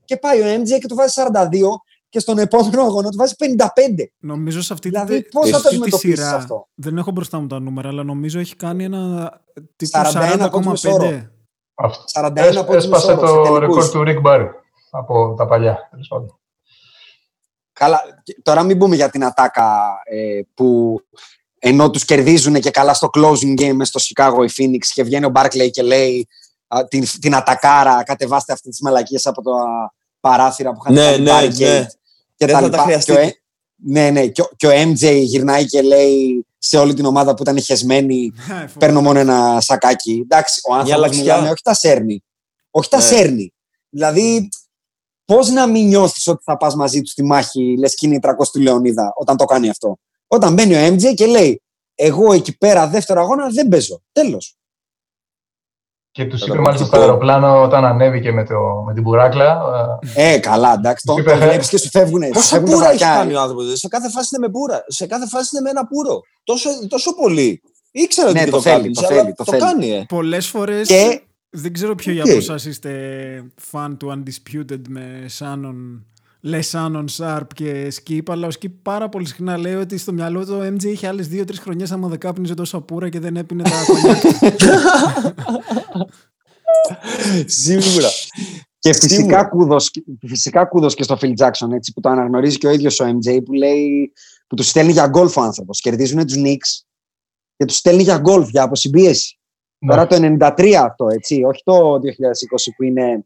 Και 0.04 0.16
πάει 0.16 0.40
ο 0.40 0.60
MJ 0.60 0.78
και 0.80 0.86
του 0.86 0.94
βάζει 0.94 1.12
42 1.16 1.50
και 2.08 2.18
στον 2.18 2.38
επόμενο 2.38 2.82
αγώνα 2.82 3.08
του 3.08 3.16
βάζει 3.16 3.34
55. 3.38 3.64
Νομίζω 4.18 4.62
σε 4.62 4.72
αυτή, 4.72 4.88
δηλαδή, 4.88 5.22
πώς 5.22 5.50
θα 5.50 5.56
αυτή 5.56 5.78
τη 5.78 5.90
σειρά. 5.96 6.34
Αυτό; 6.34 6.68
Δεν 6.74 6.98
έχω 6.98 7.10
μπροστά 7.10 7.38
μου 7.38 7.46
τα 7.46 7.60
νούμερα, 7.60 7.88
αλλά 7.88 8.02
νομίζω 8.02 8.38
έχει 8.38 8.56
κάνει 8.56 8.84
ένα 8.84 9.32
τύπο 9.76 9.98
40,5. 10.02 11.30
41 12.12 12.54
από 12.56 12.74
Έσπασε 12.74 13.14
το 13.14 13.58
ρεκόρ 13.58 13.90
του 13.90 14.02
Rick 14.06 14.22
Barry 14.22 14.48
από 14.90 15.34
τα 15.34 15.46
παλιά. 15.46 15.90
Καλά, 17.72 18.00
τώρα 18.42 18.62
μην 18.62 18.78
πούμε 18.78 18.96
για 18.96 19.10
την 19.10 19.24
ατάκα 19.24 19.98
ε, 20.04 20.40
που 20.54 21.00
ενώ 21.64 21.90
τους 21.90 22.04
κερδίζουν 22.04 22.60
και 22.60 22.70
καλά 22.70 22.94
στο 22.94 23.10
closing 23.16 23.60
game 23.60 23.78
στο 23.82 24.00
Chicago 24.00 24.48
η 24.48 24.52
Phoenix 24.56 24.84
και 24.94 25.02
βγαίνει 25.02 25.24
ο 25.24 25.32
Barclay 25.34 25.70
και 25.70 25.82
λέει 25.82 26.28
την, 26.88 27.04
την 27.20 27.34
ατακάρα, 27.34 28.02
κατεβάστε 28.02 28.52
αυτές 28.52 28.70
τις 28.70 28.80
μαλακίες 28.80 29.26
από 29.26 29.42
τα 29.42 29.52
παράθυρα 30.20 30.72
που 30.72 30.78
είχαν 30.80 30.94
ναι, 30.94 31.16
ναι, 31.16 31.40
ναι. 31.40 31.86
και 32.36 32.46
τα 32.46 32.60
λοιπά. 32.60 32.98
Και 32.98 33.12
ο, 33.12 33.30
ναι, 33.76 34.10
ναι, 34.10 34.26
και, 34.26 34.42
και 34.56 34.66
ο 34.66 34.70
MJ 34.70 35.20
γυρνάει 35.22 35.66
και 35.66 35.82
λέει 35.82 36.46
σε 36.58 36.78
όλη 36.78 36.94
την 36.94 37.04
ομάδα 37.04 37.34
που 37.34 37.42
ήταν 37.42 37.60
χεσμένη 37.60 38.32
παίρνω 38.78 39.00
μόνο 39.00 39.18
ένα 39.18 39.60
σακάκι. 39.60 40.20
Εντάξει, 40.22 40.60
ο 40.70 40.74
άνθρωπος 40.74 41.16
μιλάμε, 41.18 41.48
όχι 41.48 41.62
τα 41.62 41.74
σέρνει. 41.74 42.24
Όχι 42.70 42.88
τα 42.88 42.96
ναι. 42.96 43.02
σέρνει. 43.02 43.52
Δηλαδή, 43.88 44.48
πώς 45.24 45.50
να 45.50 45.66
μην 45.66 45.86
νιώθεις 45.86 46.26
ότι 46.26 46.42
θα 46.44 46.56
πας 46.56 46.74
μαζί 46.74 47.00
τους 47.00 47.10
στη 47.10 47.22
μάχη, 47.22 47.76
λες 47.78 47.94
και 47.94 48.06
είναι 48.06 48.14
η 48.14 48.20
300 48.22 48.60
Λεωνίδα, 48.60 49.12
όταν 49.14 49.36
το 49.36 49.44
κάνει 49.44 49.68
αυτό. 49.68 49.98
Όταν 50.32 50.54
μπαίνει 50.54 50.74
ο 50.74 50.94
MJ 50.94 51.14
και 51.14 51.26
λέει 51.26 51.62
εγώ 51.94 52.32
εκεί 52.32 52.56
πέρα 52.58 52.88
δεύτερο 52.88 53.20
αγώνα 53.20 53.48
δεν 53.48 53.68
παίζω. 53.68 54.02
Τέλος. 54.12 54.56
Και 56.10 56.24
του 56.24 56.38
είπε 56.46 56.58
μάλιστα 56.58 56.86
στο 56.86 56.98
αεροπλάνο 56.98 57.62
όταν 57.62 57.84
ανέβηκε 57.84 58.32
με, 58.32 58.44
το, 58.44 58.82
με 58.86 58.94
την 58.94 59.02
μπουράκλα. 59.02 59.62
Ε, 60.14 60.38
καλά, 60.38 60.72
εντάξει. 60.72 61.06
Το, 61.06 61.14
το 61.14 61.36
βλέπεις 61.36 61.68
και 61.68 61.78
σου 61.78 61.88
φεύγουν. 61.88 62.30
Πόσα 62.32 62.62
πουρα 62.62 62.90
έχει 62.90 62.98
κάνει 62.98 63.34
ο 63.34 63.40
άνθρωπος. 63.40 63.78
Σε 63.78 63.88
κάθε 63.88 64.10
φάση 64.10 64.28
είναι 64.36 64.46
με 64.46 64.52
πουρα. 64.52 64.84
Σε 64.86 65.06
κάθε 65.06 65.26
φάση 65.26 65.48
είναι 65.52 65.62
με 65.62 65.70
ένα 65.70 65.86
πουρο. 65.86 66.20
Τόσο, 66.44 66.70
τόσο 66.88 67.14
πολύ. 67.14 67.62
Ήξερα 67.90 68.32
ναι, 68.32 68.40
ότι 68.40 68.50
το, 68.50 68.56
το 68.56 68.62
θέλει. 68.62 68.90
Το, 68.90 69.02
θέλει, 69.02 69.34
το, 69.34 69.44
το 69.44 69.56
κάνει. 69.56 69.90
Ε. 69.90 70.04
Πολλές 70.08 70.46
φορές. 70.46 70.88
Και... 70.88 71.22
Δεν 71.50 71.72
ξέρω 71.72 71.94
ποιο 71.94 72.12
για 72.12 72.24
εσάς 72.26 72.64
είστε 72.64 72.90
fan 73.72 73.94
του 73.98 74.22
Undisputed 74.24 74.80
με 74.88 75.26
Shannon 75.38 76.02
λες 76.44 76.68
Σάνον, 76.68 77.08
Σάρπ 77.08 77.54
και 77.54 77.90
Σκύπ, 77.90 78.30
αλλά 78.30 78.46
ο 78.46 78.50
Σκύπ 78.50 78.72
πάρα 78.82 79.08
πολύ 79.08 79.26
συχνά 79.26 79.58
λέει 79.58 79.74
ότι 79.74 79.98
στο 79.98 80.12
μυαλό 80.12 80.46
του 80.46 80.54
ο 80.54 80.66
MJ 80.66 80.84
είχε 80.84 81.06
άλλες 81.06 81.28
δύο-τρεις 81.28 81.58
χρονιές 81.58 81.92
άμα 81.92 82.08
δεν 82.08 82.18
κάπνιζε 82.18 82.54
τόσο 82.54 82.80
πουρα 82.80 83.08
και 83.08 83.20
δεν 83.20 83.36
έπινε 83.36 83.62
τα 83.62 83.84
κονιά 83.86 84.20
Σίγουρα. 87.46 88.08
Και 88.78 88.92
φυσικά 88.92 89.44
κούδος, 89.44 89.90
φυσικά 90.26 90.64
κούδος 90.64 90.94
και 90.94 91.02
στο 91.02 91.18
Phil 91.20 91.32
Jackson, 91.36 91.72
έτσι, 91.72 91.92
που 91.92 92.00
το 92.00 92.08
αναγνωρίζει 92.08 92.58
και 92.58 92.66
ο 92.66 92.70
ίδιος 92.70 93.00
ο 93.00 93.04
MJ, 93.04 93.44
που 93.44 93.52
λέει, 93.52 94.12
που 94.46 94.56
τους 94.56 94.68
στέλνει 94.68 94.92
για 94.92 95.06
γκολφ 95.06 95.36
ο 95.36 95.40
άνθρωπος. 95.40 95.80
Κερδίζουν 95.80 96.26
τους 96.26 96.36
Knicks 96.36 96.84
και 97.56 97.64
τους 97.64 97.76
στέλνει 97.76 98.02
για 98.02 98.18
γκολφ, 98.18 98.48
για 98.48 98.62
αποσυμπίεση. 98.62 99.38
Ναι. 99.78 99.90
Τώρα 99.90 100.06
το 100.06 100.16
93 100.16 100.72
αυτό, 100.72 101.08
έτσι, 101.08 101.42
όχι 101.44 101.62
το 101.64 101.94
2020 101.94 101.98
που 102.76 102.82
είναι 102.82 103.24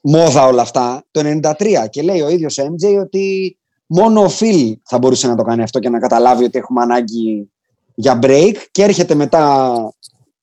μόδα 0.00 0.46
όλα 0.46 0.62
αυτά, 0.62 1.04
το 1.10 1.20
93 1.42 1.88
και 1.90 2.02
λέει 2.02 2.20
ο 2.20 2.28
ίδιος 2.28 2.58
ο 2.58 2.64
MJ 2.64 3.00
ότι 3.00 3.56
μόνο 3.86 4.24
ο 4.24 4.30
Phil 4.38 4.72
θα 4.82 4.98
μπορούσε 4.98 5.26
να 5.26 5.36
το 5.36 5.42
κάνει 5.42 5.62
αυτό 5.62 5.78
και 5.78 5.88
να 5.88 5.98
καταλάβει 5.98 6.44
ότι 6.44 6.58
έχουμε 6.58 6.82
ανάγκη 6.82 7.50
για 7.94 8.18
break 8.22 8.54
και 8.70 8.82
έρχεται 8.82 9.14
μετά 9.14 9.74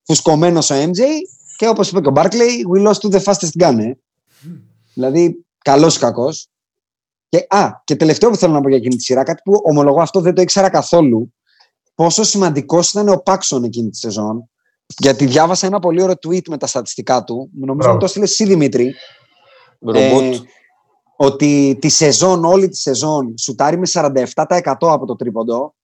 φουσκωμένος 0.03 0.69
ο 0.69 0.75
MJ 0.75 1.01
και 1.57 1.67
όπως 1.67 1.89
είπε 1.89 2.01
και 2.01 2.07
ο 2.07 2.13
Barclay, 2.15 2.75
we 2.75 2.87
lost 2.87 2.99
to 2.99 3.09
the 3.11 3.23
fastest 3.23 3.63
gun. 3.63 3.77
Ε. 3.79 3.91
Δηλαδή, 4.93 5.45
καλός 5.63 5.95
ή 5.95 5.99
κακός. 5.99 6.47
Και, 7.29 7.45
α, 7.49 7.69
και 7.83 7.95
τελευταίο 7.95 8.29
που 8.29 8.35
θέλω 8.35 8.53
να 8.53 8.61
πω 8.61 8.67
για 8.67 8.77
εκείνη 8.77 8.95
τη 8.95 9.03
σειρά, 9.03 9.23
κάτι 9.23 9.41
που 9.43 9.61
ομολογώ 9.63 10.01
αυτό 10.01 10.19
δεν 10.21 10.33
το 10.33 10.41
ήξερα 10.41 10.69
καθόλου, 10.69 11.33
πόσο 11.95 12.23
σημαντικός 12.23 12.89
ήταν 12.89 13.09
ο 13.09 13.17
Πάξον 13.17 13.63
εκείνη 13.63 13.89
τη 13.89 13.97
σεζόν. 13.97 14.49
Γιατί 14.97 15.25
διάβασα 15.25 15.67
ένα 15.67 15.79
πολύ 15.79 16.01
ωραίο 16.01 16.15
tweet 16.27 16.47
με 16.49 16.57
τα 16.57 16.67
στατιστικά 16.67 17.23
του. 17.23 17.49
Νομίζω 17.53 17.89
ότι 17.89 17.99
το 17.99 18.05
έστειλε 18.05 18.25
εσύ 18.25 18.45
Δημήτρη. 18.45 18.93
Ε, 19.85 20.39
ότι 21.15 21.77
τη 21.81 21.89
σεζόν, 21.89 22.45
όλη 22.45 22.69
τη 22.69 22.77
σεζόν, 22.77 23.37
σουτάρει 23.37 23.77
με 23.77 23.87
47% 23.91 24.23
από 24.79 25.05
το 25.05 25.15
τρίποντο. 25.15 25.75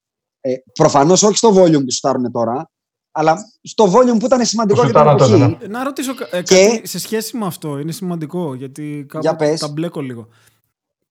Ε, 0.42 0.54
προφανώς 0.74 1.24
όχι 1.24 1.38
στο 1.38 1.54
volume 1.56 1.84
που 1.86 1.92
σουτάρουν 1.92 2.32
τώρα, 2.32 2.72
αλλά 3.12 3.38
στο 3.62 3.92
volume 3.92 4.20
που 4.20 4.26
ήταν 4.26 4.46
σημαντικό 4.46 4.84
για 4.86 4.94
την 4.94 5.10
εποχή. 5.10 5.38
Ναι. 5.38 5.68
Να 5.68 5.84
ρωτήσω 5.84 6.12
ε, 6.32 6.42
κάτι 6.42 6.88
σε 6.88 7.00
σχέση 7.00 7.38
με 7.38 7.46
αυτό, 7.46 7.80
είναι 7.80 7.92
σημαντικό, 7.92 8.54
γιατί 8.54 9.06
κάπου 9.08 9.56
τα 9.60 9.68
μπλέκω 9.68 10.02
λίγο. 10.02 10.28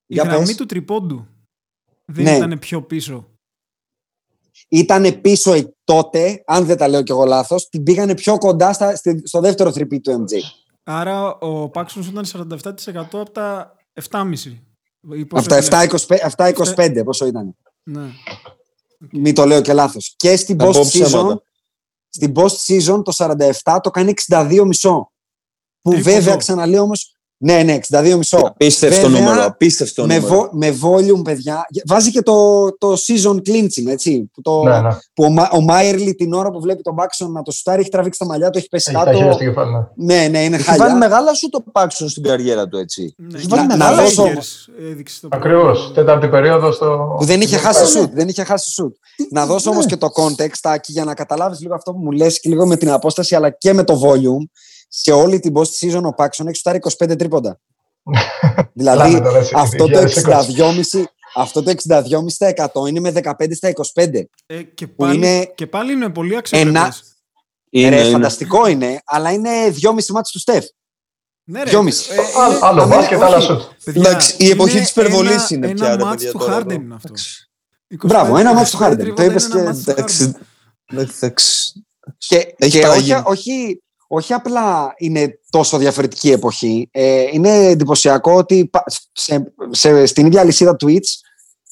Η 0.07 0.15
για 0.15 0.23
γραμμή 0.23 0.55
του 0.55 0.67
τριπόντου 0.67 1.27
δεν 2.05 2.25
ναι. 2.25 2.37
ήταν 2.37 2.59
πιο 2.59 2.83
πίσω. 2.83 3.27
Ήταν 4.69 5.21
πίσω 5.21 5.75
τότε, 5.85 6.43
αν 6.47 6.65
δεν 6.65 6.77
τα 6.77 6.89
λέω 6.89 7.03
κι 7.03 7.11
εγώ 7.11 7.25
λάθος, 7.25 7.69
την 7.69 7.83
πήγανε 7.83 8.15
πιο 8.15 8.39
κοντά 8.39 8.73
στα, 8.73 8.97
στο 9.25 9.41
δεύτερο 9.41 9.73
τριπί 9.73 10.01
του 10.01 10.25
MJ. 10.25 10.39
Άρα 10.85 11.39
ο 11.39 11.69
Πάξον 11.69 12.03
ήταν 12.03 12.51
47% 12.51 12.59
από 12.95 13.31
τα 13.31 13.77
7,5. 14.11 14.33
Από 15.31 15.49
τα 15.49 15.63
7,25 16.37 17.03
πόσο 17.05 17.27
ήταν. 17.27 17.57
Ναι. 17.83 18.11
Μην 19.13 19.35
το 19.35 19.47
λέω 19.47 19.61
και 19.61 19.73
λάθος. 19.73 20.15
Και 20.17 20.37
στην 20.37 20.57
post 20.61 20.83
season, 20.83 21.37
στην 22.09 22.33
post 22.37 22.57
season 22.67 23.05
το 23.05 23.13
47 23.65 23.79
το 23.83 23.91
κάνει 23.91 24.15
62,5. 24.29 24.61
Που 25.81 26.03
βέβαια 26.03 26.37
ξαναλέω 26.37 26.83
όμως 26.83 27.17
Ναι, 27.44 27.62
ναι, 27.62 27.78
62 27.90 28.14
μισό. 28.16 28.36
Απίστευτο 28.44 29.09
Βέβαια, 29.09 29.20
νούμερο. 29.20 29.44
Απίστευτο 29.44 30.06
με, 30.06 30.14
νούμερο. 30.19 30.35
βο- 30.35 30.48
με 30.52 30.77
volume, 30.82 31.24
παιδιά. 31.24 31.66
Βάζει 31.86 32.10
και 32.10 32.23
το, 32.23 32.69
το 32.78 32.93
season 33.06 33.35
clinching, 33.36 33.86
έτσι. 33.89 34.31
Που, 34.32 34.43
το, 34.43 34.62
Ναι, 34.62 34.81
ναι. 34.81 34.89
που 35.14 35.24
ο, 35.24 35.31
Μα- 35.31 35.48
ο 35.52 35.60
Μάιερλι 35.60 36.14
την 36.14 36.32
ώρα 36.32 36.51
που 36.51 36.60
βλέπει 36.60 36.82
τον 36.82 36.94
Μπάξον 36.94 37.32
να 37.32 37.43
το 37.43 37.51
σουτάρει, 37.51 37.81
έχει 37.81 37.90
τραβήξει 37.90 38.19
τα 38.19 38.27
μαλλιά 38.27 38.51
του, 38.51 38.59
έχει 38.59 38.69
πέσει 38.69 38.90
Έχει 38.94 39.05
τα 39.05 39.10
χέρια 39.10 39.20
κάτω. 39.27 39.35
στο 39.35 39.44
κεφάλι. 39.44 39.70
ναι. 39.97 40.14
Ναι, 40.14 40.28
ναι, 40.28 40.44
είναι 40.44 40.56
Έχει 40.56 40.64
βάλει 40.64 40.78
χάλια. 40.81 40.97
μεγάλα 40.97 41.35
σου 41.35 41.48
το 41.48 41.64
Πάξον 41.73 42.09
στην 42.09 42.23
καριέρα 42.23 42.69
του, 42.69 42.77
έτσι. 42.77 43.14
Ναι, 43.19 43.39
Έχει 43.39 43.47
βάλει 43.48 43.66
να- 43.66 43.77
μεγάλα 43.77 44.02
να 44.02 44.09
σου. 44.09 44.14
δώσω- 44.23 44.35
Lakers 44.39 44.90
έδειξε 44.90 45.20
το 45.20 45.28
Ακριβώς. 45.32 45.93
Τέταρτη 45.94 46.28
περίοδο 46.28 46.73
στο. 46.73 47.14
Που 47.19 47.24
δεν 47.24 47.40
είχε 47.40 47.56
στο- 47.59 47.66
χάσει 47.66 47.86
σουτ. 47.86 48.12
Δεν 48.14 48.28
είχε 48.28 48.44
χάσει 48.44 48.70
σουτ. 48.70 48.94
Να 49.31 49.47
δώσω 49.47 49.70
όμως 49.70 49.86
και 49.86 49.97
το 49.97 50.09
context, 50.14 50.60
Άκη, 50.62 50.93
για 50.93 51.05
να 51.05 51.14
καταλάβεις 51.14 51.60
λίγο 51.60 51.74
αυτό 51.74 51.93
που 51.93 51.98
μου 51.98 52.10
λες 52.10 52.40
και 52.40 52.48
λίγο 52.48 52.66
με 52.66 52.77
την 52.77 52.90
απόσταση 52.90 53.35
αλλά 53.35 53.51
και 53.51 53.73
με 53.73 53.85
το 53.85 54.01
volume. 54.05 54.44
Σε 54.94 55.12
όλη 55.12 55.40
την 55.40 55.52
post 55.56 55.70
season 55.81 56.02
ο 56.05 56.14
Πάξον 56.14 56.47
έχει 56.47 56.56
σουτάρει 56.56 56.78
25 57.02 57.19
τρίποντα. 57.19 57.60
δηλαδή 58.74 59.12
Λάμε 59.12 59.20
τώρα, 59.20 59.43
σε 59.43 59.52
αυτό 59.56 59.86
το 59.89 59.98
2020. 59.98 60.05
62,5 60.05 61.05
αυτό 61.35 61.62
το 61.62 61.73
62,5% 62.85 62.89
είναι 62.89 63.01
με 63.01 63.12
15 63.14 63.47
στα 63.55 63.73
25. 63.94 64.23
Ε, 64.47 64.62
και, 64.62 64.86
Που 64.86 64.94
πάλι, 64.97 65.16
είναι 65.16 65.44
και 65.55 65.66
πάλι 65.66 65.93
είναι 65.93 66.09
πολύ 66.10 66.36
αξιοπρεπές. 66.36 66.74
ένα- 66.81 66.94
Είναι, 67.70 67.89
Ρε, 67.97 68.02
είναι. 68.02 68.10
φανταστικό 68.12 68.66
είναι, 68.66 69.01
αλλά 69.05 69.32
είναι 69.32 69.51
2,5 69.82 70.06
μάτς 70.12 70.31
του 70.31 70.39
Στεφ. 70.39 70.64
Ναι, 71.44 71.62
ρε, 71.62 71.70
Δυόμιση. 71.70 72.12
ε, 72.12 72.16
Άλλο- 72.40 72.56
είναι- 72.56 72.66
Άλλο 72.66 72.82
είναι- 72.82 72.94
μπάσκετ, 72.97 73.16
όχι, 73.20 73.27
άλλα 73.32 73.40
σουτ. 73.40 73.60
παιδιά, 73.85 74.09
Εντάξει, 74.10 74.36
η 74.39 74.51
εποχή 74.51 74.73
είναι 74.73 74.81
της 74.81 74.90
υπερβολής 74.90 75.32
ένα- 75.32 75.47
είναι 75.51 75.66
ένα 75.66 75.74
πια, 75.74 75.97
ρε, 75.97 76.05
μάτς 76.05 76.14
παιδιά, 76.14 76.31
του 76.32 76.39
τώρα 76.39 76.56
Harden 76.59 76.70
εδώ. 76.70 76.81
είναι 76.81 76.94
αυτό. 76.94 77.09
Εντάξει. 77.09 77.51
25 77.89 78.06
Μπράβο, 78.06 78.36
ένα 78.36 78.55
μάτς 78.55 78.70
του 78.70 78.77
25 78.77 78.86
Harden. 78.86 78.97
Το 78.97 79.02
τρίποτα 79.02 79.24
είπες 79.24 79.44
είναι 79.44 79.60
ένα 79.60 79.62
και- 79.62 79.66
μάτς 79.69 79.85
του 79.85 79.90
εντάξει. 79.90 80.32
Harden. 80.93 80.97
Εντάξει. 80.98 81.85
Και, 82.19 82.36
Έχει 82.36 82.70
και 82.70 82.86
όχι, 82.86 83.10
παραγίνει. 83.10 83.82
Όχι, 84.15 84.23
όχι 84.23 84.33
απλά 84.33 84.95
είναι 84.97 85.39
τόσο 85.51 85.79
διαφορετική 85.79 86.31
εποχή. 86.31 86.89
Ε, 86.91 87.25
είναι 87.33 87.67
εντυπωσιακό 87.67 88.33
ότι 88.33 88.67
πα- 88.67 88.85
σε, 89.13 89.55
σε, 89.71 90.07
στην 90.07 90.27
ίδια 90.27 90.45
λυσίδα 90.45 90.77
Twitch 90.85 91.09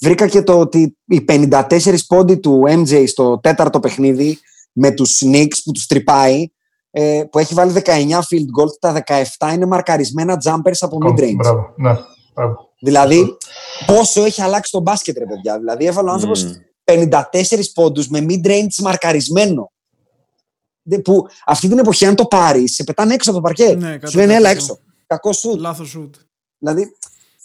βρήκα 0.01 0.27
και 0.29 0.43
το 0.43 0.59
ότι 0.59 0.97
οι 1.07 1.25
54 1.29 1.95
πόντοι 2.07 2.39
του 2.39 2.62
MJ 2.67 3.05
στο 3.07 3.39
τέταρτο 3.39 3.81
παιχνίδι 3.81 4.39
με 4.73 4.91
τους 4.91 5.23
Knicks 5.25 5.57
που 5.65 5.73
τους 5.73 5.87
τρυπάει 5.87 6.47
ε, 6.91 7.23
που 7.31 7.39
έχει 7.39 7.55
βάλει 7.55 7.73
19 7.85 7.89
field 7.91 8.61
goals, 8.61 8.79
τα 8.81 9.03
17 9.39 9.55
είναι 9.55 9.67
μαρκαρισμένα 9.67 10.43
jumpers 10.45 10.79
από 10.81 10.99
mid-range. 11.05 11.35
Μπράβο. 11.37 11.73
Ναι, 11.77 11.93
μπράβο. 12.35 12.69
Δηλαδή, 12.81 13.37
πόσο 13.87 14.25
έχει 14.25 14.43
αλλάξει 14.43 14.71
το 14.73 14.81
μπάσκετ, 14.81 15.19
ρε 15.19 15.27
παιδιά. 15.27 15.59
Δηλαδή, 15.59 15.87
έβαλε 15.87 16.09
ο 16.11 16.12
άνθρωπος 16.12 16.45
Μμμ. 16.45 16.53
54 16.85 17.21
πόντους 17.75 18.09
με 18.09 18.27
mid-range 18.29 18.83
μαρκαρισμένο. 18.83 19.69
Δε- 20.82 20.98
Που 20.98 21.27
αυτή 21.47 21.69
την 21.69 21.78
εποχή, 21.78 22.07
αν 22.07 22.15
το 22.15 22.24
πάρεις, 22.27 22.74
σε 22.74 22.85
πετάνε 22.85 23.15
έξω 23.15 23.31
από 23.31 23.39
το 23.40 23.44
παρκέ. 23.44 23.74
Ναι, 23.74 23.98
Σου 24.09 24.19
λένε, 24.19 24.32
100%. 24.35 24.36
έλα 24.36 24.48
έξω. 24.51 24.78
Κακό 25.07 25.32
σουτ. 25.32 25.61
Λάθος 25.61 25.89
σουτ. 25.89 26.15
Δηλαδή, 26.59 26.97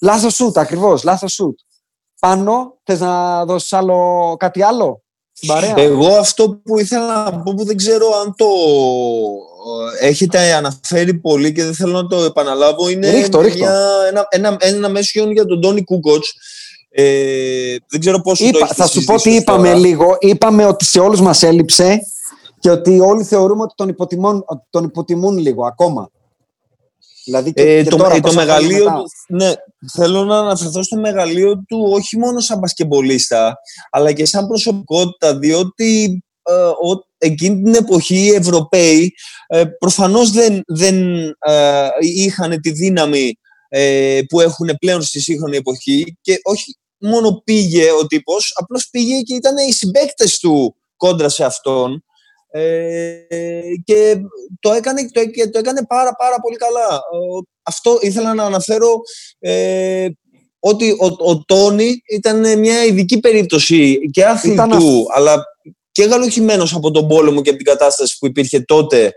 λάθος 0.02 0.34
σουτ, 0.36 0.57
ακριβώς. 0.57 1.03
Λάθος 1.03 1.34
σουτ. 1.34 1.60
Πάνω, 2.20 2.78
θες 2.84 2.99
να 2.99 3.45
δώσεις 3.45 3.74
άλλο, 3.74 4.36
κάτι 4.40 4.62
άλλο 4.64 5.03
στην 5.32 5.48
παρέα; 5.48 5.74
Εγώ 5.78 6.07
αυτό 6.07 6.49
που 6.64 6.80
ήθελα 6.80 7.24
να 7.24 7.41
πω 7.41 7.53
που 7.53 7.66
δεν 7.66 7.78
ξέρω 7.78 8.06
αν 8.26 8.34
το 8.38 8.45
ε, 10.02 10.07
έχετε 10.07 10.53
αναφέρει 10.53 11.14
πολύ 11.14 11.52
και 11.52 11.64
δεν 11.64 11.74
θέλω 11.74 11.91
να 12.02 12.07
το 12.07 12.24
επαναλάβω 12.24 12.90
είναι 12.90 13.10
Ρίχτω, 13.10 13.41
ρίχτω. 13.41 13.57
μια- 13.60 13.90
ένα, 14.10 14.28
ένα, 14.30 14.57
ένα 14.60 14.90
μέσο 14.90 15.32
για 15.32 15.45
τον 15.45 15.62
Τόνι 15.62 15.84
Κούκοτς. 15.84 16.34
Ε, 16.90 17.76
δεν 17.90 17.99
ξέρω 17.99 18.22
πόσο 18.22 18.44
το 18.44 18.49
Είπα, 18.49 18.57
έχετε 18.57 18.74
θα 18.74 18.88
σου 18.88 19.03
πω 19.03 19.14
τι 19.14 19.20
συζητήσει 19.20 19.41
είπαμε 19.41 19.68
τώρα. 19.68 19.80
λίγο. 19.80 20.18
Είπαμε 20.20 20.66
ότι 20.66 20.86
σε 20.86 20.99
όλους 20.99 21.22
μας 21.22 21.44
έλειψε 21.44 21.99
και 22.66 22.72
ότι 22.72 23.00
όλοι 23.00 23.24
θεωρούμε 23.24 23.62
ότι 23.62 23.74
τον 23.76 23.90
υποτιμούν, 23.90 24.44
ότι 24.48 24.62
τον 24.70 24.84
υποτιμούν 24.84 25.38
λίγο 25.38 25.66
ακόμα. 25.66 26.10
Δηλαδή 27.26 27.54
και, 27.54 27.62
Ε, 27.62 27.84
και 27.84 27.90
το, 27.90 27.98
τώρα, 27.98 28.14
ε, 28.16 28.20
το 28.20 28.22
τόσα 28.28 28.42
χρόνια 28.42 28.56
μεγαλείο 28.56 28.84
μετά. 28.84 28.98
του, 28.98 29.06
ναι, 29.36 29.54
θέλω 29.94 30.24
να 30.24 30.40
αναφερθώ 30.40 30.84
στο 30.84 30.98
μεγαλείο 31.00 31.64
του 31.68 31.90
όχι 31.94 32.18
μόνο 32.18 32.40
σαν 32.40 32.60
μπασκεμπολίστα, 32.60 33.56
αλλά 33.92 34.12
και 34.12 34.26
σαν 34.26 34.48
προσωπικότητα, 34.48 35.38
διότι 35.38 36.24
ε, 36.44 36.54
ο- 36.54 37.06
εκείνη 37.18 37.62
την 37.64 37.74
εποχή 37.76 38.16
οι 38.18 38.34
Ευρωπαίοι 38.34 39.14
ε, 39.48 39.64
προφανώς 39.66 40.32
δεν, 40.32 40.62
δεν 40.68 41.04
ε, 41.40 41.88
είχαν 42.00 42.62
τη 42.62 42.72
δύναμη 42.72 43.34
ε, 43.70 44.22
που 44.30 44.40
έχουν 44.42 44.70
πλέον 44.80 45.02
στη 45.02 45.20
σύγχρονη 45.22 45.58
εποχή 45.58 46.18
και 46.22 46.40
όχι 46.44 46.78
μόνο 46.98 47.42
πήγε 47.44 47.92
ο 47.92 48.08
τύπος, 48.08 48.52
απλώς 48.60 48.88
πήγε 48.92 49.22
και 49.22 49.34
ήταν 49.36 49.58
οι 49.58 49.74
συμπαίκτες 49.74 50.40
του 50.40 50.76
κόντρα 50.98 51.30
σε 51.30 51.44
αυτόν 51.46 52.04
ε, 52.60 53.18
και 53.84 54.15
το 54.60 54.72
έκανε, 54.72 55.10
το, 55.11 55.19
έ- 55.19 55.49
το 55.52 55.57
έκανε 55.60 55.86
πάρα 55.86 56.15
πάρα 56.15 56.40
πολύ 56.41 56.56
καλά. 56.56 56.88
Ο- 56.95 57.44
Αυτό 57.64 57.98
ήθελα 58.02 58.34
να 58.34 58.44
αναφέρω 58.44 58.99
ε, 59.40 60.07
ότι 60.60 60.91
ο, 60.91 61.30
ο 61.32 61.44
Τόνι 61.45 62.02
ήταν 62.11 62.60
μια 62.60 62.84
ειδική 62.86 63.19
περίπτωση 63.19 63.99
και 64.11 64.26
άθλη 64.26 64.53
Ήταν 64.53 64.69
του, 64.69 65.06
αλλά 65.14 65.44
και 65.91 66.03
γαλοχημένος 66.03 66.73
από 66.76 66.91
τον 66.91 67.07
πόλεμο 67.07 67.41
και 67.41 67.49
από 67.49 67.57
την 67.57 67.68
κατάσταση 67.68 68.18
που 68.19 68.26
υπήρχε 68.26 68.60
τότε 68.60 69.14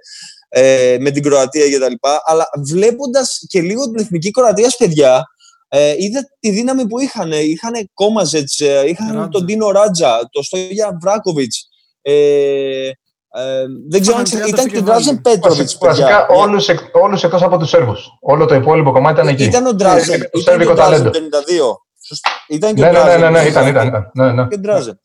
ε, 0.49 0.97
με 1.01 1.11
την 1.11 1.23
Κροατία 1.23 1.69
και 1.69 1.79
τα 1.79 1.89
λοιπά, 1.89 2.23
αλλά 2.25 2.49
βλέποντας 2.67 3.45
και 3.49 3.61
λίγο 3.61 3.85
την 3.91 3.99
εθνική 4.05 4.31
Κροατίας, 4.31 4.77
παιδιά, 4.77 5.25
ε, 5.69 5.95
είδα 5.99 6.21
τη 6.41 6.51
δύναμη 6.51 6.87
που 6.87 6.99
είχαν. 6.99 7.33
Είχαν 7.33 7.91
Κόμαζετς, 7.95 8.61
ε, 8.61 8.85
είχαν 8.89 9.13
Ράτζα. 9.13 9.29
τον 9.29 9.47
Τίνο 9.47 9.71
Ράτζα, 9.71 10.29
τον 10.33 10.43
Στόγια 10.43 10.99
Βράκοβιτς, 11.03 11.69
ε, 12.03 12.91
ε, 13.33 13.65
δεν 13.91 14.01
ξέρω 14.01 14.17
αν 14.17 14.25
Είχαν 14.25 14.41
ξέρετε, 14.41 14.51
30 14.51 14.53
ήταν 14.53 14.61
στο 14.61 14.69
και 14.71 14.77
ο 14.77 14.81
κεφάλι. 14.81 15.03
Ντράζεν 15.05 15.21
Πέτροβιτς, 15.21 15.79
Βασικά 15.81 16.07
παιδιά. 16.07 16.27
όλους, 16.43 16.69
εκ, 16.69 16.79
όλους 16.93 17.23
εκτός 17.25 17.43
από 17.43 17.59
τους 17.59 17.69
Σέρβους. 17.69 18.07
Όλο 18.21 18.45
το 18.47 18.55
υπόλοιπο 18.55 18.93
κομμάτι 18.93 19.15
ήταν 19.21 19.29
εκεί. 19.29 19.45
Ήταν 19.45 19.67
ο 19.67 19.75
Ντράζεν. 19.75 20.07
το 20.07 20.15
Ήταν 20.15 20.31
και 20.33 20.41
σέρβικο 20.41 20.71
ο 20.71 20.75
Ντράζεν 20.75 20.91
ταλέντο. 20.91 21.11
52. 21.11 21.77
Σωστά. 22.07 22.31
Ήταν 22.49 22.75
και 22.75 22.81
Ναι, 22.81 22.89
ο 22.89 22.93
ναι, 22.93 22.99
ναι, 22.99 23.05
Ντράζεν. 23.05 23.33
ναι, 23.33 23.41
ναι, 23.43 23.49
ήταν, 23.49 23.67
ήταν. 23.69 23.87
ήταν. 23.89 24.11
Ναι, 24.15 24.33
ναι. 24.33 24.47
Και 24.49 24.55
ο 24.55 24.59
Ντράζεν. 24.59 25.01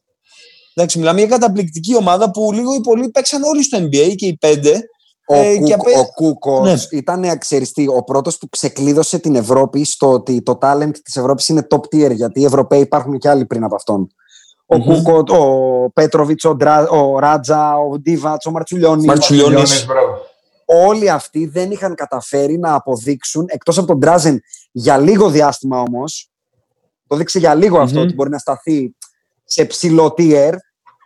Εντάξει, 0.76 0.98
μιλάμε 1.00 1.20
για 1.20 1.28
καταπληκτική 1.30 1.96
ομάδα 1.96 2.32
που 2.32 2.52
λίγο 2.52 2.74
ή 2.74 2.82
πολύ 2.82 3.10
παίξαν 3.10 3.44
όλοι 3.44 3.64
στο 3.64 3.78
NBA 3.78 4.14
και 4.16 4.26
οι 4.26 4.38
πέντε. 4.38 4.80
Ο, 5.28 5.36
Ε, 5.36 5.56
Κούκ, 5.58 5.66
και 5.66 5.74
απέ- 5.74 5.98
ο 5.98 6.06
Κούκοτς 6.14 6.68
Ναι. 6.92 6.98
ήταν 6.98 7.24
αξιεριστή. 7.24 7.88
Ο 7.88 8.04
πρώτος 8.04 8.38
που 8.38 8.50
ξεκλείδωσε 8.50 9.20
την 9.20 9.36
Ευρώπη 9.36 9.86
στο 9.86 10.12
ότι 10.12 10.42
το 10.42 10.58
talent 10.62 10.92
της 11.04 11.16
Ευρώπης 11.16 11.48
είναι 11.48 11.68
top 11.70 11.80
tier, 11.96 12.12
γιατί 12.16 12.42
οι 12.42 12.46
Ευρωπαίοι 12.46 12.80
υπάρχουν 12.80 13.18
και 13.18 13.30
άλλοι 13.30 13.46
πριν 13.46 13.64
από 13.64 13.76
αυτόν. 13.76 14.08
Ο 14.74 14.78
Μμμ. 14.78 14.84
Κούκοτς, 15.04 15.24
ο 15.38 15.90
Πέτροβιτς, 15.90 16.44
ο, 16.44 16.56
Ντρα- 16.56 16.90
ο 16.90 17.20
Ράτζα, 17.20 17.76
ο 17.78 18.00
Ντίβατς, 18.00 18.46
ο 18.46 18.52
Μαρτσουλιώνης. 18.52 19.06
Μαρτσουλιώνης. 19.06 19.54
Λιώνης, 19.54 19.86
μπράβο. 19.86 20.18
Όλοι 20.88 21.10
αυτοί 21.10 21.46
δεν 21.46 21.72
είχαν 21.72 21.96
καταφέρει 21.96 22.58
να 22.58 22.74
αποδείξουν, 22.74 23.46
εκτός 23.48 23.78
από 23.78 23.88
τον 23.88 23.98
Ντράζεν 23.98 24.42
για 24.72 24.98
λίγο 24.98 25.30
διάστημα 25.30 25.80
όμως, 25.80 26.30
το 27.08 27.16
δείξε 27.16 27.40
για 27.40 27.54
λίγο 27.56 27.80
αυτό 27.80 27.98
Μμμ. 28.00 28.06
ότι 28.06 28.14
μπορεί 28.14 28.30
να 28.30 28.38
σταθεί 28.38 28.96
σε 29.44 29.66
ψηλό 29.66 30.14
tier, 30.18 30.54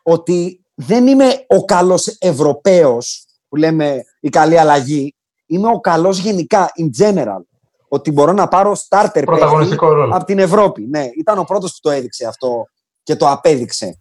ότι 0.03 0.65
δεν 0.75 1.07
είμαι 1.07 1.25
ο 1.47 1.65
καλός 1.65 2.07
Ευρωπαίος 2.19 3.25
που 3.49 3.55
λέμε 3.55 4.03
η 4.19 4.29
καλή 4.29 4.59
αλλαγή, 4.59 5.15
είμαι 5.45 5.67
ο 5.67 5.79
καλός 5.79 6.17
γενικά, 6.19 6.71
in 6.79 7.03
general. 7.03 7.41
Ότι 7.87 8.11
μπορώ 8.11 8.31
να 8.31 8.47
πάρω 8.47 8.71
starter 8.71 9.09
παίκτη 9.13 9.23
Πρωταγωνιστικό 9.25 9.91
ρόλο. 9.93 10.15
από 10.15 10.25
την 10.25 10.39
Ευρώπη. 10.39 10.87
Ναι, 10.89 11.05
ήταν 11.17 11.37
ο 11.37 11.43
πρώτος 11.43 11.71
που 11.71 11.77
το 11.81 11.89
έδειξε 11.89 12.25
αυτό 12.27 12.65
και 13.07 13.15
το 13.15 13.29
απέδειξε. 13.29 13.99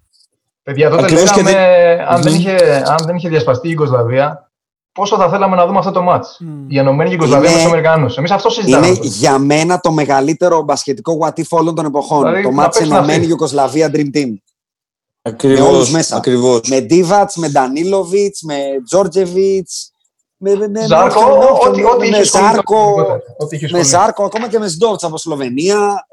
Παιδιά, 0.63 0.91
τότε 0.91 1.03
Ακριβώς 1.03 1.31
και 1.33 1.43
λέγαμε, 1.43 2.07
αν, 2.09 2.23
δεν 2.23 2.33
Μμμ. 2.33 2.39
είχε, 2.39 2.83
αν 2.87 2.97
δεν 3.07 3.17
είχε 3.17 3.29
διασπαστεί 3.29 3.67
η 3.69 3.71
Ιγκοσλαβία, 3.71 4.51
πόσο 4.93 5.17
θα 5.17 5.29
θέλαμε 5.29 5.57
να 5.57 5.67
δούμε 5.67 5.79
αυτό 5.79 5.91
το 5.91 6.03
μάτς; 6.03 6.37
Μμ. 6.41 6.71
Η 6.71 6.79
Ενωμένη 6.79 7.13
Ιγκοσλαβία 7.13 7.49
Είναι- 7.51 7.57
με 7.59 7.63
τους 7.63 7.73
Αμερικανούς. 7.73 8.17
Εμείς 8.17 8.31
αυτό 8.31 8.51
συζητάμε. 8.51 8.87
Είναι 8.87 8.99
για 9.03 9.39
μένα 9.39 9.81
το 9.81 9.91
μεγαλύτερο 9.93 10.63
μπασκετικό 10.63 11.19
what 11.23 11.39
if 11.41 11.45
όλων 11.49 11.75
των 11.75 11.85
εποχών. 11.85 12.19
Δηλαδή, 12.25 12.43
το 12.43 12.49
να 12.49 12.55
μάτς 12.55 12.77
παίξουν 12.79 12.95
ενωμένη 12.97 13.19
αυτοί. 13.19 13.31
Ιουκοσλαβία 13.31 13.91
Dream 13.95 14.17
Team. 14.17 14.29
Με 14.29 15.33
Ακριβώς, 15.33 15.69
όλους 15.69 15.91
μέσα. 15.91 16.17
ακριβώς. 16.17 16.61
Με 16.69 16.81
Ντίβατς, 16.81 17.37
με 17.37 17.49
Ντανίλοβιτς, 17.49 18.43
με 18.43 18.57
Τζόρτζεβιτς, 18.85 19.91
με, 20.37 20.55
με, 20.55 20.69
με, 20.69 20.87
Ζάρκο, 20.87 21.21
με 21.21 21.27
όποιον- 21.33 21.73
ό,τι- 21.73 21.85
ό,τι 21.85 21.99
με 21.99 22.17
είχε 22.17 22.25
σχολεί 22.25 22.43
τότε, 22.45 22.55
Ζάρκο, 22.55 22.83
γενικότερα. 22.85 23.19
Ό,τι 23.39 23.57
είχε 23.57 23.65
με 23.65 23.69
σχολεί. 23.71 23.85
Ζάρκο, 23.85 24.25
ακόμα 24.25 24.49
και 24.49 24.59
με 24.59 24.69
Σντόρτς 24.69 25.05
από 25.05 25.19
Σλοβενία. 25.19 26.07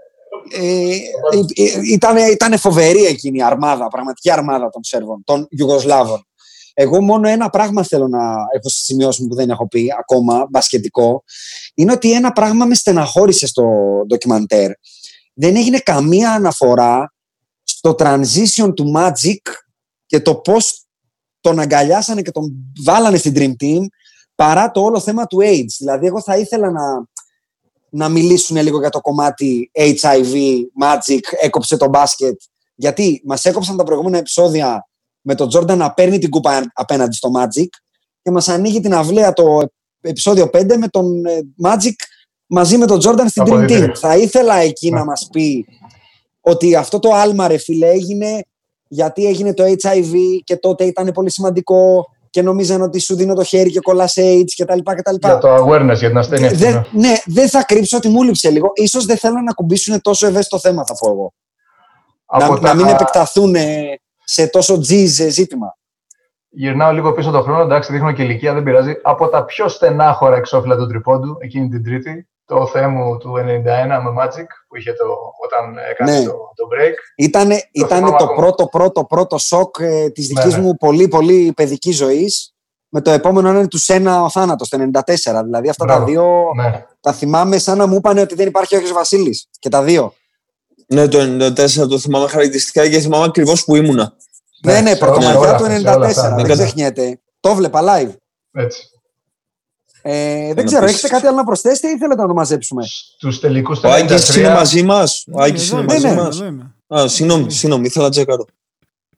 Ε, 0.55 0.97
ήταν, 1.91 2.17
ήταν 2.17 2.57
φοβερή 2.57 3.05
εκείνη 3.05 3.37
η 3.37 3.43
αρμάδα, 3.43 3.87
πραγματική 3.87 4.31
αρμάδα 4.31 4.69
των 4.69 4.83
Σέρβων, 4.83 5.23
των 5.23 5.47
Ιουγκοσλάβων. 5.49 6.27
Εγώ 6.73 7.01
μόνο 7.01 7.27
ένα 7.27 7.49
πράγμα 7.49 7.83
θέλω 7.83 8.07
να 8.07 8.19
έχω 8.27 8.69
στη 8.69 8.81
σημειώση 8.81 9.21
μου 9.21 9.27
που 9.27 9.35
δεν 9.35 9.49
έχω 9.49 9.67
πει 9.67 9.87
ακόμα, 9.99 10.47
μπασκετικό, 10.49 11.23
είναι 11.73 11.91
ότι 11.91 12.11
ένα 12.11 12.31
πράγμα 12.31 12.65
με 12.65 12.75
στεναχώρησε 12.75 13.47
στο 13.47 13.63
ντοκιμαντέρ. 14.07 14.71
Δεν 15.33 15.55
έγινε 15.55 15.77
καμία 15.77 16.31
αναφορά 16.31 17.13
στο 17.63 17.95
transition 17.97 18.75
του 18.75 18.93
Magic 18.95 19.51
και 20.05 20.19
το 20.19 20.35
πώς 20.35 20.85
τον 21.41 21.59
αγκαλιάσανε 21.59 22.21
και 22.21 22.31
τον 22.31 22.53
βάλανε 22.83 23.17
στην 23.17 23.33
Dream 23.35 23.63
Team 23.63 23.81
παρά 24.35 24.71
το 24.71 24.81
όλο 24.81 24.99
θέμα 24.99 25.25
του 25.25 25.37
AIDS. 25.41 25.75
Δηλαδή, 25.77 26.05
εγώ 26.05 26.21
θα 26.21 26.37
ήθελα 26.37 26.71
να, 26.71 26.81
να 27.95 28.09
μιλήσουν 28.09 28.57
λίγο 28.57 28.79
για 28.79 28.89
το 28.89 29.01
κομμάτι 29.01 29.71
HIV, 29.73 30.35
Magic, 30.81 31.19
έκοψε 31.41 31.77
το 31.77 31.89
μπάσκετ. 31.89 32.41
Γιατί 32.75 33.21
μας 33.25 33.45
έκοψαν 33.45 33.77
τα 33.77 33.83
προηγούμενα 33.83 34.17
επεισόδια 34.17 34.87
με 35.21 35.35
τον 35.35 35.47
Τζόρνταν 35.47 35.77
να 35.77 35.93
παίρνει 35.93 36.17
την 36.17 36.29
κούπα 36.29 36.71
απέναντι 36.73 37.15
στο 37.15 37.29
Magic 37.35 37.67
και 38.21 38.31
μας 38.31 38.49
ανοίγει 38.49 38.79
την 38.79 38.93
αυλαία 38.93 39.33
το 39.33 39.59
επεισόδιο 40.01 40.49
5 40.53 40.77
με 40.77 40.87
τον 40.87 41.25
ε, 41.25 41.39
Magic 41.63 41.93
μαζί 42.45 42.77
με 42.77 42.85
τον 42.85 42.99
Τζόρνταν 42.99 43.29
στην 43.29 43.43
Dream 43.47 43.69
Team. 43.69 43.91
Θα 43.95 44.17
ήθελα 44.17 44.55
εκεί 44.55 44.89
να 44.89 45.05
μας 45.05 45.27
πει 45.31 45.65
ότι 46.41 46.75
αυτό 46.75 46.99
το 46.99 47.09
άλμα 47.13 47.47
ρε 47.47 47.57
φίλε 47.57 47.89
έγινε 47.89 48.41
γιατί 48.87 49.25
έγινε 49.25 49.53
το 49.53 49.63
HIV 49.63 50.13
και 50.43 50.57
τότε 50.57 50.83
ήταν 50.83 51.11
πολύ 51.11 51.31
σημαντικό 51.31 52.05
και 52.33 52.41
νομίζαν 52.41 52.81
ότι 52.81 52.99
σου 52.99 53.15
δίνω 53.15 53.33
το 53.33 53.43
χέρι 53.43 53.69
και 53.69 53.79
κολλάς 53.79 54.13
AIDS 54.17 54.51
κτλ. 54.57 54.77
Για 55.19 55.37
το 55.37 55.55
awareness, 55.55 55.97
για 55.97 56.07
την 56.07 56.17
ασθένεια 56.17 56.47
αυτή. 56.47 56.63
Ναι. 56.63 56.81
ναι, 56.91 57.13
δεν 57.25 57.49
θα 57.49 57.63
κρύψω 57.63 57.97
ότι 57.97 58.09
μου 58.09 58.23
λείψε 58.23 58.49
λίγο. 58.49 58.71
Ίσως 58.75 59.05
δεν 59.05 59.17
θέλω 59.17 59.41
να 59.41 59.53
κουμπίσουν 59.53 60.01
τόσο 60.01 60.27
ευαίσθητο 60.27 60.59
θέμα, 60.59 60.85
θα 60.85 60.93
πω 60.93 61.09
εγώ. 61.09 61.33
Να, 62.39 62.59
να, 62.59 62.73
μην 62.73 62.87
επεκταθούν 62.87 63.55
σε 64.23 64.47
τόσο 64.47 64.79
τζιζ 64.79 65.21
ζήτημα. 65.21 65.77
Γυρνάω 66.55 66.91
λίγο 66.91 67.13
πίσω 67.13 67.31
το 67.31 67.41
χρόνο, 67.41 67.61
εντάξει, 67.61 67.91
δείχνω 67.91 68.11
και 68.11 68.23
ηλικία, 68.23 68.53
δεν 68.53 68.63
πειράζει. 68.63 68.99
Από 69.01 69.27
τα 69.27 69.45
πιο 69.45 69.67
στενάχωρα 69.67 70.35
εξώφυλλα 70.35 70.75
του 70.75 70.87
τριπώντου, 70.87 71.37
εκείνη 71.39 71.69
την 71.69 71.83
Τρίτη, 71.83 72.27
το 72.45 72.67
Θεέ 72.67 72.87
μου 72.87 73.17
του 73.17 73.33
91 73.37 73.41
με 74.03 74.13
Magic, 74.19 74.47
που 74.67 74.77
είχε 74.77 74.93
το, 74.93 75.05
όταν 75.43 75.77
έκανες 75.91 76.19
ναι. 76.19 76.25
το, 76.25 76.31
το 76.31 76.67
break. 76.73 76.93
Ήτανε, 77.15 77.55
το 77.55 77.67
ήτανε 77.71 78.15
το 78.17 78.27
πρώτο, 78.35 78.65
πρώτο, 78.65 79.05
πρώτο 79.05 79.37
σοκ 79.37 79.75
ε, 79.79 80.09
της 80.09 80.27
δικής 80.27 80.51
ναι, 80.51 80.57
ναι. 80.57 80.61
μου 80.61 80.75
πολύ, 80.75 81.07
πολύ 81.07 81.53
παιδική 81.55 81.91
ζωής. 81.91 82.53
Με 82.89 83.01
το 83.01 83.11
επόμενο 83.11 83.49
είναι 83.49 83.67
του 83.67 83.77
Σένα 83.77 84.23
ο 84.23 84.29
θάνατος, 84.29 84.69
το 84.69 84.77
94. 84.93 85.41
Δηλαδή 85.43 85.69
αυτά 85.69 85.85
τα 85.85 86.03
δύο 86.03 86.51
ναι. 86.55 86.85
τα 86.99 87.13
θυμάμαι 87.13 87.57
σαν 87.57 87.77
να 87.77 87.87
μου 87.87 87.95
είπαν 87.95 88.17
ότι 88.17 88.35
δεν 88.35 88.47
υπάρχει 88.47 88.75
ο 88.75 88.93
Βασίλης. 88.93 89.47
Και 89.59 89.69
τα 89.69 89.83
δύο. 89.83 90.13
Ναι, 90.87 91.07
το 91.07 91.19
94 91.19 91.89
το 91.89 91.99
θυμάμαι 91.99 92.27
χαρακτηριστικά 92.27 92.89
και 92.89 92.99
θυμάμαι 92.99 93.25
ακριβώς 93.25 93.63
που 93.63 93.75
ήμουνα. 93.75 94.13
Ναι, 94.65 94.81
ναι, 94.81 94.95
πρωτομαγιά 94.95 95.55
του 95.55 95.63
94. 95.63 96.35
Δεν 96.35 96.51
ξεχνιέται. 96.51 97.19
Το 97.39 97.55
βλέπα 97.55 97.81
live. 97.81 98.11
Έτσι. 98.51 98.87
Ε, 100.05 100.53
δεν 100.53 100.65
ξέρω, 100.65 100.85
έχετε 100.85 101.07
κάτι 101.07 101.27
άλλο 101.27 101.35
να 101.35 101.43
προσθέσετε 101.43 101.87
ή 101.87 101.97
θέλετε 101.97 102.21
να 102.21 102.27
το 102.27 102.33
μαζέψουμε; 102.33 102.83
Στους 103.17 103.39
τελικούς 103.39 103.79
του 103.79 103.89
Ο 103.89 103.93
Άκη 103.93 104.39
είναι 104.39 104.49
μαζί 104.49 104.83
μας. 104.83 105.25
Ο 105.31 105.41
Άκη 105.41 105.71
είναι 105.71 105.83
μαζί 105.83 106.07
μας. 106.07 106.43
Συγγνώμη, 107.13 107.51
συγγνώμη, 107.51 107.85
ήθελα 107.85 108.05
να 108.05 108.11
τσεκάρω. 108.11 108.45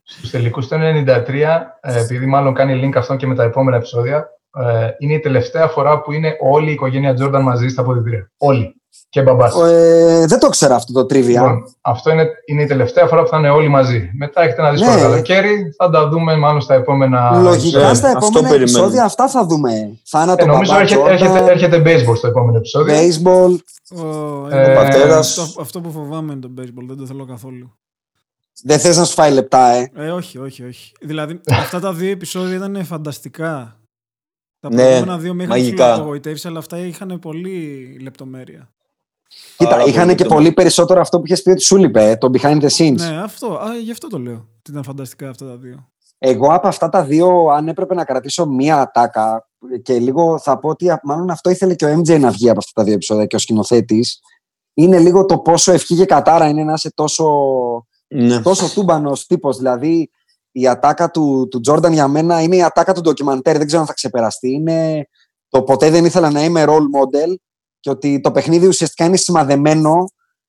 Στους 0.03 0.29
τελικούς 0.29 0.67
του 0.67 0.75
93, 0.75 1.77
ε, 1.81 1.99
επειδή 1.99 2.25
μάλλον 2.25 2.53
κάνει 2.53 2.81
link 2.83 2.95
αυτό 2.97 3.15
και 3.15 3.27
με 3.27 3.35
τα 3.35 3.43
επόμενα 3.43 3.77
επεισόδια, 3.77 4.17
ε, 4.17 4.23
είναι 4.97 5.13
η 5.13 5.19
τελευταία 5.19 5.67
φορά 5.67 6.01
που 6.01 6.11
είναι 6.11 6.37
όλη 6.39 6.69
η 6.69 6.73
οικογένεια 6.73 7.13
Τζόρνταν 7.13 7.41
μαζί 7.41 7.67
στα 7.67 7.81
αποδητήρια. 7.81 8.31
Όλοι 8.37 8.75
και 9.15 9.21
μπαμπάς. 9.21 9.55
Ε, 9.55 10.25
δεν 10.27 10.39
το 10.39 10.49
ξέρω 10.49 10.75
αυτό 10.75 10.93
το 10.93 11.05
τρίβια. 11.05 11.41
Λοιπόν, 11.41 11.63
αυτό 11.81 12.11
είναι, 12.11 12.27
είναι 12.45 12.61
η 12.61 12.65
τελευταία 12.65 13.07
φορά 13.07 13.21
που 13.21 13.27
θα 13.27 13.37
είναι 13.37 13.49
όλοι 13.49 13.67
μαζί. 13.67 14.09
Μετά 14.13 14.41
έχετε 14.41 14.61
ένα 14.61 14.71
δύσκολο 14.71 14.93
ναι. 14.93 15.01
καλοκαίρι. 15.01 15.73
Θα 15.77 15.89
τα 15.89 16.09
δούμε 16.09 16.35
μάλλον 16.35 16.61
στα 16.61 16.73
επόμενα. 16.73 17.39
Λογικά 17.41 17.93
στα 17.93 18.09
επόμενα 18.09 18.53
επεισόδια 18.53 19.03
αυτά 19.03 19.27
θα 19.27 19.45
δούμε. 19.45 19.99
Θα 20.03 20.35
ε, 20.37 20.45
νομίζω 20.45 20.77
έρχεται, 20.77 21.11
έρχεται, 21.11 21.51
έρχεται, 21.51 21.81
baseball 21.85 22.17
στο 22.17 22.27
επόμενο 22.27 22.57
επεισόδιο. 22.57 22.95
Baseball. 22.95 23.55
ε, 24.51 24.71
ο 24.71 24.75
πατέρας. 24.75 25.37
Αυτό, 25.37 25.61
αυτό 25.61 25.81
που 25.81 25.91
φοβάμαι 25.91 26.31
είναι 26.31 26.41
το 26.41 26.49
baseball. 26.57 26.85
Δεν 26.87 26.97
το 26.97 27.05
θέλω 27.05 27.25
καθόλου. 27.25 27.75
Δεν 28.63 28.79
θες 28.79 28.97
να 28.97 29.03
σου 29.05 29.13
φάει 29.13 29.31
λεπτά, 29.31 29.67
ε. 29.67 29.91
ε 29.95 30.11
όχι, 30.11 30.37
όχι, 30.37 30.63
όχι. 30.63 30.91
Δηλαδή, 31.01 31.41
αυτά 31.51 31.79
τα 31.79 31.93
δύο 31.93 32.11
επεισόδια 32.11 32.55
ήταν 32.55 32.85
φανταστικά. 32.85 33.79
Τα 34.69 34.75
ναι, 34.75 34.83
προηγούμενα 34.83 35.17
δύο 35.17 35.33
με 35.33 35.43
είχαν 35.43 35.99
απογοητεύσει, 35.99 36.47
αλλά 36.47 36.59
αυτά 36.59 36.77
είχαν 36.77 37.19
πολύ 37.19 37.97
λεπτομέρεια. 38.01 38.69
Κοίτα, 39.57 39.85
είχαν 39.85 40.15
και 40.15 40.25
πολύ 40.25 40.51
περισσότερο 40.51 41.01
αυτό 41.01 41.17
που 41.19 41.25
είχες 41.25 41.41
πει 41.41 41.49
ότι 41.49 41.61
σου 41.61 41.77
λείπε, 41.77 42.17
το 42.19 42.29
behind 42.33 42.61
the 42.61 42.69
scenes. 42.77 42.95
Ναι, 42.95 43.21
αυτό. 43.21 43.47
Α, 43.47 43.77
γι' 43.83 43.91
αυτό 43.91 44.07
το 44.07 44.19
λέω. 44.19 44.47
Ήταν 44.69 44.83
φανταστικά 44.83 45.29
αυτά 45.29 45.45
τα 45.45 45.55
δύο. 45.55 45.89
Εγώ 46.17 46.53
από 46.53 46.67
αυτά 46.67 46.89
τα 46.89 47.03
δύο, 47.03 47.47
αν 47.47 47.67
έπρεπε 47.67 47.93
να 47.93 48.05
κρατήσω 48.05 48.45
μία 48.45 48.81
ατάκα 48.81 49.47
και 49.81 49.99
λίγο 49.99 50.39
θα 50.39 50.59
πω 50.59 50.69
ότι 50.69 50.85
μάλλον 51.03 51.29
αυτό 51.29 51.49
ήθελε 51.49 51.75
και 51.75 51.85
ο 51.85 51.99
MJ 51.99 52.19
να 52.19 52.31
βγει 52.31 52.49
από 52.49 52.59
αυτά 52.59 52.71
τα 52.73 52.83
δύο 52.83 52.93
επεισόδια 52.93 53.25
και 53.25 53.35
ο 53.35 53.39
σκηνοθέτης, 53.39 54.19
είναι 54.73 54.99
λίγο 54.99 55.25
το 55.25 55.37
πόσο 55.37 55.71
ευχή 55.71 55.95
και 55.95 56.05
κατάρα 56.05 56.47
είναι 56.47 56.63
να 56.63 56.73
είσαι 56.73 56.93
τόσο, 56.93 57.25
ναι. 58.07 58.41
τόσο 58.41 58.73
τούμπανος 58.73 59.25
τύπος. 59.25 59.57
Δηλαδή, 59.57 60.09
η 60.57 60.67
ατάκα 60.67 61.11
του, 61.11 61.47
του 61.51 61.61
Jordan 61.67 61.91
για 61.91 62.07
μένα 62.07 62.41
είναι 62.41 62.55
η 62.55 62.63
ατάκα 62.63 62.93
του 62.93 63.01
ντοκιμαντέρ. 63.01 63.57
Δεν 63.57 63.65
ξέρω 63.65 63.81
αν 63.81 63.87
θα 63.87 63.93
ξεπεραστεί. 63.93 64.51
Είναι 64.51 65.07
το 65.49 65.63
ποτέ 65.63 65.89
δεν 65.89 66.05
ήθελα 66.05 66.31
να 66.31 66.43
είμαι 66.43 66.63
role 66.67 66.69
model 66.69 67.35
και 67.79 67.89
ότι 67.89 68.21
το 68.21 68.31
παιχνίδι 68.31 68.67
ουσιαστικά 68.67 69.05
είναι 69.05 69.17
σημαδεμένο 69.17 70.05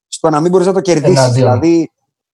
στο 0.06 0.30
να 0.30 0.40
μην 0.40 0.50
μπορείς 0.50 0.66
να 0.66 0.72
το 0.72 0.80
κερδίσεις. 0.80 1.32
Δηλαδή, 1.32 1.92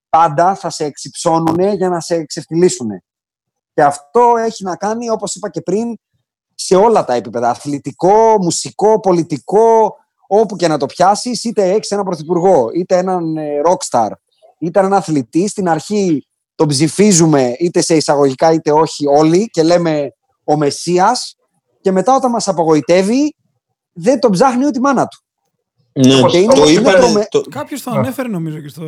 πάντα 0.08 0.54
θα 0.54 0.70
σε 0.70 0.84
εξυψώνουν 0.84 1.60
για 1.60 1.88
να 1.88 2.00
σε 2.00 2.14
εξευτελίσουν. 2.14 2.88
Και 3.74 3.82
αυτό 3.82 4.34
έχει 4.38 4.64
να 4.64 4.76
κάνει, 4.76 5.10
όπως 5.10 5.34
είπα 5.34 5.50
και 5.50 5.60
πριν, 5.60 5.98
σε 6.54 6.76
όλα 6.76 7.04
τα 7.04 7.14
επίπεδα. 7.14 7.50
Αθλητικό, 7.50 8.36
μουσικό, 8.40 9.00
πολιτικό, 9.00 9.96
όπου 10.26 10.56
και 10.56 10.68
να 10.68 10.78
το 10.78 10.86
πιάσεις, 10.86 11.44
είτε 11.44 11.70
έχεις 11.70 11.90
έναν 11.90 12.04
πρωθυπουργό, 12.04 12.70
είτε 12.74 12.96
έναν 12.96 13.36
ε, 13.36 13.60
rockstar, 13.66 14.10
είτε 14.58 14.78
έναν 14.78 14.92
αθλητή. 14.94 15.48
Στην 15.48 15.68
αρχή 15.68 16.26
τον 16.54 16.68
ψηφίζουμε 16.68 17.54
είτε 17.58 17.80
σε 17.80 17.94
εισαγωγικά 17.94 18.52
είτε 18.52 18.72
όχι 18.72 19.06
όλοι 19.06 19.50
και 19.50 19.62
λέμε 19.62 20.14
ο 20.44 20.56
Μεσσίας 20.56 21.36
και 21.80 21.92
μετά 21.92 22.14
όταν 22.14 22.30
μας 22.30 22.48
απογοητεύει 22.48 23.36
δεν 23.92 24.20
τον 24.20 24.30
ψάχνει 24.30 24.66
ούτε 24.66 24.78
η 24.78 24.80
μάνα 24.80 25.06
του. 25.06 25.18
Ναι, 25.94 26.20
το 26.54 26.68
είπε. 26.68 27.26
Το... 27.30 27.40
Κάποιος 27.50 27.82
το 27.82 27.90
ανέφερε 27.90 28.28
νομίζω 28.28 28.58
και 28.58 28.68
στο 28.68 28.82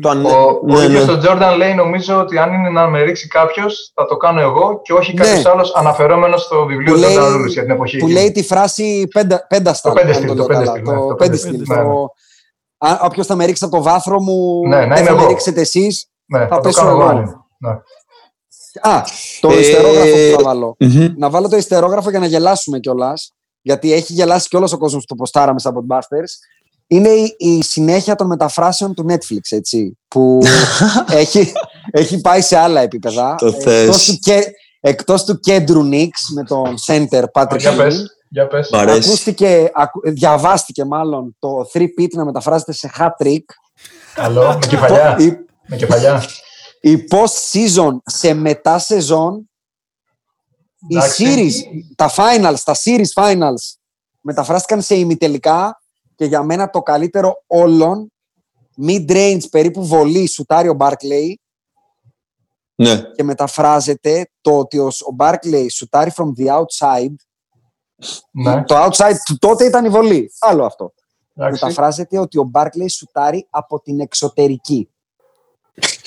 το 0.00 0.08
ανέ... 0.08 0.28
Ο, 0.28 0.60
ναι, 0.64 0.76
ο, 0.76 0.88
ναι. 0.88 1.00
ο 1.00 1.18
Τζόρνταν 1.18 1.56
λέει 1.56 1.74
νομίζω 1.74 2.20
ότι 2.20 2.38
αν 2.38 2.52
είναι 2.52 2.70
να 2.70 2.88
με 2.88 3.02
ρίξει 3.02 3.28
κάποιος, 3.28 3.92
θα 3.94 4.06
το 4.06 4.16
κάνω 4.16 4.40
εγώ 4.40 4.80
και 4.82 4.92
όχι 4.92 5.14
κάποιος 5.14 5.44
ναι. 5.44 5.50
άλλος 5.50 5.74
αναφερόμενος 5.74 6.42
στο 6.42 6.64
βιβλίο 6.64 6.94
του 6.94 7.00
Τζόρνταν 7.00 7.46
για 7.46 7.62
την 7.62 7.70
εποχή. 7.70 7.96
Που 7.96 8.08
λέει 8.08 8.32
τη 8.32 8.42
φράση 8.42 9.08
πέντα, 9.12 9.46
πένταστα. 9.48 9.88
Το 9.88 9.94
πέντε 9.94 10.34
Το 10.34 11.14
πέντε 11.14 11.38
ναι, 11.50 11.82
Όποιος 13.02 13.26
θα 13.26 13.34
με 13.34 13.44
ρίξει 13.44 13.64
από 13.64 13.76
το 13.76 13.82
βάθρο 13.82 14.20
μου, 14.20 14.68
ναι, 14.68 14.86
δεν 14.86 15.04
θα 15.04 15.14
με 15.14 15.26
ρίξετε 15.26 15.60
εσείς. 15.60 16.06
Ναι, 16.28 16.46
θα 16.46 16.60
πέσω 16.60 16.88
εγώ. 16.88 17.04
Α, 18.80 19.02
το 19.40 19.50
ε, 19.50 19.58
ιστερόγραφο 19.58 20.10
που 20.10 20.36
θα 20.36 20.42
βάλω. 20.42 20.76
Να 21.16 21.30
βάλω 21.30 21.48
το 21.48 21.56
ιστερόγραφο 21.56 22.10
για 22.10 22.18
να 22.18 22.26
γελάσουμε 22.26 22.78
κιόλας 22.78 23.32
γιατί 23.68 23.92
έχει 23.92 24.12
γελάσει 24.12 24.48
και 24.48 24.56
όλος 24.56 24.72
ο 24.72 24.78
κόσμος 24.78 25.00
που 25.00 25.06
το 25.06 25.14
ποστάραμε 25.14 25.58
στα 25.58 25.72
Podbusters, 25.74 26.30
είναι 26.86 27.08
η, 27.08 27.34
η, 27.38 27.62
συνέχεια 27.62 28.14
των 28.14 28.26
μεταφράσεων 28.26 28.94
του 28.94 29.06
Netflix, 29.08 29.40
έτσι, 29.48 29.98
που 30.08 30.38
έχει, 31.22 31.52
έχει 31.90 32.20
πάει 32.20 32.40
σε 32.40 32.56
άλλα 32.56 32.80
επίπεδα. 32.80 33.34
Το 33.34 33.46
εκτός, 33.46 34.04
του, 34.04 34.18
και, 34.18 34.44
εκτός 34.80 35.24
του 35.24 35.40
κέντρου 35.40 35.82
Νίξ 35.82 36.20
με 36.34 36.42
τον 36.44 36.74
center 36.86 37.24
Patrick 37.32 37.58
Για 37.58 37.76
πες, 37.76 38.16
για 38.28 38.46
πες. 38.46 38.72
Ακούστηκε, 38.72 39.70
ακου, 39.74 40.00
διαβάστηκε 40.04 40.84
μάλλον 40.84 41.36
το 41.38 41.48
3-pit 41.72 42.10
να 42.10 42.24
μεταφράζεται 42.24 42.72
σε 42.72 42.90
hat-trick. 42.98 43.44
Καλό, 44.14 44.46
με 44.46 44.66
κεφαλιά. 44.68 45.16
Η, 45.68 45.70
με 45.70 45.76
κεφαλιά. 45.76 46.22
Η 46.80 47.04
post-season 47.10 47.96
σε 48.04 48.34
μετά-σεζόν 48.34 49.50
οι 50.88 50.96
series, 51.16 51.52
τα 51.96 52.10
finals, 52.16 52.56
τα 52.64 52.74
series 52.84 53.12
finals 53.14 53.76
μεταφράστηκαν 54.20 54.82
σε 54.82 54.94
ημιτελικά 54.94 55.80
και 56.14 56.24
για 56.24 56.42
μένα 56.42 56.70
το 56.70 56.82
καλύτερο 56.82 57.42
όλων 57.46 58.12
mid-range 58.86 59.50
περίπου 59.50 59.86
βολή 59.86 60.26
σουτάρει 60.26 60.68
ο 60.68 60.76
Barclay 60.78 61.32
ναι. 62.74 63.02
και 63.14 63.22
μεταφράζεται 63.22 64.30
το 64.40 64.58
ότι 64.58 64.78
ο 64.78 64.90
Barkley 65.18 65.66
σουτάρει 65.70 66.12
from 66.16 66.32
the 66.38 66.46
outside. 66.46 67.14
Ναι. 68.30 68.64
το 68.64 68.84
outside 68.84 69.16
του 69.24 69.38
τότε 69.38 69.64
ήταν 69.64 69.84
η 69.84 69.88
βολή. 69.88 70.32
Άλλο 70.40 70.64
αυτό. 70.64 70.92
Μεταφράζεται 71.34 72.18
ότι 72.18 72.38
ο 72.38 72.50
Barkley 72.54 72.88
σουτάρει 72.88 73.46
από 73.50 73.80
την 73.80 74.00
εξωτερική 74.00 74.90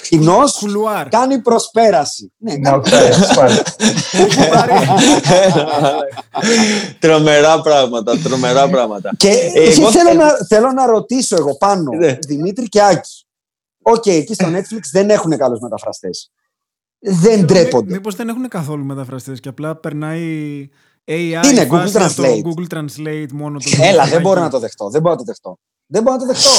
κοινώς 0.10 0.66
κάνει 1.10 1.40
προσπέραση. 1.40 2.34
Ναι, 2.38 2.54
τρομερά 7.00 7.62
πράγματα, 7.62 8.18
τρομερά 8.18 8.70
πράγματα. 8.70 9.12
Και 9.18 9.52
εγώ 9.56 9.92
θέλω, 9.92 10.14
να, 10.14 10.30
θέλω 10.48 10.72
να 10.72 10.86
ρωτήσω 10.86 11.36
εγώ 11.36 11.58
πάνω, 11.58 11.92
ναι. 11.92 12.18
Δημήτρη 12.28 12.70
και 12.70 12.82
Άκη. 12.82 13.26
Οκ, 13.82 14.06
εκεί 14.06 14.34
στο 14.34 14.48
Netflix 14.48 14.82
δεν 14.92 15.10
έχουν 15.10 15.38
καλούς 15.38 15.60
μεταφραστές. 15.60 16.32
Δεν 17.00 17.46
ντρέπονται. 17.46 17.92
Μήπως 17.92 18.16
δεν 18.16 18.30
έχουν 18.30 18.48
καθόλου 18.48 18.86
μεταφραστές 18.86 19.40
και 19.40 19.50
απλά 19.50 19.76
περνάει 19.76 20.70
AI 21.06 21.46
Είναι 21.52 21.68
Google 21.72 21.92
Translate; 21.92 22.42
Google 22.42 22.78
Translate 22.78 23.32
μόνο 23.34 23.60
το 23.60 23.70
Έλα, 23.82 24.06
δεν 24.06 24.22
μπορώ 24.22 24.42
να 24.42 24.50
το 24.50 24.60
δεχτώ. 24.60 24.90
Δεν 24.90 25.02
μπορώ 25.02 25.14
να 25.14 25.20
το 25.20 25.26
δεχτώ. 25.26 25.58
Δεν 25.86 26.04
μπορώ 26.04 26.16
να 26.16 26.22
το 26.22 26.28
δεχτώ. 26.28 26.52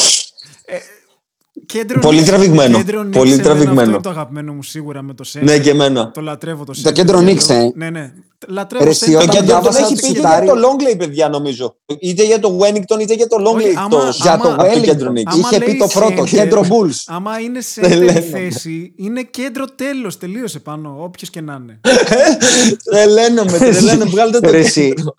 Ε, 1.63 1.65
Κέντρο 1.67 2.01
πολύ 2.01 2.23
τραβηγμένο. 2.23 2.77
Κέντρο 2.77 3.05
πολύ 3.13 3.39
τραβηγμένο. 3.39 3.81
Αυτό 3.81 3.91
είναι 3.91 4.01
το 4.01 4.11
αγαπημένο 4.11 4.53
μου 4.53 4.63
σίγουρα 4.63 5.03
με 5.03 5.15
το 5.15 5.25
Σέντ. 5.25 5.43
Ναι, 5.43 5.59
και 5.59 5.71
εμένα. 5.71 6.11
Το 6.11 6.21
λατρεύω 6.21 6.65
το 6.65 6.73
Σέντ. 6.73 6.85
Το 6.85 6.93
κέντρο 6.93 7.21
Νίξ, 7.21 7.49
ε. 7.49 7.73
Ναι, 7.75 7.91
ναι. 7.91 8.13
Λατρεύω 8.49 8.85
Ρε, 8.85 8.91
εσύ, 8.91 9.05
center. 9.09 9.15
όταν 9.15 9.27
Το 9.27 9.33
κέντρο 9.33 9.55
τον 9.55 9.61
διάβασα 9.63 9.79
έχει 9.79 9.95
το 9.95 10.01
πει 10.01 10.13
και 10.13 10.17
σουτάρι- 10.17 10.45
για 10.45 10.55
το 10.55 10.61
Longley, 10.69 10.99
παιδιά, 10.99 11.29
νομίζω. 11.29 11.77
Είτε 12.01 12.25
για 12.25 12.39
το 12.41 12.59
Wellington 12.61 13.01
είτε 13.01 13.15
για 13.15 13.27
το 13.27 13.37
Longley. 13.41 13.57
Όχι, 13.57 13.75
άμα- 13.77 13.99
εκτός 13.99 14.21
Για 14.21 14.39
το 14.43 14.49
άμα- 14.49 14.63
από 14.65 14.81
κέντρο 14.81 15.09
Wellington. 15.11 15.13
νίκη. 15.13 15.29
Άμα 15.33 15.49
Είχε 15.51 15.59
πει 15.59 15.67
λέει 15.67 15.77
το 15.77 15.87
πρώτο, 15.87 16.23
center, 16.23 16.29
κέντρο 16.29 16.61
Bulls. 16.63 16.97
Άμα 17.07 17.39
είναι 17.39 17.59
Δεν 17.75 17.91
center 17.91 17.95
η 17.95 18.05
λένε. 18.05 18.21
θέση, 18.21 18.95
είναι 18.97 19.23
κέντρο 19.23 19.65
τέλος. 19.75 20.19
Τελείωσε 20.19 20.59
πάνω, 20.59 20.97
όποιος 21.01 21.31
και 21.31 21.41
να 21.41 21.59
είναι. 21.63 21.81
Τρελαίνομαι, 22.91 23.59
τρελαίνομαι. 23.59 24.11
Βγάλτε 24.11 24.41
το 24.41 24.51
Ρε, 24.51 24.59
εσύ. 24.59 24.93
κέντρο. 24.95 25.15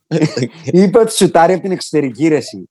Είπε 0.64 1.00
ότι 1.00 1.12
σουτάρει 1.16 1.54
από 1.54 1.62
την 1.62 1.72
εξωτερική 1.72 2.28
ρεση. 2.28 2.68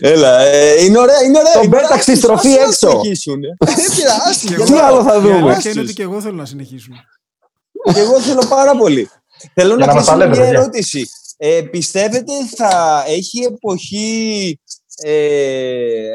Έλα, 0.00 0.40
ε, 0.40 0.84
είναι 0.84 0.98
ωραία, 0.98 1.22
είναι 1.22 1.38
ωραία. 1.38 1.52
Τον 1.52 1.62
είναι 1.62 1.70
πέταξε 1.76 1.92
ωραία. 1.92 2.02
στη 2.02 2.16
στροφή 2.16 2.48
Ας- 2.48 2.58
ας 2.58 2.68
έξω. 2.82 2.88
συνεχίσουν, 2.90 3.42
ε. 3.44 3.48
Δεν 3.58 3.74
πειράζει. 3.96 4.46
Και 4.46 4.54
για 4.56 4.64
Τι 4.64 4.72
να- 4.72 4.82
άλλο 4.82 5.02
θα 5.02 5.16
Η 5.16 5.20
δούμε; 5.20 5.50
αλήθεια 5.52 5.70
είναι 5.70 5.80
ότι 5.80 5.92
και 5.92 6.02
εγώ 6.02 6.20
θέλω 6.20 6.34
να 6.36 6.44
συνεχίσουν. 6.44 6.94
Και 7.94 8.00
εγώ 8.00 8.20
θέλω 8.20 8.42
πάρα 8.48 8.76
πολύ. 8.76 9.10
Θέλω 9.54 9.76
Για 9.76 9.86
να 9.86 9.92
να 9.92 9.94
μας 9.94 10.04
τα 10.06 10.12
κλείσω 10.12 10.16
με 10.16 10.24
λέτε, 10.26 10.36
μια 10.40 10.44
παιδιά. 10.50 10.60
ερώτηση. 10.60 11.08
Ε, 11.36 11.60
πιστεύετε 11.70 12.32
θα 12.56 13.04
έχει 13.06 13.42
εποχή 13.44 14.60
ε, 15.02 15.10
ε, 15.10 16.08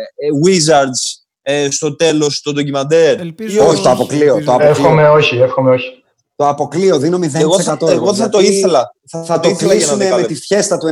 Wizards 0.45 1.21
ε, 1.41 1.69
στο 1.71 1.95
τέλος 1.95 2.41
το 2.41 2.51
ντοκιμαντέρ; 2.53 3.19
Ελπίζω 3.19 3.67
Όχι, 3.67 3.83
το 3.83 3.89
αποκλείω. 3.89 4.21
ελπίζω. 4.35 4.45
Το 4.45 4.51
αποκλείω. 4.51 4.69
Εύχομαι 4.69 5.09
όχι, 5.09 5.37
εύχομαι 5.37 5.71
όχι. 5.71 6.03
Το 6.35 6.47
αποκλείω, 6.47 6.97
δίνω 6.99 7.17
0%. 7.17 7.39
Εγώ 7.39 7.59
θα, 7.61 7.77
εγώ 7.89 8.13
θα 8.13 8.29
το 8.29 8.39
γιατί 8.39 8.55
ήθελα. 8.57 8.91
Θα, 9.09 9.23
Θα 9.23 9.39
το 9.39 9.49
ήθελα 9.49 9.73
για 9.73 9.81
κλείσουν 9.85 10.01
ένα 10.01 10.15
με 10.15 10.21
τη 10.23 10.33
δεκάλεπτο. 10.33 10.45
φιέστα 10.45 10.77
του 10.77 10.87
98. 10.87 10.91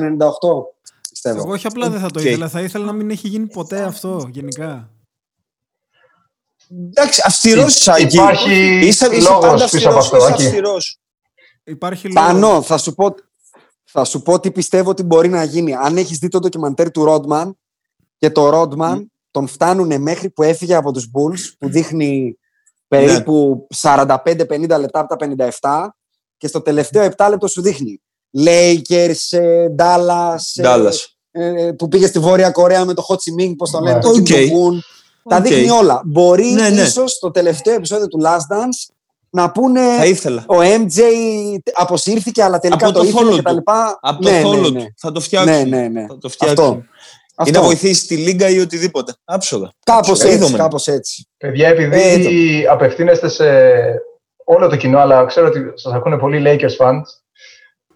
Πιστεύω. 1.10 1.38
Εγώ 1.38 1.52
όχι 1.52 1.68
απλά 1.68 1.90
δεν 1.90 2.00
θα 2.00 2.10
το 2.12 2.20
Οκ. 2.20 2.26
ήθελα, 2.26 2.50
θα 2.50 2.62
ήθελα 2.62 2.86
να 2.86 2.92
μην 2.94 3.10
έχει 3.10 3.28
γίνει 3.28 3.48
ποτέ 3.48 3.82
αυτό 3.82 4.30
γενικά. 4.32 4.90
Εντάξει, 6.90 7.22
αυστηρός 7.26 7.74
Άκη. 7.74 8.16
Υπάρχει 8.16 8.80
Είσαι, 8.86 9.06
είσαι 9.12 9.30
λόγος 9.30 9.40
πάντα 9.46 9.70
πίσω 9.70 9.90
από 9.90 9.98
αυστηρός, 9.98 10.06
αυτό, 10.06 10.18
είσαι 10.18 10.28
Άκη. 10.34 10.44
αυστηρός. 10.46 11.00
Υπάρχει 11.68 12.08
λόγος. 12.08 12.32
Πάνω, 12.32 12.62
θα 12.62 12.78
σου 12.78 12.94
πω, 12.94 13.16
θα 13.84 14.04
σου 14.04 14.22
πω 14.22 14.40
τι 14.40 14.52
πιστεύω 14.52 14.90
ότι 14.90 15.04
μπορεί 15.04 15.30
να 15.30 15.44
γίνει. 15.44 15.74
Αν 15.76 15.98
έχεις 15.98 16.18
δει 16.18 16.28
το 16.28 16.40
ντοκιμαντέρ 16.40 16.92
του 16.92 17.04
Ρόντμαν 17.04 17.58
και 18.18 18.30
το 18.30 18.50
Ρόντμαν 18.50 19.12
τον 19.32 19.48
φτάνουν 19.48 20.02
μέχρι 20.02 20.30
που 20.30 20.44
έφυγε 20.44 20.76
από 20.76 20.92
τους 20.92 21.10
Bulls 21.14 21.54
που 21.60 21.70
δείχνει 21.70 22.38
περίπου 22.88 23.68
45-50 23.76 24.16
λεπτά 24.80 25.00
από 25.00 25.16
τα 25.16 25.48
57 25.60 25.88
και 26.38 26.48
στο 26.48 26.62
τελευταίο 26.62 27.10
7 27.18 27.28
λεπτό 27.30 27.48
σου 27.48 27.62
δείχνει 27.62 28.02
Lakers, 28.38 29.16
ε, 29.38 29.68
Dallas, 29.78 30.36
ε, 30.56 30.64
Dallas. 30.64 30.94
ε, 31.32 31.72
που 31.78 31.88
πήγε 31.88 32.08
στη 32.08 32.20
Βόρεια 32.20 32.52
Κορέα 32.52 32.86
με 32.86 32.94
το 32.94 33.06
Ho 33.10 33.14
Chi 33.14 33.42
Minh, 33.44 33.54
πώς 33.58 33.72
το 33.72 33.80
λένε, 33.80 33.96
Ναι. 33.96 34.02
το 34.02 34.10
OK. 34.10 34.16
Kim 34.16 34.32
Jong-un. 34.32 34.80
Τα 35.30 35.36
Οκ. 35.36 35.42
δείχνει 35.44 35.70
όλα. 35.70 36.02
Μπορεί 36.06 36.46
Ναι, 36.46 36.70
ναι. 36.70 36.82
ίσως 36.82 37.12
στο 37.12 37.32
τελευταίο 37.32 37.74
επεισόδιο 37.74 38.08
του 38.08 38.20
Last 38.24 38.54
Dance 38.56 38.94
να 39.42 39.52
πούνε 39.52 39.82
Θα 39.98 40.06
ήθελα. 40.06 40.44
ο 40.48 40.56
MJ 40.60 41.02
αποσύρθηκε, 41.74 42.44
αλλά 42.44 42.60
τελικά 42.60 42.86
Από 42.86 42.94
το, 42.96 43.00
το 43.02 43.08
ήθελε 43.08 43.24
θόλο 43.24 43.36
και 43.36 43.42
τα 43.42 43.50
του. 43.50 43.56
λοιπά. 43.56 43.98
Από 44.02 44.22
το 44.22 44.30
ναι, 44.30 44.40
θόλο 44.42 44.58
ναι, 44.62 44.68
του. 44.68 44.74
ναι. 44.74 44.86
Θα 44.98 45.12
το 45.12 45.20
φτιάξουν. 45.20 45.52
Ναι, 45.52 45.64
ναι, 45.64 45.88
ναι. 45.88 46.06
Θα 46.08 46.18
το 46.18 46.30
φτιάξουν. 46.30 46.66
Αυτό. 46.66 46.84
Ή 47.46 47.52
να 47.52 47.58
Αυτό. 47.58 47.62
βοηθήσει 47.64 48.08
τη 48.08 48.16
Λίγκα 48.16 48.50
ή 48.50 48.60
οτιδήποτε. 48.60 49.14
Άψογα. 49.26 49.72
Κάπως 49.84 50.10
Άψογα. 50.10 50.30
έτσι, 50.32 50.44
Είδαμε. 50.44 50.58
κάπως 50.64 50.88
έτσι. 50.88 51.28
Παιδιά, 51.38 51.68
επειδή 51.68 52.00
Ε, 52.00 52.18
το- 52.64 52.72
απευθύνεστε 52.74 53.30
σε 53.30 53.46
όλο 54.44 54.68
το 54.70 54.76
κοινό, 54.76 55.00
αλλά 55.00 55.26
ξέρω 55.26 55.48
ότι 55.48 55.60
σας 55.76 55.94
ακούνε 55.94 56.18
πολλοί 56.18 56.42
Lakers 56.46 56.86
fans, 56.86 57.02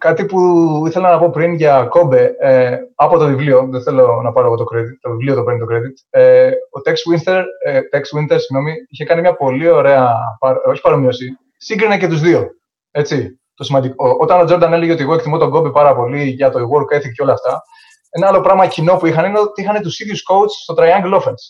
κάτι 0.02 0.24
που 0.26 0.38
ήθελα 0.86 1.10
να 1.10 1.18
πω 1.18 1.30
πριν 1.30 1.54
για 1.54 1.84
Κόμπε, 1.84 2.34
ε, 2.40 2.78
από 2.94 3.18
το 3.18 3.26
βιβλίο, 3.26 3.66
δεν 3.70 3.82
θέλω 3.82 4.20
να 4.22 4.32
πάρω 4.32 4.46
εγώ 4.46 4.56
το 4.56 4.64
credit, 4.72 4.96
το 5.00 5.10
βιβλίο 5.10 5.34
το 5.34 5.42
παίρνει 5.42 5.60
το 5.60 5.66
credit, 5.70 6.20
ε, 6.20 6.46
ο 6.50 6.80
Tex 6.84 6.92
Winter, 6.92 7.42
ε, 7.64 7.80
Tex 7.92 7.98
Winter 8.18 8.36
συγγνώμη, 8.40 8.72
είχε 8.88 9.04
κάνει 9.04 9.20
μια 9.20 9.34
πολύ 9.34 9.68
ωραία, 9.70 10.14
παρ- 10.38 10.66
όχι 10.66 10.80
παρομοίωση, 10.80 11.38
σύγκρινε 11.56 11.98
και 11.98 12.08
τους 12.08 12.20
δύο. 12.20 12.48
Έτσι, 12.90 13.40
το 13.54 13.64
σημαντικό. 13.64 14.08
Ο- 14.08 14.16
Όταν 14.22 14.40
ο 14.40 14.44
Τζόρνταν 14.44 14.72
έλεγε 14.72 14.92
ότι 14.92 15.02
εγώ 15.02 15.14
εκτιμώ 15.14 15.38
τον 15.38 15.50
Κόμπε 15.50 15.70
πάρα 15.70 15.94
πολύ 15.94 16.22
για 16.22 16.50
το 16.50 16.58
work 16.58 16.96
ethic 16.96 17.10
και 17.14 17.22
όλα 17.22 17.32
αυτά, 17.32 17.62
ένα 18.10 18.26
άλλο 18.28 18.40
πράγμα 18.40 18.66
κοινό 18.66 18.96
που 18.96 19.06
είχαν 19.06 19.24
είναι 19.24 19.38
ότι 19.38 19.62
είχαν 19.62 19.82
τους 19.82 20.00
ίδιους 20.00 20.24
coach 20.30 20.50
στο 20.62 20.74
Triangle 20.78 21.14
Offense. 21.20 21.44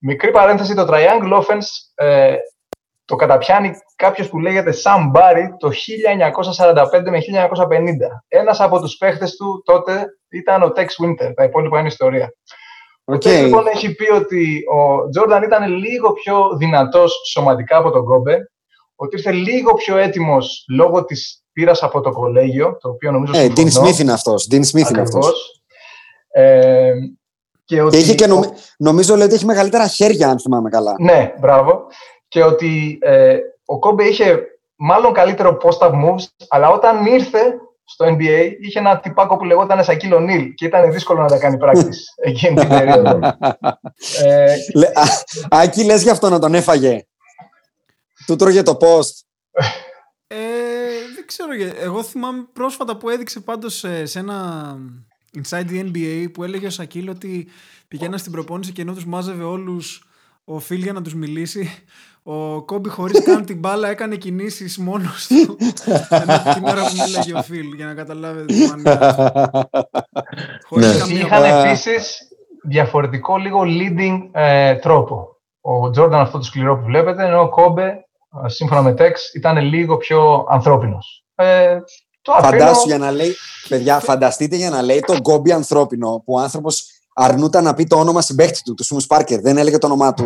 Μικρή 0.00 0.30
παρένθεση, 0.30 0.74
το 0.74 0.86
Triangle 0.90 1.32
Offense 1.40 1.68
ε, 1.94 2.34
το 3.08 3.16
το 3.16 3.30
πιάνει 3.30 3.70
κάποιος 3.96 4.28
που 4.28 4.38
λέγεται 4.38 4.74
Sam 4.84 5.16
Barry 5.18 5.44
το 5.58 5.68
1945 5.68 7.10
με 7.10 7.18
1950. 7.18 8.22
Ένας 8.28 8.60
από 8.60 8.80
τους 8.80 8.96
παίχτες 8.96 9.36
του 9.36 9.62
τότε 9.64 10.06
ήταν 10.28 10.62
ο 10.62 10.72
Tex 10.76 10.82
Winter. 10.84 11.32
Τα 11.34 11.44
υπόλοιπα 11.44 11.78
είναι 11.78 11.88
ιστορία. 11.88 12.32
Ο 13.04 13.12
Οκ. 13.12 13.22
Tex 13.24 13.42
λοιπόν 13.42 13.66
έχει 13.66 13.94
πει 13.94 14.10
ότι 14.12 14.60
ο 14.74 15.08
Τζόρνταν 15.08 15.42
ήταν 15.42 15.72
λίγο 15.76 16.12
πιο 16.12 16.56
δυνατός 16.58 17.12
σωματικά 17.32 17.76
από 17.76 17.90
τον 17.90 18.04
Κόμπε, 18.04 18.50
ότι 18.96 19.16
ήρθε 19.16 19.32
λίγο 19.32 19.74
πιο 19.74 19.96
έτοιμος 19.96 20.64
λόγω 20.68 21.04
της 21.04 21.42
πείρας 21.52 21.82
από 21.82 22.00
το 22.00 22.10
κολέγιο, 22.12 22.76
το 22.80 22.88
οποίο 22.88 23.10
νομίζω 23.10 23.32
Ε, 23.36 23.46
Dean 23.46 23.56
συμφωνώ. 23.56 23.88
Smith 23.88 23.98
είναι 23.98 24.12
αυτός. 24.12 24.48
Dean 24.50 24.54
Smith 24.60 24.90
είναι 24.90 25.00
αυτός. 25.00 25.26
Ακριβώς. 25.26 25.62
Ε, 26.30 26.92
και 27.64 27.82
ότι 27.82 27.96
Και 27.96 28.02
είχε 28.02 28.14
και 28.14 28.26
νομι- 28.26 28.50
νομίζω 28.78 29.16
λέει 29.16 29.26
ότι 29.26 29.34
έχει 29.34 29.44
μεγαλύτερα 29.44 29.86
χέρια, 29.86 30.28
αν 30.28 30.40
θυμάμαι 30.40 30.68
καλά. 30.70 30.94
Ναι, 30.98 31.34
μπράβο. 31.40 31.86
Και 32.28 32.42
ότι 32.42 32.98
ε, 33.02 33.38
ο 33.64 33.78
Κόμπε 33.78 34.04
είχε 34.04 34.38
μάλλον 34.76 35.12
καλύτερο 35.12 35.58
post-up 35.62 35.90
moves, 35.90 36.24
αλλά 36.48 36.68
όταν 36.70 37.06
ήρθε 37.06 37.40
στο 37.84 38.06
NBA 38.06 38.50
είχε 38.60 38.78
ένα 38.78 39.00
τυπάκο 39.00 39.36
που 39.36 39.44
λεγόταν 39.44 39.84
Σακίλ 39.84 40.12
Ονίλ 40.12 40.54
και 40.54 40.64
ήταν 40.66 40.92
δύσκολο 40.92 41.20
να 41.22 41.28
τα 41.28 41.38
κάνει 41.38 41.56
practice 41.64 41.88
εκείνη 42.30 42.54
την 42.60 42.68
περίοδο. 42.68 43.20
ε, 44.24 44.56
Λε- 44.74 44.98
Α, 44.98 45.02
Άκη, 45.50 45.84
λες 45.84 46.02
γι' 46.02 46.10
αυτό 46.10 46.28
να 46.28 46.38
τον 46.38 46.54
έφαγε. 46.54 47.06
Του 48.26 48.36
τρώγε 48.36 48.62
το 48.62 48.76
post. 48.80 49.20
Ε, 50.26 50.36
δεν 51.14 51.26
ξέρω. 51.26 51.54
για- 51.54 51.72
Εγώ 51.80 52.02
θυμάμαι 52.02 52.46
πρόσφατα 52.52 52.96
που 52.96 53.08
έδειξε 53.08 53.40
πάντως 53.40 53.74
σε, 53.74 54.06
σε 54.06 54.18
ένα 54.18 54.76
Inside 55.42 55.64
the 55.70 55.84
NBA 55.92 56.26
που 56.32 56.44
έλεγε 56.44 56.66
ο 56.66 56.70
Σακίλ 56.70 57.08
ότι 57.08 57.48
πηγαίναν 57.88 58.18
στην 58.18 58.32
προπόνηση 58.32 58.72
και 58.72 58.82
ενώ 58.82 58.92
τους 58.92 59.06
μάζευε 59.06 59.44
όλους 59.44 60.02
ο 60.44 60.58
Φιλ 60.58 60.82
για 60.82 60.92
να 60.92 61.02
τους 61.02 61.14
μιλήσει 61.14 61.70
ο 62.22 62.62
Κόμπι 62.62 62.88
χωρίς 62.88 63.22
καν 63.24 63.44
την 63.44 63.58
μπάλα 63.58 63.88
έκανε 63.88 64.16
κινήσεις 64.16 64.78
μόνος 64.78 65.26
του 65.26 65.56
ενώ 66.10 66.54
την 66.54 66.64
ώρα 66.64 66.82
που 66.82 66.92
μίλαγε 67.06 67.34
ο 67.34 67.42
Φιλ 67.42 67.72
για 67.74 67.86
να 67.86 67.94
καταλάβετε 67.94 68.44
τη 68.44 68.66
μανία 68.66 68.98
του. 68.98 69.68
Χωρίς 70.68 70.92
Ναι. 70.92 70.98
καμία 70.98 71.16
είχαν 71.16 71.40
μπάλα. 71.40 71.64
επίσης 71.68 72.18
διαφορετικό 72.62 73.36
λίγο 73.36 73.60
leading 73.62 74.18
ε, 74.32 74.74
τρόπο. 74.74 75.36
Ο 75.60 75.90
Τζόρνταν 75.90 76.20
αυτό 76.20 76.38
το 76.38 76.44
σκληρό 76.44 76.78
που 76.78 76.84
βλέπετε, 76.84 77.24
ενώ 77.24 77.40
ο 77.40 77.48
Κόμπε, 77.48 77.86
ε, 78.44 78.48
σύμφωνα 78.48 78.82
με 78.82 78.94
Tex, 78.98 79.12
ήταν 79.34 79.58
λίγο 79.58 79.96
πιο 79.96 80.46
ανθρώπινος. 80.50 81.24
Ε, 81.34 81.78
το 82.22 82.32
αφήνω... 82.32 82.50
Φαντάσου 82.50 82.88
για 82.88 82.98
να 82.98 83.10
λέει, 83.10 83.34
παιδιά, 83.68 84.00
φανταστείτε 84.00 84.56
για 84.56 84.70
να 84.70 84.82
λέει 84.82 85.00
τον 85.06 85.22
κόμπι 85.22 85.52
ανθρώπινο 85.52 86.22
που 86.24 86.34
ο 86.34 86.38
άνθρωπος 86.38 86.97
αρνούταν 87.20 87.64
να 87.64 87.74
πει 87.74 87.84
το 87.84 87.96
όνομα 87.96 88.20
συμπέχτη 88.20 88.62
του, 88.62 88.74
του 88.74 88.84
Σούμου 88.84 89.00
Πάρκερ, 89.08 89.40
δεν 89.40 89.56
έλεγε 89.56 89.78
το 89.78 89.86
όνομά 89.86 90.14
του. 90.14 90.24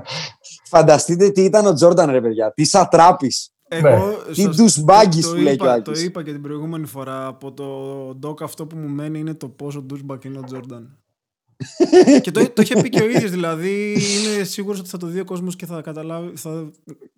Φανταστείτε 0.70 1.30
τι 1.30 1.42
ήταν 1.44 1.66
ο 1.66 1.72
Τζόρνταν, 1.72 2.10
ρε 2.10 2.20
παιδιά. 2.20 2.52
Τι 2.52 2.64
σατράπης. 2.64 3.50
Εγώ 3.68 4.14
Τι 4.34 4.42
σας- 4.42 4.56
douchebaggis 4.56 5.20
το 5.22 5.28
που 5.28 5.34
λέει 5.34 5.56
και 5.56 5.62
ο 5.62 5.66
είπα- 5.66 5.72
Άκης. 5.72 5.98
Το 5.98 6.04
είπα 6.04 6.22
και 6.22 6.32
την 6.32 6.42
προηγούμενη 6.42 6.86
φορά 6.86 7.26
από 7.26 7.52
το 7.52 7.64
doc 8.18 8.42
αυτό 8.42 8.66
που 8.66 8.76
μου 8.76 8.88
μένει 8.88 9.18
είναι 9.18 9.34
το 9.34 9.48
πόσο 9.48 9.86
douchebag 9.90 10.24
είναι 10.24 10.38
ο 10.38 10.42
Τζόρνταν. 10.44 10.98
και 12.22 12.30
το, 12.30 12.50
το 12.50 12.62
είχε 12.62 12.80
πει 12.82 12.88
και 12.88 13.02
ο 13.02 13.08
ίδιος 13.08 13.30
δηλαδή 13.30 13.90
είναι 13.92 14.44
σίγουρος 14.44 14.78
ότι 14.80 14.88
θα 14.88 14.96
το 14.98 15.06
δει 15.06 15.20
ο 15.20 15.24
κόσμος 15.24 15.56
και 15.56 15.66
θα 15.66 15.80
καταλάβει 15.80 16.36
θα 16.36 16.70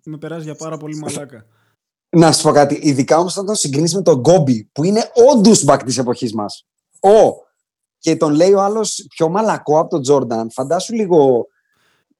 με 0.05 0.17
περάσει 0.17 0.43
για 0.43 0.55
πάρα 0.55 0.77
πολύ 0.77 0.95
μαλάκα. 0.95 1.45
Να 2.09 2.31
σου 2.31 2.43
πω 2.43 2.51
κάτι. 2.51 2.79
Ειδικά 2.81 3.17
όμως 3.17 3.33
όταν 3.33 3.45
τον 3.45 3.55
συγκρίνεις 3.55 3.95
με 3.95 4.01
τον 4.01 4.19
Κόμπε, 4.19 4.69
που 4.71 4.83
είναι 4.83 4.99
ο 4.99 5.41
douchebag 5.43 5.79
της 5.85 5.97
εποχής 5.97 6.33
μας. 6.33 6.67
Ο. 6.99 7.09
Και 8.01 8.15
τον 8.15 8.33
λέει 8.33 8.53
ο 8.53 8.61
άλλος 8.61 9.05
πιο 9.09 9.29
μαλάκα 9.29 9.79
από 9.79 9.89
τον 9.89 10.01
Τζόρνταν. 10.01 10.51
Φαντάσου 10.51 10.93
λίγο 10.93 11.47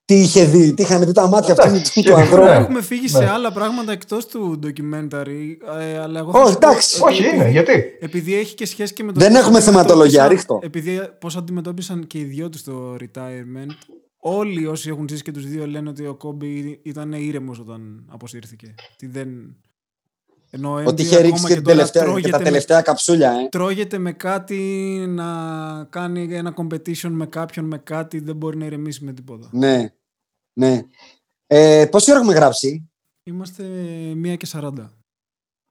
τι 0.04 0.14
είχε 0.14 0.44
δει, 0.44 0.74
τι 0.74 0.82
είχαν 0.82 1.04
δει 1.04 1.12
τα 1.12 1.26
μάτια 1.28 1.52
αυτού 1.52 1.66
Εντάξει, 1.68 1.92
του, 1.94 2.00
και- 2.00 2.08
του 2.10 2.16
ανθρώπου. 2.16 2.44
Ναι. 2.44 2.50
Έχουμε 2.50 2.82
φύγει 2.82 3.08
σε 3.08 3.18
Ναι. 3.18 3.30
άλλα 3.30 3.52
πράγματα 3.52 3.92
εκτός 3.92 4.26
του 4.26 4.58
documentary 4.62 5.56
ε, 5.80 5.98
αλλά 5.98 6.18
εγώ 6.18 6.30
Όχι, 6.30 6.38
θα 6.44 6.50
σου 6.52 6.58
πω 6.58 6.66
εντάξει. 6.68 7.00
ότι 7.02 7.12
Όχι, 7.12 7.22
είναι, 7.22 7.30
επειδή- 7.36 7.50
γιατί; 7.50 7.72
Επειδή 8.00 8.34
έχει 8.34 8.54
και 8.54 8.66
σχέση 8.66 8.92
και 8.92 9.02
με 9.04 9.12
το 9.12 9.20
Δεν 9.20 9.30
πώς 9.32 9.40
έχουμε 9.40 9.60
θεματολογία, 9.60 10.24
αντιμετώπισαν- 10.24 10.60
ρίχτω. 10.62 10.78
Επειδή 10.78 11.10
πώς 11.20 11.36
αντιμετώπισαν 11.36 12.06
και 12.06 12.18
οι 12.18 12.24
δυο 12.24 12.48
τους 12.48 12.62
το 12.62 12.94
retirement, 13.00 13.70
όλοι 14.18 14.66
όσοι 14.66 14.88
έχουν 14.88 15.08
ζήσει 15.08 15.22
και 15.22 15.30
τους 15.32 15.46
δύο 15.46 15.66
λένε 15.66 15.88
ότι 15.88 16.06
ο 16.06 16.14
Κόμπι 16.14 16.80
ήταν 16.82 17.12
ήρεμος 17.12 17.58
όταν 17.58 18.04
αποσύρθηκε. 18.10 18.74
Τι 18.96 19.06
δεν. 19.06 19.28
Ενώ 20.54 20.70
ο 20.70 20.82
Ότι 20.86 21.02
MJ 21.02 21.06
είχε 21.06 21.16
ακόμα 21.16 21.28
ρίξει 21.28 21.46
και, 21.46 21.54
την 21.54 21.62
τώρα 21.62 21.76
τελευταία, 21.76 22.02
και 22.02 22.08
τρώγεται 22.08 22.30
τα 22.30 22.38
με- 22.38 22.44
τελευταία 22.44 22.82
καψούλια. 22.82 23.30
Ε. 23.30 23.48
Τρώγεται 23.48 23.98
με 23.98 24.12
κάτι 24.12 24.56
να 25.08 25.24
κάνει 25.90 26.34
ένα 26.34 26.54
competition 26.56 27.10
με 27.10 27.26
κάποιον 27.26 27.64
με 27.64 27.78
κάτι, 27.78 28.18
δεν 28.20 28.36
μπορεί 28.36 28.56
να 28.56 28.64
ηρεμήσει 28.64 29.04
με 29.04 29.12
τίποτα. 29.12 29.48
Ναι. 29.52 29.92
ναι. 30.52 30.82
Ε, 31.46 31.86
πόση 31.90 32.10
ώρα 32.10 32.20
έχουμε 32.20 32.34
γράψει; 32.34 32.90
Είμαστε 33.24 33.62
μία 34.14 34.36
και 34.36 34.46
40. 34.52 34.72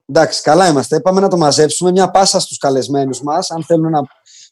Εντάξει, 0.05 0.41
καλά 0.41 0.67
είμαστε. 0.67 0.99
Πάμε 0.99 1.19
να 1.21 1.27
το 1.27 1.37
μαζέψουμε. 1.37 1.91
Μια 1.91 2.11
πάσα 2.11 2.39
στους 2.39 2.57
καλεσμένους 2.57 3.21
μας, 3.21 3.51
αν 3.51 3.63
θέλουν 3.63 3.91
να 3.91 4.01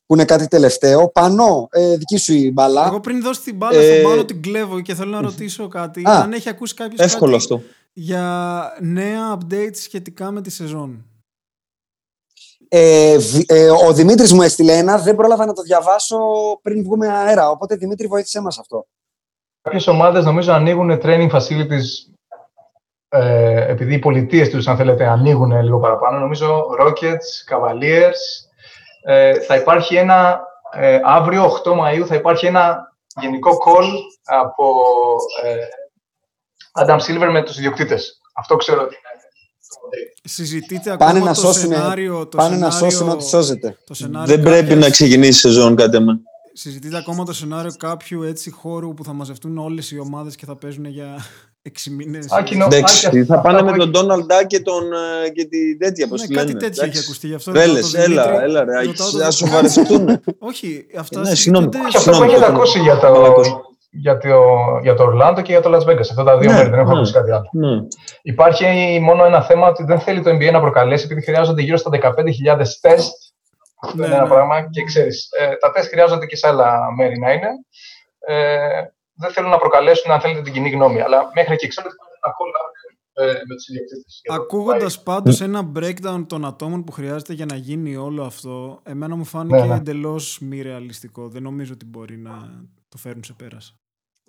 πούνε 0.05 0.25
κάτι 0.25 0.47
τελευταίο. 0.47 1.09
Πανώ, 1.09 1.67
ε, 1.71 1.95
δική 1.97 2.17
σου 2.17 2.33
η 2.33 2.51
μπαλά. 2.51 2.85
Εγώ 2.85 2.99
πριν 2.99 3.21
δώσει 3.21 3.41
την 3.41 3.55
μπάλα 3.55 3.79
Ε, 3.79 3.91
στον 3.93 4.11
πάνω 4.11 4.25
την 4.25 4.41
κλέβω 4.41 4.81
και 4.81 4.95
θέλω 4.95 5.11
να 5.11 5.21
ρωτήσω 5.21 5.67
κάτι. 5.67 6.01
Α, 6.09 6.21
αν 6.21 6.33
έχει 6.33 6.49
ακούσει 6.49 6.73
κάποιος 6.73 6.99
Εύκολο 6.99 7.35
αυτό. 7.35 7.61
Για 7.99 8.77
νέα 8.79 9.37
updates 9.37 9.75
σχετικά 9.75 10.31
με 10.31 10.41
τη 10.41 10.49
σεζόν. 10.49 11.05
Ε, 12.67 13.17
ε, 13.45 13.69
ο 13.69 13.93
Δημήτρης 13.93 14.33
μου 14.33 14.41
έστειλε 14.41 14.73
ένα, 14.73 14.97
δεν 14.97 15.15
πρόλαβα 15.15 15.45
να 15.45 15.53
το 15.53 15.61
διαβάσω 15.61 16.17
πριν 16.61 16.83
βγούμε 16.83 17.07
αέρα. 17.07 17.49
Οπότε 17.49 17.75
Δημήτρη, 17.75 18.07
βοήθησέ 18.07 18.41
μας 18.41 18.59
αυτό. 18.59 18.87
Κάποιες 19.61 19.87
ομάδες 19.87 20.25
νομίζω 20.25 20.51
ανοίγουν 20.51 20.99
training 21.03 21.29
facilities 21.29 22.13
ε, 23.09 23.71
επειδή 23.71 23.93
οι 23.93 23.99
πολιτείες 23.99 24.49
τους, 24.49 24.67
αν 24.67 24.77
θέλετε, 24.77 25.07
ανοίγουν 25.07 25.61
λίγο 25.61 25.79
παραπάνω. 25.79 26.19
Νομίζω 26.19 26.65
Rockets, 26.81 27.51
Cavaliers. 27.51 28.21
Ε, 29.03 29.39
θα 29.39 29.55
υπάρχει 29.55 29.95
ένα, 29.95 30.41
ε, 30.71 30.99
αύριο 31.03 31.51
8 31.63 31.71
Μαΐου 31.71 32.05
θα 32.05 32.15
υπάρχει 32.15 32.45
ένα 32.45 32.93
γενικό 33.21 33.51
call 33.65 33.87
από 34.23 34.85
ε, 35.43 35.55
Adam 36.85 36.97
Silver 36.97 37.29
με 37.31 37.43
τους 37.43 37.57
ιδιοκτήτες. 37.57 38.21
Αυτό 38.33 38.55
ξέρω 38.55 38.81
ότι 38.81 38.95
είναι. 38.95 39.19
Συζητείτε 40.23 40.91
ακόμα 40.91 41.11
πάνε 41.11 41.25
να 41.25 41.33
το 41.33 41.41
σώσουν, 41.41 41.71
σενάριο, 41.71 42.27
το 42.27 42.37
πάνε 42.37 42.57
να 42.57 42.71
σώσουν 42.71 43.09
ό,τι 43.09 43.23
σώζεται. 43.23 43.77
Δεν 44.25 44.41
πρέπει 44.41 44.75
να 44.75 44.89
ξεκινήσει 44.89 45.29
η 45.29 45.33
σεζόν 45.33 45.75
κάτι 45.75 45.99
με. 45.99 46.19
Συζητείτε 46.53 46.97
ακόμα 46.97 47.23
το 47.23 47.33
σενάριο 47.33 47.71
κάποιου 47.79 48.23
έτσι 48.23 48.51
χώρου 48.51 48.93
που 48.93 49.03
θα 49.03 49.13
μαζευτούν 49.13 49.57
όλες 49.57 49.91
οι 49.91 49.99
ομάδες 49.99 50.35
και 50.35 50.45
θα 50.45 50.55
παίζουν 50.55 50.85
για 50.85 51.25
έξι 51.61 51.89
μήνες. 51.89 52.25
Εντάξει, 52.61 53.25
θα 53.25 53.41
πάνε 53.41 53.61
με 53.61 53.77
τον 53.77 53.91
Ντόναλντ 53.91 54.25
Ντά 54.25 54.45
και, 54.45 54.59
τον, 54.59 54.83
ε, 55.25 55.29
και 55.29 55.45
τη 55.45 55.77
τέτοια, 55.77 56.07
πώς 56.07 56.27
ναι, 56.27 56.35
κάτι 56.35 56.55
τέτοιο 56.55 56.85
έχει 56.85 56.97
ακουστεί 56.97 57.27
γι' 57.27 57.33
αυτό. 57.33 57.51
Βέλες, 57.51 57.93
έλα, 57.93 58.41
έλα 58.41 58.63
ρε, 58.63 58.73
ας 59.25 59.35
σοβαρευτούν. 59.35 60.21
Όχι, 60.39 60.85
αυτά 60.97 61.19
ναι, 61.19 61.35
συγγνώμη. 61.35 61.69
Αυτό 61.95 62.11
που 62.11 62.23
έχετε 62.23 62.45
ακούσει 62.45 62.79
για 62.79 62.97
το, 62.97 63.35
για 63.89 64.17
το, 64.17 64.27
για 64.81 64.93
το 64.93 65.03
Orlando 65.03 65.41
και 65.41 65.51
για 65.51 65.61
το 65.61 65.75
Las 65.75 65.89
Vegas. 65.89 65.99
Αυτά 65.99 66.23
τα 66.23 66.37
δύο 66.37 66.51
ναι, 66.51 66.57
μέρη, 66.57 66.69
δεν 66.69 66.79
έχω 66.79 66.91
ναι, 66.91 66.97
ακούσει 66.97 67.13
κάτι 67.13 67.31
άλλο. 67.31 67.49
Ναι. 67.51 67.87
Υπάρχει 68.21 68.99
μόνο 69.01 69.25
ένα 69.25 69.41
θέμα 69.41 69.67
ότι 69.67 69.83
δεν 69.83 69.99
θέλει 69.99 70.21
το 70.21 70.29
NBA 70.29 70.51
να 70.51 70.59
προκαλέσει, 70.59 71.05
επειδή 71.05 71.21
χρειάζονται 71.21 71.61
γύρω 71.61 71.77
στα 71.77 71.89
15.000 71.93 72.65
τεστ. 72.81 73.13
Αυτό 73.81 74.05
είναι 74.05 74.15
ένα 74.15 74.27
πράγμα 74.27 74.69
και 74.69 74.83
ξέρεις, 74.83 75.29
ε, 75.39 75.55
τα 75.55 75.71
τεστ 75.71 75.89
χρειάζονται 75.89 76.25
και 76.25 76.35
σε 76.35 76.47
άλλα 76.47 76.93
μέρη 76.97 77.19
να 77.19 77.31
είναι. 77.31 77.47
Ε, 78.19 78.81
δεν 79.13 79.31
θέλουν 79.31 79.49
να 79.49 79.57
προκαλέσουν, 79.57 80.11
αν 80.11 80.19
θέλετε, 80.19 80.41
την 80.41 80.53
κοινή 80.53 80.69
γνώμη. 80.69 81.01
Αλλά 81.01 81.29
μέχρι 81.33 81.53
εκεί 81.53 81.67
ξέρω 81.67 81.87
ότι 81.87 81.97
θα 82.21 82.33
ε, 83.13 83.25
με 83.25 83.55
τους 83.55 83.67
ιδιοκτήτες. 83.67 84.21
Ακούγοντας 84.29 85.03
πάντως 85.03 85.41
ένα 85.41 85.71
breakdown 85.75 86.25
των 86.27 86.45
ατόμων 86.45 86.83
που 86.83 86.91
χρειάζεται 86.91 87.33
για 87.33 87.45
να 87.45 87.55
γίνει 87.55 87.95
όλο 87.95 88.23
αυτό, 88.23 88.81
εμένα 88.83 89.15
μου 89.15 89.25
φάνηκε 89.25 89.55
ναι, 89.55 89.65
ναι. 89.65 89.75
εντελώς 89.75 90.39
μη 90.39 90.61
ρεαλιστικό. 90.61 91.27
Δεν 91.27 91.43
νομίζω 91.43 91.73
ότι 91.73 91.85
μπορεί 91.85 92.17
να 92.17 92.31
το 92.89 92.97
φέρουν 92.97 93.23
σε 93.23 93.33
πέρας. 93.33 93.73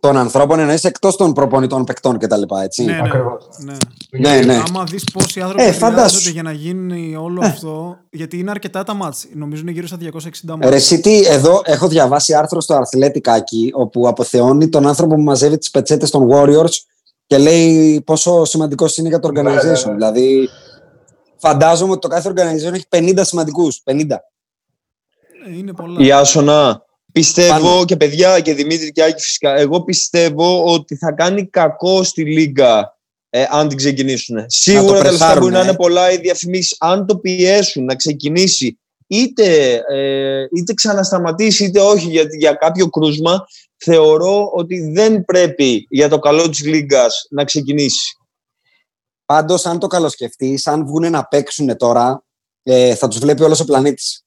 Των 0.01 0.16
ανθρώπων 0.16 0.59
εννοείς 0.59 0.85
εκτός 0.85 1.16
των 1.16 1.32
προπονητών 1.32 1.85
παικτών 1.85 2.19
κτλ. 2.19 2.43
Έτσι; 2.62 2.85
Ναι, 2.85 2.93
ναι, 2.93 3.77
ναι. 4.11 4.37
ναι, 4.37 4.45
ναι. 4.45 4.62
Άμα 4.69 4.85
δεις 4.85 5.05
πόσοι 5.12 5.41
άνθρωποι 5.41 5.65
ε, 5.65 5.73
χρειάζονται 5.73 6.31
για 6.31 6.43
να 6.43 6.53
γίνει 6.53 7.16
όλο 7.16 7.41
αυτό. 7.45 7.99
Γιατί 8.11 8.39
είναι 8.39 8.51
αρκετά 8.51 8.82
τα 8.82 8.95
μάτς. 8.95 9.27
Νομίζω 9.35 9.62
είναι 9.62 9.70
γύρω 9.70 9.87
στα 9.87 9.97
260 10.01 10.57
μάτς. 10.59 10.91
Ρε, 10.91 11.11
εδώ 11.28 11.61
έχω 11.65 11.89
διαβάσει 11.89 12.35
άρθρο 12.35 12.61
στο 12.61 12.74
Αρθλέτικάκι 12.74 13.70
όπου 13.74 14.09
αποθεώνει 14.09 14.69
τον 14.69 14.87
άνθρωπο 14.87 15.15
που 15.15 15.23
μαζεύει 15.23 15.59
τις 15.59 15.70
πετσέτες 15.70 16.11
των 16.11 16.28
Warriors 16.32 16.73
και 17.27 17.39
λέει 17.39 18.01
πόσο 18.01 18.45
σημαντικός 18.45 18.97
είναι 18.97 19.09
για 19.09 19.19
το 19.19 19.31
organization. 19.35 19.91
Δηλαδή, 19.93 20.49
φαντάζομαι 21.37 21.93
ότι 21.93 22.01
το 22.01 22.09
κάθε 22.09 22.32
organization 22.35 22.73
έχει 22.73 22.85
50 22.89 23.20
σημαντικούς. 23.20 23.82
50. 23.85 23.95
Ε, 25.47 25.57
είναι 25.57 25.73
πολλά. 25.73 26.01
Η 26.01 26.12
Άσονα, 26.12 26.85
Πιστεύω 27.12 27.85
και 27.85 27.97
παιδιά 27.97 28.41
και 28.41 28.55
Δημήτρη 28.55 28.93
και 28.93 29.03
Άκη 29.03 29.23
φυσικά, 29.23 29.55
εγώ 29.55 29.82
πιστεύω 29.82 30.65
ότι 30.65 30.97
θα 30.97 31.12
κάνει 31.12 31.47
κακό 31.47 32.03
στη 32.03 32.24
Λίγκα 32.24 32.99
ε, 33.31 33.47
αν 33.51 33.69
την 33.69 33.77
ξεκινήσουν. 33.77 34.45
Σίγουρα 34.47 35.16
τα 35.16 35.37
μπορεί 35.39 35.53
να 35.53 35.61
είναι 35.61 35.74
πολλά 35.74 36.12
οι 36.12 36.16
διαφημίσεις. 36.16 36.77
Αν 36.81 37.07
το 37.07 37.19
πιέσουν 37.19 37.85
να 37.85 37.95
ξεκινήσει 37.95 38.78
είτε, 39.07 39.81
ε, 39.89 40.47
είτε 40.57 40.74
ξανασταματήσει 40.74 41.65
είτε 41.65 41.81
όχι 41.81 42.09
για, 42.09 42.24
για 42.39 42.53
κάποιο 42.53 42.89
κρούσμα, 42.89 43.47
θεωρώ 43.77 44.51
ότι 44.55 44.91
δεν 44.91 45.24
πρέπει 45.24 45.87
για 45.91 46.09
το 46.09 46.19
καλό 46.19 46.49
της 46.49 46.65
Λίγκας 46.65 47.27
να 47.31 47.45
ξεκινήσει. 47.45 48.15
Πάντως, 49.24 49.66
αν 49.66 49.78
το 49.78 49.87
καλοσκεφτείς, 49.87 50.66
αν 50.66 50.87
βγουν 50.87 51.11
να 51.11 51.24
παίξουν 51.24 51.77
τώρα, 51.77 52.24
ε, 52.62 52.95
θα 52.95 53.09
τους 53.09 53.19
βλέπει 53.19 53.43
όλος 53.43 53.61
ο 53.61 53.65
πλανήτης. 53.65 54.24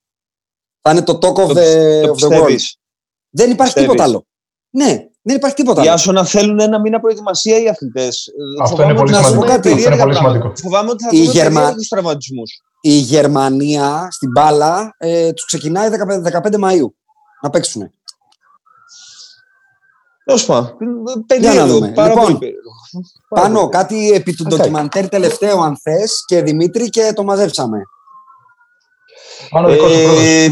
Θα 0.86 0.92
είναι 0.92 1.02
το 1.02 1.20
talk 1.22 1.36
of 1.36 1.48
the, 1.48 2.04
of 2.04 2.28
the 2.28 2.40
world. 2.40 2.58
Δεν 3.30 3.52
υπάρχει 3.52 3.74
τίποτα 3.74 4.04
άλλο. 4.04 4.26
Ναι, 4.70 5.08
δεν 5.22 5.36
υπάρχει 5.36 5.56
τίποτα 5.56 5.82
άλλο. 5.82 6.00
Για 6.04 6.12
να 6.12 6.26
θέλουν 6.26 6.60
ένα 6.60 6.80
μήνα 6.80 7.00
προετοιμασία 7.00 7.60
οι 7.60 7.68
αθλητές. 7.68 8.30
Αυτό 8.62 8.84
είναι 8.84 8.94
πολύ 8.94 9.14
σημαντικό. 9.14 9.70
είναι 9.70 9.98
πολύ 9.98 10.16
σημαντικό. 10.16 10.52
Φοβάμαι 10.56 10.90
ότι 10.90 11.04
θα 11.04 11.10
δουν 11.14 11.24
Γερμα... 11.24 11.74
του 11.74 11.86
τραυματισμούς. 11.90 12.62
Η 12.82 12.92
Γερμανία 12.92 14.08
στην 14.12 14.32
μπάλα 14.32 14.96
ε, 14.98 15.34
τους 15.34 15.46
ξεκινάει 15.46 15.90
15, 16.34 16.52
15 16.54 16.58
Μαου 16.58 16.96
να 17.42 17.50
παίξουν. 17.50 17.92
Τέλος 20.26 20.46
πάντων. 20.46 20.78
Για 21.40 21.54
να 21.54 21.66
δούμε. 21.68 21.88
λοιπόν, 21.88 22.40
πάνω 23.30 23.70
κάτι 23.70 24.12
επί 24.12 24.34
του 24.34 24.44
ντοκιμαντέρ 24.44 25.10
τελευταίο, 25.10 25.60
αν 25.60 25.78
θες, 25.78 26.24
και 26.26 26.42
Δημήτρη, 26.42 26.90
και 26.90 27.12
το 27.16 27.24
μαζέψαμε. 27.24 27.82
Πάνω 29.50 29.70
δικό 29.70 29.88
σου 29.88 30.00
ε, 30.00 30.50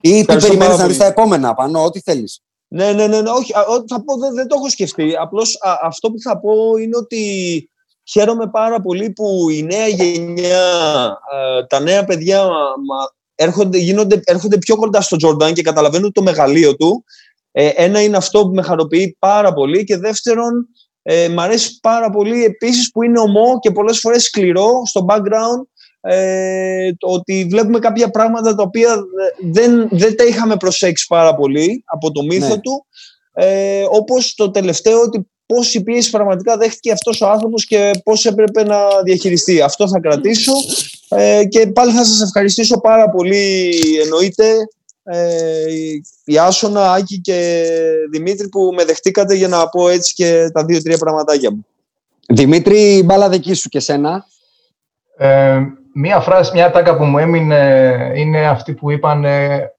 ή 0.00 0.24
τι 0.24 0.36
περιμένεις 0.36 0.78
να 0.78 0.86
δεις 0.86 0.96
τα 0.96 1.06
επόμενα 1.06 1.54
πάνω, 1.54 1.84
ό,τι 1.84 2.00
θέλεις. 2.00 2.40
Ναι, 2.68 2.92
ναι, 2.92 3.06
ναι, 3.06 3.20
ναι, 3.20 3.30
όχι, 3.30 3.52
θα 3.88 4.04
πω, 4.04 4.16
δεν, 4.16 4.34
δεν 4.34 4.46
το 4.46 4.54
έχω 4.58 4.68
σκεφτεί. 4.68 5.16
Απλώς 5.16 5.58
αυτό 5.82 6.10
που 6.10 6.20
θα 6.20 6.40
πω 6.40 6.76
είναι 6.76 6.96
ότι 6.96 7.70
χαίρομαι 8.04 8.46
πάρα 8.50 8.80
πολύ 8.80 9.10
που 9.10 9.48
η 9.48 9.62
νέα 9.62 9.86
γενιά, 9.88 10.62
τα 11.68 11.80
νέα 11.80 12.04
παιδιά 12.04 12.48
έρχονται, 13.34 13.78
γίνονται, 13.78 14.20
έρχονται 14.24 14.58
πιο 14.58 14.76
κοντά 14.76 15.00
στο 15.00 15.16
Τζορντάν 15.16 15.54
και 15.54 15.62
καταλαβαίνουν 15.62 16.12
το 16.12 16.22
μεγαλείο 16.22 16.76
του. 16.76 17.04
Ε, 17.52 17.68
ένα 17.74 18.02
είναι 18.02 18.16
αυτό 18.16 18.42
που 18.42 18.54
με 18.54 18.62
χαροποιεί 18.62 19.16
πάρα 19.18 19.52
πολύ 19.52 19.84
και 19.84 19.96
δεύτερον, 19.96 20.68
ε, 21.02 21.28
μ' 21.28 21.40
αρέσει 21.40 21.78
πάρα 21.80 22.10
πολύ 22.10 22.44
επίσης 22.44 22.90
που 22.90 23.02
είναι 23.02 23.20
ομό 23.20 23.58
και 23.58 23.70
πολλές 23.70 23.98
φορές 23.98 24.22
σκληρό 24.22 24.70
στο 24.84 25.04
background 25.08 25.62
ε, 26.10 26.90
ότι 27.00 27.46
βλέπουμε 27.50 27.78
κάποια 27.78 28.10
πράγματα 28.10 28.54
τα 28.54 28.62
οποία 28.62 28.96
δεν, 29.52 29.88
δεν 29.90 30.16
τα 30.16 30.24
είχαμε 30.24 30.56
προσέξει 30.56 31.06
πάρα 31.06 31.34
πολύ 31.34 31.82
από 31.84 32.12
το 32.12 32.22
μύθο 32.22 32.48
ναι. 32.48 32.60
του 32.60 32.86
ε, 33.32 33.84
όπως 33.90 34.34
το 34.34 34.50
τελευταίο 34.50 35.00
ότι 35.00 35.26
πόση 35.46 35.82
πίεση 35.82 36.10
πραγματικά 36.10 36.56
δέχτηκε 36.56 36.92
αυτός 36.92 37.20
ο 37.20 37.28
άνθρωπος 37.28 37.66
και 37.66 37.90
πώς 38.04 38.26
έπρεπε 38.26 38.64
να 38.64 38.78
διαχειριστεί. 39.04 39.60
Αυτό 39.60 39.88
θα 39.88 40.00
κρατήσω 40.00 40.52
ε, 41.08 41.44
και 41.44 41.66
πάλι 41.66 41.92
θα 41.92 42.04
σας 42.04 42.22
ευχαριστήσω 42.22 42.80
πάρα 42.80 43.10
πολύ 43.10 43.74
εννοείται 44.02 44.54
ε, 45.02 45.64
η 46.24 46.38
Άσονα, 46.38 46.92
Άκη 46.92 47.20
και 47.20 47.62
Δημήτρη 48.10 48.48
που 48.48 48.72
με 48.76 48.84
δεχτήκατε 48.84 49.34
για 49.34 49.48
να 49.48 49.68
πω 49.68 49.88
έτσι 49.88 50.14
και 50.14 50.50
τα 50.52 50.64
δύο-τρία 50.64 50.98
πραγματάκια 50.98 51.50
μου. 51.50 51.66
Δημήτρη, 52.28 53.02
μπάλα 53.04 53.28
δική 53.28 53.54
σου 53.54 53.68
και 53.68 53.80
σένα. 53.80 54.26
Ε, 55.16 55.60
μία 55.94 56.20
φράση, 56.20 56.50
μια 56.54 56.70
ατάκα 56.70 56.96
που 56.96 57.04
μου 57.04 57.18
έμεινε 57.18 58.12
είναι 58.14 58.46
αυτή 58.46 58.74
που 58.74 58.90
είπαν 58.90 59.24
ε, 59.24 59.70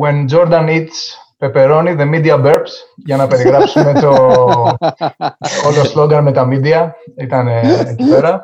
When 0.00 0.28
Jordan 0.30 0.68
eats 0.68 0.98
pepperoni, 1.38 1.96
the 1.96 2.06
media 2.14 2.36
burps 2.44 2.72
για 2.96 3.16
να 3.16 3.26
περιγράψουμε 3.26 3.92
το 3.92 4.10
όλο 5.66 5.84
σλόγκαν 5.84 6.24
με 6.24 6.32
τα 6.32 6.48
media. 6.50 6.90
Ήταν 7.16 7.48
εκεί 7.48 8.08
πέρα. 8.10 8.42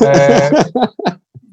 Ε, 0.00 0.48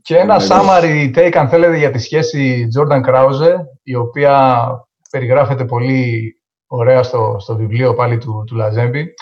και 0.01 0.17
ένα 0.17 0.37
summary 0.49 1.13
take, 1.15 1.35
αν 1.35 1.49
θέλετε, 1.49 1.77
για 1.77 1.91
τη 1.91 1.99
σχέση 1.99 2.67
Jordan 2.77 3.01
Krause, 3.05 3.55
η 3.83 3.95
οποία 3.95 4.67
περιγράφεται 5.09 5.65
πολύ 5.65 6.33
ωραία 6.67 7.03
στο, 7.03 7.35
στο 7.39 7.55
βιβλίο 7.55 7.93
πάλι 7.93 8.17
του, 8.17 8.43
του 8.47 8.55
Λαζέμπη. 8.55 9.13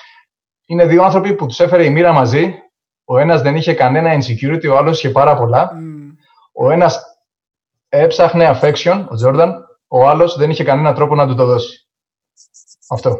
Είναι 0.65 0.85
δύο 0.85 1.03
άνθρωποι 1.03 1.33
που 1.33 1.45
τους 1.45 1.59
έφερε 1.59 1.85
η 1.85 1.89
μοίρα 1.89 2.11
μαζί, 2.11 2.53
ο 3.11 3.17
ένας 3.17 3.41
δεν 3.41 3.55
είχε 3.55 3.73
κανένα 3.73 4.15
insecurity, 4.15 4.69
ο 4.71 4.77
άλλος 4.77 4.97
είχε 4.97 5.09
πάρα 5.09 5.35
πολλά. 5.35 5.71
Ο 6.53 6.71
ένας 6.71 7.03
έψαχνε 7.89 8.59
affection, 8.59 9.05
ο 9.09 9.15
Τζόρνταν, 9.15 9.65
ο 9.87 10.07
άλλος 10.07 10.37
δεν 10.37 10.49
είχε 10.49 10.63
κανένα 10.63 10.93
τρόπο 10.93 11.15
να 11.15 11.27
του 11.27 11.35
το 11.35 11.45
δώσει. 11.45 11.87
Αυτό. 12.89 13.19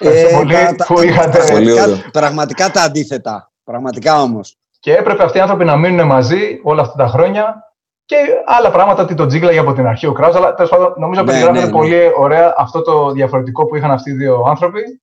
Ευχαριστώ 0.00 0.28
ε, 0.28 0.38
πολύ 0.38 0.54
τα, 0.76 0.86
που 0.86 1.02
είχατε... 1.02 1.38
Πραγματικά, 1.38 2.10
πραγματικά 2.12 2.70
τα 2.70 2.82
αντίθετα. 2.82 3.52
Πραγματικά 3.64 4.22
όμως. 4.22 4.56
Και 4.80 4.94
έπρεπε 4.94 5.24
αυτοί 5.24 5.38
οι 5.38 5.40
άνθρωποι 5.40 5.64
να 5.64 5.76
μείνουν 5.76 6.06
μαζί 6.06 6.60
όλα 6.62 6.82
αυτά 6.82 6.96
τα 6.96 7.08
χρόνια 7.08 7.72
και 8.04 8.16
άλλα 8.46 8.70
πράγματα, 8.70 9.02
ότι 9.02 9.14
το 9.14 9.26
τζίγκλαγε 9.26 9.58
από 9.58 9.72
την 9.72 9.86
αρχή 9.86 10.06
ο 10.06 10.12
Κράουζ, 10.12 10.36
αλλά 10.36 10.54
τέλος 10.54 10.70
πάντων 10.70 10.94
νομίζω 10.96 11.22
ναι, 11.22 11.26
περιγράφεται 11.26 11.64
ναι, 11.64 11.70
ναι. 11.70 11.78
πολύ 11.78 12.12
ωραία 12.16 12.54
αυτό 12.56 12.82
το 12.82 13.10
διαφορετικό 13.10 13.66
που 13.66 13.76
είχαν 13.76 13.90
αυτοί 13.90 14.10
οι 14.10 14.14
δύο 14.14 14.44
άνθρωποι. 14.48 15.00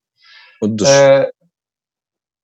Ε, 0.86 1.23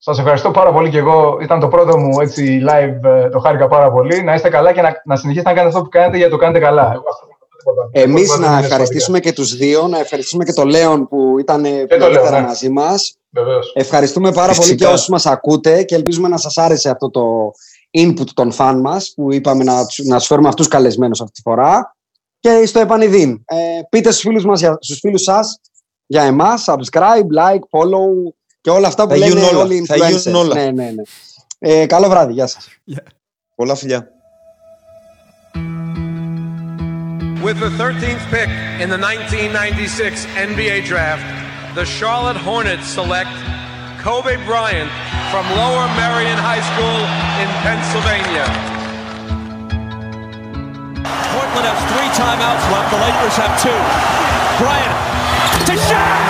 σας 0.04 0.20
ευχαριστώ 0.20 0.52
πάρα 0.52 0.72
πολύ 0.72 0.90
και 0.90 0.98
εγώ. 0.98 1.38
Ήταν 1.42 1.60
το 1.60 1.68
πρώτο 1.68 1.98
μου 1.98 2.20
έτσι 2.20 2.62
live, 2.70 3.04
ε, 3.04 3.30
το 3.30 3.40
χάρηκα 3.40 3.68
πάρα 3.68 3.92
πολύ. 3.92 4.24
Να 4.24 4.34
είστε 4.34 4.50
καλά 4.50 4.74
και 4.74 4.82
να, 4.82 5.02
να 5.06 5.16
συνεχίσετε 5.16 5.50
να 5.50 5.56
κάνετε 5.56 5.76
αυτό 5.76 5.82
που 5.82 5.90
κάνετε 5.90 6.18
γιατί 6.18 6.32
το 6.32 6.38
κάνετε 6.38 6.60
καλά. 6.60 7.02
Εμείς 7.92 8.38
να 8.38 8.58
ευχαριστήσουμε 8.58 9.20
και 9.20 9.34
τους 9.34 9.56
δύο, 9.56 9.88
να 9.88 10.00
ευχαριστήσουμε 10.00 10.44
και 10.44 10.54
τον 10.54 10.68
Λέον 10.68 11.08
που 11.08 11.40
ήταν 11.40 11.62
νωρίτερα 12.00 12.40
ναι. 12.40 12.48
μαζί 12.48 12.70
μας. 12.70 13.18
Ευχαριστούμε 13.74 14.32
πάρα 14.32 14.54
πολύ 14.54 14.76
και 14.76 14.86
όσους 14.86 15.08
μας 15.08 15.26
ακούτε 15.26 15.84
και 15.84 15.96
ελπίζουμε 15.96 16.28
να 16.28 16.38
σας 16.38 16.58
άρεσε 16.58 16.90
αυτό 16.90 17.10
το 17.10 17.52
input 17.98 18.30
των 18.34 18.52
φαν 18.52 18.80
μας 18.80 19.14
που 19.16 19.34
είπαμε 19.34 19.64
να, 19.64 19.74
να 20.04 20.18
τους 20.18 20.28
φέρουμε 20.28 20.48
αυτούς 20.48 20.68
καλεσμένους 20.68 21.22
αυτή 21.22 21.34
τη 21.34 21.42
φορά 21.42 21.96
και 22.40 22.66
στο 22.66 22.80
επανειδήν. 22.80 23.42
Ε, 23.46 23.56
πείτε 23.90 24.12
στους 24.12 24.22
φίλους, 24.22 24.46
μας, 24.46 24.60
στους 24.60 25.00
φίλους 25.00 25.22
σας 25.22 25.60
για 26.06 26.24
εμάς, 26.24 26.66
subscribe, 26.68 27.28
like, 27.38 27.80
follow 27.80 28.34
και 28.61 28.71
όλα 28.71 28.89
αυτά 28.89 29.07
που 29.07 29.15
λένε 29.15 29.41
όλα. 29.41 29.59
όλοι 29.59 29.75
οι 29.77 29.85
Θα 29.87 29.97
γίνουν 29.97 30.23
influencers. 30.23 30.35
όλα. 30.35 30.55
Ναι, 30.55 30.71
ναι, 30.71 30.91
ναι. 30.91 31.03
Ε, 31.59 31.87
καλό 31.87 32.09
βράδυ, 32.09 32.33
γεια 32.33 32.47
σας. 32.47 32.69
Πολλά 33.55 33.75
φιλιά. 33.75 34.09
With 37.47 37.59
the 37.61 37.71
13th 37.83 38.25
pick 38.35 38.51
in 38.83 38.89
the 38.95 38.99
1996 38.99 40.27
NBA 40.51 40.77
Draft, 40.91 41.27
the 41.79 41.85
Charlotte 41.99 42.41
Hornets 42.49 42.87
select 42.99 43.35
Kobe 44.05 44.35
Bryant 44.51 44.91
from 45.31 45.45
Lower 45.61 45.87
Merion 46.01 46.39
High 46.51 46.65
School 46.71 46.99
in 47.43 47.49
Pennsylvania. 47.67 48.47
Portland 51.33 51.67
has 51.71 51.81
three 51.93 52.11
timeouts 52.23 52.65
left. 52.73 52.89
The 52.95 53.01
Lakers 53.07 53.37
have 53.43 53.53
two. 53.65 53.79
Bryant 54.63 54.95
to 55.69 55.75
shot. 55.89 56.30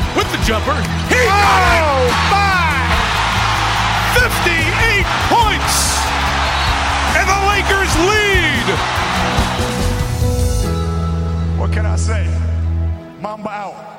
with 0.15 0.29
the 0.31 0.37
jumper. 0.43 0.75
He 1.07 1.19
got 1.25 1.61
it! 1.71 1.83
Oh, 1.83 2.09
my! 2.31 2.81
58 4.15 5.05
points! 5.31 5.99
And 7.17 7.25
the 7.27 7.39
Lakers 7.51 7.93
lead! 8.09 8.67
What 11.59 11.71
can 11.71 11.85
I 11.85 11.95
say? 11.95 12.25
Mamba 13.21 13.49
out. 13.49 13.90